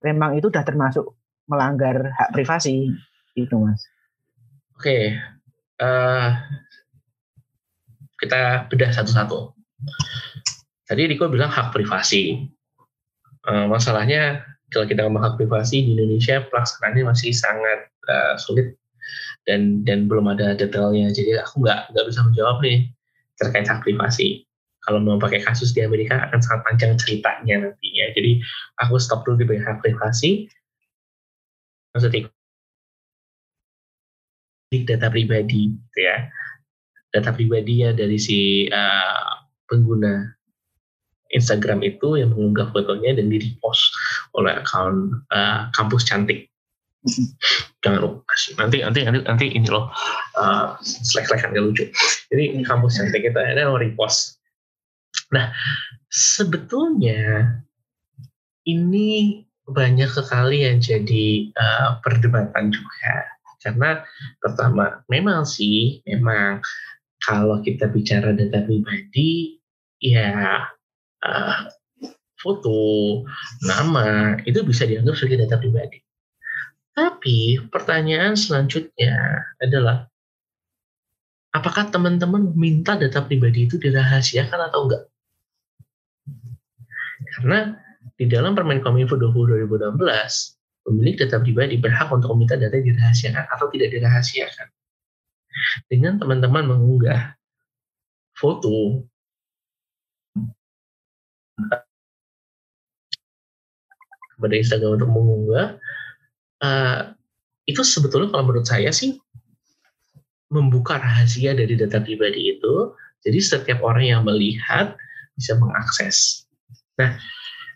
memang 0.00 0.40
itu 0.40 0.48
sudah 0.48 0.64
termasuk 0.64 1.04
melanggar 1.44 2.12
hak 2.16 2.32
privasi? 2.32 2.88
Itu 3.36 3.60
mas. 3.60 3.84
Oke 4.74 4.82
okay. 4.82 5.02
uh, 5.84 5.84
eh, 5.84 6.28
kita 8.18 8.66
bedah 8.72 8.90
satu-satu. 8.90 9.52
Tadi 10.88 11.02
Riko 11.12 11.28
bilang 11.28 11.52
hak 11.52 11.76
privasi. 11.76 12.48
Uh, 13.44 13.68
masalahnya 13.68 14.42
kalau 14.72 14.88
kita 14.88 15.04
ngomong 15.04 15.22
hak 15.22 15.36
privasi 15.36 15.84
di 15.84 15.92
Indonesia 15.92 16.40
pelaksanaannya 16.48 17.04
masih 17.04 17.36
sangat 17.36 17.92
uh, 18.08 18.34
sulit 18.40 18.74
dan 19.44 19.84
dan 19.84 20.08
belum 20.08 20.24
ada 20.32 20.56
detailnya. 20.56 21.12
Jadi 21.12 21.36
aku 21.36 21.60
nggak 21.60 21.92
nggak 21.92 22.06
bisa 22.08 22.20
menjawab 22.24 22.64
nih 22.64 22.88
terkait 23.38 23.68
hak 23.68 23.84
privasi 23.84 24.47
kalau 24.88 25.04
mau 25.04 25.20
pakai 25.20 25.44
kasus 25.44 25.76
di 25.76 25.84
Amerika 25.84 26.16
akan 26.24 26.40
sangat 26.40 26.64
panjang 26.64 26.92
ceritanya 26.96 27.68
nantinya. 27.68 28.06
Jadi 28.16 28.40
aku 28.80 28.96
stop 28.96 29.28
dulu 29.28 29.44
di 29.44 29.44
bagian 29.44 29.68
hak 29.68 29.84
privasi. 29.84 30.48
Maksudnya 31.92 32.32
data 34.88 35.12
pribadi 35.12 35.76
gitu 35.76 36.00
ya. 36.00 36.24
Data 37.12 37.36
pribadi 37.36 37.84
ya 37.84 37.92
dari 37.92 38.16
si 38.16 38.64
uh, 38.72 39.44
pengguna 39.68 40.24
Instagram 41.36 41.84
itu 41.84 42.16
yang 42.16 42.32
mengunggah 42.32 42.72
fotonya 42.72 43.20
dan 43.20 43.28
di 43.28 43.44
repost 43.44 43.92
oleh 44.40 44.56
akun 44.56 45.20
uh, 45.28 45.68
kampus 45.76 46.08
cantik. 46.08 46.48
Jangan 47.84 48.00
lupa 48.00 48.24
nanti 48.56 48.80
nanti 48.80 49.04
nanti 49.04 49.20
nanti 49.22 49.46
ini 49.52 49.68
loh 49.68 49.92
uh, 50.40 50.80
slack 50.80 51.28
slack 51.28 51.44
kan 51.44 51.52
gak 51.52 51.60
lucu. 51.60 51.84
Jadi 52.32 52.64
kampus 52.64 52.96
cantik 52.96 53.28
kita 53.28 53.36
ini 53.36 53.68
mau 53.68 53.76
repost 53.76 54.37
nah 55.28 55.52
sebetulnya 56.08 57.52
ini 58.64 59.42
banyak 59.68 60.08
sekali 60.08 60.64
yang 60.64 60.80
jadi 60.80 61.52
uh, 61.52 62.00
perdebatan 62.00 62.72
juga 62.72 63.28
karena 63.60 64.00
pertama 64.40 65.04
memang 65.12 65.44
sih 65.44 66.00
memang 66.08 66.64
kalau 67.20 67.60
kita 67.60 67.90
bicara 67.92 68.32
data 68.32 68.64
pribadi 68.64 69.60
ya 70.00 70.64
uh, 71.26 71.58
foto, 72.38 73.22
nama 73.66 74.38
itu 74.46 74.62
bisa 74.62 74.86
dianggap 74.86 75.18
sebagai 75.18 75.46
data 75.46 75.56
pribadi. 75.58 75.98
Tapi 76.94 77.62
pertanyaan 77.70 78.34
selanjutnya 78.34 79.42
adalah 79.62 80.06
apakah 81.54 81.90
teman-teman 81.90 82.54
minta 82.54 82.98
data 82.98 83.22
pribadi 83.22 83.70
itu 83.70 83.78
dirahasiakan 83.78 84.70
atau 84.70 84.86
enggak? 84.86 85.02
Karena 87.38 87.78
di 88.18 88.26
dalam 88.26 88.58
Permen 88.58 88.82
Kominfo 88.82 89.14
20 89.14 89.70
2016, 89.70 89.94
pemilik 90.82 91.14
data 91.14 91.38
pribadi 91.38 91.78
berhak 91.78 92.10
untuk 92.10 92.34
meminta 92.34 92.58
data 92.58 92.74
dirahasiakan 92.74 93.46
atau 93.54 93.70
tidak 93.70 93.94
dirahasiakan. 93.94 94.66
Dengan 95.86 96.18
teman-teman 96.18 96.66
mengunggah 96.66 97.38
foto, 98.34 99.06
kepada 104.38 104.54
Instagram 104.54 105.02
untuk 105.02 105.10
mengunggah 105.10 105.66
uh, 106.62 107.00
itu 107.66 107.82
sebetulnya 107.82 108.30
kalau 108.30 108.46
menurut 108.46 108.66
saya 108.70 108.94
sih 108.94 109.18
membuka 110.48 110.96
rahasia 110.96 111.52
dari 111.52 111.74
data 111.74 112.00
pribadi 112.00 112.56
itu. 112.56 112.94
Jadi 113.26 113.38
setiap 113.42 113.82
orang 113.82 114.06
yang 114.06 114.22
melihat 114.22 114.94
bisa 115.34 115.58
mengakses. 115.58 116.47
Nah, 116.98 117.14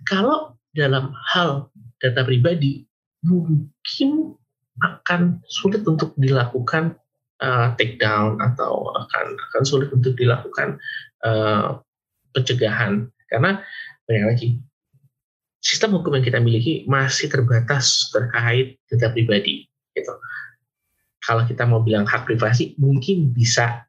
kalau 0.05 0.59
dalam 0.75 1.15
hal 1.33 1.71
data 2.03 2.27
pribadi 2.27 2.83
mungkin 3.23 4.35
akan 4.83 5.39
sulit 5.47 5.87
untuk 5.87 6.17
dilakukan 6.19 6.99
uh, 7.39 7.77
take 7.79 8.03
down 8.03 8.43
atau 8.43 8.91
akan 8.99 9.27
akan 9.51 9.63
sulit 9.63 9.93
untuk 9.95 10.19
dilakukan 10.19 10.81
uh, 11.23 11.79
pencegahan 12.35 13.07
karena 13.31 13.63
banyak 14.09 14.27
lagi 14.27 14.49
sistem 15.63 15.95
hukum 15.95 16.19
yang 16.19 16.27
kita 16.27 16.43
miliki 16.43 16.83
masih 16.91 17.31
terbatas 17.31 18.11
terkait 18.11 18.83
data 18.91 19.15
pribadi 19.15 19.71
gitu. 19.95 20.13
Kalau 21.23 21.47
kita 21.47 21.63
mau 21.71 21.79
bilang 21.79 22.03
hak 22.03 22.27
privasi 22.27 22.75
mungkin 22.83 23.31
bisa 23.31 23.87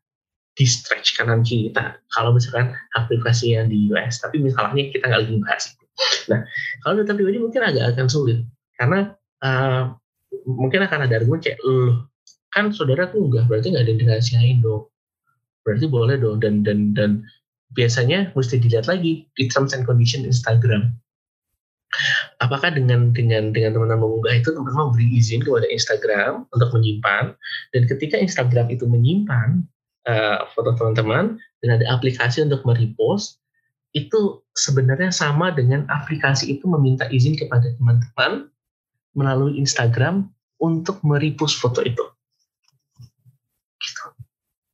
di 0.54 0.66
stretch 0.70 1.18
kanan 1.18 1.42
kita 1.42 1.98
kalau 2.14 2.34
misalkan 2.38 2.78
hak 2.94 3.10
privasi 3.10 3.58
yang 3.58 3.70
di 3.74 3.90
US 3.90 4.22
tapi 4.22 4.38
misalnya 4.38 4.90
kita 4.94 5.10
nggak 5.10 5.22
lagi 5.26 5.36
bahas 5.42 5.64
itu. 5.74 5.86
Nah 6.30 6.40
kalau 6.86 6.94
data 7.02 7.14
pribadi 7.18 7.38
mungkin 7.42 7.62
agak 7.66 7.98
akan 7.98 8.08
sulit 8.10 8.46
karena 8.78 9.18
uh, 9.42 9.94
mungkin 10.46 10.86
akan 10.86 11.10
ada 11.10 11.14
argumen 11.18 11.42
kayak 11.42 11.58
loh 11.66 12.06
kan 12.54 12.70
saudara 12.70 13.10
tuh 13.10 13.26
enggak 13.26 13.50
berarti 13.50 13.74
nggak 13.74 13.86
dirahasiain 13.90 14.62
dong. 14.62 14.86
Berarti 15.66 15.86
boleh 15.90 16.22
dong 16.22 16.38
dan 16.38 16.62
dan 16.62 16.94
dan 16.94 17.26
biasanya 17.74 18.30
mesti 18.38 18.62
dilihat 18.62 18.86
lagi 18.86 19.26
di 19.34 19.44
terms 19.50 19.74
and 19.74 19.90
condition 19.90 20.22
Instagram. 20.22 20.94
Apakah 22.42 22.74
dengan 22.74 23.14
dengan 23.14 23.54
dengan 23.54 23.78
teman-teman 23.78 24.02
mengunggah 24.02 24.34
itu 24.38 24.50
teman-teman 24.54 24.94
beri 24.94 25.08
izin 25.18 25.42
kepada 25.46 25.66
Instagram 25.70 26.46
untuk 26.50 26.70
menyimpan 26.74 27.34
dan 27.74 27.82
ketika 27.86 28.18
Instagram 28.18 28.70
itu 28.74 28.86
menyimpan 28.90 29.62
uh, 30.10 30.48
foto 30.52 30.76
teman-teman 30.76 31.40
dan 31.64 31.70
ada 31.80 31.86
aplikasi 31.92 32.44
untuk 32.44 32.64
merepost 32.68 33.40
itu 33.94 34.42
sebenarnya 34.58 35.14
sama 35.14 35.54
dengan 35.54 35.86
aplikasi 35.86 36.58
itu 36.58 36.66
meminta 36.66 37.06
izin 37.14 37.38
kepada 37.38 37.70
teman-teman 37.78 38.50
melalui 39.14 39.62
Instagram 39.62 40.34
untuk 40.58 40.98
merepost 41.06 41.62
foto 41.62 41.86
itu. 41.86 42.02
Gitu. 43.78 44.04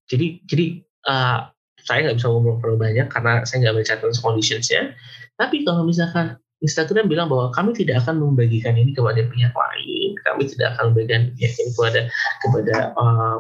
Jadi 0.10 0.28
jadi 0.48 0.66
uh, 1.12 1.52
saya 1.84 2.00
nggak 2.08 2.18
bisa 2.22 2.28
ngomong 2.32 2.64
terlalu 2.64 2.80
banyak 2.80 3.08
karena 3.12 3.44
saya 3.44 3.68
nggak 3.68 3.84
baca 3.84 3.94
terms 4.00 4.24
conditionsnya. 4.24 4.96
Tapi 5.36 5.68
kalau 5.68 5.84
misalkan 5.84 6.40
Instagram 6.60 7.08
bilang 7.08 7.28
bahwa 7.32 7.52
kami 7.56 7.72
tidak 7.72 8.04
akan 8.04 8.20
membagikan 8.20 8.76
ini 8.76 8.92
kepada 8.92 9.24
pihak 9.24 9.56
lain, 9.56 10.10
kami 10.28 10.44
tidak 10.48 10.76
akan 10.76 10.92
membagikan 10.92 11.32
ini 11.36 11.48
kepada 11.76 12.02
kepada 12.44 12.76
uh, 13.00 13.38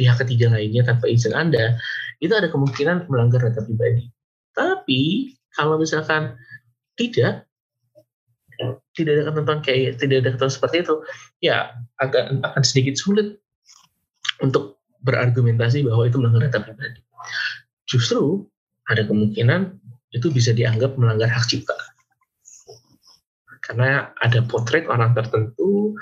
pihak 0.00 0.16
ketiga 0.24 0.48
lainnya 0.48 0.80
tanpa 0.88 1.12
izin 1.12 1.36
Anda, 1.36 1.76
itu 2.24 2.32
ada 2.32 2.48
kemungkinan 2.48 3.12
melanggar 3.12 3.44
data 3.44 3.60
pribadi. 3.60 4.08
Tapi 4.56 5.36
kalau 5.52 5.76
misalkan 5.76 6.40
tidak, 6.96 7.44
tidak 8.96 9.12
ada 9.20 9.24
ketentuan 9.28 9.60
kayak 9.60 10.00
tidak 10.00 10.16
ada 10.24 10.28
ketentuan 10.32 10.52
seperti 10.52 10.76
itu, 10.80 10.94
ya 11.44 11.76
agak 12.00 12.32
akan 12.40 12.62
sedikit 12.64 12.96
sulit 12.96 13.36
untuk 14.40 14.80
berargumentasi 15.04 15.84
bahwa 15.84 16.08
itu 16.08 16.16
melanggar 16.16 16.48
data 16.48 16.64
pribadi. 16.64 17.00
Justru 17.84 18.48
ada 18.88 19.04
kemungkinan 19.04 19.76
itu 20.16 20.32
bisa 20.32 20.56
dianggap 20.56 20.96
melanggar 20.96 21.28
hak 21.28 21.46
cipta 21.46 21.76
karena 23.70 24.10
ada 24.18 24.42
potret 24.50 24.82
orang 24.90 25.14
tertentu 25.14 25.94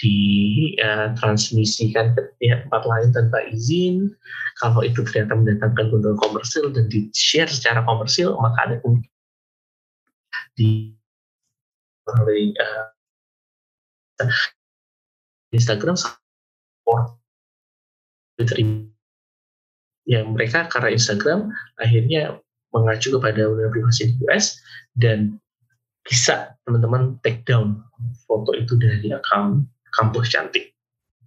ditransmisikan 0.00 2.16
ke 2.16 2.32
pihak 2.40 2.64
tempat 2.64 2.88
lain 2.88 3.12
tanpa 3.12 3.44
izin. 3.52 4.08
Kalau 4.64 4.80
itu 4.80 5.04
ternyata 5.04 5.36
mendatangkan 5.36 5.92
keuntungan 5.92 6.16
komersil 6.16 6.72
dan 6.72 6.88
di-share 6.88 7.52
secara 7.52 7.84
komersil, 7.84 8.40
maka 8.40 8.72
ada 8.72 8.76
di 10.56 10.96
melalui 12.08 12.56
uh, 12.56 12.88
Instagram 15.52 16.00
support 16.00 17.20
Twitter 18.40 18.64
yang 20.08 20.32
mereka 20.32 20.72
karena 20.72 20.96
Instagram 20.96 21.52
akhirnya 21.76 22.40
mengacu 22.72 23.12
kepada 23.12 23.44
undang 23.44 23.76
privasi 23.76 24.08
di 24.08 24.16
US 24.24 24.56
dan 24.96 25.36
bisa 26.10 26.58
teman-teman 26.66 27.14
take 27.22 27.46
down 27.46 27.78
foto 28.26 28.50
itu 28.58 28.74
dari 28.74 29.14
akun 29.14 29.62
kampus 29.94 30.34
cantik. 30.34 30.74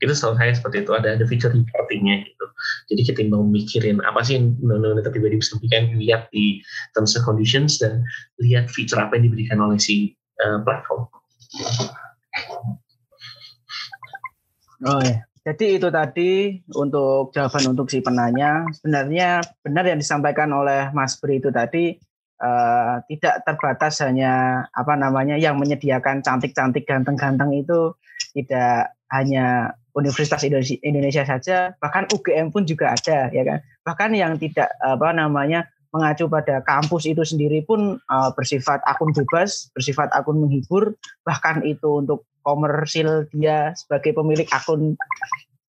Itu 0.03 0.11
setahu 0.11 0.35
saya 0.35 0.51
seperti 0.51 0.83
itu 0.83 0.91
ada 0.91 1.15
ada 1.15 1.23
fitur 1.23 1.55
reportingnya 1.55 2.27
gitu. 2.27 2.45
Jadi 2.91 3.01
ketimbang 3.07 3.47
mikirin 3.47 4.03
apa 4.03 4.19
sih 4.19 4.35
yang 4.35 4.59
undang-undang 4.59 4.99
data 4.99 5.15
pribadi 5.15 5.39
bisa 5.39 5.55
berikan 5.55 5.95
lihat 5.95 6.27
di 6.35 6.59
terms 6.91 7.15
and 7.15 7.23
conditions 7.23 7.79
dan 7.79 8.03
lihat 8.43 8.67
fitur 8.67 8.99
apa 8.99 9.15
yang 9.15 9.31
diberikan 9.31 9.63
oleh 9.63 9.79
si 9.79 10.11
uh, 10.43 10.59
platform. 10.67 11.07
Oh 14.83 14.99
ya 14.99 15.23
jadi 15.43 15.75
itu 15.75 15.91
tadi 15.91 16.31
untuk 16.71 17.35
jawaban 17.35 17.75
untuk 17.75 17.91
si 17.91 17.99
penanya. 17.99 18.63
Sebenarnya 18.79 19.43
benar 19.59 19.83
yang 19.83 19.99
disampaikan 19.99 20.47
oleh 20.55 20.87
Mas 20.95 21.19
Bri 21.19 21.43
itu 21.43 21.51
tadi 21.51 21.99
uh, 22.41 23.03
tidak 23.11 23.45
terbatas 23.45 24.01
hanya 24.01 24.65
apa 24.73 24.93
namanya 24.97 25.37
yang 25.37 25.59
menyediakan 25.59 26.25
cantik-cantik 26.25 26.87
ganteng-ganteng 26.87 27.53
itu 27.53 27.93
tidak 28.33 28.95
hanya 29.13 29.77
Universitas 29.93 30.41
Indonesia, 30.41 30.77
Indonesia 30.81 31.21
saja, 31.21 31.57
bahkan 31.77 32.09
UGM 32.09 32.49
pun 32.49 32.65
juga 32.65 32.97
ada 32.97 33.29
ya 33.29 33.43
kan. 33.45 33.59
Bahkan 33.85 34.09
yang 34.17 34.41
tidak 34.41 34.73
apa 34.81 35.13
namanya 35.13 35.69
mengacu 35.93 36.25
pada 36.25 36.65
kampus 36.65 37.05
itu 37.05 37.21
sendiri 37.21 37.61
pun 37.61 38.01
uh, 38.09 38.29
bersifat 38.33 38.81
akun 38.89 39.13
bebas, 39.13 39.69
bersifat 39.77 40.09
akun 40.17 40.41
menghibur, 40.41 40.97
bahkan 41.21 41.61
itu 41.61 42.01
untuk 42.01 42.25
komersil 42.41 43.29
dia 43.29 43.77
sebagai 43.77 44.17
pemilik 44.17 44.49
akun 44.49 44.97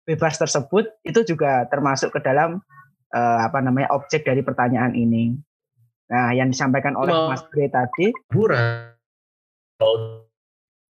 bebas 0.09 0.41
tersebut 0.41 0.89
itu 1.05 1.21
juga 1.29 1.69
termasuk 1.69 2.17
ke 2.17 2.21
dalam 2.25 2.65
uh, 3.13 3.39
apa 3.45 3.61
namanya 3.61 3.93
objek 3.93 4.25
dari 4.25 4.41
pertanyaan 4.41 4.97
ini. 4.97 5.37
Nah, 6.05 6.37
yang 6.37 6.53
disampaikan 6.53 6.95
oleh 7.01 7.13
Mas 7.13 7.41
Bre 7.49 7.73
tadi, 7.73 8.13
hiburan 8.29 8.95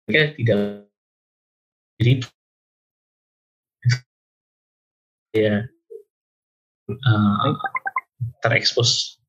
tidak 0.09 0.89
jadi 1.99 2.13
ya 5.37 5.55
uh, 6.89 7.53
terekspos 8.41 9.21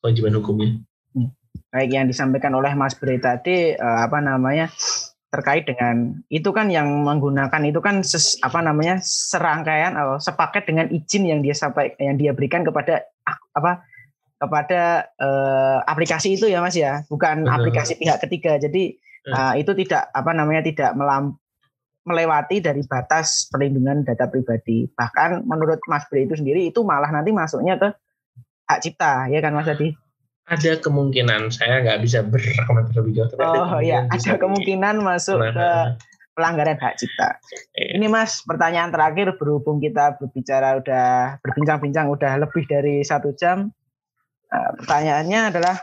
kewajiban 0.00 0.38
hukumnya. 0.38 0.78
Hmm. 1.16 1.34
Baik 1.74 1.90
yang 1.90 2.06
disampaikan 2.06 2.54
oleh 2.54 2.72
Mas 2.78 2.94
Bre 2.94 3.18
tadi 3.18 3.74
uh, 3.74 3.98
apa 4.06 4.22
namanya 4.22 4.70
terkait 5.30 5.62
dengan 5.62 6.18
itu 6.26 6.50
kan 6.50 6.66
yang 6.74 6.90
menggunakan 7.06 7.62
itu 7.62 7.78
kan 7.78 8.02
ses, 8.02 8.34
apa 8.42 8.58
namanya 8.66 8.98
serangkaian 8.98 9.94
atau 9.94 10.18
sepaket 10.18 10.66
dengan 10.66 10.90
izin 10.90 11.22
yang 11.22 11.40
dia 11.42 11.54
sampai 11.54 11.94
yang 12.02 12.18
dia 12.18 12.34
berikan 12.34 12.66
kepada 12.66 13.06
apa 13.54 13.86
kepada 14.40 15.12
uh, 15.20 15.84
aplikasi 15.84 16.40
itu 16.40 16.48
ya 16.48 16.64
Mas 16.64 16.72
ya, 16.72 17.04
bukan 17.12 17.44
Betul. 17.44 17.54
aplikasi 17.60 17.92
pihak 18.00 18.24
ketiga. 18.24 18.56
Jadi 18.56 18.96
uh, 19.28 19.52
itu 19.60 19.76
tidak 19.84 20.08
apa 20.16 20.32
namanya 20.32 20.64
tidak 20.64 20.96
melam, 20.96 21.36
melewati 22.08 22.64
dari 22.64 22.80
batas 22.88 23.52
perlindungan 23.52 24.00
data 24.08 24.24
pribadi. 24.32 24.88
Bahkan 24.88 25.44
menurut 25.44 25.84
Mas 25.84 26.08
Bri 26.08 26.24
itu 26.24 26.40
sendiri 26.40 26.72
itu 26.72 26.80
malah 26.80 27.12
nanti 27.12 27.36
masuknya 27.36 27.76
ke 27.76 27.88
hak 28.64 28.80
cipta, 28.80 29.28
ya 29.28 29.44
kan 29.44 29.52
Mas 29.52 29.68
Adi? 29.68 29.92
Ada 30.50 30.82
kemungkinan 30.82 31.52
saya 31.52 31.84
nggak 31.84 32.00
bisa 32.02 32.24
berkomentar 32.26 32.96
lebih 32.96 33.22
jauh. 33.22 33.38
oh 33.44 33.78
iya, 33.78 34.08
ada 34.10 34.34
kemungkinan 34.34 34.98
masuk 34.98 35.38
nah, 35.38 35.52
ke 35.54 35.68
pelanggaran 36.34 36.80
hak 36.80 36.96
cipta. 36.96 37.38
Ini 37.76 38.08
Mas, 38.08 38.42
pertanyaan 38.42 38.90
terakhir 38.90 39.36
berhubung 39.36 39.78
kita 39.78 40.16
berbicara 40.16 40.80
udah 40.80 41.38
berbincang-bincang 41.44 42.08
udah 42.08 42.32
lebih 42.40 42.64
dari 42.66 43.04
satu 43.04 43.36
jam. 43.36 43.70
Nah, 44.50 44.70
pertanyaannya 44.82 45.40
adalah 45.54 45.76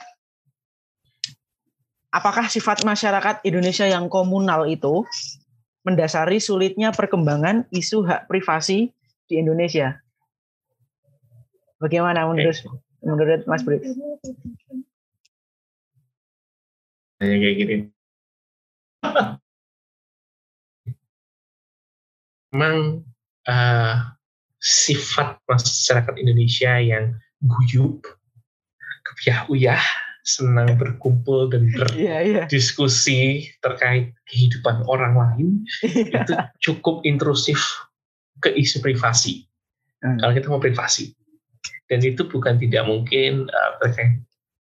apakah 2.12 2.52
sifat 2.52 2.84
masyarakat 2.84 3.48
Indonesia 3.48 3.88
yang 3.88 4.12
komunal 4.12 4.68
itu 4.68 5.08
mendasari 5.88 6.44
sulitnya 6.44 6.92
perkembangan 6.92 7.64
isu 7.72 8.04
hak 8.04 8.28
privasi 8.28 8.92
di 9.32 9.40
Indonesia? 9.40 10.04
Bagaimana 11.80 12.28
menurut 12.28 12.58
menurut 13.00 13.42
Mas 13.48 13.64
Bri? 13.64 13.80
kayak 17.18 17.56
gini. 17.56 17.76
Memang 22.52 23.06
uh, 23.48 23.96
sifat 24.58 25.38
masyarakat 25.46 26.14
Indonesia 26.18 26.74
yang 26.82 27.16
guyup 27.46 28.17
uyah-uyah 29.24 29.84
senang 30.28 30.76
berkumpul 30.76 31.48
dan 31.48 31.72
iya, 31.96 32.20
iya. 32.20 32.44
berdiskusi 32.44 33.12
yeah, 33.16 33.32
yeah. 33.48 33.60
terkait 33.64 34.06
kehidupan 34.28 34.84
orang 34.92 35.16
lain 35.16 35.48
itu 35.88 36.34
cukup 36.60 37.00
intrusif 37.08 37.64
ke 38.44 38.52
isu 38.52 38.84
privasi. 38.84 39.48
Hmm. 40.04 40.20
Kalau 40.20 40.32
kita 40.36 40.48
mau 40.52 40.62
privasi, 40.62 41.16
dan 41.88 42.04
itu 42.04 42.28
bukan 42.28 42.60
tidak 42.60 42.84
mungkin 42.86 43.48
uh, 43.48 43.72
terkait 43.82 44.20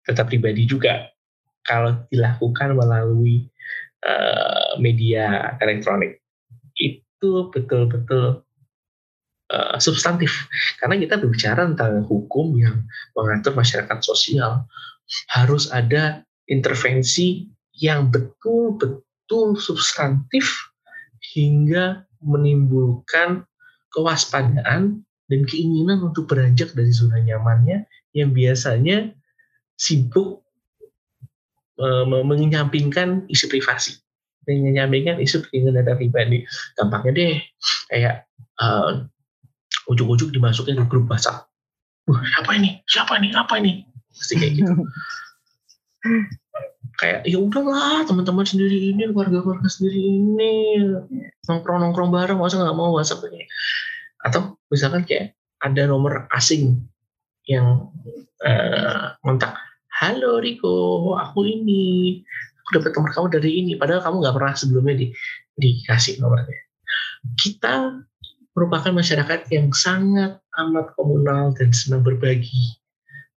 data 0.06 0.24
pribadi 0.24 0.64
juga 0.64 1.10
kalau 1.66 2.00
dilakukan 2.08 2.72
melalui 2.72 3.44
uh, 4.06 4.78
media 4.80 5.52
elektronik 5.60 6.22
itu 6.78 7.50
betul-betul 7.52 8.46
uh, 9.52 9.76
substantif. 9.80 10.48
Karena 10.80 10.96
kita 11.00 11.20
berbicara 11.20 11.64
tentang 11.68 12.04
hukum 12.04 12.56
yang 12.56 12.84
mengatur 13.16 13.56
masyarakat 13.56 13.98
sosial 14.04 14.68
harus 15.32 15.72
ada 15.72 16.22
intervensi 16.48 17.48
yang 17.76 18.12
betul-betul 18.12 19.56
substantif 19.56 20.72
hingga 21.34 22.04
menimbulkan 22.20 23.46
kewaspadaan 23.94 25.04
dan 25.28 25.40
keinginan 25.44 26.00
untuk 26.02 26.28
beranjak 26.28 26.72
dari 26.72 26.90
zona 26.92 27.20
nyamannya 27.20 27.84
yang 28.16 28.32
biasanya 28.32 29.12
sibuk 29.78 30.42
uh, 31.78 32.04
menyampingkan 32.04 33.28
isu 33.30 33.46
privasi. 33.48 34.00
Menyampingkan 34.48 35.20
isu 35.20 35.44
perlindungan 35.44 35.84
data 35.84 35.92
pribadi. 36.00 36.38
Gampangnya 36.74 37.12
deh 37.12 37.36
kayak 37.92 38.24
uh, 38.58 39.04
ujuk-ujuk 39.88 40.30
dimasukin 40.30 40.76
ke 40.76 40.84
grup 40.86 41.08
WhatsApp. 41.08 41.48
Wah, 42.08 42.20
siapa 42.24 42.50
ini? 42.56 42.80
Siapa 42.88 43.12
ini? 43.20 43.28
Apa 43.32 43.60
ini? 43.60 43.84
Pasti 44.12 44.34
kayak 44.36 44.52
gitu. 44.60 44.72
Kayak 46.98 47.30
ya 47.30 47.38
udahlah 47.38 48.02
teman-teman 48.10 48.42
sendiri 48.42 48.90
ini 48.90 49.06
keluarga-keluarga 49.14 49.70
sendiri 49.70 50.02
ini. 50.02 50.82
Nongkrong-nongkrong 51.46 52.10
bareng 52.10 52.42
masa 52.42 52.58
nggak 52.58 52.74
mau 52.74 52.90
WhatsApp 52.90 53.22
ini? 53.30 53.46
Atau 54.18 54.58
misalkan 54.66 55.06
kayak 55.06 55.38
ada 55.62 55.86
nomor 55.86 56.26
asing 56.34 56.82
yang 57.46 57.86
uh, 58.42 59.14
kontak 59.22 59.54
halo 59.98 60.42
Riko 60.42 61.14
aku 61.18 61.46
ini 61.46 62.18
aku 62.62 62.82
dapat 62.82 62.90
nomor 62.98 63.10
kamu 63.14 63.26
dari 63.30 63.50
ini. 63.62 63.72
Padahal 63.78 64.02
kamu 64.02 64.16
nggak 64.18 64.34
pernah 64.34 64.54
sebelumnya 64.58 64.94
di, 64.98 65.06
dikasih 65.54 66.18
nomornya. 66.18 66.58
Kita 67.38 67.94
merupakan 68.58 68.90
masyarakat 68.90 69.46
yang 69.54 69.70
sangat 69.70 70.42
amat 70.58 70.90
komunal 70.98 71.54
dan 71.54 71.70
senang 71.70 72.02
berbagi 72.02 72.74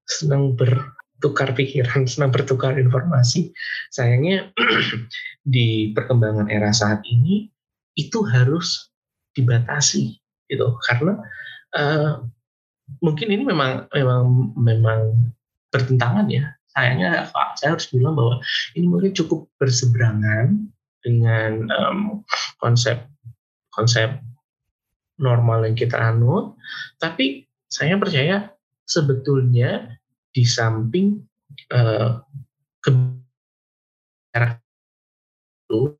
senang 0.10 0.57
bertukar 0.57 1.53
pikiran 1.53 2.10
senang 2.10 2.34
bertukar 2.34 2.73
informasi. 2.73 3.53
Sayangnya 3.93 4.49
di 5.53 5.93
perkembangan 5.93 6.49
era 6.49 6.73
saat 6.73 7.06
ini 7.06 7.53
itu 7.93 8.26
harus 8.26 8.89
dibatasi 9.38 10.18
gitu. 10.49 10.73
Karena 10.89 11.22
uh, 11.77 12.26
mungkin 13.06 13.30
ini 13.30 13.45
memang 13.45 13.85
memang 13.93 14.57
memang 14.57 15.02
bertentangan 15.69 16.26
ya. 16.34 16.49
Sayangnya 16.73 17.30
saya 17.61 17.77
harus 17.77 17.85
bilang 17.93 18.18
bahwa 18.18 18.41
ini 18.73 18.89
mungkin 18.89 19.14
cukup 19.14 19.45
berseberangan 19.61 20.65
dengan 21.06 21.69
um, 21.77 22.26
konsep 22.57 23.06
konsep 23.69 24.18
normal 25.22 25.69
yang 25.69 25.77
kita 25.77 25.95
anut 25.95 26.57
tapi 26.98 27.45
saya 27.72 27.95
percaya 27.95 28.52
sebetulnya 28.84 29.95
di 30.35 30.43
samping 30.43 31.23
uh, 31.72 32.19
itu 35.72 35.95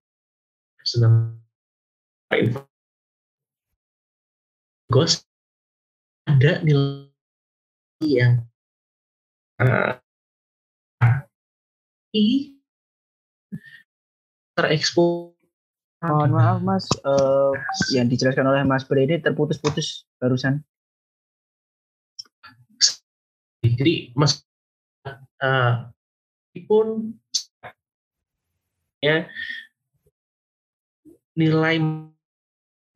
senang 0.84 1.40
ghost 4.92 5.24
ada 6.28 6.60
nilai 6.64 7.08
yang 8.04 8.44
uh, 9.62 9.96
terekspos 14.56 15.41
Mohon 16.02 16.32
maaf 16.34 16.60
Mas, 16.66 16.86
uh, 17.06 17.54
yang 17.94 18.10
dijelaskan 18.10 18.50
oleh 18.50 18.66
Mas 18.66 18.82
Brede 18.90 19.22
terputus-putus 19.22 20.10
barusan. 20.18 20.66
Jadi 23.62 24.10
Mas 24.18 24.42
uh, 25.46 25.94
pun 26.66 27.14
ya 28.98 29.30
nilai 31.38 31.78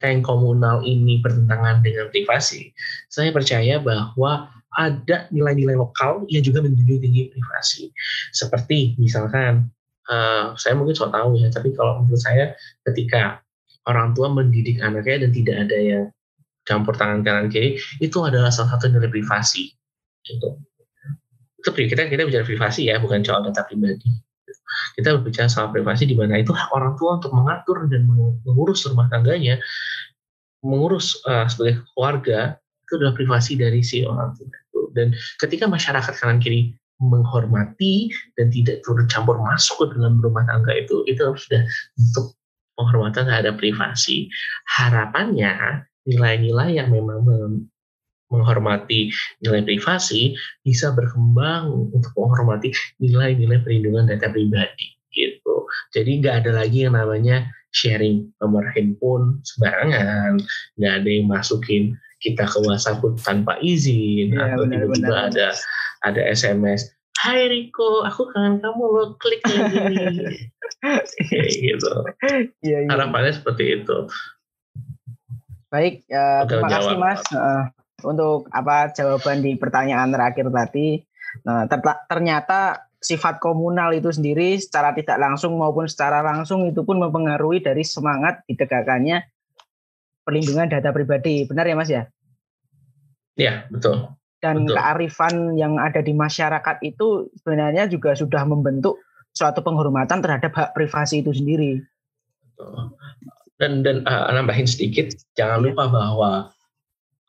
yang 0.01 0.21
komunal 0.25 0.81
ini 0.81 1.21
bertentangan 1.21 1.85
dengan 1.85 2.09
privasi, 2.09 2.73
saya 3.09 3.29
percaya 3.29 3.77
bahwa 3.81 4.49
ada 4.75 5.29
nilai-nilai 5.31 5.77
lokal 5.77 6.27
yang 6.27 6.43
juga 6.43 6.59
menjunjung 6.61 6.99
tinggi 6.99 7.31
privasi. 7.31 7.89
Seperti 8.35 8.99
misalkan, 8.99 9.71
uh, 10.09 10.53
saya 10.57 10.73
mungkin 10.77 10.95
so 10.97 11.09
tahu 11.09 11.39
ya, 11.39 11.47
tapi 11.53 11.73
kalau 11.73 12.03
menurut 12.03 12.21
saya 12.21 12.53
ketika 12.87 13.41
orang 13.85 14.17
tua 14.17 14.33
mendidik 14.33 14.81
anaknya 14.81 15.27
dan 15.27 15.31
tidak 15.31 15.55
ada 15.69 15.77
yang 15.77 16.03
campur 16.65 16.97
tangan 16.97 17.21
kanan 17.21 17.47
kiri, 17.53 17.77
itu 18.01 18.17
adalah 18.25 18.49
salah 18.49 18.77
satu 18.77 18.89
nilai 18.89 19.09
privasi. 19.09 19.69
Gitu. 20.25 20.49
Itu 21.61 21.69
kita 21.69 22.09
kita 22.09 22.25
bicara 22.25 22.45
privasi 22.45 22.89
ya, 22.89 22.97
bukan 22.97 23.21
soal 23.21 23.45
data 23.45 23.61
pribadi 23.65 24.25
kita 24.95 25.19
berbicara 25.19 25.47
soal 25.51 25.71
privasi 25.71 26.07
di 26.07 26.15
mana 26.15 26.39
itu 26.39 26.51
hak 26.55 26.71
orang 26.71 26.95
tua 26.95 27.19
untuk 27.19 27.31
mengatur 27.35 27.87
dan 27.91 28.07
mengurus 28.43 28.87
rumah 28.87 29.07
tangganya, 29.11 29.59
mengurus 30.63 31.19
uh, 31.27 31.47
sebagai 31.47 31.83
keluarga 31.93 32.55
itu 32.85 32.91
adalah 33.01 33.13
privasi 33.17 33.53
dari 33.57 33.81
si 33.81 34.05
orang 34.05 34.35
tua. 34.37 34.47
Dan 34.95 35.11
ketika 35.43 35.67
masyarakat 35.67 36.13
kanan 36.15 36.39
kiri 36.39 36.71
menghormati 36.99 38.07
dan 38.39 38.47
tidak 38.51 38.79
turut 38.87 39.07
campur 39.11 39.35
masuk 39.39 39.83
ke 39.83 39.85
dalam 39.99 40.23
rumah 40.23 40.47
tangga 40.47 40.71
itu, 40.75 41.03
itu 41.07 41.21
sudah 41.21 41.61
untuk 41.99 42.35
penghormatan 42.79 43.27
terhadap 43.27 43.59
privasi. 43.59 44.31
Harapannya 44.67 45.83
nilai-nilai 46.07 46.79
yang 46.79 46.91
memang 46.91 47.25
menghormati 48.29 49.13
nilai 49.45 49.61
privasi 49.61 50.33
bisa 50.65 50.91
berkembang 50.91 51.91
untuk 51.93 52.11
menghormati 52.17 52.73
nilai-nilai 52.97 53.61
perlindungan 53.61 54.09
data 54.09 54.31
pribadi 54.33 54.97
gitu. 55.13 55.67
Jadi 55.95 56.19
nggak 56.23 56.45
ada 56.45 56.51
lagi 56.63 56.85
yang 56.87 56.97
namanya 56.97 57.47
sharing 57.75 58.31
nomor 58.39 58.63
handphone 58.71 59.43
sembarangan, 59.43 60.39
nggak 60.79 60.93
ada 61.03 61.09
yang 61.09 61.27
masukin 61.27 61.95
kita 62.25 62.49
ke 62.49 62.57
WhatsApp 62.65 63.05
tanpa 63.21 63.61
izin 63.61 64.33
ya, 64.33 64.57
atau 64.57 64.65
tiba-tiba 64.65 65.29
ada 65.29 65.53
ada 66.01 66.21
SMS 66.25 66.95
Hai 67.15 67.47
Riko, 67.47 68.03
aku 68.03 68.27
kangen 68.29 68.59
kamu 68.59 68.83
lo 68.85 69.03
klik 69.17 69.41
lagi 69.47 69.81
nih. 69.89 70.37
gitu. 71.57 71.93
Ya, 72.61 72.85
ya. 72.85 72.91
Harapannya 72.91 73.31
seperti 73.33 73.81
itu. 73.81 74.11
Baik, 75.73 76.03
ya, 76.05 76.45
terima 76.45 76.69
kasih 76.69 76.97
Mas. 76.99 77.23
Uh, 77.31 77.65
untuk 78.05 78.51
apa 78.51 78.93
jawaban 78.93 79.41
di 79.41 79.55
pertanyaan 79.55 80.13
terakhir 80.13 80.51
tadi. 80.53 81.01
Nah, 81.47 81.65
ternyata 82.05 82.85
sifat 83.01 83.41
komunal 83.41 83.95
itu 83.95 84.13
sendiri 84.13 84.61
secara 84.61 84.93
tidak 84.93 85.17
langsung 85.17 85.57
maupun 85.57 85.89
secara 85.89 86.21
langsung 86.21 86.67
itu 86.69 86.85
pun 86.85 87.01
mempengaruhi 87.01 87.63
dari 87.63 87.81
semangat 87.81 88.45
ditegakkannya 88.45 89.23
perlindungan 90.21 90.69
data 90.69 90.93
pribadi. 90.93 91.49
Benar 91.49 91.65
ya 91.65 91.75
Mas 91.77 91.89
ya? 91.89 92.05
Iya, 93.35 93.67
betul. 93.71 94.09
Dan 94.39 94.67
betul. 94.67 94.75
kearifan 94.75 95.35
yang 95.59 95.75
ada 95.79 95.99
di 95.99 96.11
masyarakat 96.15 96.77
itu 96.83 97.31
sebenarnya 97.41 97.87
juga 97.91 98.15
sudah 98.15 98.43
membentuk 98.47 98.99
suatu 99.35 99.59
penghormatan 99.59 100.23
terhadap 100.23 100.55
hak 100.55 100.69
privasi 100.71 101.19
itu 101.23 101.35
sendiri. 101.35 101.83
Betul. 102.55 102.95
Dan 103.55 103.83
dan 103.83 104.03
uh, 104.03 104.31
nambahin 104.31 104.67
sedikit, 104.67 105.15
jangan 105.39 105.63
ya. 105.63 105.65
lupa 105.71 105.83
bahwa 105.87 106.31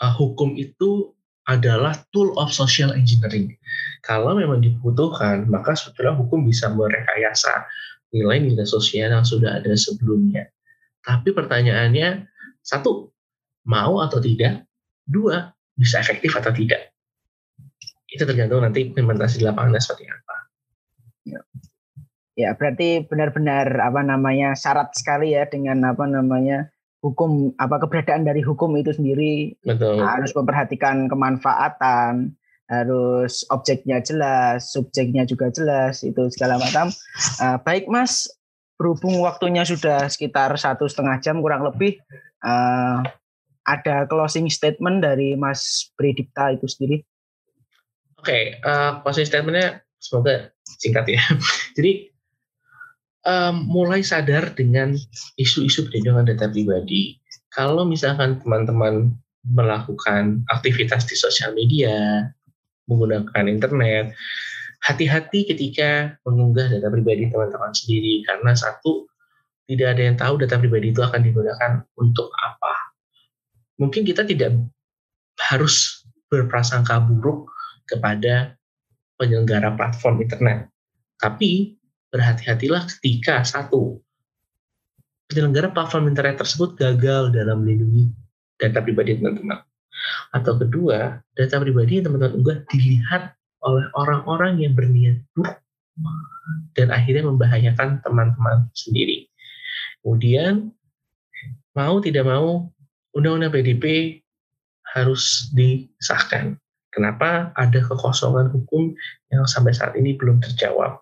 uh, 0.03 0.13
hukum 0.19 0.55
itu 0.59 1.15
adalah 1.47 1.95
tool 2.11 2.35
of 2.43 2.51
social 2.51 2.91
engineering. 2.91 3.55
Kalau 4.03 4.35
memang 4.35 4.63
dibutuhkan, 4.63 5.47
maka 5.47 5.79
sebetulnya 5.79 6.19
hukum 6.19 6.43
bisa 6.43 6.67
merekayasa 6.75 7.67
nilai-nilai 8.11 8.67
sosial 8.67 9.15
yang 9.15 9.23
sudah 9.23 9.63
ada 9.63 9.71
sebelumnya. 9.79 10.51
Tapi 11.07 11.31
pertanyaannya, 11.31 12.27
satu, 12.67 13.15
mau 13.63 14.03
atau 14.03 14.19
tidak? 14.19 14.67
Dua, 15.07 15.55
bisa 15.77 16.01
efektif 16.01 16.35
atau 16.35 16.51
tidak? 16.51 16.91
Itu 18.09 18.25
tergantung 18.25 18.65
nanti 18.65 18.89
implementasi 18.89 19.41
di 19.41 19.45
lapangan 19.45 19.77
seperti 19.77 20.09
apa. 20.09 20.35
Ya. 21.27 21.41
ya, 22.39 22.51
berarti 22.55 23.05
benar-benar 23.05 23.67
apa 23.83 24.01
namanya 24.01 24.57
syarat 24.57 24.95
sekali 24.97 25.37
ya 25.37 25.45
dengan 25.47 25.85
apa 25.85 26.07
namanya 26.09 26.71
hukum 27.05 27.55
apa 27.61 27.83
keberadaan 27.87 28.27
dari 28.27 28.43
hukum 28.43 28.75
itu 28.75 28.91
sendiri 28.91 29.55
Betul. 29.63 30.03
harus 30.03 30.33
memperhatikan 30.35 31.07
kemanfaatan 31.07 32.35
harus 32.67 33.47
objeknya 33.55 34.03
jelas 34.03 34.75
subjeknya 34.75 35.23
juga 35.23 35.55
jelas 35.55 36.03
itu 36.03 36.27
segala 36.35 36.59
macam 36.59 36.91
uh, 37.39 37.59
baik 37.63 37.87
mas 37.87 38.27
berhubung 38.75 39.23
waktunya 39.23 39.63
sudah 39.63 40.11
sekitar 40.11 40.51
satu 40.59 40.91
setengah 40.91 41.23
jam 41.23 41.39
kurang 41.39 41.63
lebih 41.63 42.03
uh, 42.43 43.07
ada 43.67 44.07
closing 44.07 44.47
statement 44.47 45.03
dari 45.03 45.35
Mas 45.35 45.91
Bredipta 45.99 46.55
itu 46.55 46.71
sendiri. 46.71 47.03
Oke, 48.17 48.31
okay, 48.31 48.43
uh, 48.63 49.03
closing 49.03 49.27
statementnya 49.27 49.83
semoga 49.99 50.55
singkat 50.79 51.05
ya. 51.11 51.23
Jadi 51.77 52.11
um, 53.27 53.67
mulai 53.67 54.01
sadar 54.07 54.55
dengan 54.55 54.95
isu-isu 55.37 55.91
perlindungan 55.91 56.31
data 56.31 56.47
pribadi. 56.47 57.19
Kalau 57.51 57.83
misalkan 57.83 58.39
teman-teman 58.41 59.11
melakukan 59.47 60.43
aktivitas 60.51 61.07
di 61.07 61.15
sosial 61.19 61.55
media, 61.55 62.27
menggunakan 62.87 63.47
internet, 63.47 64.15
hati-hati 64.87 65.51
ketika 65.51 66.15
mengunggah 66.23 66.71
data 66.71 66.89
pribadi 66.91 67.27
teman-teman 67.31 67.75
sendiri 67.75 68.23
karena 68.27 68.55
satu 68.55 69.07
tidak 69.67 69.99
ada 69.99 70.03
yang 70.07 70.17
tahu 70.17 70.35
data 70.39 70.63
pribadi 70.63 70.95
itu 70.95 71.03
akan 71.03 71.21
digunakan 71.27 71.83
untuk 71.99 72.31
apa. 72.39 72.86
Mungkin 73.77 74.03
kita 74.09 74.25
tidak 74.25 74.57
harus 75.53 76.07
berprasangka 76.33 76.97
buruk 77.05 77.53
kepada 77.87 78.57
penyelenggara 79.21 79.73
platform 79.77 80.25
internet. 80.25 80.69
Tapi 81.21 81.77
berhati-hatilah 82.13 82.89
ketika 82.97 83.45
satu 83.45 84.01
penyelenggara 85.29 85.73
platform 85.73 86.09
internet 86.09 86.41
tersebut 86.41 86.77
gagal 86.79 87.35
dalam 87.35 87.65
melindungi 87.65 88.13
data 88.57 88.81
pribadi 88.81 89.17
teman-teman. 89.19 89.61
Atau 90.33 90.61
kedua, 90.61 91.21
data 91.37 91.57
pribadi 91.61 92.01
yang 92.01 92.13
teman-teman 92.13 92.37
unggah 92.37 92.59
dilihat 92.69 93.33
oleh 93.65 93.87
orang-orang 93.97 94.61
yang 94.61 94.73
berniat 94.77 95.21
buruk 95.33 95.57
dan 96.77 96.93
akhirnya 96.93 97.25
membahayakan 97.25 98.05
teman-teman 98.05 98.69
sendiri. 98.77 99.27
Kemudian 100.05 100.71
mau 101.73 101.99
tidak 102.05 102.25
mau 102.29 102.71
undang-undang 103.17 103.57
PDP 103.57 104.19
harus 104.93 105.49
disahkan. 105.57 106.61
Kenapa 106.93 107.53
ada 107.57 107.81
kekosongan 107.81 108.53
hukum 108.53 108.93
yang 109.33 109.45
sampai 109.49 109.73
saat 109.73 109.97
ini 109.97 110.17
belum 110.17 110.41
terjawab? 110.41 111.01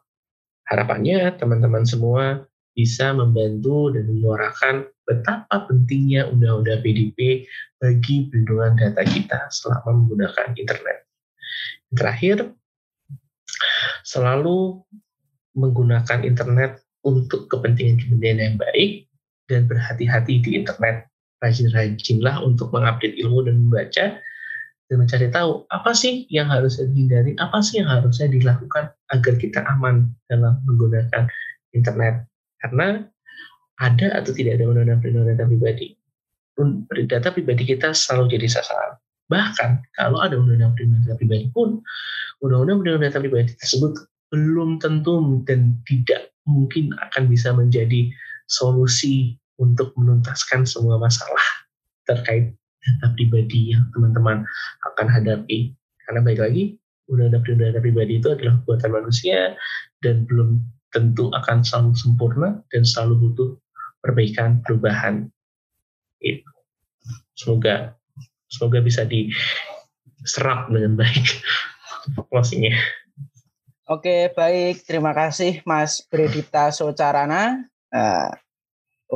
Harapannya 0.71 1.35
teman-teman 1.39 1.83
semua 1.87 2.47
bisa 2.75 3.15
membantu 3.15 3.95
dan 3.95 4.11
menyuarakan 4.11 4.91
betapa 5.07 5.71
pentingnya 5.71 6.27
undang-undang 6.27 6.83
PDP 6.83 7.47
bagi 7.79 8.27
perlindungan 8.27 8.75
data 8.75 9.03
kita 9.07 9.47
selama 9.55 10.03
menggunakan 10.03 10.59
internet. 10.59 11.07
Terakhir, 11.95 12.51
selalu 14.03 14.83
menggunakan 15.55 16.27
internet 16.27 16.83
untuk 17.07 17.47
kepentingan-kepentingan 17.47 18.41
yang 18.43 18.57
baik 18.59 19.07
dan 19.47 19.71
berhati-hati 19.71 20.43
di 20.43 20.51
internet. 20.59 21.07
Rajin-rajinlah 21.45 22.41
untuk 22.41 22.73
mengupdate 22.73 23.21
ilmu 23.21 23.45
dan 23.45 23.61
membaca 23.69 24.17
dan 24.89 24.97
mencari 25.01 25.29
tahu 25.33 25.65
apa 25.73 25.93
sih 25.93 26.25
yang 26.33 26.49
harusnya 26.49 26.89
dihindari, 26.89 27.37
apa 27.41 27.61
sih 27.61 27.81
yang 27.81 27.89
harusnya 27.89 28.29
dilakukan 28.29 28.93
agar 29.13 29.35
kita 29.37 29.61
aman 29.77 30.09
dalam 30.29 30.61
menggunakan 30.65 31.29
internet. 31.77 32.25
Karena 32.61 33.05
ada 33.81 34.07
atau 34.17 34.33
tidak 34.33 34.61
ada 34.61 34.65
undang-undang 34.71 35.01
perlindungan 35.05 35.37
data 35.37 35.45
pribadi, 35.45 35.87
data 37.05 37.29
pribadi 37.33 37.63
kita 37.69 37.93
selalu 37.93 38.41
jadi 38.41 38.47
sasaran. 38.61 38.97
Bahkan 39.29 39.71
kalau 40.01 40.21
ada 40.21 40.37
undang-undang 40.37 40.73
perlindungan 40.77 41.05
data 41.05 41.17
pribadi 41.21 41.47
pun, 41.53 41.81
undang-undang 42.41 42.81
perlindungan 42.81 43.05
data 43.13 43.21
pribadi 43.21 43.53
tersebut 43.57 43.93
belum 44.33 44.81
tentu 44.81 45.45
dan 45.45 45.77
tidak 45.85 46.33
mungkin 46.45 46.93
akan 47.01 47.29
bisa 47.29 47.53
menjadi 47.53 48.13
solusi 48.49 49.37
untuk 49.59 49.95
menuntaskan 49.95 50.67
semua 50.67 50.99
masalah 50.99 51.47
terkait 52.05 52.53
data 52.85 53.07
pribadi 53.17 53.73
yang 53.73 53.89
teman-teman 53.97 54.45
akan 54.93 55.07
hadapi. 55.09 55.73
Karena 56.05 56.21
baik 56.21 56.41
lagi, 56.41 56.77
undang-undang 57.09 57.73
data 57.73 57.81
pribadi 57.81 58.21
itu 58.21 58.29
adalah 58.33 58.61
buatan 58.69 58.91
manusia 58.93 59.57
dan 60.05 60.29
belum 60.29 60.61
tentu 60.93 61.33
akan 61.33 61.65
selalu 61.65 61.93
sempurna 61.97 62.49
dan 62.71 62.85
selalu 62.85 63.29
butuh 63.29 63.51
perbaikan, 64.05 64.61
perubahan. 64.63 65.27
Itu. 66.21 66.45
Semoga 67.35 67.97
semoga 68.49 68.79
bisa 68.85 69.03
diserap 69.09 70.71
dengan 70.71 71.01
baik 71.01 71.25
closingnya. 72.31 72.77
Oke, 73.85 74.33
baik. 74.33 74.89
Terima 74.89 75.13
kasih 75.13 75.61
Mas 75.69 76.01
Bredita 76.09 76.73
Socarana 76.73 77.69
uh, 77.93 78.33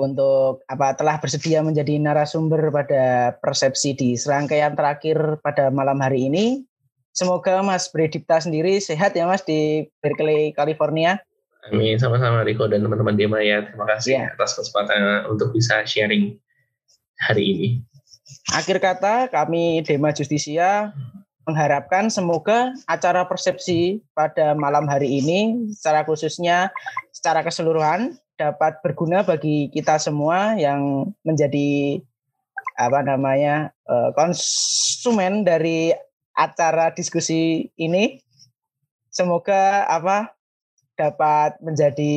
untuk 0.02 0.62
apa 0.70 0.94
telah 0.94 1.18
bersedia 1.18 1.62
menjadi 1.62 1.98
narasumber 1.98 2.70
pada 2.70 3.34
persepsi 3.42 3.94
di 3.94 4.14
serangkaian 4.14 4.78
terakhir 4.78 5.42
pada 5.42 5.68
malam 5.68 5.98
hari 5.98 6.30
ini. 6.30 6.62
Semoga 7.12 7.64
Mas 7.66 7.90
Bredipta 7.90 8.38
sendiri 8.38 8.78
sehat 8.78 9.18
ya 9.18 9.26
Mas 9.26 9.42
di 9.42 9.90
Berkeley, 9.98 10.54
California. 10.54 11.18
Amin, 11.68 11.98
sama-sama 11.98 12.46
Riko 12.46 12.70
dan 12.70 12.86
teman-teman 12.86 13.18
Dema 13.18 13.42
ya. 13.42 13.66
Terima 13.66 13.84
kasih 13.90 14.12
ya. 14.22 14.32
atas 14.38 14.54
kesempatan 14.54 15.26
untuk 15.26 15.50
bisa 15.50 15.82
sharing 15.82 16.38
hari 17.26 17.44
ini. 17.44 17.68
Akhir 18.54 18.78
kata 18.78 19.28
kami 19.28 19.82
Dema 19.82 20.14
Justisia 20.14 20.94
mengharapkan 21.48 22.12
semoga 22.12 22.76
acara 22.84 23.24
persepsi 23.24 24.04
pada 24.12 24.52
malam 24.52 24.84
hari 24.84 25.20
ini 25.20 25.72
secara 25.72 26.04
khususnya 26.04 26.68
secara 27.08 27.40
keseluruhan 27.40 28.20
dapat 28.38 28.78
berguna 28.80 29.26
bagi 29.26 29.68
kita 29.74 29.98
semua 29.98 30.54
yang 30.54 31.10
menjadi 31.26 31.98
apa 32.78 33.02
namanya 33.02 33.74
eh, 33.84 34.10
konsumen 34.14 35.42
dari 35.42 35.90
acara 36.38 36.94
diskusi 36.94 37.66
ini. 37.74 38.22
Semoga 39.10 39.90
apa 39.90 40.30
dapat 40.94 41.58
menjadi 41.58 42.14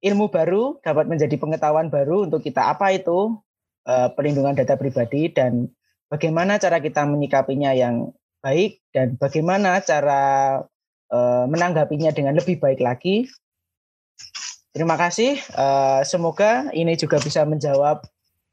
ilmu 0.00 0.32
baru, 0.32 0.80
dapat 0.80 1.04
menjadi 1.04 1.36
pengetahuan 1.36 1.92
baru 1.92 2.24
untuk 2.24 2.40
kita 2.40 2.72
apa 2.72 2.96
itu 2.96 3.36
uh, 3.84 4.08
perlindungan 4.16 4.56
data 4.56 4.80
pribadi 4.80 5.28
dan 5.28 5.68
bagaimana 6.08 6.56
cara 6.56 6.80
kita 6.80 7.04
menyikapinya 7.04 7.76
yang 7.76 8.12
baik 8.40 8.80
dan 8.96 9.20
bagaimana 9.20 9.84
cara 9.84 10.56
uh, 11.12 11.44
menanggapinya 11.44 12.10
dengan 12.16 12.36
lebih 12.36 12.56
baik 12.56 12.80
lagi. 12.80 13.28
Terima 14.70 14.94
kasih. 14.94 15.42
Uh, 15.50 16.00
semoga 16.06 16.70
ini 16.70 16.94
juga 16.94 17.18
bisa 17.18 17.42
menjawab 17.42 18.06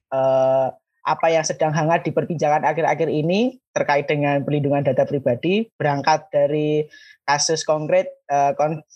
uh, 0.10 0.74
apa 1.08 1.28
yang 1.32 1.46
sedang 1.48 1.72
hangat 1.72 2.04
di 2.04 2.12
perbincangan 2.12 2.68
akhir-akhir 2.68 3.08
ini 3.08 3.64
terkait 3.72 4.12
dengan 4.12 4.44
pelindungan 4.44 4.84
data 4.84 5.08
pribadi 5.08 5.72
berangkat 5.80 6.28
dari 6.34 6.84
kasus 7.24 7.64
konkret 7.64 8.12
uh, 8.28 8.52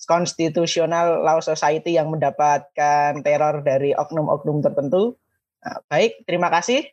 konstitusional 0.10 1.24
law 1.24 1.40
society 1.40 1.96
yang 1.96 2.12
mendapatkan 2.12 3.22
teror 3.24 3.64
dari 3.64 3.96
oknum-oknum 3.96 4.60
tertentu. 4.60 5.16
Nah, 5.62 5.78
baik, 5.88 6.26
terima 6.28 6.52
kasih. 6.52 6.84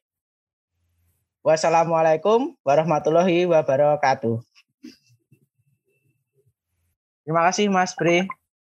Wassalamualaikum 1.43 2.55
warahmatullahi 2.63 3.49
wabarakatuh. 3.49 4.45
Terima 7.25 7.43
kasih 7.49 7.73
Mas 7.73 7.97
Bre. 7.97 8.29